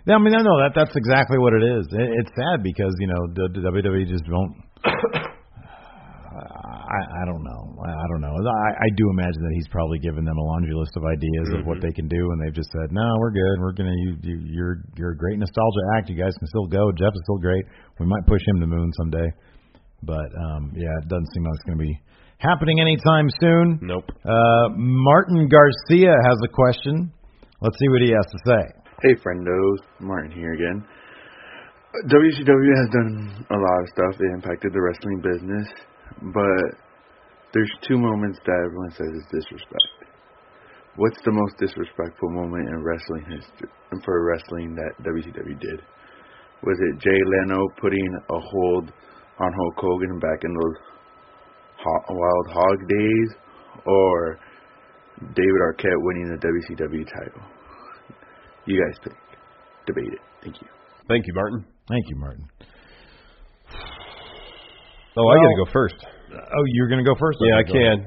Yeah, 0.08 0.16
I 0.16 0.18
mean, 0.18 0.34
I 0.34 0.42
know 0.42 0.58
that 0.66 0.74
that's 0.74 0.96
exactly 0.98 1.38
what 1.38 1.54
it 1.54 1.62
is. 1.62 1.86
It, 1.94 2.10
it's 2.26 2.34
sad 2.34 2.64
because 2.64 2.90
you 2.98 3.06
know 3.06 3.22
the, 3.38 3.46
the 3.54 3.62
WWE 3.70 4.10
just 4.10 4.26
won't. 4.28 4.58
I 6.92 7.00
I 7.22 7.24
don't 7.26 7.44
know. 7.48 7.62
I, 7.88 7.92
I 7.96 8.06
don't 8.12 8.20
know. 8.22 8.36
I 8.36 8.70
I 8.84 8.90
do 9.00 9.06
imagine 9.16 9.40
that 9.48 9.54
he's 9.56 9.68
probably 9.72 10.00
given 10.00 10.26
them 10.28 10.36
a 10.38 10.44
laundry 10.44 10.76
list 10.76 10.92
of 11.00 11.04
ideas 11.08 11.48
of 11.56 11.66
what 11.66 11.78
Mhm. 11.80 11.84
they 11.88 11.94
can 11.96 12.08
do, 12.12 12.20
and 12.20 12.38
they've 12.44 12.54
just 12.54 12.70
said, 12.76 12.92
"No, 12.92 13.08
we're 13.20 13.32
good. 13.32 13.56
We're 13.64 13.72
gonna 13.74 13.96
you, 14.04 14.12
you 14.22 14.36
you're 14.52 14.76
you're 15.00 15.12
a 15.16 15.18
great 15.18 15.40
nostalgia 15.40 15.84
act. 15.96 16.10
You 16.10 16.18
guys 16.20 16.36
can 16.36 16.48
still 16.52 16.68
go. 16.68 16.92
Jeff 16.92 17.14
is 17.16 17.22
still 17.24 17.40
great. 17.40 17.64
We 18.00 18.06
might 18.06 18.26
push 18.28 18.42
him 18.46 18.60
to 18.60 18.68
the 18.68 18.72
moon 18.76 18.92
someday, 19.00 19.30
but 20.04 20.28
um 20.52 20.72
yeah, 20.76 20.92
it 21.02 21.08
doesn't 21.08 21.32
seem 21.34 21.44
like 21.48 21.56
it's 21.56 21.64
gonna 21.64 21.78
be 21.80 21.96
happening 22.40 22.82
anytime 22.82 23.30
soon. 23.40 23.80
Nope. 23.82 24.12
Uh, 24.26 24.68
Martin 24.76 25.48
Garcia 25.48 26.12
has 26.28 26.38
a 26.44 26.48
question. 26.50 27.12
Let's 27.62 27.78
see 27.80 27.88
what 27.90 28.02
he 28.02 28.10
has 28.12 28.26
to 28.34 28.40
say. 28.50 28.62
Hey, 29.04 29.14
friendos. 29.22 29.78
Martin 30.00 30.32
here 30.32 30.54
again. 30.54 30.84
WCW 32.08 32.74
has 32.82 32.90
done 32.90 33.46
a 33.52 33.58
lot 33.60 33.80
of 33.84 33.88
stuff. 33.90 34.18
They 34.18 34.28
impacted 34.34 34.72
the 34.74 34.82
wrestling 34.82 35.20
business, 35.22 35.68
but 36.20 36.78
there's 37.54 37.72
two 37.88 37.98
moments 37.98 38.40
that 38.46 38.64
everyone 38.66 38.92
says 38.92 39.08
is 39.08 39.26
disrespect. 39.32 40.12
What's 40.98 41.20
the 41.24 41.32
most 41.32 41.56
disrespectful 41.58 42.30
moment 42.32 42.68
in 42.68 42.84
wrestling 42.84 43.24
history 43.30 43.70
for 44.04 44.26
wrestling 44.26 44.76
that 44.76 44.92
WCW 45.04 45.60
did? 45.60 45.80
Was 46.64 46.78
it 46.80 47.00
Jay 47.00 47.20
Leno 47.26 47.68
putting 47.80 48.08
a 48.30 48.40
hold 48.40 48.92
on 49.40 49.54
Hulk 49.54 49.76
Hogan 49.78 50.20
back 50.20 50.44
in 50.44 50.54
those 50.54 50.78
ho- 51.78 52.14
Wild 52.14 52.48
Hog 52.52 52.78
days, 52.88 53.30
or 53.86 54.38
David 55.34 55.62
Arquette 55.66 55.98
winning 55.98 56.30
the 56.30 56.38
WCW 56.38 57.06
title? 57.08 57.42
You 58.66 58.84
guys 58.86 59.00
pick. 59.04 59.14
Debate 59.88 60.14
it. 60.14 60.20
Thank 60.44 60.62
you. 60.62 60.68
Thank 61.08 61.26
you, 61.26 61.34
Martin. 61.34 61.66
Thank 61.88 62.06
you, 62.10 62.16
Martin. 62.18 62.46
Oh, 65.18 65.28
I 65.28 65.36
got 65.36 65.52
to 65.52 65.60
go 65.66 65.70
first. 65.72 65.98
Oh, 66.32 66.64
you're 66.76 66.88
going 66.88 67.04
to 67.04 67.08
go 67.08 67.16
first? 67.20 67.38
Yeah, 67.44 67.60
I 67.60 67.64
can. 67.68 67.76
ahead. 67.76 68.02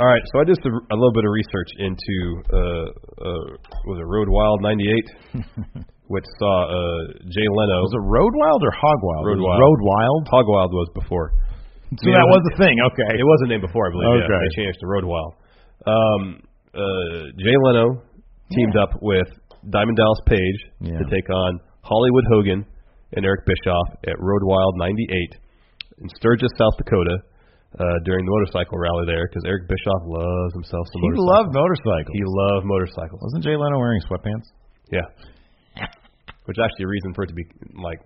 All 0.00 0.08
right, 0.08 0.22
so 0.34 0.40
I 0.40 0.44
did 0.48 0.58
a, 0.58 0.96
little 0.96 1.12
bit 1.14 1.22
of 1.22 1.30
research 1.30 1.70
into 1.78 2.16
uh, 2.50 2.86
uh, 3.22 3.46
was 3.86 3.96
it 4.02 4.08
Road 4.10 4.26
Wild 4.26 4.58
'98, 4.64 5.38
which 6.10 6.24
saw 6.40 6.66
uh, 6.66 7.02
Jay 7.30 7.46
Leno. 7.46 7.78
Was 7.86 7.94
it 7.94 8.02
Road 8.02 8.34
Wild 8.34 8.58
or 8.64 8.72
Hog 8.74 8.98
Wild? 9.04 9.22
Road 9.28 9.38
Wild. 9.38 9.60
Road 9.62 9.80
Wild. 9.86 10.22
Hog 10.34 10.46
Wild 10.50 10.72
was 10.74 10.88
before. 10.98 11.30
So 11.94 12.08
that 12.10 12.26
was 12.26 12.42
a 12.50 12.56
thing. 12.58 12.74
Okay. 12.90 13.06
It 13.14 13.22
was 13.22 13.38
a 13.44 13.48
name 13.52 13.60
before, 13.60 13.86
I 13.86 13.90
believe. 13.92 14.08
Yeah, 14.08 14.24
Okay. 14.26 14.40
they 14.40 14.52
changed 14.64 14.80
to 14.80 14.86
Road 14.88 15.04
Wild. 15.04 15.32
Um, 15.86 16.40
uh, 16.74 17.30
Jay 17.38 17.54
Leno 17.68 18.00
teamed 18.56 18.76
up 18.80 18.98
with 19.04 19.28
Diamond 19.68 19.94
Dallas 20.00 20.22
Page 20.26 20.58
Yeah. 20.80 20.98
to 20.98 21.04
take 21.12 21.28
on 21.30 21.60
Hollywood 21.84 22.24
Hogan 22.32 22.64
and 23.12 23.22
Eric 23.24 23.44
Bischoff 23.46 23.88
at 24.08 24.16
Road 24.18 24.42
Wild 24.42 24.74
'98 24.80 25.36
in 26.02 26.08
Sturgis, 26.18 26.50
South 26.58 26.74
Dakota. 26.78 27.16
Uh, 27.72 27.88
during 28.04 28.20
the 28.20 28.32
motorcycle 28.36 28.76
rally 28.76 29.08
there, 29.08 29.24
because 29.32 29.48
Eric 29.48 29.64
Bischoff 29.64 30.04
loves 30.04 30.52
himself 30.52 30.84
some 30.92 31.00
He 31.00 31.08
motorcycles. 31.08 31.32
loved 31.32 31.50
motorcycles. 31.56 32.12
He 32.12 32.20
loved 32.28 32.64
motorcycles. 32.68 33.16
Wasn't 33.24 33.40
Jay 33.48 33.56
Leno 33.56 33.80
wearing 33.80 34.04
sweatpants? 34.04 34.44
Yeah. 34.92 35.08
Which 36.44 36.60
is 36.60 36.62
actually 36.68 36.84
a 36.84 36.92
reason 36.92 37.16
for 37.16 37.24
it 37.24 37.32
to 37.32 37.36
be 37.38 37.48
like 37.80 37.96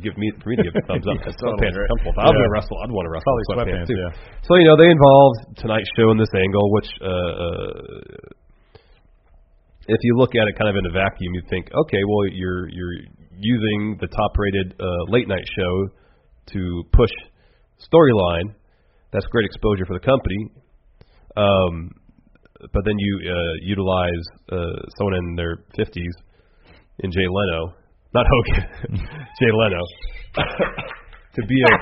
give 0.00 0.16
me 0.16 0.32
for 0.40 0.48
me 0.48 0.56
to 0.56 0.64
give 0.64 0.72
a 0.72 0.80
thumbs 0.88 1.04
up. 1.04 1.20
Yeah, 1.20 1.36
Sweatpants 1.36 1.76
right. 1.76 1.84
comfortable. 1.92 2.16
If 2.16 2.16
I 2.16 2.24
was 2.24 2.32
Yeah. 2.32 2.40
gonna 2.40 2.52
wrestle, 2.56 2.76
I'd 2.80 2.92
want 2.96 3.04
to 3.04 3.12
wrestle 3.12 3.28
Probably 3.28 3.44
sweatpants, 3.44 3.84
sweatpants, 3.84 3.92
too. 3.92 4.00
yeah. 4.00 4.40
So 4.48 4.50
you 4.56 4.64
know 4.72 4.76
they 4.80 4.88
involved 4.88 5.36
tonight's 5.60 5.90
show 6.00 6.08
in 6.08 6.16
this 6.16 6.32
angle, 6.32 6.64
which 6.80 6.88
uh, 7.04 7.04
uh, 7.04 8.32
if 9.84 10.00
you 10.00 10.16
look 10.16 10.32
at 10.32 10.48
it 10.48 10.56
kind 10.56 10.72
of 10.72 10.76
in 10.80 10.88
a 10.88 10.92
vacuum, 10.96 11.34
you'd 11.34 11.48
think, 11.52 11.68
okay, 11.74 12.00
well 12.08 12.24
you're 12.32 12.68
you're 12.72 12.96
using 13.36 13.96
the 14.00 14.08
top-rated 14.08 14.80
uh, 14.80 15.12
late 15.12 15.28
night 15.28 15.44
show 15.56 15.92
to 16.56 16.84
push 16.92 17.12
storyline. 17.80 18.54
That's 19.12 19.26
great 19.26 19.46
exposure 19.46 19.84
for 19.86 19.94
the 19.94 20.04
company. 20.04 20.50
Um, 21.36 21.90
but 22.72 22.84
then 22.84 22.98
you 22.98 23.12
uh, 23.24 23.54
utilize 23.62 24.24
uh, 24.52 24.84
someone 24.98 25.14
in 25.14 25.36
their 25.36 25.56
50s 25.78 26.14
in 27.00 27.10
Jay 27.10 27.24
Leno, 27.24 27.74
not 28.12 28.26
Hogan, 28.28 29.00
Jay 29.40 29.50
Leno, 29.52 29.80
to 31.34 31.42
be 31.46 31.56
a 31.62 31.74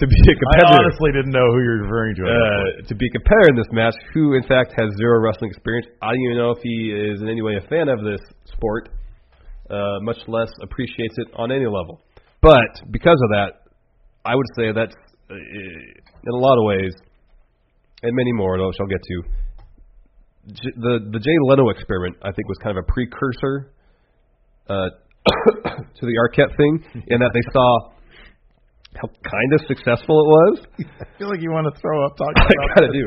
to 0.00 0.06
be 0.06 0.16
a 0.16 0.34
competitor. 0.40 0.72
I 0.72 0.80
honestly 0.80 1.12
didn't 1.12 1.32
know 1.32 1.44
who 1.52 1.60
you're 1.60 1.82
referring 1.84 2.16
to. 2.16 2.22
Uh, 2.24 2.88
to 2.88 2.94
be 2.94 3.06
a 3.06 3.10
competitor 3.10 3.50
in 3.50 3.56
this 3.56 3.68
match, 3.72 3.94
who 4.14 4.34
in 4.34 4.42
fact 4.44 4.72
has 4.78 4.88
zero 4.96 5.20
wrestling 5.20 5.50
experience. 5.50 5.86
I 6.00 6.16
don't 6.16 6.24
even 6.24 6.38
know 6.38 6.50
if 6.52 6.62
he 6.62 6.90
is 6.90 7.20
in 7.20 7.28
any 7.28 7.42
way 7.42 7.60
a 7.60 7.68
fan 7.68 7.88
of 7.88 8.00
this 8.00 8.20
sport, 8.46 8.88
uh, 9.68 10.00
much 10.00 10.18
less 10.28 10.50
appreciates 10.62 11.14
it 11.18 11.28
on 11.36 11.52
any 11.52 11.66
level. 11.66 12.00
But 12.40 12.90
because 12.90 13.20
of 13.22 13.30
that, 13.36 13.68
I 14.24 14.34
would 14.34 14.46
say 14.56 14.72
that's 14.72 14.94
in 15.36 16.32
a 16.32 16.36
lot 16.36 16.58
of 16.58 16.64
ways, 16.66 16.92
and 18.02 18.14
many 18.14 18.32
more, 18.32 18.58
which 18.66 18.76
I'll 18.80 18.86
get 18.86 19.02
to. 19.02 19.16
J- 20.52 20.74
The 20.76 20.94
the 21.12 21.20
Jay 21.20 21.36
Leno 21.48 21.68
experiment, 21.70 22.16
I 22.22 22.32
think, 22.32 22.48
was 22.48 22.58
kind 22.62 22.76
of 22.76 22.84
a 22.84 22.92
precursor 22.92 23.72
uh, 24.68 24.88
to 25.98 26.02
the 26.02 26.14
Arquette 26.22 26.56
thing, 26.56 27.02
in 27.06 27.20
that 27.20 27.30
they 27.32 27.46
saw 27.52 27.90
how 29.00 29.08
kind 29.08 29.50
of 29.54 29.60
successful 29.66 30.16
it 30.20 30.28
was. 30.28 30.54
I 31.00 31.06
feel 31.18 31.28
like 31.30 31.40
you 31.40 31.50
want 31.50 31.66
to 31.72 31.80
throw 31.80 32.04
up 32.04 32.16
talking 32.16 32.36
I 32.42 32.52
about 32.52 32.68
kind 32.76 32.86
of 32.86 32.92
do. 32.92 33.06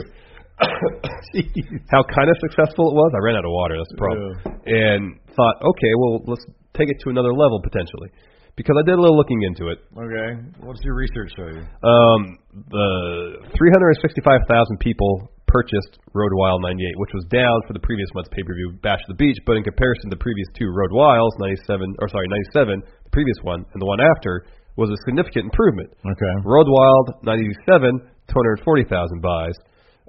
How 1.91 2.01
kind 2.07 2.29
of 2.31 2.35
successful 2.39 2.87
it 2.89 2.95
was. 2.95 3.11
I 3.13 3.19
ran 3.19 3.35
out 3.35 3.43
of 3.43 3.51
water. 3.51 3.75
That's 3.77 3.91
the 3.91 3.99
problem. 3.99 4.31
And 4.65 5.19
thought, 5.35 5.55
okay, 5.61 5.91
well, 5.99 6.23
let's 6.25 6.45
take 6.73 6.87
it 6.87 6.95
to 7.03 7.09
another 7.11 7.33
level 7.35 7.59
potentially, 7.61 8.09
because 8.55 8.75
I 8.79 8.83
did 8.87 8.95
a 8.95 9.01
little 9.01 9.19
looking 9.19 9.43
into 9.43 9.67
it. 9.67 9.83
Okay. 9.91 10.29
What's 10.63 10.79
your 10.83 10.95
research 10.95 11.31
show 11.35 11.47
you? 11.51 11.63
Um, 11.83 12.39
the 12.71 13.43
365,000 13.51 14.79
people 14.79 15.27
purchased 15.47 15.99
Road 16.15 16.31
Wild 16.35 16.63
98, 16.63 16.99
which 16.99 17.13
was 17.15 17.23
down 17.31 17.55
for 17.67 17.71
the 17.75 17.83
previous 17.83 18.07
month's 18.15 18.31
pay-per-view 18.31 18.79
Bash 18.83 18.99
at 18.99 19.11
the 19.11 19.19
Beach, 19.19 19.39
but 19.47 19.55
in 19.55 19.63
comparison 19.63 20.11
to 20.11 20.15
the 20.15 20.23
previous 20.23 20.47
two 20.55 20.71
Road 20.71 20.91
Wilds, 20.91 21.35
97 21.39 21.95
or 21.99 22.07
sorry 22.07 22.27
97, 22.55 22.83
the 22.83 23.13
previous 23.15 23.39
one 23.43 23.63
and 23.75 23.79
the 23.79 23.87
one 23.87 23.99
after 23.99 24.47
was 24.75 24.91
a 24.91 24.99
significant 25.07 25.51
improvement. 25.51 25.91
Okay. 26.03 26.33
Road 26.43 26.67
Wild 26.67 27.23
97, 27.23 28.03
240,000 28.27 29.23
buys. 29.23 29.55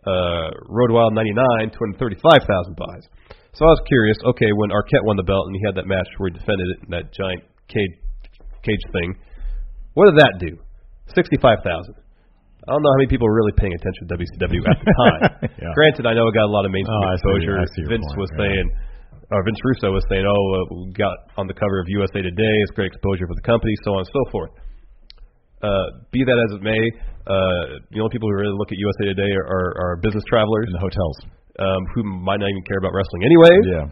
Uh, 0.07 0.51
Road 0.71 0.95
Wild 0.95 1.15
99, 1.15 1.71
235,000 1.75 2.79
buys. 2.79 3.03
So 3.55 3.67
I 3.67 3.75
was 3.75 3.83
curious. 3.87 4.19
Okay, 4.35 4.51
when 4.55 4.71
Arquette 4.71 5.03
won 5.03 5.17
the 5.17 5.27
belt 5.27 5.47
and 5.51 5.55
he 5.59 5.63
had 5.67 5.75
that 5.79 5.87
match 5.87 6.07
where 6.19 6.31
he 6.31 6.39
defended 6.39 6.69
it 6.75 6.79
in 6.87 6.91
that 6.95 7.11
giant 7.11 7.43
cage 7.67 7.95
cage 8.67 8.83
thing, 8.91 9.14
what 9.95 10.11
did 10.11 10.19
that 10.19 10.43
do? 10.43 10.59
65,000. 11.14 11.62
I 12.67 12.75
don't 12.75 12.83
know 12.83 12.91
how 12.91 12.99
many 12.99 13.07
people 13.07 13.31
were 13.31 13.39
really 13.39 13.55
paying 13.55 13.71
attention 13.79 14.11
to 14.11 14.19
WCW 14.19 14.61
at 14.67 14.79
the 14.83 14.91
time. 14.91 15.23
Yeah. 15.62 15.73
Granted, 15.73 16.05
I 16.05 16.12
know 16.19 16.27
it 16.29 16.35
got 16.37 16.45
a 16.45 16.53
lot 16.53 16.67
of 16.67 16.75
mainstream 16.75 17.01
Oh, 17.01 17.14
exposure. 17.14 17.57
See 17.79 17.87
Vince 17.89 18.05
point, 18.05 18.19
was 18.21 18.31
yeah. 18.35 18.43
saying, 18.45 18.67
or 19.33 19.41
Vince 19.47 19.59
Russo 19.64 19.89
was 19.95 20.05
saying, 20.11 20.27
"Oh, 20.29 20.37
uh, 20.37 20.59
we 20.85 20.93
got 20.93 21.17
on 21.41 21.47
the 21.49 21.55
cover 21.57 21.81
of 21.81 21.87
USA 21.89 22.21
Today. 22.21 22.55
It's 22.67 22.75
great 22.77 22.93
exposure 22.93 23.25
for 23.27 23.35
the 23.39 23.47
company, 23.47 23.73
so 23.87 23.95
on 23.97 24.05
and 24.05 24.11
so 24.12 24.23
forth." 24.31 24.53
Uh, 25.64 26.05
be 26.12 26.23
that 26.29 26.37
as 26.37 26.51
it 26.59 26.62
may, 26.62 26.83
uh, 27.25 27.81
the 27.89 27.99
only 28.05 28.12
people 28.12 28.29
who 28.29 28.37
really 28.37 28.53
look 28.55 28.69
at 28.71 28.77
USA 28.79 29.05
Today 29.17 29.33
are, 29.33 29.47
are, 29.49 29.71
are 29.81 29.93
business 30.05 30.23
travelers 30.29 30.69
in 30.69 30.75
the 30.77 30.83
hotels, 30.85 31.17
um, 31.59 31.81
who 31.97 32.05
might 32.05 32.39
not 32.43 32.51
even 32.53 32.62
care 32.69 32.79
about 32.79 32.93
wrestling 32.93 33.23
anyway. 33.25 33.55
Yeah. 33.73 33.87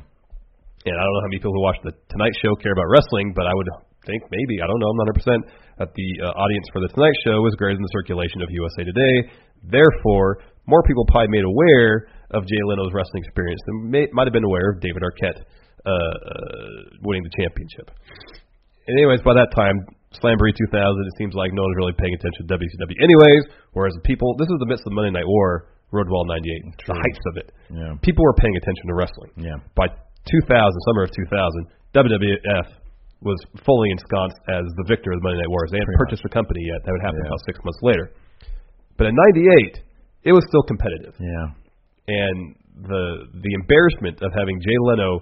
And 0.85 0.95
I 0.95 1.03
don't 1.03 1.15
know 1.17 1.23
how 1.25 1.31
many 1.33 1.41
people 1.41 1.57
who 1.57 1.65
watch 1.65 1.81
the 1.83 1.97
Tonight 2.13 2.35
Show 2.45 2.53
care 2.61 2.77
about 2.77 2.85
wrestling, 2.93 3.33
but 3.33 3.49
I 3.49 3.55
would 3.57 3.71
think 4.07 4.23
maybe 4.31 4.61
I 4.61 4.67
don't 4.69 4.81
know, 4.81 4.93
I'm 4.93 5.01
not 5.01 5.13
100 5.13 5.21
percent 5.21 5.43
that 5.81 5.91
the 5.97 6.09
uh, 6.23 6.33
audience 6.39 6.67
for 6.71 6.81
the 6.81 6.91
Tonight 6.95 7.17
Show 7.27 7.43
was 7.43 7.59
greater 7.59 7.75
than 7.75 7.83
the 7.83 7.97
circulation 7.97 8.41
of 8.41 8.49
USA 8.53 8.87
Today. 8.87 9.17
Therefore, 9.65 10.45
more 10.71 10.83
people 10.87 11.05
probably 11.09 11.33
made 11.33 11.45
aware 11.45 12.09
of 12.31 12.47
Jay 12.47 12.63
Leno's 12.65 12.93
wrestling 12.93 13.25
experience 13.25 13.61
than 13.67 13.91
may, 13.91 14.07
might 14.13 14.27
have 14.27 14.37
been 14.37 14.47
aware 14.47 14.73
of 14.73 14.81
David 14.81 15.03
Arquette 15.03 15.41
uh, 15.85 15.91
uh, 15.91 16.97
winning 17.03 17.23
the 17.25 17.35
championship. 17.37 17.91
And 18.87 18.97
anyways, 19.01 19.21
by 19.25 19.35
that 19.35 19.53
time, 19.53 19.77
Slamboree 20.21 20.55
2000, 20.55 20.71
it 20.71 21.15
seems 21.19 21.35
like 21.35 21.51
no 21.53 21.63
one's 21.65 21.77
really 21.77 21.97
paying 21.97 22.15
attention 22.15 22.47
to 22.47 22.55
WCW. 22.55 22.97
Anyways, 23.03 23.43
whereas 23.73 23.95
the 23.97 24.05
people, 24.05 24.37
this 24.39 24.47
is 24.47 24.59
the 24.61 24.69
midst 24.69 24.87
of 24.87 24.93
the 24.93 24.97
Monday 24.97 25.11
Night 25.11 25.27
War, 25.27 25.75
Road 25.91 26.07
Wild 26.11 26.29
98, 26.29 26.87
the 26.87 26.95
heights 26.95 27.25
of 27.31 27.35
it. 27.39 27.49
Yeah. 27.71 27.95
People 28.03 28.25
were 28.25 28.37
paying 28.39 28.57
attention 28.57 28.85
to 28.89 28.95
wrestling. 28.95 29.33
Yeah. 29.37 29.59
By 29.75 29.89
2000, 30.31 30.49
summer 30.87 31.03
of 31.05 31.11
2000, 31.13 31.67
WWF 31.95 32.67
was 33.25 33.41
fully 33.65 33.91
ensconced 33.91 34.37
as 34.53 34.65
the 34.79 34.85
victor 34.87 35.11
of 35.13 35.19
the 35.21 35.25
Monday 35.25 35.41
Night 35.43 35.51
Wars. 35.51 35.73
They 35.73 35.81
hadn't 35.81 35.97
Pretty 35.97 36.05
purchased 36.13 36.25
the 36.29 36.33
company 36.33 36.61
yet. 36.69 36.85
That 36.85 36.93
would 36.93 37.05
happen 37.05 37.21
Yeah. 37.25 37.33
about 37.33 37.41
six 37.49 37.57
months 37.65 37.81
later. 37.83 38.07
But 39.01 39.09
in 39.09 39.15
'98, 39.17 39.81
it 40.29 40.33
was 40.33 40.45
still 40.49 40.63
competitive, 40.63 41.15
Yeah. 41.19 41.47
and 42.09 42.55
the 42.85 43.27
the 43.33 43.53
embarrassment 43.65 44.21
of 44.23 44.31
having 44.37 44.61
Jay 44.61 44.79
Leno 44.87 45.21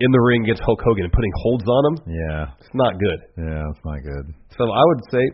in 0.00 0.10
the 0.12 0.20
ring 0.20 0.44
against 0.44 0.62
Hulk 0.64 0.80
Hogan 0.82 1.04
and 1.04 1.12
putting 1.12 1.32
holds 1.44 1.64
on 1.68 1.82
him, 1.92 1.96
Yeah. 2.08 2.52
it's 2.58 2.72
not 2.74 2.96
good. 2.98 3.20
Yeah, 3.36 3.68
it's 3.70 3.84
not 3.84 4.00
good. 4.02 4.24
So 4.56 4.64
I 4.70 4.82
would 4.88 5.02
say 5.12 5.24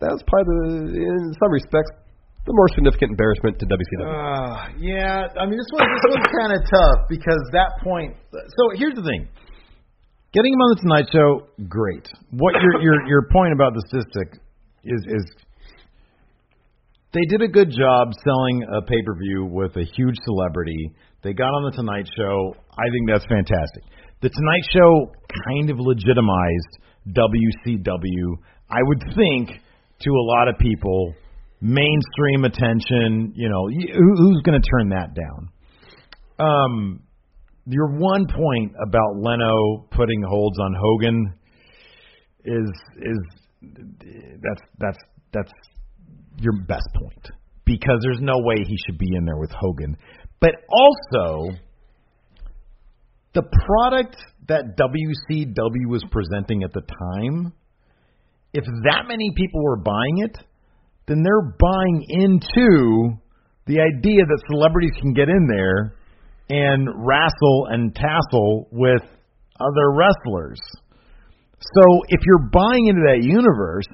that 0.00 0.10
was 0.14 0.22
probably, 0.30 0.92
the, 0.94 1.02
in 1.02 1.34
some 1.42 1.50
respects, 1.50 1.90
the 2.46 2.52
more 2.52 2.68
significant 2.76 3.10
embarrassment 3.16 3.58
to 3.58 3.66
WCW. 3.66 4.04
Uh, 4.06 4.68
yeah, 4.78 5.28
I 5.40 5.46
mean 5.46 5.56
this 5.58 5.66
one 5.72 5.82
this 5.88 6.04
one's 6.14 6.30
kind 6.38 6.52
of 6.52 6.60
tough 6.68 6.98
because 7.08 7.40
that 7.52 7.72
point. 7.82 8.14
So 8.30 8.62
here's 8.76 8.94
the 8.94 9.02
thing: 9.02 9.26
Getting 10.34 10.52
him 10.52 10.58
on 10.58 10.70
the 10.74 10.80
Tonight 10.82 11.06
Show, 11.14 11.46
great. 11.68 12.10
What 12.32 12.54
your 12.58 12.82
your 12.82 13.06
your 13.06 13.22
point 13.30 13.52
about 13.54 13.72
the 13.72 13.86
statistic 13.86 14.42
is 14.82 15.00
is 15.06 15.24
they 17.14 17.22
did 17.30 17.40
a 17.40 17.46
good 17.46 17.70
job 17.70 18.08
selling 18.26 18.66
a 18.66 18.82
pay 18.82 18.98
per 19.06 19.14
view 19.14 19.46
with 19.46 19.76
a 19.76 19.86
huge 19.94 20.16
celebrity. 20.24 20.90
They 21.22 21.34
got 21.34 21.54
on 21.54 21.70
the 21.70 21.76
Tonight 21.76 22.10
Show. 22.18 22.50
I 22.74 22.82
think 22.90 23.06
that's 23.06 23.24
fantastic. 23.30 23.84
The 24.22 24.30
Tonight 24.34 24.66
Show 24.74 25.14
kind 25.46 25.70
of 25.70 25.78
legitimized 25.78 26.72
WCW. 27.14 28.34
I 28.68 28.82
would 28.82 29.04
think 29.14 29.50
to 29.54 30.10
a 30.10 30.24
lot 30.34 30.48
of 30.48 30.58
people, 30.58 31.14
mainstream 31.60 32.42
attention. 32.42 33.34
You 33.36 33.50
know, 33.50 33.70
who, 33.70 34.16
who's 34.18 34.42
going 34.42 34.60
to 34.60 34.66
turn 34.66 34.88
that 34.88 35.14
down? 35.14 35.48
Um, 36.42 37.03
your 37.66 37.96
one 37.98 38.26
point 38.26 38.72
about 38.86 39.16
Leno 39.16 39.86
putting 39.90 40.22
holds 40.22 40.58
on 40.58 40.74
Hogan 40.78 41.34
is 42.44 42.70
is 43.00 43.18
that's 43.62 44.62
that's 44.78 44.98
that's 45.32 45.52
your 46.40 46.52
best 46.66 46.88
point 46.94 47.28
because 47.64 47.98
there's 48.02 48.20
no 48.20 48.38
way 48.38 48.56
he 48.58 48.76
should 48.86 48.98
be 48.98 49.08
in 49.16 49.24
there 49.24 49.38
with 49.38 49.50
Hogan. 49.50 49.96
But 50.40 50.56
also 50.68 51.56
the 53.32 53.42
product 53.42 54.16
that 54.48 54.76
WCW 54.76 55.88
was 55.88 56.04
presenting 56.10 56.62
at 56.62 56.72
the 56.72 56.82
time, 56.82 57.52
if 58.52 58.64
that 58.84 59.04
many 59.08 59.32
people 59.34 59.62
were 59.62 59.78
buying 59.78 60.18
it, 60.18 60.36
then 61.06 61.22
they're 61.22 61.56
buying 61.58 62.04
into 62.08 63.16
the 63.66 63.80
idea 63.80 64.20
that 64.26 64.42
celebrities 64.50 64.92
can 65.00 65.14
get 65.14 65.28
in 65.30 65.48
there 65.50 65.96
and 66.48 66.88
wrestle 67.06 67.66
and 67.70 67.94
tassel 67.94 68.68
with 68.70 69.02
other 69.60 69.86
wrestlers. 69.94 70.60
So 71.60 71.82
if 72.08 72.20
you're 72.26 72.50
buying 72.52 72.86
into 72.88 73.02
that 73.08 73.22
universe, 73.22 73.88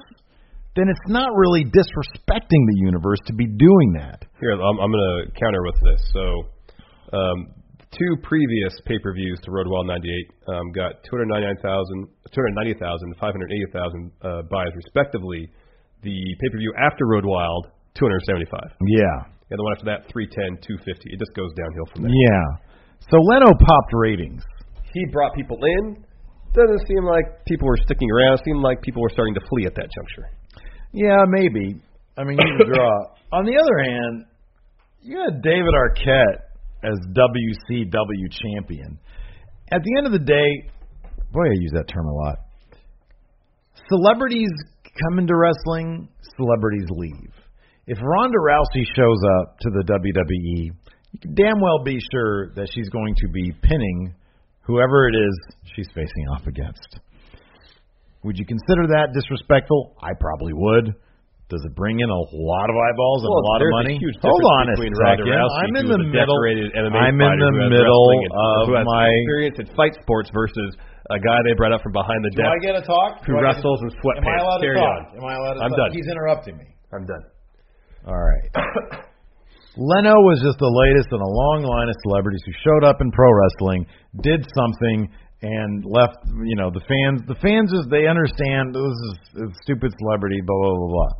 then 0.75 0.87
it's 0.87 1.07
not 1.07 1.29
really 1.35 1.63
disrespecting 1.65 2.63
the 2.67 2.77
universe 2.77 3.19
to 3.27 3.33
be 3.33 3.45
doing 3.45 3.93
that. 3.99 4.23
Here, 4.39 4.51
I'm, 4.51 4.79
I'm 4.79 4.91
going 4.91 5.25
to 5.27 5.39
counter 5.39 5.63
with 5.63 5.75
this. 5.83 6.01
So, 6.13 6.23
um, 7.11 7.53
two 7.91 8.15
previous 8.23 8.71
pay-per-views 8.85 9.39
to 9.43 9.51
Road 9.51 9.67
Wild 9.67 9.87
98 9.87 10.55
um, 10.55 10.71
got 10.71 11.03
299,000, 11.11 12.07
290,000, 12.31 13.15
580,000 13.19 14.11
uh, 14.23 14.41
buys 14.47 14.71
respectively. 14.75 15.51
The 16.03 16.17
pay-per-view 16.39 16.73
after 16.79 17.05
Road 17.05 17.25
Wild, 17.25 17.67
275. 17.95 18.71
Yeah. 18.87 19.27
And 19.51 19.59
the 19.59 19.63
one 19.67 19.73
after 19.75 19.87
that, 19.91 20.07
310, 20.07 20.63
250. 20.63 21.11
It 21.11 21.19
just 21.19 21.35
goes 21.35 21.51
downhill 21.59 21.87
from 21.91 22.07
there. 22.07 22.15
Yeah. 22.15 22.71
So 23.11 23.19
Leno 23.19 23.51
popped 23.51 23.91
ratings. 23.91 24.41
He 24.95 25.03
brought 25.11 25.35
people 25.35 25.59
in. 25.59 25.99
Doesn't 26.55 26.87
seem 26.87 27.03
like 27.03 27.43
people 27.45 27.67
were 27.67 27.79
sticking 27.83 28.07
around. 28.11 28.39
It 28.39 28.47
seemed 28.47 28.63
like 28.63 28.81
people 28.81 29.03
were 29.03 29.11
starting 29.11 29.35
to 29.35 29.43
flee 29.51 29.67
at 29.67 29.75
that 29.75 29.91
juncture. 29.91 30.27
Yeah, 30.95 31.19
maybe. 31.27 31.79
I 32.17 32.23
mean, 32.23 32.39
he's 32.39 32.67
a 32.67 32.71
draw. 32.71 32.91
On 33.35 33.43
the 33.43 33.55
other 33.55 33.77
hand, 33.83 34.25
you 35.01 35.19
had 35.19 35.41
David 35.41 35.75
Arquette 35.75 36.47
as 36.83 36.97
WCW 37.11 38.25
champion. 38.31 38.99
At 39.71 39.81
the 39.83 39.97
end 39.97 40.07
of 40.07 40.11
the 40.11 40.19
day, 40.19 40.71
boy, 41.31 41.43
I 41.43 41.55
use 41.59 41.71
that 41.73 41.87
term 41.87 42.07
a 42.07 42.13
lot. 42.13 42.37
Celebrities 43.87 44.51
come 45.03 45.19
into 45.19 45.33
wrestling, 45.35 46.07
celebrities 46.37 46.87
leave. 46.89 47.40
If 47.87 47.97
Ronda 48.01 48.37
Rousey 48.37 48.85
shows 48.95 49.19
up 49.41 49.57
to 49.59 49.69
the 49.73 49.83
WWE, 49.83 50.71
you 51.11 51.19
can 51.19 51.33
damn 51.35 51.59
well 51.59 51.83
be 51.83 51.97
sure 52.13 52.53
that 52.55 52.69
she's 52.73 52.89
going 52.89 53.15
to 53.15 53.27
be 53.33 53.51
pinning 53.63 54.13
whoever 54.61 55.09
it 55.09 55.15
is 55.17 55.33
she's 55.75 55.89
facing 55.95 56.25
off 56.31 56.45
against. 56.47 56.99
Would 58.23 58.37
you 58.37 58.45
consider 58.45 58.85
that 58.93 59.11
disrespectful? 59.17 59.97
I 60.01 60.13
probably 60.13 60.53
would. 60.53 60.93
Does 61.49 61.65
it 61.67 61.75
bring 61.75 61.99
in 61.99 62.07
a 62.07 62.21
lot 62.31 62.69
of 62.71 62.75
eyeballs 62.79 63.27
and 63.27 63.33
Well, 63.33 63.43
a 63.43 63.49
lot 63.49 63.57
of 63.59 63.67
there's 63.67 63.75
a 63.75 63.83
money? 63.83 63.97
Hold 64.23 64.45
on 64.55 64.63
a 64.71 64.75
between 64.77 64.95
second. 64.95 65.25
Rousey, 65.27 65.59
I'm 65.67 65.75
in 65.75 65.87
the 65.91 65.99
middle. 65.99 66.37
I'm 66.95 67.17
in 67.19 67.35
the 67.43 67.51
middle 67.67 68.07
wrestling 68.07 68.23
and- 68.23 68.31
of 68.39 68.61
who 68.71 68.73
has 68.79 68.85
my. 68.87 69.09
experience 69.11 69.57
at 69.59 69.67
fight 69.75 69.97
sports 69.99 70.29
versus 70.31 70.69
a 71.11 71.19
guy 71.19 71.37
they 71.43 71.51
brought 71.59 71.73
up 71.75 71.81
from 71.83 71.91
behind 71.91 72.23
the 72.23 72.31
Do 72.31 72.45
desk 72.45 72.55
I 72.55 72.59
get 72.63 72.75
a 72.79 72.85
talk? 72.87 73.25
who 73.27 73.33
Do 73.35 73.39
I 73.41 73.51
get 73.51 73.57
wrestles 73.57 73.83
to- 73.83 73.89
in 73.89 73.91
sweatpants. 73.99 74.23
Am 74.23 74.31
I 74.31 74.37
allowed 74.39 74.61
to 74.63 74.67
Carry 74.69 74.79
talk? 74.79 74.95
on. 74.95 75.17
Am 75.17 75.25
I 75.27 75.33
allowed 75.35 75.53
to 75.59 75.61
I'm 75.65 75.71
talk? 75.75 75.79
done. 75.81 75.91
He's 75.91 76.07
interrupting 76.07 76.55
me. 76.55 76.67
I'm 76.95 77.03
done. 77.09 77.23
All 78.07 78.17
right. 78.17 78.49
Leno 79.77 80.19
was 80.27 80.43
just 80.43 80.59
the 80.59 80.67
latest 80.67 81.07
in 81.15 81.21
a 81.21 81.31
long 81.31 81.63
line 81.63 81.87
of 81.87 81.95
celebrities 82.03 82.43
who 82.43 82.51
showed 82.59 82.83
up 82.83 82.99
in 82.99 83.07
pro 83.11 83.31
wrestling, 83.31 83.87
did 84.19 84.43
something, 84.51 85.07
and 85.41 85.85
left. 85.87 86.19
You 86.43 86.59
know, 86.59 86.67
the 86.67 86.83
fans. 86.83 87.23
The 87.23 87.39
fans 87.39 87.71
just 87.71 87.87
they 87.87 88.03
understand 88.03 88.75
this 88.75 88.83
is 88.83 89.15
a 89.41 89.55
stupid 89.63 89.95
celebrity. 89.95 90.43
Blah 90.43 90.59
blah 90.59 90.75
blah 90.75 90.91
blah. 90.91 91.11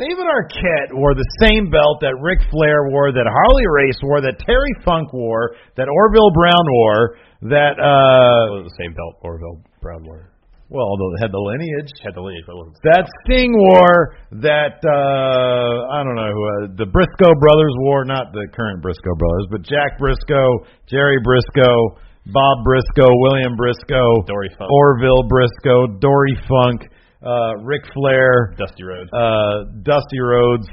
David 0.00 0.24
Arquette 0.24 0.96
wore 0.96 1.12
the 1.12 1.28
same 1.44 1.68
belt 1.68 2.00
that 2.00 2.16
Ric 2.16 2.40
Flair 2.48 2.88
wore, 2.88 3.12
that 3.12 3.28
Harley 3.28 3.68
Race 3.68 4.00
wore, 4.02 4.24
that 4.24 4.40
Terry 4.40 4.72
Funk 4.88 5.12
wore, 5.12 5.52
that 5.76 5.86
Orville 5.86 6.32
Brown 6.32 6.64
wore, 6.64 7.20
that 7.52 7.76
uh 7.76 8.64
the 8.64 8.74
same 8.80 8.94
belt 8.96 9.20
Orville 9.20 9.60
Brown 9.82 10.02
wore. 10.04 10.31
Well, 10.72 10.88
although 10.88 11.12
had 11.20 11.28
the 11.36 11.44
lineage. 11.44 11.92
Had 12.00 12.16
the 12.16 12.24
lineage, 12.24 12.48
but 12.48 12.56
wasn't. 12.56 12.80
That 12.80 13.04
Sting 13.22 13.52
wore, 13.52 14.16
that 14.40 14.80
uh 14.80 15.92
I 15.92 16.00
don't 16.00 16.16
know 16.16 16.32
who 16.32 16.42
uh, 16.48 16.72
the 16.80 16.88
Briscoe 16.88 17.36
brothers 17.36 17.76
wore, 17.84 18.08
not 18.08 18.32
the 18.32 18.48
current 18.56 18.80
Briscoe 18.80 19.12
brothers, 19.20 19.46
but 19.52 19.60
Jack 19.68 20.00
Brisco, 20.00 20.64
Jerry 20.88 21.20
Brisco, 21.20 22.00
Bob 22.32 22.56
Briscoe, 22.64 23.12
William 23.28 23.52
Briscoe, 23.52 24.24
Dory 24.24 24.48
Funk. 24.56 24.72
Orville 24.72 25.28
Briscoe, 25.28 26.00
Dory 26.00 26.40
Funk, 26.48 26.88
uh 27.20 27.60
Ric 27.60 27.84
Flair, 27.92 28.56
Dusty 28.56 28.88
Rhodes. 28.88 29.12
uh 29.12 29.76
Dusty 29.84 30.24
Rhodes, 30.24 30.68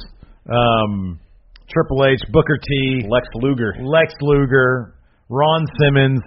um 0.47 1.19
Triple 1.67 2.07
H, 2.07 2.23
Booker 2.31 2.55
T, 2.55 3.03
Lex 3.03 3.27
Luger. 3.35 3.75
Lex 3.83 4.15
Luger, 4.23 4.95
Ron 5.27 5.67
Simmons, 5.75 6.23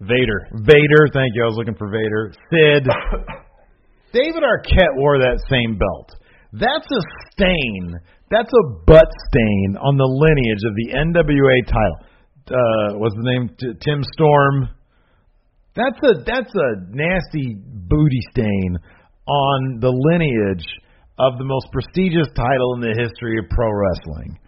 Vader. 0.00 0.48
Vader, 0.52 1.02
thank 1.12 1.32
you. 1.34 1.44
I 1.44 1.48
was 1.48 1.56
looking 1.56 1.76
for 1.76 1.88
Vader. 1.88 2.32
Sid. 2.50 2.84
David 4.12 4.42
Arquette 4.42 4.94
wore 4.96 5.18
that 5.18 5.42
same 5.48 5.78
belt. 5.78 6.10
That's 6.52 6.86
a 6.86 7.02
stain. 7.32 7.94
That's 8.30 8.50
a 8.52 8.64
butt 8.86 9.10
stain 9.30 9.76
on 9.78 9.96
the 9.96 10.06
lineage 10.06 10.62
of 10.62 10.74
the 10.74 10.88
NWA 10.94 11.66
title. 11.66 11.98
Uh, 12.46 12.98
what's 12.98 13.14
the 13.14 13.22
name? 13.22 13.48
T- 13.58 13.74
Tim 13.80 14.02
Storm. 14.14 14.68
That's 15.74 15.98
a 16.02 16.22
that's 16.24 16.54
a 16.54 16.70
nasty 16.90 17.56
booty 17.58 18.20
stain 18.30 18.78
on 19.26 19.80
the 19.80 19.90
lineage 19.90 20.66
of 21.18 21.38
the 21.38 21.44
most 21.44 21.66
prestigious 21.72 22.28
title 22.36 22.74
in 22.74 22.80
the 22.80 22.94
history 22.94 23.38
of 23.38 23.50
pro 23.50 23.70
wrestling. 23.70 24.38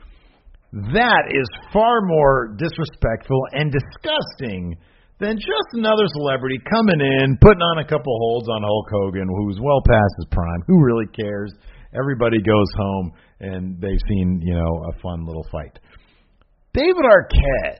That 0.94 1.32
is 1.32 1.48
far 1.72 2.02
more 2.02 2.54
disrespectful 2.58 3.40
and 3.52 3.72
disgusting 3.72 4.76
than 5.18 5.36
just 5.36 5.68
another 5.72 6.06
celebrity 6.12 6.58
coming 6.70 7.00
in, 7.00 7.38
putting 7.40 7.62
on 7.62 7.78
a 7.78 7.88
couple 7.88 8.16
holds 8.18 8.48
on 8.48 8.62
Hulk 8.62 8.88
Hogan, 8.90 9.28
who's 9.28 9.58
well 9.62 9.80
past 9.86 10.12
his 10.18 10.26
prime. 10.30 10.62
Who 10.66 10.84
really 10.84 11.06
cares? 11.06 11.52
Everybody 11.98 12.38
goes 12.42 12.68
home 12.76 13.12
and 13.40 13.80
they've 13.80 14.00
seen, 14.08 14.40
you 14.44 14.54
know, 14.54 14.84
a 14.92 15.00
fun 15.00 15.24
little 15.26 15.46
fight. 15.50 15.78
David 16.74 17.04
Arquette, 17.04 17.78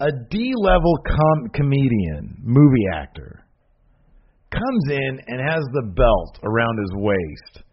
a 0.00 0.08
D-level 0.30 0.98
com- 1.06 1.48
comedian, 1.54 2.38
movie 2.42 2.86
actor, 2.94 3.44
comes 4.50 4.84
in 4.90 5.20
and 5.26 5.40
has 5.48 5.62
the 5.72 5.92
belt 5.94 6.38
around 6.42 6.78
his 6.80 6.90
waist. 6.94 7.64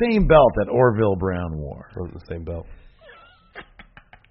Same 0.00 0.26
belt 0.26 0.52
that 0.56 0.70
Orville 0.70 1.16
Brown 1.16 1.58
wore. 1.58 1.90
Wasn't 1.96 2.18
the 2.18 2.26
same 2.28 2.44
belt. 2.44 2.66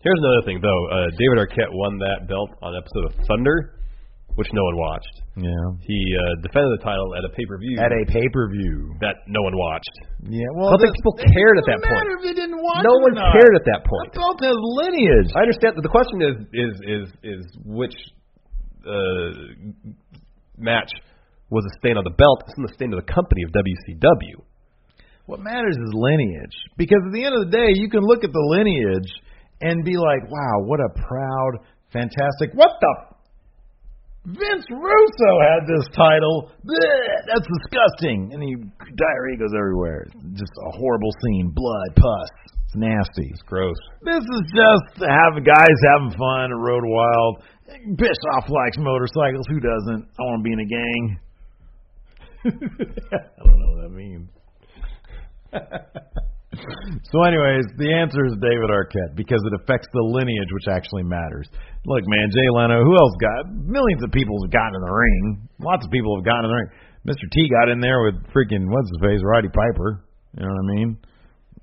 Here's 0.02 0.18
another 0.22 0.44
thing, 0.46 0.58
though. 0.62 0.84
Uh, 0.90 1.08
David 1.18 1.38
Arquette 1.46 1.70
won 1.72 1.98
that 2.02 2.26
belt 2.28 2.50
on 2.66 2.74
an 2.74 2.82
episode 2.82 3.06
of 3.06 3.14
Thunder, 3.30 3.78
which 4.34 4.50
no 4.54 4.64
one 4.74 4.78
watched. 4.82 5.16
Yeah. 5.38 5.66
He 5.86 6.00
uh, 6.18 6.42
defended 6.42 6.74
the 6.80 6.84
title 6.84 7.14
at 7.16 7.24
a 7.24 7.30
pay 7.32 7.46
per 7.46 7.56
view 7.62 7.78
At 7.80 7.94
a 7.94 8.04
pay-per-view. 8.10 8.98
that 9.00 9.24
no 9.30 9.40
one 9.46 9.56
watched. 9.56 9.94
Yeah, 10.28 10.44
Well, 10.58 10.74
I 10.74 10.80
don't 10.80 10.82
think 10.90 10.96
people 11.00 11.16
cared 11.22 11.56
at 11.62 11.66
that 11.70 11.80
point. 11.86 12.08
if 12.20 12.36
didn't 12.36 12.60
watch 12.60 12.84
No 12.84 12.98
one 13.00 13.14
not. 13.16 13.32
cared 13.38 13.54
at 13.56 13.64
that 13.70 13.86
point. 13.88 14.12
The 14.12 14.20
belt 14.20 14.40
has 14.44 14.58
lineage. 14.58 15.30
I 15.38 15.46
understand. 15.48 15.78
that 15.78 15.84
The 15.86 15.94
question 15.94 16.18
is 16.26 16.36
is 16.52 16.74
is 16.84 17.06
is 17.24 17.42
which 17.64 17.96
uh, 18.84 19.30
match 20.58 20.92
was 21.50 21.64
a 21.66 21.74
stain 21.80 21.98
on 21.98 22.04
the 22.04 22.16
belt? 22.16 22.44
It's 22.48 22.58
not 22.58 22.72
a 22.72 22.74
stain 22.74 22.94
of 22.94 23.00
the 23.04 23.10
company 23.12 23.44
of 23.44 23.52
WCW. 23.52 24.42
What 25.28 25.40
matters 25.40 25.76
is 25.78 25.90
lineage. 25.94 26.58
Because 26.78 27.00
at 27.08 27.14
the 27.14 27.24
end 27.24 27.36
of 27.36 27.46
the 27.48 27.52
day, 27.56 27.72
you 27.76 27.90
can 27.90 28.02
look 28.02 28.24
at 28.24 28.32
the 28.34 28.46
lineage 28.58 29.12
and 29.62 29.84
be 29.84 29.96
like, 29.98 30.30
wow, 30.30 30.66
what 30.66 30.80
a 30.80 30.90
proud, 30.90 31.52
fantastic. 31.94 32.54
What 32.54 32.72
the? 32.82 33.12
Vince 34.26 34.66
Russo 34.70 35.32
had 35.42 35.66
this 35.66 35.88
title. 35.96 36.52
Bleh, 36.62 37.26
that's 37.26 37.48
disgusting. 37.58 38.30
And 38.34 38.44
he, 38.44 38.54
diarrhea 38.54 39.38
goes 39.40 39.54
everywhere. 39.58 40.06
Just 40.34 40.52
a 40.68 40.78
horrible 40.78 41.10
scene. 41.24 41.52
Blood, 41.56 41.96
pus. 41.96 42.30
It's 42.66 42.76
nasty. 42.76 43.30
It's 43.34 43.42
gross. 43.42 43.78
This 44.06 44.22
is 44.22 44.42
just 44.54 45.02
have 45.02 45.44
guys 45.44 45.78
having 45.90 46.12
fun 46.12 46.52
Road 46.54 46.84
Wild. 46.86 47.44
Bischoff 47.98 48.50
likes 48.50 48.78
motorcycles. 48.78 49.46
Who 49.50 49.60
doesn't? 49.60 50.08
I 50.20 50.22
want 50.22 50.40
to 50.40 50.44
be 50.44 50.54
in 50.54 50.60
a 50.60 50.66
gang. 50.66 51.20
I 52.46 53.44
don't 53.44 53.60
know 53.60 53.72
what 53.74 53.82
that 53.82 53.90
means. 53.90 54.30
so, 57.12 57.18
anyways, 57.26 57.66
the 57.78 57.90
answer 57.90 58.26
is 58.26 58.34
David 58.42 58.70
Arquette 58.70 59.16
because 59.16 59.42
it 59.46 59.54
affects 59.62 59.88
the 59.94 60.04
lineage, 60.04 60.52
which 60.54 60.70
actually 60.70 61.04
matters. 61.04 61.50
Look, 61.86 62.04
man, 62.06 62.30
Jay 62.30 62.50
Leno, 62.54 62.84
who 62.84 62.94
else 62.94 63.16
got? 63.18 63.50
Millions 63.50 64.04
of 64.04 64.12
people 64.12 64.38
have 64.46 64.54
gotten 64.54 64.76
in 64.78 64.84
the 64.86 64.94
ring. 64.94 65.24
Lots 65.60 65.86
of 65.86 65.92
people 65.92 66.16
have 66.18 66.26
gotten 66.26 66.46
in 66.46 66.52
the 66.52 66.60
ring. 66.62 66.72
Mr. 67.08 67.26
T 67.34 67.50
got 67.50 67.70
in 67.70 67.82
there 67.82 68.06
with 68.06 68.22
freaking 68.30 68.70
what's 68.70 68.90
his 68.94 69.02
face, 69.02 69.22
Roddy 69.26 69.50
Piper. 69.50 70.06
You 70.38 70.46
know 70.46 70.54
what 70.54 70.62
I 70.62 70.68
mean? 70.76 70.90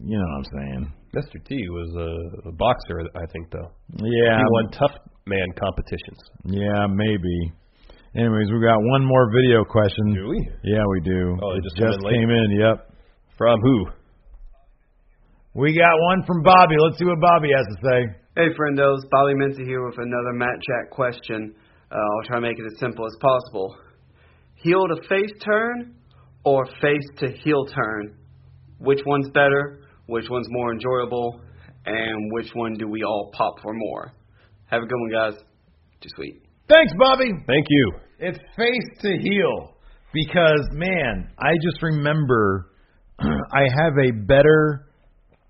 You 0.03 0.19
know 0.19 0.29
what 0.35 0.39
I'm 0.43 0.51
saying? 0.51 0.83
Mr. 1.15 1.39
T 1.47 1.55
was 1.70 1.91
a, 1.95 2.49
a 2.51 2.53
boxer, 2.53 3.07
I 3.15 3.25
think, 3.33 3.51
though. 3.51 3.70
Yeah. 3.97 4.39
He 4.39 4.45
won 4.51 4.70
tough 4.73 4.95
man 5.27 5.49
competitions. 5.57 6.20
Yeah, 6.45 6.87
maybe. 6.91 7.53
Anyways, 8.16 8.51
we 8.51 8.61
got 8.61 8.81
one 8.81 9.05
more 9.05 9.31
video 9.33 9.65
question. 9.65 10.15
Do 10.15 10.29
we? 10.29 10.49
Yeah, 10.65 10.83
we 10.91 11.01
do. 11.01 11.37
Oh, 11.43 11.53
it 11.53 11.59
it 11.59 11.65
just 11.65 11.77
just 11.77 11.99
came 12.03 12.12
in 12.12 12.29
came 12.29 12.31
in. 12.31 12.61
Yep. 12.61 12.77
From 13.37 13.61
who? 13.61 13.87
We 15.59 15.77
got 15.77 15.91
one 15.99 16.23
from 16.25 16.45
Bobby. 16.45 16.77
Let's 16.79 17.01
see 17.01 17.05
what 17.05 17.19
Bobby 17.19 17.49
has 17.51 17.67
to 17.67 17.83
say. 17.83 18.17
Hey, 18.37 18.55
friendos. 18.55 18.99
Bobby 19.11 19.35
Mincy 19.35 19.67
here 19.67 19.85
with 19.85 19.99
another 19.99 20.33
Matt 20.35 20.55
Chat 20.55 20.89
question. 20.93 21.53
Uh, 21.91 21.97
I'll 21.97 22.29
try 22.29 22.37
to 22.37 22.43
make 22.43 22.61
it 22.61 22.65
as 22.65 22.79
simple 22.79 23.05
as 23.05 23.17
possible. 23.21 23.77
Heel 24.55 24.87
to 24.87 25.03
face 25.09 25.33
turn 25.45 25.97
or 26.45 26.65
face 26.81 27.03
to 27.17 27.33
heel 27.43 27.67
turn? 27.67 28.19
Which 28.79 29.01
one's 29.05 29.31
better? 29.31 29.81
Which 30.07 30.27
one's 30.31 30.47
more 30.49 30.73
enjoyable? 30.73 31.41
And 31.87 32.31
which 32.35 32.51
one 32.55 32.75
do 32.75 32.87
we 32.87 33.03
all 33.03 33.33
pop 33.37 33.57
for 33.61 33.75
more? 33.75 34.13
Have 34.67 34.85
a 34.85 34.87
good 34.87 35.01
one, 35.01 35.11
guys. 35.11 35.43
Too 36.01 36.09
sweet. 36.15 36.41
Thanks, 36.73 36.93
Bobby. 37.01 37.33
Thank 37.49 37.67
you. 37.69 37.93
It's 38.21 38.39
face 38.57 39.01
to 39.01 39.09
heel 39.09 39.75
because 40.13 40.69
man, 40.71 41.33
I 41.37 41.55
just 41.65 41.83
remember 41.83 42.71
I 43.19 43.63
have 43.83 43.95
a 44.07 44.13
better, 44.25 44.88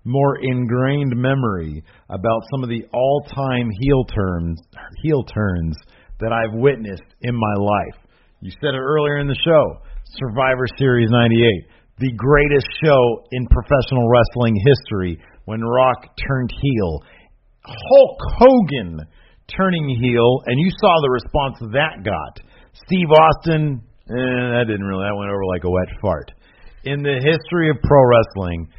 more 0.03 0.37
ingrained 0.41 1.13
memory 1.15 1.83
about 2.09 2.41
some 2.51 2.63
of 2.63 2.69
the 2.69 2.83
all-time 2.93 3.69
heel 3.81 4.03
turns, 4.05 4.59
heel 5.03 5.23
turns 5.23 5.75
that 6.19 6.31
I've 6.31 6.59
witnessed 6.59 7.15
in 7.21 7.35
my 7.35 7.53
life. 7.57 7.99
You 8.41 8.51
said 8.61 8.73
it 8.73 8.79
earlier 8.79 9.19
in 9.19 9.27
the 9.27 9.39
show, 9.43 9.81
Survivor 10.17 10.65
Series 10.77 11.09
98, 11.11 11.67
the 11.99 12.13
greatest 12.15 12.67
show 12.83 13.23
in 13.31 13.45
professional 13.47 14.07
wrestling 14.07 14.55
history 14.55 15.19
when 15.45 15.61
Rock 15.61 16.15
turned 16.27 16.51
heel. 16.61 17.03
Hulk 17.65 18.17
Hogan 18.37 18.99
turning 19.55 19.89
heel, 19.89 20.41
and 20.45 20.59
you 20.59 20.71
saw 20.79 20.95
the 21.01 21.09
response 21.09 21.57
that 21.73 22.03
got. 22.03 22.39
Steve 22.85 23.11
Austin, 23.11 23.81
eh, 24.09 24.15
that 24.55 24.65
didn't 24.67 24.85
really, 24.85 25.03
that 25.03 25.17
went 25.17 25.31
over 25.31 25.45
like 25.45 25.63
a 25.63 25.69
wet 25.69 25.89
fart. 26.01 26.31
In 26.85 27.03
the 27.03 27.19
history 27.19 27.69
of 27.69 27.77
pro 27.83 28.01
wrestling, 28.07 28.69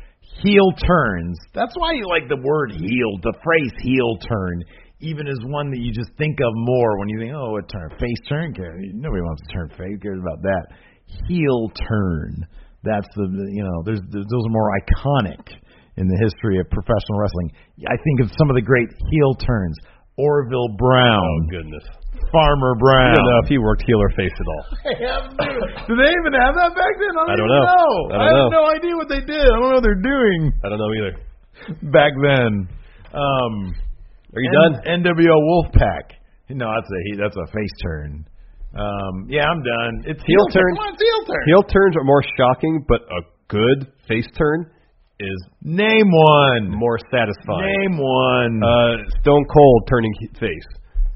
heel 0.43 0.73
turns, 0.87 1.39
that's 1.55 1.75
why 1.77 1.93
you 1.93 2.07
like 2.09 2.29
the 2.29 2.41
word 2.43 2.73
heel, 2.73 3.11
the 3.23 3.35
phrase 3.43 3.73
heel 3.83 4.19
turn, 4.29 4.63
even 5.01 5.27
is 5.27 5.39
one 5.45 5.71
that 5.71 5.81
you 5.81 5.93
just 5.93 6.11
think 6.19 6.39
of 6.41 6.53
more 6.55 6.99
when 6.99 7.09
you 7.09 7.19
think, 7.21 7.33
oh, 7.35 7.57
a 7.57 7.63
turn, 7.63 7.91
face 7.99 8.21
turn, 8.29 8.53
nobody 8.95 9.23
wants 9.23 9.43
to 9.47 9.53
turn 9.53 9.69
face, 9.71 9.99
cares 10.03 10.21
about 10.21 10.43
that. 10.43 10.65
Heel 11.29 11.71
turn, 11.89 12.47
that's 12.85 13.09
the, 13.17 13.27
you 13.53 13.65
know, 13.65 13.83
there's, 13.85 14.01
those 14.13 14.45
are 14.47 14.55
more 14.55 14.71
iconic 14.77 15.41
in 15.97 16.09
the 16.09 16.19
history 16.23 16.59
of 16.59 16.69
professional 16.71 17.19
wrestling. 17.19 17.51
I 17.89 17.97
think 17.97 18.21
of 18.21 18.33
some 18.39 18.49
of 18.49 18.57
the 18.57 18.63
great 18.63 18.89
heel 19.11 19.35
turns. 19.35 19.77
Orville 20.17 20.77
Brown. 20.77 21.21
Oh, 21.21 21.51
goodness. 21.51 21.85
Farmer 22.31 22.75
Brown. 22.79 23.13
I 23.13 23.15
don't 23.17 23.25
know 23.27 23.41
if 23.43 23.49
he 23.49 23.59
worked 23.59 23.83
heel 23.87 23.99
or 24.01 24.11
face 24.15 24.33
at 24.37 24.47
all. 24.47 24.65
Do 25.89 25.93
they 25.97 26.11
even 26.13 26.33
have 26.37 26.55
that 26.61 26.73
back 26.77 26.95
then? 27.01 27.13
I 27.17 27.25
don't, 27.25 27.31
I 27.31 27.37
don't 27.37 27.51
even 27.51 27.65
know. 27.65 27.93
I 28.13 28.17
don't 28.17 28.29
have 28.29 28.53
know. 28.53 28.61
no 28.61 28.65
idea 28.71 28.95
what 28.97 29.09
they 29.09 29.21
did. 29.25 29.43
I 29.43 29.55
don't 29.59 29.69
know 29.71 29.79
what 29.81 29.87
they're 29.87 30.05
doing 30.05 30.53
I 30.65 30.69
don't 30.69 30.79
know 30.79 30.93
either. 30.95 31.15
back 31.91 32.13
then. 32.21 32.69
Um, 33.15 33.55
Are 34.35 34.41
you 34.43 34.51
N- 34.87 35.03
NWO 35.03 35.35
Wolfpack. 35.35 36.17
No, 36.51 36.67
that's 36.75 36.91
a 36.91 37.01
he. 37.07 37.17
That's 37.19 37.37
a 37.37 37.47
face 37.55 37.75
turn. 37.83 38.27
Um, 38.75 39.27
yeah, 39.29 39.47
I'm 39.47 39.63
done. 39.63 40.05
It's 40.07 40.23
Heel 40.27 40.47
turn. 40.55 40.63
turns. 40.63 40.79
Come 40.79 40.87
on, 40.87 40.95
it's 40.95 41.03
heel 41.03 41.23
turn. 41.27 41.43
Heel 41.47 41.63
turns 41.67 41.97
are 41.97 42.05
more 42.05 42.23
shocking, 42.39 42.85
but 42.87 43.03
a 43.03 43.23
good 43.49 43.91
face 44.07 44.27
turn 44.39 44.71
is 45.19 45.39
Name 45.63 46.07
one. 46.11 46.71
more 46.71 46.99
satisfying. 47.11 47.67
Name 47.67 47.99
one. 47.99 48.63
Uh, 48.63 49.11
Stone 49.21 49.45
Cold 49.53 49.89
turning 49.91 50.13
face, 50.39 50.69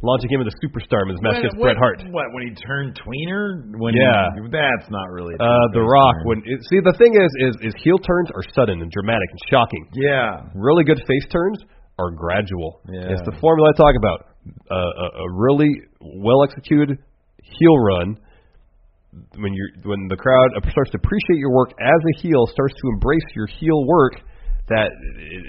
launching 0.04 0.28
him 0.30 0.44
into 0.44 0.52
superstar 0.60 1.02
in 1.08 1.16
his 1.16 1.20
match 1.24 1.40
against 1.40 1.56
Bret 1.58 1.80
Hart. 1.80 2.04
What 2.12 2.28
when 2.36 2.44
he 2.46 2.52
turned 2.54 2.92
tweener? 3.00 3.64
When 3.80 3.96
Yeah. 3.96 4.28
he, 4.36 4.46
that's 4.52 4.86
not 4.92 5.08
really. 5.10 5.34
a 5.34 5.42
Uh, 5.42 5.66
the 5.72 5.80
Rock. 5.80 6.14
turn. 6.20 6.26
When 6.28 6.38
it, 6.44 6.60
see 6.68 6.78
the 6.84 6.92
thing 7.00 7.16
is, 7.16 7.30
is 7.40 7.72
is 7.72 7.74
heel 7.82 7.96
turns 7.98 8.28
are 8.36 8.44
sudden 8.54 8.80
and 8.84 8.90
dramatic 8.92 9.28
and 9.32 9.40
shocking. 9.48 9.84
yeah, 9.96 10.44
Really 10.54 10.84
good 10.84 11.00
face 11.08 11.26
turns 11.32 11.58
are 11.98 12.10
gradual. 12.12 12.80
Yeah. 12.92 13.12
It's 13.16 13.24
the 13.24 13.34
formula 13.40 13.72
I 13.72 13.76
talk 13.80 13.94
about. 13.96 14.20
Uh, 14.70 14.76
a, 14.76 15.06
a 15.24 15.26
really 15.40 15.72
well 16.20 16.44
executed 16.44 16.98
heel 17.40 17.76
run 17.80 18.18
when 19.38 19.54
you 19.54 19.64
when 19.84 20.08
the 20.08 20.16
crowd 20.16 20.50
starts 20.70 20.90
to 20.90 20.98
appreciate 20.98 21.38
your 21.38 21.52
work 21.54 21.70
as 21.80 22.00
a 22.12 22.20
heel, 22.20 22.46
starts 22.52 22.74
to 22.74 22.88
embrace 22.92 23.24
your 23.34 23.46
heel 23.46 23.86
work. 23.86 24.20
That 24.68 24.88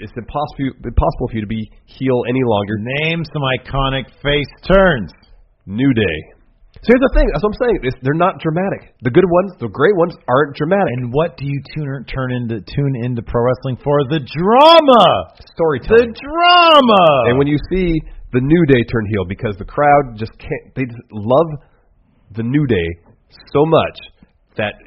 it's 0.04 0.12
impossible 0.12 0.76
impossible 0.84 1.28
for 1.32 1.36
you 1.36 1.40
to 1.40 1.48
be 1.48 1.64
heel 1.86 2.20
any 2.28 2.44
longer. 2.44 2.76
name 3.00 3.24
some 3.32 3.40
iconic 3.40 4.12
face 4.20 4.52
turns. 4.68 5.10
New 5.66 5.92
Day. 5.92 6.18
So 6.84 6.92
here's 6.92 7.02
the 7.08 7.14
thing. 7.18 7.26
That's 7.32 7.42
what 7.42 7.56
I'm 7.56 7.60
saying. 7.66 7.76
It's, 7.82 7.98
they're 8.04 8.14
not 8.14 8.38
dramatic. 8.38 8.94
The 9.02 9.10
good 9.10 9.26
ones, 9.26 9.58
the 9.58 9.72
great 9.72 9.96
ones, 9.96 10.14
aren't 10.28 10.54
dramatic. 10.54 10.92
And 10.94 11.10
what 11.10 11.34
do 11.34 11.48
you 11.48 11.58
tune 11.74 12.04
turn 12.06 12.30
into 12.30 12.60
tune 12.62 12.94
into 13.02 13.24
pro 13.26 13.42
wrestling 13.42 13.80
for? 13.82 13.96
The 14.06 14.22
drama, 14.22 15.34
storytelling, 15.56 16.12
the 16.12 16.20
drama. 16.20 17.04
And 17.26 17.40
when 17.40 17.48
you 17.48 17.58
see 17.72 17.98
the 18.30 18.38
New 18.38 18.62
Day 18.68 18.84
turn 18.86 19.08
heel, 19.10 19.24
because 19.26 19.56
the 19.58 19.66
crowd 19.66 20.14
just 20.14 20.36
can't, 20.38 20.76
they 20.76 20.84
just 20.84 21.02
love 21.10 21.48
the 22.36 22.44
New 22.44 22.66
Day 22.68 22.88
so 23.50 23.64
much 23.64 23.96
that 24.60 24.78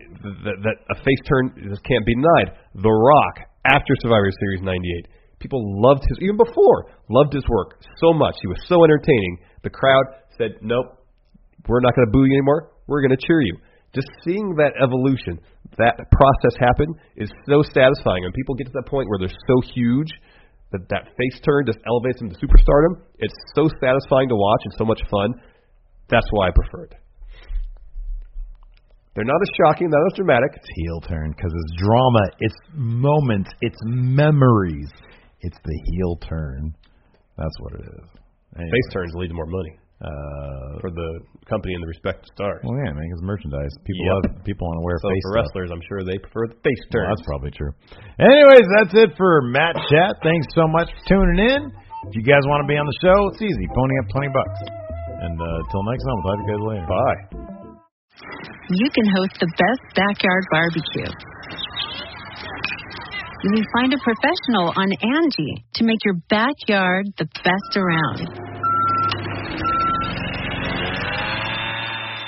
that, 0.45 0.57
that 0.63 0.77
a 0.93 0.95
face 1.03 1.21
turn 1.27 1.51
just 1.57 1.83
can't 1.83 2.05
be 2.05 2.13
denied. 2.15 2.55
The 2.75 2.93
Rock 2.93 3.48
after 3.69 3.93
Survivor 4.01 4.31
Series 4.39 4.61
'98, 4.61 5.07
people 5.39 5.61
loved 5.81 6.03
his 6.07 6.17
even 6.21 6.37
before 6.37 6.91
loved 7.09 7.33
his 7.33 7.47
work 7.49 7.81
so 8.01 8.13
much. 8.13 8.35
He 8.41 8.47
was 8.47 8.59
so 8.67 8.83
entertaining. 8.83 9.39
The 9.63 9.69
crowd 9.69 10.05
said, 10.37 10.57
"Nope, 10.61 10.97
we're 11.67 11.81
not 11.81 11.95
going 11.95 12.07
to 12.07 12.11
boo 12.11 12.25
you 12.25 12.33
anymore. 12.33 12.71
We're 12.87 13.01
going 13.01 13.17
to 13.17 13.25
cheer 13.25 13.41
you." 13.41 13.57
Just 13.93 14.07
seeing 14.23 14.53
that 14.57 14.77
evolution, 14.77 15.41
that 15.77 15.97
process 15.97 16.55
happen, 16.59 16.93
is 17.15 17.31
so 17.49 17.63
satisfying. 17.73 18.23
And 18.25 18.33
people 18.33 18.53
get 18.53 18.67
to 18.67 18.73
that 18.73 18.85
point 18.85 19.09
where 19.09 19.17
they're 19.17 19.37
so 19.49 19.57
huge 19.73 20.13
that 20.71 20.87
that 20.89 21.09
face 21.17 21.41
turn 21.41 21.65
just 21.65 21.79
elevates 21.87 22.19
them 22.19 22.29
to 22.29 22.37
superstardom. 22.37 23.01
It's 23.17 23.33
so 23.55 23.67
satisfying 23.81 24.29
to 24.29 24.35
watch 24.35 24.61
and 24.65 24.73
so 24.77 24.85
much 24.85 25.01
fun. 25.09 25.33
That's 26.09 26.27
why 26.29 26.47
I 26.47 26.51
prefer 26.51 26.83
it. 26.85 26.93
They're 29.19 29.27
not 29.27 29.41
as 29.43 29.51
shocking, 29.59 29.91
not 29.91 29.99
as 30.07 30.15
dramatic. 30.15 30.55
It's 30.55 30.71
heel 30.79 31.01
turn 31.03 31.35
because 31.35 31.51
it's 31.51 31.71
drama, 31.83 32.23
it's 32.39 32.55
moments, 32.71 33.51
it's 33.59 33.75
memories. 33.83 34.87
It's 35.43 35.59
the 35.59 35.77
heel 35.91 36.15
turn. 36.23 36.71
That's 37.35 37.57
what 37.59 37.73
it 37.75 37.83
is. 37.83 38.07
Anyway, 38.55 38.71
Face 38.71 38.89
turns 38.95 39.11
lead 39.19 39.27
to 39.27 39.35
more 39.35 39.45
money 39.51 39.75
Uh, 39.99 40.79
for 40.79 40.87
the 40.95 41.19
company 41.51 41.75
and 41.75 41.83
the 41.83 41.91
respected 41.91 42.31
stars. 42.31 42.63
well, 42.63 42.79
yeah, 42.79 42.95
man, 42.95 43.03
it's 43.11 43.19
merchandise. 43.21 43.71
People 43.83 44.05
Yep. 44.07 44.15
love. 44.15 44.43
People 44.47 44.63
want 44.71 44.79
to 44.79 44.85
wear 44.87 44.95
So 45.03 45.09
face 45.11 45.19
for 45.27 45.31
stuff. 45.31 45.35
wrestlers, 45.51 45.69
I'm 45.75 45.83
sure 45.91 45.99
they 46.07 46.15
prefer 46.17 46.47
the 46.47 46.55
face 46.63 46.79
Well, 46.87 47.03
turn. 47.03 47.11
that's 47.11 47.25
probably 47.27 47.51
true. 47.51 47.71
Anyways, 48.23 48.67
that's 48.79 48.93
it 48.95 49.11
for 49.19 49.43
Matt 49.51 49.75
Chat. 49.91 50.15
Thanks 50.23 50.47
so 50.55 50.63
much 50.71 50.87
for 50.95 51.01
tuning 51.11 51.39
in. 51.51 51.61
If 52.07 52.15
you 52.15 52.23
guys 52.23 52.43
want 52.47 52.63
to 52.63 52.67
be 52.71 52.79
on 52.79 52.87
the 52.87 52.97
show, 53.03 53.27
it's 53.35 53.41
easy. 53.43 53.65
Pony 53.75 53.95
up 53.99 54.07
20 54.15 54.27
bucks. 54.31 54.59
And 55.27 55.35
uh, 55.35 55.59
until 55.67 55.83
next 55.91 56.03
time, 56.07 56.15
we'll 56.15 56.27
talk 56.31 56.37
to 56.39 56.43
you 56.47 56.51
guys 56.55 56.63
later. 56.63 56.87
Bye. 56.87 57.48
You 58.69 58.89
can 58.93 59.05
host 59.15 59.39
the 59.39 59.47
best 59.57 59.95
backyard 59.95 60.45
barbecue. 60.51 61.09
You 63.43 63.51
can 63.55 63.65
find 63.73 63.93
a 63.93 63.97
professional 64.03 64.73
on 64.75 64.89
Angi 65.01 65.63
to 65.75 65.83
make 65.85 65.99
your 66.03 66.15
backyard 66.29 67.05
the 67.17 67.25
best 67.43 67.77
around. 67.77 68.27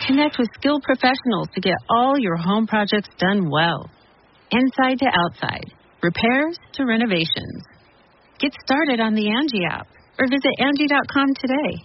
Connect 0.08 0.40
with 0.40 0.50
skilled 0.56 0.84
professionals 0.84 1.50
to 1.54 1.62
get 1.62 1.76
all 1.90 2.18
your 2.18 2.38
home 2.38 2.66
projects 2.66 3.10
done 3.18 3.50
well. 3.50 3.90
Inside 4.52 5.00
to 5.00 5.08
outside, 5.14 5.74
repairs 6.02 6.58
to 6.74 6.86
renovations. 6.86 7.64
Get 8.40 8.54
started 8.66 9.00
on 9.00 9.14
the 9.14 9.26
Angi 9.26 9.70
app 9.70 9.88
or 10.18 10.28
visit 10.28 10.52
Angi.com 10.60 11.36
today. 11.36 11.84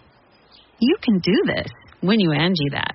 You 0.79 0.97
can 1.03 1.19
do 1.19 1.43
this 1.47 1.69
when 2.01 2.21
you 2.21 2.31
Angi 2.31 2.71
that. 2.73 2.95